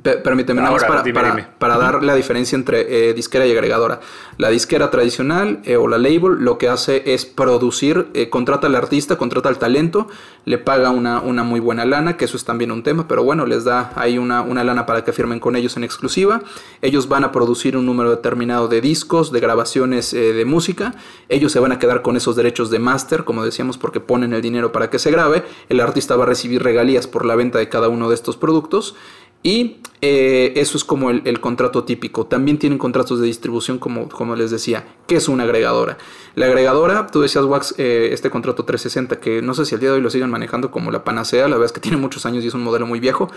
Permíteme, 0.02 0.60
nada 0.60 0.72
más 0.72 0.84
para, 0.84 1.02
dime, 1.02 1.14
para, 1.14 1.30
dime. 1.30 1.46
para, 1.58 1.78
dar 1.78 2.02
la 2.02 2.14
diferencia 2.14 2.56
entre 2.56 3.08
eh, 3.08 3.14
disquera 3.14 3.46
y 3.46 3.52
agregadora. 3.52 4.00
La 4.36 4.50
disquera 4.50 4.90
tradicional 4.90 5.60
eh, 5.64 5.76
o 5.76 5.88
la 5.88 5.98
label 5.98 6.36
lo 6.40 6.58
que 6.58 6.68
hace 6.68 7.14
es 7.14 7.24
producir, 7.24 8.08
eh, 8.12 8.28
contrata 8.28 8.66
al 8.66 8.74
artista, 8.74 9.16
contrata 9.16 9.48
al 9.48 9.58
talento, 9.58 10.06
le 10.44 10.58
paga 10.58 10.90
una, 10.90 11.20
una, 11.20 11.42
muy 11.42 11.58
buena 11.58 11.84
lana, 11.84 12.16
que 12.16 12.26
eso 12.26 12.36
es 12.36 12.44
también 12.44 12.70
un 12.70 12.82
tema, 12.82 13.08
pero 13.08 13.24
bueno, 13.24 13.46
les 13.46 13.64
da 13.64 13.92
ahí 13.96 14.18
una, 14.18 14.42
una 14.42 14.62
lana 14.62 14.84
para 14.84 15.04
que 15.04 15.12
firmen 15.12 15.40
con 15.40 15.56
ellos 15.56 15.76
en 15.76 15.84
exclusiva. 15.84 16.42
Ellos 16.82 17.08
van 17.08 17.24
a 17.24 17.32
producir 17.32 17.76
un 17.76 17.86
número 17.86 18.10
determinado 18.10 18.68
de 18.68 18.80
discos, 18.80 19.32
de 19.32 19.40
grabaciones 19.40 20.12
de 20.12 20.44
música. 20.44 20.94
Ellos 21.28 21.52
se 21.52 21.60
van 21.60 21.72
a 21.72 21.78
quedar 21.78 22.02
con 22.02 22.16
esos 22.16 22.36
derechos 22.36 22.70
de 22.70 22.78
máster, 22.78 23.24
como 23.24 23.44
decíamos, 23.44 23.78
porque 23.78 24.00
ponen 24.00 24.32
el 24.32 24.42
dinero 24.42 24.70
para 24.70 24.90
que 24.90 24.98
se 24.98 25.10
grabe. 25.10 25.44
El 25.68 25.80
artista 25.80 26.16
va 26.16 26.24
a 26.24 26.26
recibir 26.26 26.62
regalías 26.62 27.06
por 27.06 27.24
la 27.24 27.36
venta 27.36 27.58
de 27.58 27.68
cada 27.68 27.88
uno 27.88 28.08
de 28.08 28.14
estos 28.14 28.36
productos. 28.36 28.94
Y 29.42 29.76
eh, 30.00 30.52
eso 30.56 30.76
es 30.76 30.84
como 30.84 31.10
el, 31.10 31.22
el, 31.24 31.40
contrato 31.40 31.84
típico. 31.84 32.26
También 32.26 32.58
tienen 32.58 32.78
contratos 32.78 33.20
de 33.20 33.26
distribución, 33.26 33.78
como, 33.78 34.08
como 34.08 34.36
les 34.36 34.50
decía. 34.50 34.84
¿Qué 35.06 35.16
es 35.16 35.28
una 35.28 35.44
agregadora? 35.44 35.98
La 36.34 36.46
agregadora, 36.46 37.08
tú 37.08 37.20
decías, 37.20 37.44
Wax, 37.44 37.74
eh, 37.78 38.10
este 38.12 38.30
contrato 38.30 38.64
360, 38.64 39.18
que 39.20 39.42
no 39.42 39.54
sé 39.54 39.64
si 39.64 39.74
al 39.74 39.80
día 39.80 39.90
de 39.90 39.96
hoy 39.96 40.00
lo 40.00 40.10
sigan 40.10 40.30
manejando 40.30 40.70
como 40.70 40.92
la 40.92 41.02
panacea, 41.02 41.48
la 41.48 41.56
verdad 41.56 41.66
es 41.66 41.72
que 41.72 41.80
tiene 41.80 41.96
muchos 41.96 42.26
años 42.26 42.44
y 42.44 42.48
es 42.48 42.54
un 42.54 42.62
modelo 42.62 42.86
muy 42.86 43.00
viejo. 43.00 43.28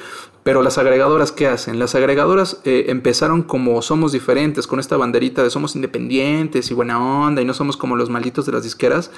Pero 0.44 0.61
las 0.61 0.78
agregadoras, 0.78 1.32
¿qué 1.32 1.48
hacen? 1.48 1.80
Las 1.80 1.95
agregadoras 1.95 2.61
eh, 2.64 2.86
empezaron 2.90 3.41
como 3.41 3.82
somos 3.82 4.11
diferentes, 4.11 4.68
con 4.68 4.80
esta 4.80 4.98
banderita 4.98 5.44
de 5.44 5.49
somos 5.49 5.76
independientes 5.76 6.69
y 6.69 6.73
buena 6.73 6.99
onda 6.99 7.41
y 7.41 7.45
no 7.45 7.53
somos 7.53 7.78
como 7.78 7.95
los 7.95 8.10
malditos 8.10 8.45
de 8.45 8.52
las 8.52 8.64
disqueras. 8.64 9.11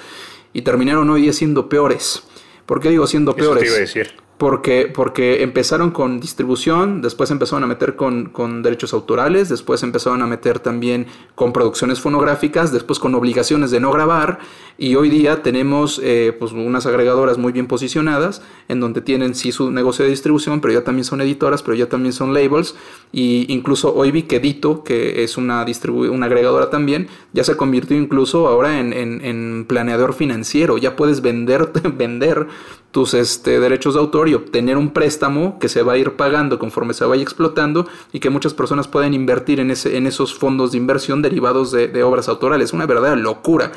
Y 0.54 0.62
terminaron 0.62 1.10
hoy 1.10 1.22
día 1.22 1.32
siendo 1.32 1.68
peores. 1.68 2.22
¿Por 2.64 2.80
qué 2.80 2.88
digo 2.88 3.06
siendo 3.06 3.34
peores? 3.34 3.64
Eso 3.64 3.74
te 3.74 3.76
iba 3.76 3.76
a 3.76 3.80
decir. 3.80 4.23
Porque, 4.36 4.90
porque 4.92 5.44
empezaron 5.44 5.92
con 5.92 6.18
distribución, 6.18 7.02
después 7.02 7.30
empezaron 7.30 7.62
a 7.62 7.68
meter 7.68 7.94
con, 7.94 8.26
con, 8.26 8.64
derechos 8.64 8.92
autorales, 8.92 9.48
después 9.48 9.84
empezaron 9.84 10.22
a 10.22 10.26
meter 10.26 10.58
también 10.58 11.06
con 11.36 11.52
producciones 11.52 12.00
fonográficas, 12.00 12.72
después 12.72 12.98
con 12.98 13.14
obligaciones 13.14 13.70
de 13.70 13.78
no 13.78 13.92
grabar 13.92 14.40
y 14.76 14.96
hoy 14.96 15.08
día 15.08 15.42
tenemos 15.42 16.00
eh, 16.02 16.34
pues 16.36 16.50
unas 16.50 16.84
agregadoras 16.86 17.38
muy 17.38 17.52
bien 17.52 17.68
posicionadas 17.68 18.42
en 18.66 18.80
donde 18.80 19.00
tienen 19.00 19.36
sí 19.36 19.52
su 19.52 19.70
negocio 19.70 20.04
de 20.04 20.10
distribución, 20.10 20.60
pero 20.60 20.74
ya 20.74 20.82
también 20.82 21.04
son 21.04 21.20
editoras, 21.20 21.62
pero 21.62 21.76
ya 21.76 21.88
también 21.88 22.12
son 22.12 22.34
labels 22.34 22.74
y 23.12 23.46
incluso 23.52 23.94
hoy 23.94 24.10
vi 24.10 24.24
que 24.24 24.40
Dito, 24.40 24.82
que 24.82 25.22
es 25.22 25.36
una, 25.36 25.64
una 26.10 26.26
agregadora 26.26 26.70
también, 26.70 27.06
ya 27.32 27.44
se 27.44 27.56
convirtió 27.56 27.96
incluso 27.96 28.48
ahora 28.48 28.80
en, 28.80 28.92
en, 28.92 29.24
en 29.24 29.64
planeador 29.68 30.12
financiero, 30.12 30.76
ya 30.76 30.96
puedes 30.96 31.20
vender, 31.22 31.70
vender 31.96 32.48
tus 32.94 33.12
este, 33.12 33.58
derechos 33.58 33.94
de 33.94 34.00
autor 34.00 34.28
y 34.28 34.34
obtener 34.34 34.76
un 34.76 34.92
préstamo 34.92 35.58
que 35.58 35.68
se 35.68 35.82
va 35.82 35.94
a 35.94 35.98
ir 35.98 36.12
pagando 36.12 36.60
conforme 36.60 36.94
se 36.94 37.04
vaya 37.04 37.24
explotando 37.24 37.88
y 38.12 38.20
que 38.20 38.30
muchas 38.30 38.54
personas 38.54 38.86
pueden 38.86 39.14
invertir 39.14 39.58
en, 39.58 39.72
ese, 39.72 39.96
en 39.96 40.06
esos 40.06 40.32
fondos 40.32 40.70
de 40.70 40.78
inversión 40.78 41.20
derivados 41.20 41.72
de, 41.72 41.88
de 41.88 42.04
obras 42.04 42.28
autorales. 42.28 42.72
Una 42.72 42.86
verdadera 42.86 43.16
locura. 43.16 43.72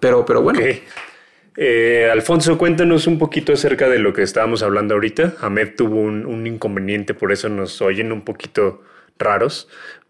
Pero, 0.00 0.26
pero 0.26 0.42
bueno. 0.42 0.58
Okay. 0.58 0.82
Eh, 1.56 2.10
Alfonso, 2.12 2.58
cuéntanos 2.58 3.06
un 3.06 3.18
poquito 3.18 3.54
acerca 3.54 3.88
de 3.88 4.00
lo 4.00 4.12
que 4.12 4.20
estábamos 4.20 4.62
hablando 4.62 4.92
ahorita. 4.92 5.36
Ahmed 5.40 5.74
tuvo 5.74 6.02
un, 6.02 6.26
un 6.26 6.46
inconveniente, 6.46 7.14
por 7.14 7.32
eso 7.32 7.48
nos 7.48 7.80
oyen 7.80 8.12
un 8.12 8.20
poquito 8.20 8.82
raros 9.18 9.66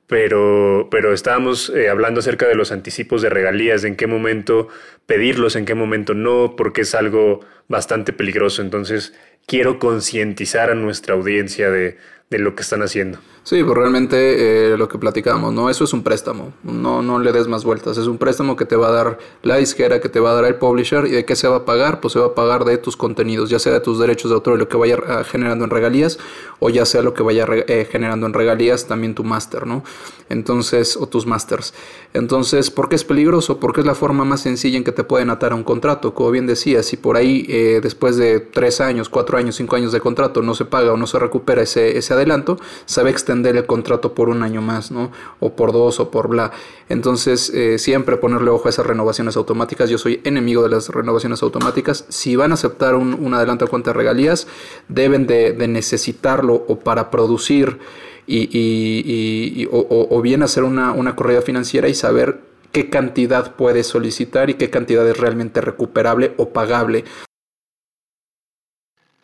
pero, 0.08 0.88
pero 0.90 1.12
estábamos 1.12 1.70
eh, 1.70 1.90
hablando 1.90 2.20
acerca 2.20 2.48
de 2.48 2.54
los 2.54 2.72
anticipos 2.72 3.22
de 3.22 3.28
regalías, 3.28 3.84
en 3.84 3.94
qué 3.94 4.06
momento 4.06 4.68
pedirlos, 5.06 5.54
en 5.54 5.66
qué 5.66 5.74
momento 5.74 6.14
no, 6.14 6.56
porque 6.56 6.80
es 6.80 6.94
algo 6.94 7.40
bastante 7.68 8.14
peligroso. 8.14 8.62
Entonces, 8.62 9.12
quiero 9.46 9.78
concientizar 9.78 10.70
a 10.70 10.74
nuestra 10.74 11.14
audiencia 11.14 11.70
de, 11.70 11.98
de 12.30 12.38
lo 12.38 12.56
que 12.56 12.62
están 12.62 12.82
haciendo. 12.82 13.20
Sí, 13.48 13.64
pues 13.64 13.78
realmente 13.78 14.72
eh, 14.74 14.76
lo 14.76 14.88
que 14.88 14.98
platicamos, 14.98 15.54
¿no? 15.54 15.70
Eso 15.70 15.84
es 15.84 15.94
un 15.94 16.02
préstamo, 16.02 16.52
no, 16.64 17.00
no 17.00 17.18
le 17.18 17.32
des 17.32 17.48
más 17.48 17.64
vueltas, 17.64 17.96
es 17.96 18.06
un 18.06 18.18
préstamo 18.18 18.56
que 18.56 18.66
te 18.66 18.76
va 18.76 18.88
a 18.88 18.92
dar 18.92 19.18
la 19.42 19.56
disquera, 19.56 20.02
que 20.02 20.10
te 20.10 20.20
va 20.20 20.32
a 20.32 20.34
dar 20.34 20.44
el 20.44 20.56
publisher, 20.56 21.06
y 21.06 21.12
de 21.12 21.24
qué 21.24 21.34
se 21.34 21.48
va 21.48 21.56
a 21.56 21.64
pagar, 21.64 22.00
pues 22.00 22.12
se 22.12 22.18
va 22.18 22.26
a 22.26 22.34
pagar 22.34 22.66
de 22.66 22.76
tus 22.76 22.98
contenidos, 22.98 23.48
ya 23.48 23.58
sea 23.58 23.72
de 23.72 23.80
tus 23.80 23.98
derechos 23.98 24.30
de 24.30 24.34
autor 24.34 24.56
y 24.56 24.58
lo 24.58 24.68
que 24.68 24.76
vaya 24.76 24.98
ah, 25.08 25.24
generando 25.24 25.64
en 25.64 25.70
regalías, 25.70 26.18
o 26.58 26.68
ya 26.68 26.84
sea 26.84 27.00
lo 27.00 27.14
que 27.14 27.22
vaya 27.22 27.46
eh, 27.48 27.88
generando 27.90 28.26
en 28.26 28.34
regalías 28.34 28.86
también 28.86 29.14
tu 29.14 29.24
máster, 29.24 29.66
¿no? 29.66 29.82
Entonces, 30.28 30.98
o 30.98 31.06
tus 31.06 31.24
masters. 31.24 31.72
Entonces, 32.12 32.70
¿por 32.70 32.90
qué 32.90 32.96
es 32.96 33.04
peligroso? 33.04 33.58
Porque 33.58 33.80
es 33.80 33.86
la 33.86 33.94
forma 33.94 34.26
más 34.26 34.42
sencilla 34.42 34.76
en 34.76 34.84
que 34.84 34.92
te 34.92 35.04
pueden 35.04 35.30
atar 35.30 35.52
a 35.52 35.54
un 35.54 35.64
contrato, 35.64 36.12
como 36.12 36.32
bien 36.32 36.46
decía, 36.46 36.82
si 36.82 36.98
por 36.98 37.16
ahí 37.16 37.46
eh, 37.48 37.80
después 37.82 38.18
de 38.18 38.40
tres 38.40 38.82
años, 38.82 39.08
cuatro 39.08 39.38
años, 39.38 39.56
cinco 39.56 39.74
años 39.76 39.92
de 39.92 40.00
contrato 40.00 40.42
no 40.42 40.54
se 40.54 40.66
paga 40.66 40.92
o 40.92 40.98
no 40.98 41.06
se 41.06 41.18
recupera 41.18 41.62
ese, 41.62 41.96
ese 41.96 42.12
adelanto, 42.12 42.58
se 42.84 43.00
va 43.00 43.08
a 43.08 43.10
extender 43.10 43.37
el 43.46 43.66
contrato 43.66 44.14
por 44.14 44.28
un 44.28 44.42
año 44.42 44.62
más, 44.62 44.90
¿no? 44.90 45.10
O 45.40 45.54
por 45.54 45.72
dos 45.72 46.00
o 46.00 46.10
por 46.10 46.28
bla. 46.28 46.52
Entonces, 46.88 47.50
eh, 47.50 47.78
siempre 47.78 48.16
ponerle 48.16 48.50
ojo 48.50 48.66
a 48.66 48.70
esas 48.70 48.86
renovaciones 48.86 49.36
automáticas. 49.36 49.90
Yo 49.90 49.98
soy 49.98 50.20
enemigo 50.24 50.62
de 50.62 50.70
las 50.70 50.88
renovaciones 50.88 51.42
automáticas. 51.42 52.04
Si 52.08 52.36
van 52.36 52.50
a 52.50 52.54
aceptar 52.54 52.94
un, 52.94 53.34
adelanto 53.34 53.64
a 53.64 53.68
cuenta 53.68 53.90
de 53.90 53.94
regalías, 53.94 54.46
deben 54.88 55.26
de, 55.26 55.54
necesitarlo 55.68 56.54
o 56.54 56.78
para 56.80 57.10
producir 57.10 57.78
y, 58.26 59.68
o, 59.70 60.20
bien 60.22 60.42
hacer 60.42 60.64
una, 60.64 60.92
una 60.92 61.16
corrida 61.16 61.42
financiera 61.42 61.88
y 61.88 61.94
saber 61.94 62.40
qué 62.72 62.90
cantidad 62.90 63.56
puede 63.56 63.84
solicitar 63.84 64.50
y 64.50 64.54
qué 64.54 64.70
cantidad 64.70 65.08
es 65.08 65.18
realmente 65.18 65.60
recuperable 65.60 66.32
o 66.36 66.50
pagable. 66.50 67.04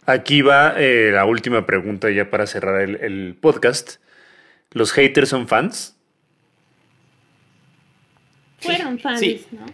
Aquí 0.07 0.43
va 0.43 0.74
eh, 0.77 1.11
la 1.12 1.24
última 1.24 1.65
pregunta 1.65 2.11
ya 2.11 2.28
para 2.28 2.47
cerrar 2.47 2.82
el, 2.82 3.36
podcast. 3.41 3.97
¿Los 4.73 4.93
haters 4.93 5.28
son 5.28 5.49
fans? 5.49 5.97
Fueron 8.59 8.99
fans, 8.99 9.20
sí. 9.20 9.47
¿no? 9.53 9.66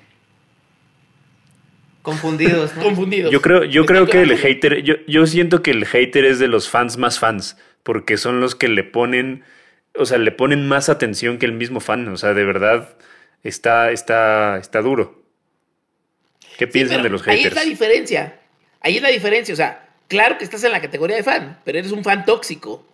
Confundidos. 2.02 2.70
Confundidos. 2.82 3.30
Yo 3.30 3.40
creo, 3.40 3.64
yo 3.64 3.86
creo 3.86 4.06
que 4.06 4.22
el 4.22 4.36
hater, 4.36 4.82
yo, 4.82 4.94
yo 5.06 5.26
siento 5.26 5.62
que 5.62 5.70
el 5.70 5.86
hater 5.86 6.24
es 6.24 6.38
de 6.38 6.48
los 6.48 6.68
fans 6.68 6.96
más 6.96 7.18
fans, 7.18 7.56
porque 7.82 8.16
son 8.16 8.40
los 8.40 8.54
que 8.54 8.68
le 8.68 8.84
ponen, 8.84 9.44
o 9.94 10.06
sea, 10.06 10.18
le 10.18 10.32
ponen 10.32 10.66
más 10.66 10.88
atención 10.88 11.38
que 11.38 11.46
el 11.46 11.52
mismo 11.52 11.80
fan. 11.80 12.08
O 12.08 12.16
sea, 12.16 12.34
de 12.34 12.44
verdad 12.44 12.96
está, 13.42 13.90
está, 13.90 14.58
está 14.58 14.80
duro. 14.80 15.22
¿Qué 16.58 16.66
piensan 16.66 17.02
de 17.02 17.10
los 17.10 17.22
haters? 17.22 17.40
Ahí 17.40 17.46
es 17.46 17.54
la 17.54 17.64
diferencia. 17.64 18.40
Ahí 18.80 18.96
es 18.96 19.02
la 19.02 19.08
diferencia. 19.08 19.52
O 19.52 19.56
sea, 19.56 19.88
claro 20.08 20.36
que 20.38 20.44
estás 20.44 20.64
en 20.64 20.72
la 20.72 20.80
categoría 20.80 21.16
de 21.16 21.22
fan, 21.22 21.58
pero 21.64 21.78
eres 21.78 21.92
un 21.92 22.04
fan 22.04 22.24
tóxico. 22.24 22.86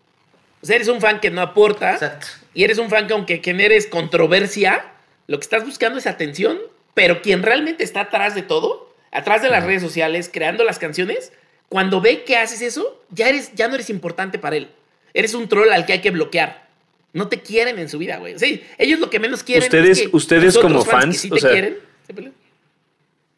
O 0.66 0.68
sea, 0.68 0.74
eres 0.74 0.88
un 0.88 1.00
fan 1.00 1.20
que 1.20 1.30
no 1.30 1.40
aporta. 1.42 1.92
Exacto. 1.92 2.26
Y 2.52 2.64
eres 2.64 2.78
un 2.78 2.90
fan 2.90 3.06
que 3.06 3.12
aunque 3.12 3.40
generes 3.40 3.86
controversia, 3.86 4.84
lo 5.28 5.38
que 5.38 5.44
estás 5.44 5.64
buscando 5.64 5.96
es 6.00 6.08
atención, 6.08 6.58
pero 6.92 7.22
quien 7.22 7.44
realmente 7.44 7.84
está 7.84 8.00
atrás 8.00 8.34
de 8.34 8.42
todo, 8.42 8.92
atrás 9.12 9.42
de 9.42 9.48
las 9.48 9.62
redes 9.62 9.80
sociales, 9.80 10.28
creando 10.32 10.64
las 10.64 10.80
canciones, 10.80 11.32
cuando 11.68 12.00
ve 12.00 12.24
que 12.24 12.36
haces 12.36 12.62
eso, 12.62 13.00
ya, 13.10 13.28
eres, 13.28 13.52
ya 13.54 13.68
no 13.68 13.76
eres 13.76 13.90
importante 13.90 14.40
para 14.40 14.56
él. 14.56 14.68
Eres 15.14 15.34
un 15.34 15.48
troll 15.48 15.68
al 15.68 15.86
que 15.86 15.92
hay 15.92 16.00
que 16.00 16.10
bloquear. 16.10 16.66
No 17.12 17.28
te 17.28 17.42
quieren 17.42 17.78
en 17.78 17.88
su 17.88 17.98
vida, 17.98 18.16
güey. 18.16 18.36
Sí, 18.36 18.64
ellos 18.76 18.98
lo 18.98 19.08
que 19.08 19.20
menos 19.20 19.44
quieren 19.44 19.62
ustedes, 19.62 20.00
es 20.00 20.08
que 20.08 20.16
ustedes 20.16 20.58
como 20.58 20.84
fans, 20.84 20.90
fans 20.90 21.14
que 21.14 21.20
sí 21.20 21.28
o 21.30 21.34
te 21.36 21.40
sea, 21.42 21.52
quieren, 21.52 21.78
se. 22.08 22.32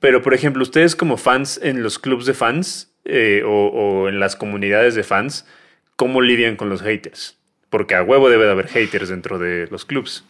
Pero, 0.00 0.22
por 0.22 0.32
ejemplo, 0.32 0.62
ustedes 0.62 0.96
como 0.96 1.18
fans 1.18 1.60
en 1.62 1.82
los 1.82 1.98
clubs 1.98 2.24
de 2.24 2.32
fans 2.32 2.90
eh, 3.04 3.42
o, 3.44 3.50
o 3.50 4.08
en 4.08 4.18
las 4.18 4.34
comunidades 4.34 4.94
de 4.94 5.02
fans, 5.02 5.44
¿cómo 5.98 6.22
lidian 6.22 6.56
con 6.56 6.70
los 6.70 6.80
haters? 6.80 7.36
Porque 7.68 7.94
a 7.96 8.02
huevo 8.02 8.30
debe 8.30 8.46
de 8.46 8.52
haber 8.52 8.68
haters 8.68 9.10
dentro 9.10 9.38
de 9.38 9.66
los 9.70 9.84
clubs. 9.84 10.24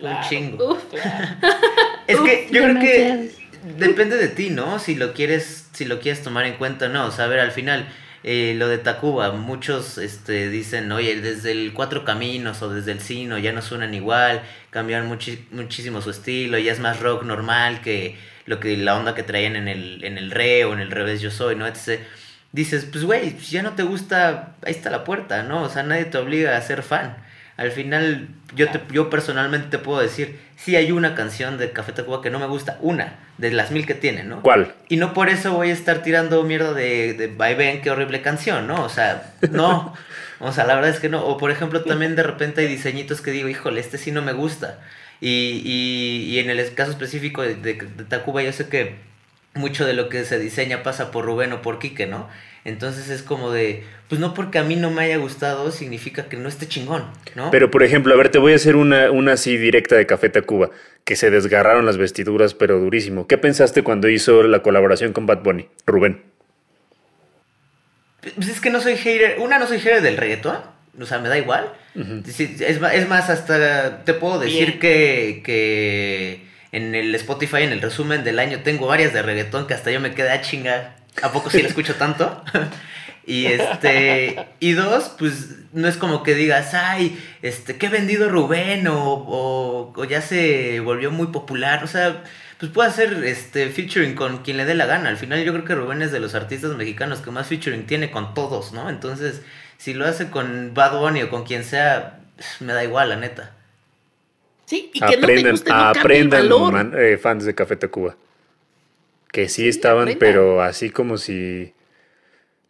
Un 0.00 0.20
chingo. 0.28 0.78
Es 2.08 2.18
que 2.20 2.48
yo 2.50 2.62
creo 2.64 2.80
que 2.80 3.30
depende 3.78 4.16
de 4.16 4.28
ti, 4.28 4.50
¿no? 4.50 4.78
Si 4.80 4.96
lo 4.96 5.12
quieres, 5.14 5.68
si 5.72 5.84
lo 5.84 6.00
quieres 6.00 6.22
tomar 6.22 6.44
en 6.46 6.54
cuenta 6.54 6.86
o 6.86 6.88
no. 6.88 7.06
O 7.06 7.10
sea, 7.12 7.26
a 7.26 7.28
ver, 7.28 7.38
al 7.38 7.52
final, 7.52 7.88
eh, 8.24 8.54
lo 8.58 8.66
de 8.68 8.78
Tacuba, 8.78 9.30
muchos 9.32 9.98
este, 9.98 10.48
dicen, 10.48 10.90
oye, 10.90 11.20
desde 11.20 11.52
el 11.52 11.72
Cuatro 11.72 12.04
Caminos 12.04 12.60
o 12.62 12.68
desde 12.74 12.90
el 12.92 13.00
Sino 13.00 13.38
ya 13.38 13.52
no 13.52 13.62
suenan 13.62 13.94
igual, 13.94 14.42
cambiaron 14.70 15.08
muchi- 15.08 15.44
muchísimo 15.52 16.02
su 16.02 16.10
estilo, 16.10 16.58
ya 16.58 16.72
es 16.72 16.80
más 16.80 16.98
rock 17.00 17.22
normal 17.22 17.80
que 17.80 18.18
lo 18.46 18.58
que 18.58 18.76
la 18.76 18.96
onda 18.96 19.14
que 19.14 19.22
traían 19.22 19.54
en 19.54 19.68
el, 19.68 20.02
en 20.04 20.18
el 20.18 20.32
re 20.32 20.64
o 20.64 20.72
en 20.72 20.80
el 20.80 20.90
revés 20.90 21.20
yo 21.20 21.30
soy, 21.30 21.54
¿no? 21.54 21.66
Etc. 21.68 22.00
Dices, 22.52 22.86
pues 22.90 23.04
güey, 23.04 23.38
si 23.40 23.52
ya 23.52 23.62
no 23.62 23.72
te 23.72 23.82
gusta, 23.82 24.54
ahí 24.64 24.72
está 24.72 24.90
la 24.90 25.04
puerta, 25.04 25.42
¿no? 25.42 25.62
O 25.62 25.68
sea, 25.70 25.82
nadie 25.82 26.04
te 26.04 26.18
obliga 26.18 26.56
a 26.56 26.60
ser 26.60 26.82
fan. 26.82 27.16
Al 27.56 27.70
final, 27.70 28.28
yo, 28.54 28.70
te, 28.70 28.80
yo 28.90 29.08
personalmente 29.08 29.68
te 29.68 29.78
puedo 29.78 30.00
decir, 30.00 30.38
sí 30.56 30.76
hay 30.76 30.92
una 30.92 31.14
canción 31.14 31.58
de 31.58 31.70
Café 31.72 31.92
Tacuba 31.92 32.20
que 32.20 32.30
no 32.30 32.38
me 32.38 32.46
gusta, 32.46 32.78
una, 32.80 33.18
de 33.38 33.52
las 33.52 33.70
mil 33.70 33.86
que 33.86 33.94
tiene, 33.94 34.24
¿no? 34.24 34.42
¿Cuál? 34.42 34.74
Y 34.88 34.96
no 34.96 35.14
por 35.14 35.28
eso 35.28 35.52
voy 35.52 35.70
a 35.70 35.72
estar 35.72 36.02
tirando 36.02 36.42
mierda 36.44 36.72
de, 36.74 37.14
de 37.14 37.26
Vaivén, 37.28 37.80
qué 37.80 37.90
horrible 37.90 38.20
canción, 38.20 38.66
¿no? 38.66 38.84
O 38.84 38.88
sea, 38.88 39.32
no. 39.50 39.94
O 40.40 40.52
sea, 40.52 40.64
la 40.64 40.74
verdad 40.74 40.90
es 40.90 40.98
que 40.98 41.08
no. 41.08 41.24
O 41.24 41.38
por 41.38 41.50
ejemplo, 41.50 41.82
también 41.82 42.16
de 42.16 42.22
repente 42.22 42.62
hay 42.62 42.66
diseñitos 42.66 43.20
que 43.20 43.30
digo, 43.30 43.48
híjole, 43.48 43.80
este 43.80 43.96
sí 43.96 44.12
no 44.12 44.22
me 44.22 44.32
gusta. 44.32 44.80
Y, 45.20 45.62
y, 45.64 46.34
y 46.34 46.38
en 46.40 46.50
el 46.50 46.74
caso 46.74 46.90
específico 46.90 47.42
de, 47.42 47.54
de, 47.54 47.74
de 47.74 48.04
Tacuba, 48.04 48.42
yo 48.42 48.52
sé 48.52 48.68
que 48.68 48.96
mucho 49.54 49.86
de 49.86 49.92
lo 49.92 50.08
que 50.08 50.24
se 50.24 50.38
diseña 50.38 50.82
pasa 50.82 51.10
por 51.10 51.24
Rubén 51.24 51.52
o 51.52 51.62
por 51.62 51.78
Quique, 51.78 52.06
¿no? 52.06 52.28
Entonces 52.64 53.08
es 53.08 53.22
como 53.22 53.50
de, 53.50 53.84
pues 54.08 54.20
no 54.20 54.34
porque 54.34 54.58
a 54.58 54.62
mí 54.62 54.76
no 54.76 54.90
me 54.90 55.02
haya 55.02 55.16
gustado 55.16 55.72
significa 55.72 56.28
que 56.28 56.36
no 56.36 56.48
esté 56.48 56.68
chingón, 56.68 57.10
¿no? 57.34 57.50
Pero, 57.50 57.70
por 57.72 57.82
ejemplo, 57.82 58.14
a 58.14 58.16
ver, 58.16 58.28
te 58.28 58.38
voy 58.38 58.52
a 58.52 58.56
hacer 58.56 58.76
una, 58.76 59.10
una 59.10 59.32
así 59.32 59.56
directa 59.56 59.96
de 59.96 60.06
Café 60.06 60.28
Tacuba, 60.28 60.70
que 61.04 61.16
se 61.16 61.30
desgarraron 61.30 61.84
las 61.86 61.96
vestiduras, 61.98 62.54
pero 62.54 62.78
durísimo. 62.78 63.26
¿Qué 63.26 63.36
pensaste 63.36 63.82
cuando 63.82 64.08
hizo 64.08 64.44
la 64.44 64.62
colaboración 64.62 65.12
con 65.12 65.26
Bad 65.26 65.42
Bunny? 65.42 65.68
Rubén. 65.86 66.22
Pues 68.36 68.48
es 68.48 68.60
que 68.60 68.70
no 68.70 68.80
soy 68.80 68.96
hater, 68.96 69.40
una 69.40 69.58
no 69.58 69.66
soy 69.66 69.80
hater 69.80 70.00
del 70.00 70.16
reggaetón, 70.16 70.58
o 71.00 71.06
sea, 71.06 71.18
me 71.18 71.28
da 71.28 71.36
igual. 71.38 71.72
Es, 71.96 72.80
ma- 72.80 72.94
es 72.94 73.08
más, 73.08 73.28
hasta 73.28 74.04
te 74.04 74.14
puedo 74.14 74.38
decir 74.38 74.66
Bien. 74.66 74.78
que, 74.78 75.42
que 75.44 76.46
en 76.72 76.94
el 76.94 77.14
Spotify, 77.14 77.62
en 77.62 77.72
el 77.72 77.82
resumen 77.82 78.24
del 78.24 78.38
año, 78.38 78.60
tengo 78.62 78.86
varias 78.86 79.12
de 79.12 79.22
reggaetón 79.22 79.66
que 79.66 79.74
hasta 79.74 79.90
yo 79.90 80.00
me 80.00 80.14
quedé 80.14 80.30
a 80.30 80.40
chinga. 80.40 80.96
¿A 81.22 81.30
poco 81.30 81.50
sí 81.50 81.60
la 81.60 81.68
escucho 81.68 81.94
tanto? 81.96 82.42
y 83.26 83.46
este, 83.46 84.48
y 84.58 84.72
dos, 84.72 85.12
pues 85.18 85.50
no 85.72 85.86
es 85.86 85.98
como 85.98 86.22
que 86.22 86.34
digas, 86.34 86.72
ay, 86.72 87.22
este, 87.42 87.76
qué 87.76 87.90
vendido 87.90 88.30
Rubén 88.30 88.88
o, 88.88 88.98
o, 88.98 89.92
o 89.94 90.04
ya 90.04 90.22
se 90.22 90.80
volvió 90.80 91.10
muy 91.10 91.26
popular. 91.26 91.84
O 91.84 91.86
sea, 91.86 92.24
pues 92.58 92.72
puede 92.72 92.88
hacer 92.88 93.22
este 93.24 93.68
featuring 93.68 94.14
con 94.14 94.38
quien 94.38 94.56
le 94.56 94.64
dé 94.64 94.74
la 94.74 94.86
gana. 94.86 95.10
Al 95.10 95.18
final 95.18 95.44
yo 95.44 95.52
creo 95.52 95.64
que 95.64 95.74
Rubén 95.74 96.00
es 96.00 96.10
de 96.10 96.20
los 96.20 96.34
artistas 96.34 96.74
mexicanos 96.76 97.20
que 97.20 97.30
más 97.30 97.48
featuring 97.48 97.86
tiene 97.86 98.10
con 98.10 98.32
todos, 98.32 98.72
¿no? 98.72 98.88
Entonces, 98.88 99.42
si 99.76 99.92
lo 99.92 100.06
hace 100.06 100.30
con 100.30 100.72
Bad 100.72 100.98
Bunny 100.98 101.24
o 101.24 101.28
con 101.28 101.44
quien 101.44 101.64
sea, 101.64 102.20
me 102.60 102.72
da 102.72 102.82
igual, 102.82 103.10
la 103.10 103.16
neta. 103.16 103.50
Sí, 104.72 104.90
y 104.94 105.00
que 105.00 105.04
no 105.04 105.10
te 105.10 105.16
Aprendan, 105.18 105.50
guste 105.52 105.70
no 105.70 105.76
aprendan 105.76 106.42
valor. 106.48 106.72
man- 106.72 106.92
eh, 106.96 107.18
fans 107.18 107.44
de 107.44 107.54
Café 107.54 107.76
Tacuba. 107.76 108.16
Que 109.30 109.48
sí, 109.50 109.68
estaban, 109.68 110.02
aprendan. 110.08 110.18
pero 110.18 110.62
así 110.62 110.88
como 110.88 111.18
si 111.18 111.72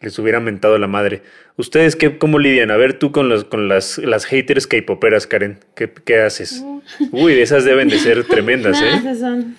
les 0.00 0.18
hubieran 0.18 0.42
mentado 0.42 0.78
la 0.78 0.88
madre. 0.88 1.22
¿Ustedes 1.56 1.94
qué, 1.94 2.18
cómo 2.18 2.40
lidian? 2.40 2.72
A 2.72 2.76
ver, 2.76 2.98
tú 2.98 3.12
con, 3.12 3.28
los, 3.28 3.44
con 3.44 3.68
las, 3.68 3.98
las 3.98 4.24
haters 4.24 4.66
K-poperas, 4.66 5.28
Karen. 5.28 5.60
¿Qué, 5.76 5.88
qué 6.04 6.18
haces? 6.20 6.64
Uy, 7.12 7.34
esas 7.34 7.64
deben 7.64 7.88
de 7.88 7.98
ser 8.00 8.24
tremendas, 8.28 8.80
No, 8.80 8.86
¿eh? 8.86 8.94
esas 8.96 9.20
son. 9.20 9.54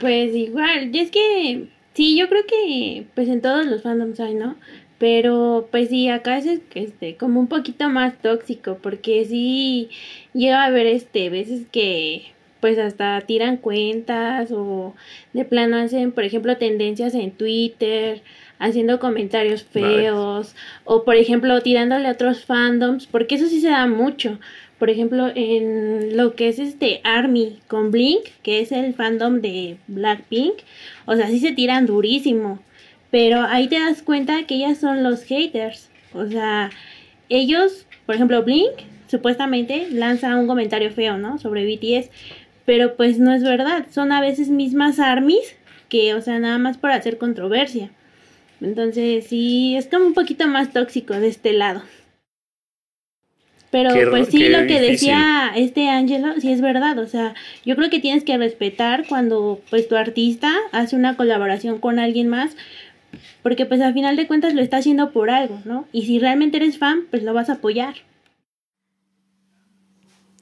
Pues 0.00 0.34
igual, 0.34 0.90
y 0.92 0.98
es 0.98 1.10
que 1.12 1.66
sí, 1.94 2.18
yo 2.18 2.28
creo 2.28 2.44
que 2.46 3.04
pues 3.14 3.28
en 3.28 3.40
todos 3.42 3.64
los 3.66 3.82
fandoms 3.82 4.18
hay, 4.18 4.34
¿no? 4.34 4.56
Pero 4.98 5.68
pues 5.70 5.88
sí, 5.88 6.08
acá 6.08 6.38
es 6.38 6.46
este 6.74 7.16
como 7.16 7.38
un 7.40 7.48
poquito 7.48 7.88
más 7.90 8.20
tóxico, 8.22 8.78
porque 8.82 9.24
sí 9.24 9.90
llega 10.34 10.62
a 10.62 10.66
haber 10.66 10.86
este 10.86 11.30
veces 11.30 11.66
que 11.70 12.32
pues 12.60 12.78
hasta 12.78 13.20
tiran 13.22 13.56
cuentas 13.56 14.52
o 14.52 14.94
de 15.32 15.44
plano 15.44 15.76
hacen, 15.78 16.12
por 16.12 16.22
ejemplo, 16.22 16.56
tendencias 16.56 17.12
en 17.14 17.32
Twitter, 17.32 18.22
haciendo 18.60 19.00
comentarios 19.00 19.64
feos 19.64 20.54
o 20.84 21.02
por 21.02 21.16
ejemplo 21.16 21.60
tirándole 21.60 22.06
a 22.06 22.12
otros 22.12 22.44
fandoms, 22.44 23.08
porque 23.08 23.34
eso 23.34 23.48
sí 23.48 23.60
se 23.60 23.70
da 23.70 23.88
mucho. 23.88 24.38
Por 24.78 24.90
ejemplo, 24.90 25.30
en 25.34 26.16
lo 26.16 26.34
que 26.34 26.48
es 26.48 26.60
este 26.60 27.00
Army 27.02 27.58
con 27.66 27.90
Blink, 27.90 28.26
que 28.44 28.60
es 28.60 28.70
el 28.70 28.94
fandom 28.94 29.40
de 29.40 29.76
Blackpink, 29.88 30.54
o 31.06 31.16
sea, 31.16 31.28
sí 31.28 31.40
se 31.40 31.52
tiran 31.52 31.86
durísimo, 31.86 32.60
pero 33.10 33.42
ahí 33.42 33.66
te 33.66 33.80
das 33.80 34.02
cuenta 34.02 34.44
que 34.46 34.54
ellas 34.54 34.78
son 34.78 35.02
los 35.02 35.24
haters. 35.24 35.88
O 36.14 36.26
sea, 36.26 36.70
ellos, 37.28 37.86
por 38.06 38.14
ejemplo, 38.14 38.42
Blink 38.42 38.91
supuestamente 39.12 39.88
lanza 39.90 40.36
un 40.36 40.46
comentario 40.46 40.90
feo, 40.90 41.18
¿no? 41.18 41.36
Sobre 41.36 41.66
BTS, 41.66 42.08
pero 42.64 42.96
pues 42.96 43.18
no 43.18 43.34
es 43.34 43.42
verdad, 43.42 43.84
son 43.90 44.10
a 44.10 44.22
veces 44.22 44.48
mismas 44.48 44.98
armies 44.98 45.54
que, 45.90 46.14
o 46.14 46.22
sea, 46.22 46.38
nada 46.38 46.56
más 46.56 46.78
por 46.78 46.90
hacer 46.90 47.18
controversia. 47.18 47.90
Entonces, 48.62 49.26
sí, 49.26 49.76
es 49.76 49.86
como 49.86 50.06
un 50.06 50.14
poquito 50.14 50.48
más 50.48 50.72
tóxico 50.72 51.12
de 51.12 51.28
este 51.28 51.52
lado. 51.52 51.82
Pero 53.70 53.92
Qué 53.92 54.06
pues 54.06 54.28
sí, 54.28 54.48
lo 54.48 54.60
que 54.60 54.80
difícil. 54.80 54.90
decía 54.92 55.52
este 55.56 55.90
Ángelo, 55.90 56.40
sí 56.40 56.50
es 56.50 56.62
verdad, 56.62 56.98
o 56.98 57.06
sea, 57.06 57.34
yo 57.66 57.76
creo 57.76 57.90
que 57.90 58.00
tienes 58.00 58.24
que 58.24 58.38
respetar 58.38 59.06
cuando 59.06 59.60
pues 59.68 59.88
tu 59.88 59.96
artista 59.96 60.54
hace 60.72 60.96
una 60.96 61.18
colaboración 61.18 61.80
con 61.80 61.98
alguien 61.98 62.28
más, 62.28 62.56
porque 63.42 63.66
pues 63.66 63.82
al 63.82 63.92
final 63.92 64.16
de 64.16 64.26
cuentas 64.26 64.54
lo 64.54 64.62
está 64.62 64.78
haciendo 64.78 65.10
por 65.12 65.28
algo, 65.28 65.60
¿no? 65.66 65.86
Y 65.92 66.06
si 66.06 66.18
realmente 66.18 66.56
eres 66.56 66.78
fan, 66.78 67.00
pues 67.10 67.22
lo 67.22 67.34
vas 67.34 67.50
a 67.50 67.54
apoyar. 67.54 67.96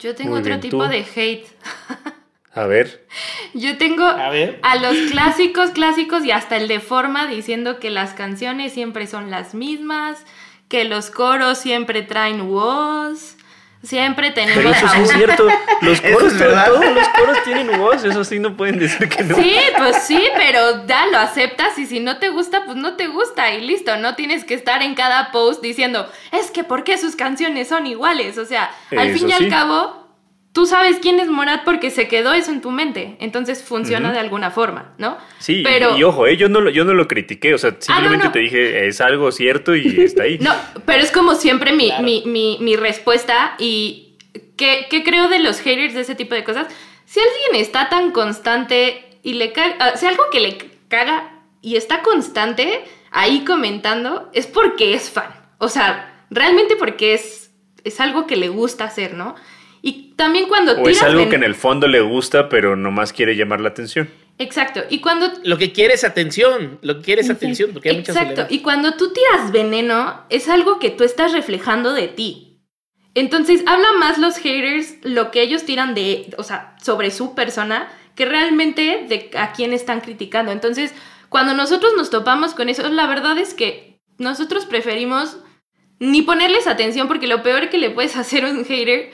Yo 0.00 0.14
tengo 0.14 0.30
Muy 0.32 0.40
otro 0.40 0.50
bien, 0.52 0.60
tipo 0.60 0.84
¿tú? 0.84 0.88
de 0.90 1.06
hate. 1.14 1.46
A 2.52 2.66
ver. 2.66 3.06
Yo 3.54 3.78
tengo 3.78 4.04
a, 4.04 4.28
ver. 4.28 4.60
los 4.80 4.96
clásicos, 5.12 5.70
clásicos 5.70 6.24
y 6.24 6.32
hasta 6.32 6.56
el 6.56 6.66
de 6.66 6.80
forma 6.80 7.28
diciendo 7.28 7.78
que 7.78 7.90
las 7.90 8.12
canciones 8.12 8.72
siempre 8.72 9.06
son 9.06 9.30
las 9.30 9.54
mismas, 9.54 10.24
que 10.68 10.84
los 10.84 11.10
coros 11.10 11.58
siempre 11.58 12.02
traen 12.02 12.40
woz, 12.42 13.36
siempre 13.82 14.30
tenemos 14.30 14.56
Pero 14.56 14.70
eso 14.70 14.88
sí 14.88 15.00
es 15.02 15.10
cierto. 15.12 15.48
Los 15.80 16.00
coros, 16.00 16.36
todos 16.36 16.94
los 16.94 17.08
coros 17.08 17.42
tienen 17.44 17.78
voz. 17.78 18.04
Eso 18.04 18.22
sí 18.24 18.38
no 18.38 18.54
pueden 18.56 18.78
decir 18.78 19.08
que 19.08 19.24
no. 19.24 19.34
Sí, 19.34 19.56
pues 19.78 19.96
sí, 20.02 20.22
pero 20.36 20.86
ya 20.86 21.06
lo 21.06 21.18
aceptas 21.18 21.78
y 21.78 21.86
si 21.86 22.00
no 22.00 22.18
te 22.18 22.28
gusta, 22.28 22.64
pues 22.66 22.76
no 22.76 22.96
te 22.96 23.06
gusta 23.06 23.54
y 23.54 23.62
listo, 23.62 23.96
no 23.96 24.14
tienes 24.14 24.44
que 24.44 24.54
estar 24.54 24.82
en 24.82 24.94
cada 24.94 25.32
post 25.32 25.62
diciendo, 25.62 26.06
es 26.32 26.50
que 26.50 26.64
¿por 26.64 26.84
qué 26.84 26.98
sus 26.98 27.16
canciones 27.16 27.68
son 27.68 27.86
iguales? 27.86 28.36
O 28.36 28.44
sea, 28.44 28.70
al 28.90 29.08
Eso 29.08 29.18
fin 29.18 29.28
y 29.30 29.32
sí. 29.32 29.44
al 29.44 29.50
cabo, 29.50 29.99
tú 30.52 30.66
sabes 30.66 30.98
quién 31.00 31.20
es 31.20 31.28
Morat 31.28 31.64
porque 31.64 31.90
se 31.90 32.08
quedó 32.08 32.32
eso 32.32 32.50
en 32.50 32.60
tu 32.60 32.70
mente, 32.70 33.16
entonces 33.20 33.62
funciona 33.62 34.08
Ujú. 34.08 34.14
de 34.14 34.20
alguna 34.20 34.50
forma, 34.50 34.94
¿no? 34.98 35.18
Sí, 35.38 35.62
pero... 35.64 35.96
y 35.96 36.02
ojo, 36.02 36.26
eh, 36.26 36.36
yo, 36.36 36.48
no 36.48 36.60
lo, 36.60 36.70
yo 36.70 36.84
no 36.84 36.94
lo 36.94 37.06
critiqué. 37.06 37.54
O 37.54 37.58
sea, 37.58 37.76
simplemente 37.78 38.26
no. 38.26 38.32
te 38.32 38.40
dije, 38.40 38.86
es 38.86 39.00
algo 39.00 39.30
cierto 39.32 39.74
y 39.76 39.86
está 40.00 40.24
ahí. 40.24 40.38
No, 40.40 40.54
pero 40.84 41.02
es 41.02 41.12
como 41.12 41.34
siempre 41.34 41.72
mi, 41.72 41.92
mi, 42.02 42.24
mi, 42.26 42.58
mi 42.60 42.76
respuesta 42.76 43.54
y 43.58 44.16
¿qué, 44.56 44.86
qué 44.90 45.04
creo 45.04 45.28
de 45.28 45.38
los 45.38 45.60
haters 45.60 45.94
de 45.94 46.00
ese 46.00 46.14
tipo 46.14 46.34
de 46.34 46.44
cosas? 46.44 46.66
Si 47.06 47.20
alguien 47.20 47.60
está 47.62 47.88
tan 47.88 48.10
constante 48.12 49.18
y 49.22 49.34
le 49.34 49.52
cae, 49.52 49.74
ah, 49.78 49.92
si 49.96 50.06
algo 50.06 50.24
que 50.32 50.40
le 50.40 50.58
caga 50.88 51.30
y 51.62 51.76
está 51.76 52.02
constante 52.02 52.84
ahí 53.10 53.44
comentando, 53.44 54.30
es 54.32 54.46
porque 54.46 54.94
es 54.94 55.10
fan. 55.10 55.30
O 55.58 55.68
sea, 55.68 56.24
realmente 56.30 56.76
porque 56.76 57.14
es, 57.14 57.50
es 57.84 58.00
algo 58.00 58.26
que 58.26 58.36
le 58.36 58.48
gusta 58.48 58.84
hacer, 58.84 59.14
¿no? 59.14 59.34
Y 59.82 60.12
también 60.16 60.46
cuando... 60.48 60.72
O 60.80 60.88
es 60.88 61.02
algo 61.02 61.28
que 61.28 61.36
en 61.36 61.44
el 61.44 61.54
fondo 61.54 61.88
le 61.88 62.00
gusta, 62.00 62.48
pero 62.48 62.76
nomás 62.76 63.12
quiere 63.12 63.36
llamar 63.36 63.60
la 63.60 63.70
atención. 63.70 64.10
Exacto. 64.38 64.82
Y 64.90 65.00
cuando... 65.00 65.30
Lo 65.44 65.58
que 65.58 65.72
quiere 65.72 65.94
es 65.94 66.04
atención. 66.04 66.78
Lo 66.82 66.96
que 66.96 67.02
quiere 67.02 67.22
es 67.22 67.30
atención, 67.30 67.70
porque 67.72 67.90
hay 67.90 67.98
Exacto. 67.98 68.46
Y 68.48 68.60
cuando 68.60 68.94
tú 68.94 69.12
tiras 69.12 69.52
veneno, 69.52 70.24
es 70.28 70.48
algo 70.48 70.78
que 70.78 70.90
tú 70.90 71.04
estás 71.04 71.32
reflejando 71.32 71.92
de 71.92 72.08
ti. 72.08 72.50
Entonces, 73.14 73.62
habla 73.66 73.92
más 73.98 74.18
los 74.18 74.36
haters 74.36 74.94
lo 75.02 75.30
que 75.30 75.42
ellos 75.42 75.64
tiran 75.64 75.94
de, 75.94 76.32
o 76.38 76.42
sea, 76.42 76.76
sobre 76.80 77.10
su 77.10 77.34
persona, 77.34 77.88
que 78.14 78.24
realmente 78.24 79.06
de 79.08 79.30
a 79.36 79.52
quién 79.52 79.72
están 79.72 80.00
criticando. 80.00 80.52
Entonces, 80.52 80.94
cuando 81.28 81.54
nosotros 81.54 81.92
nos 81.96 82.10
topamos 82.10 82.54
con 82.54 82.68
eso, 82.68 82.88
la 82.88 83.06
verdad 83.06 83.38
es 83.38 83.54
que 83.54 84.00
nosotros 84.18 84.66
preferimos 84.66 85.38
ni 85.98 86.22
ponerles 86.22 86.66
atención, 86.66 87.08
porque 87.08 87.26
lo 87.26 87.42
peor 87.42 87.68
que 87.68 87.78
le 87.78 87.90
puedes 87.90 88.16
hacer 88.16 88.44
a 88.44 88.50
un 88.50 88.64
hater 88.64 89.10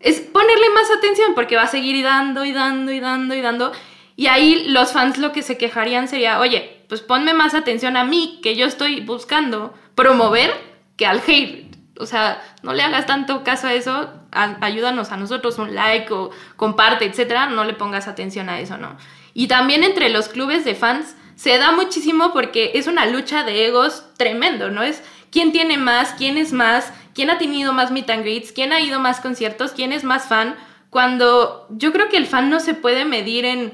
es 0.00 0.20
ponerle 0.20 0.70
más 0.70 0.90
atención, 0.90 1.34
porque 1.34 1.56
va 1.56 1.62
a 1.62 1.68
seguir 1.68 2.02
dando 2.02 2.44
y 2.44 2.52
dando 2.52 2.90
y 2.90 3.00
dando 3.00 3.34
y 3.34 3.40
dando. 3.40 3.72
Y 4.16 4.26
ahí 4.26 4.64
los 4.68 4.92
fans 4.92 5.18
lo 5.18 5.32
que 5.32 5.42
se 5.42 5.58
quejarían 5.58 6.08
sería, 6.08 6.40
oye, 6.40 6.84
pues 6.88 7.02
ponme 7.02 7.34
más 7.34 7.54
atención 7.54 7.96
a 7.96 8.04
mí, 8.04 8.40
que 8.42 8.56
yo 8.56 8.66
estoy 8.66 9.00
buscando 9.00 9.74
promover, 9.94 10.52
que 10.96 11.06
al 11.06 11.20
hater. 11.20 11.66
O 11.98 12.06
sea, 12.06 12.42
no 12.62 12.72
le 12.72 12.82
hagas 12.82 13.06
tanto 13.06 13.44
caso 13.44 13.66
a 13.66 13.74
eso, 13.74 14.10
ayúdanos 14.32 15.12
a 15.12 15.18
nosotros, 15.18 15.58
un 15.58 15.74
like 15.74 16.10
o 16.12 16.30
comparte, 16.56 17.04
etcétera, 17.04 17.46
no 17.46 17.64
le 17.64 17.74
pongas 17.74 18.08
atención 18.08 18.48
a 18.48 18.58
eso, 18.58 18.78
¿no? 18.78 18.96
Y 19.34 19.48
también 19.48 19.84
entre 19.84 20.08
los 20.08 20.28
clubes 20.28 20.64
de 20.64 20.74
fans 20.74 21.14
se 21.36 21.58
da 21.58 21.72
muchísimo 21.72 22.32
porque 22.32 22.72
es 22.74 22.86
una 22.86 23.06
lucha 23.06 23.44
de 23.44 23.66
egos 23.66 24.04
tremendo, 24.16 24.70
¿no? 24.70 24.82
Es 24.82 25.02
quién 25.30 25.52
tiene 25.52 25.78
más, 25.78 26.14
quién 26.14 26.38
es 26.38 26.52
más, 26.52 26.92
quién 27.14 27.30
ha 27.30 27.38
tenido 27.38 27.72
más 27.72 27.90
meet 27.90 28.10
and 28.10 28.22
greets, 28.22 28.52
quién 28.52 28.72
ha 28.72 28.80
ido 28.80 29.00
más 29.00 29.20
conciertos, 29.20 29.72
quién 29.72 29.92
es 29.92 30.04
más 30.04 30.26
fan, 30.26 30.56
cuando 30.90 31.66
yo 31.70 31.92
creo 31.92 32.08
que 32.08 32.16
el 32.16 32.26
fan 32.26 32.50
no 32.50 32.60
se 32.60 32.74
puede 32.74 33.04
medir 33.04 33.44
en, 33.44 33.72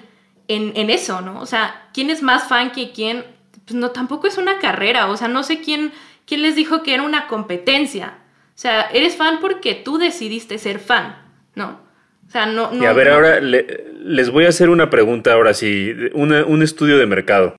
en, 0.48 0.90
eso, 0.90 1.20
¿no? 1.20 1.40
O 1.40 1.46
sea, 1.46 1.88
quién 1.92 2.10
es 2.10 2.22
más 2.22 2.48
fan 2.48 2.72
que 2.72 2.92
quién, 2.92 3.24
pues 3.64 3.74
no, 3.74 3.90
tampoco 3.90 4.26
es 4.26 4.38
una 4.38 4.58
carrera, 4.58 5.08
o 5.08 5.16
sea, 5.16 5.28
no 5.28 5.42
sé 5.42 5.60
quién, 5.60 5.92
quién 6.26 6.42
les 6.42 6.56
dijo 6.56 6.82
que 6.82 6.94
era 6.94 7.02
una 7.02 7.26
competencia. 7.26 8.18
O 8.54 8.58
sea, 8.58 8.82
eres 8.92 9.16
fan 9.16 9.38
porque 9.40 9.74
tú 9.74 9.98
decidiste 9.98 10.58
ser 10.58 10.78
fan, 10.78 11.16
¿no? 11.54 11.80
O 12.26 12.30
sea, 12.30 12.46
no... 12.46 12.70
no 12.72 12.82
y 12.82 12.86
a 12.86 12.92
ver, 12.92 13.10
ahora 13.10 13.40
les 13.40 14.30
voy 14.30 14.46
a 14.46 14.48
hacer 14.48 14.68
una 14.68 14.90
pregunta 14.90 15.32
ahora 15.32 15.54
sí, 15.54 15.94
un 16.14 16.62
estudio 16.62 16.98
de 16.98 17.06
mercado. 17.06 17.54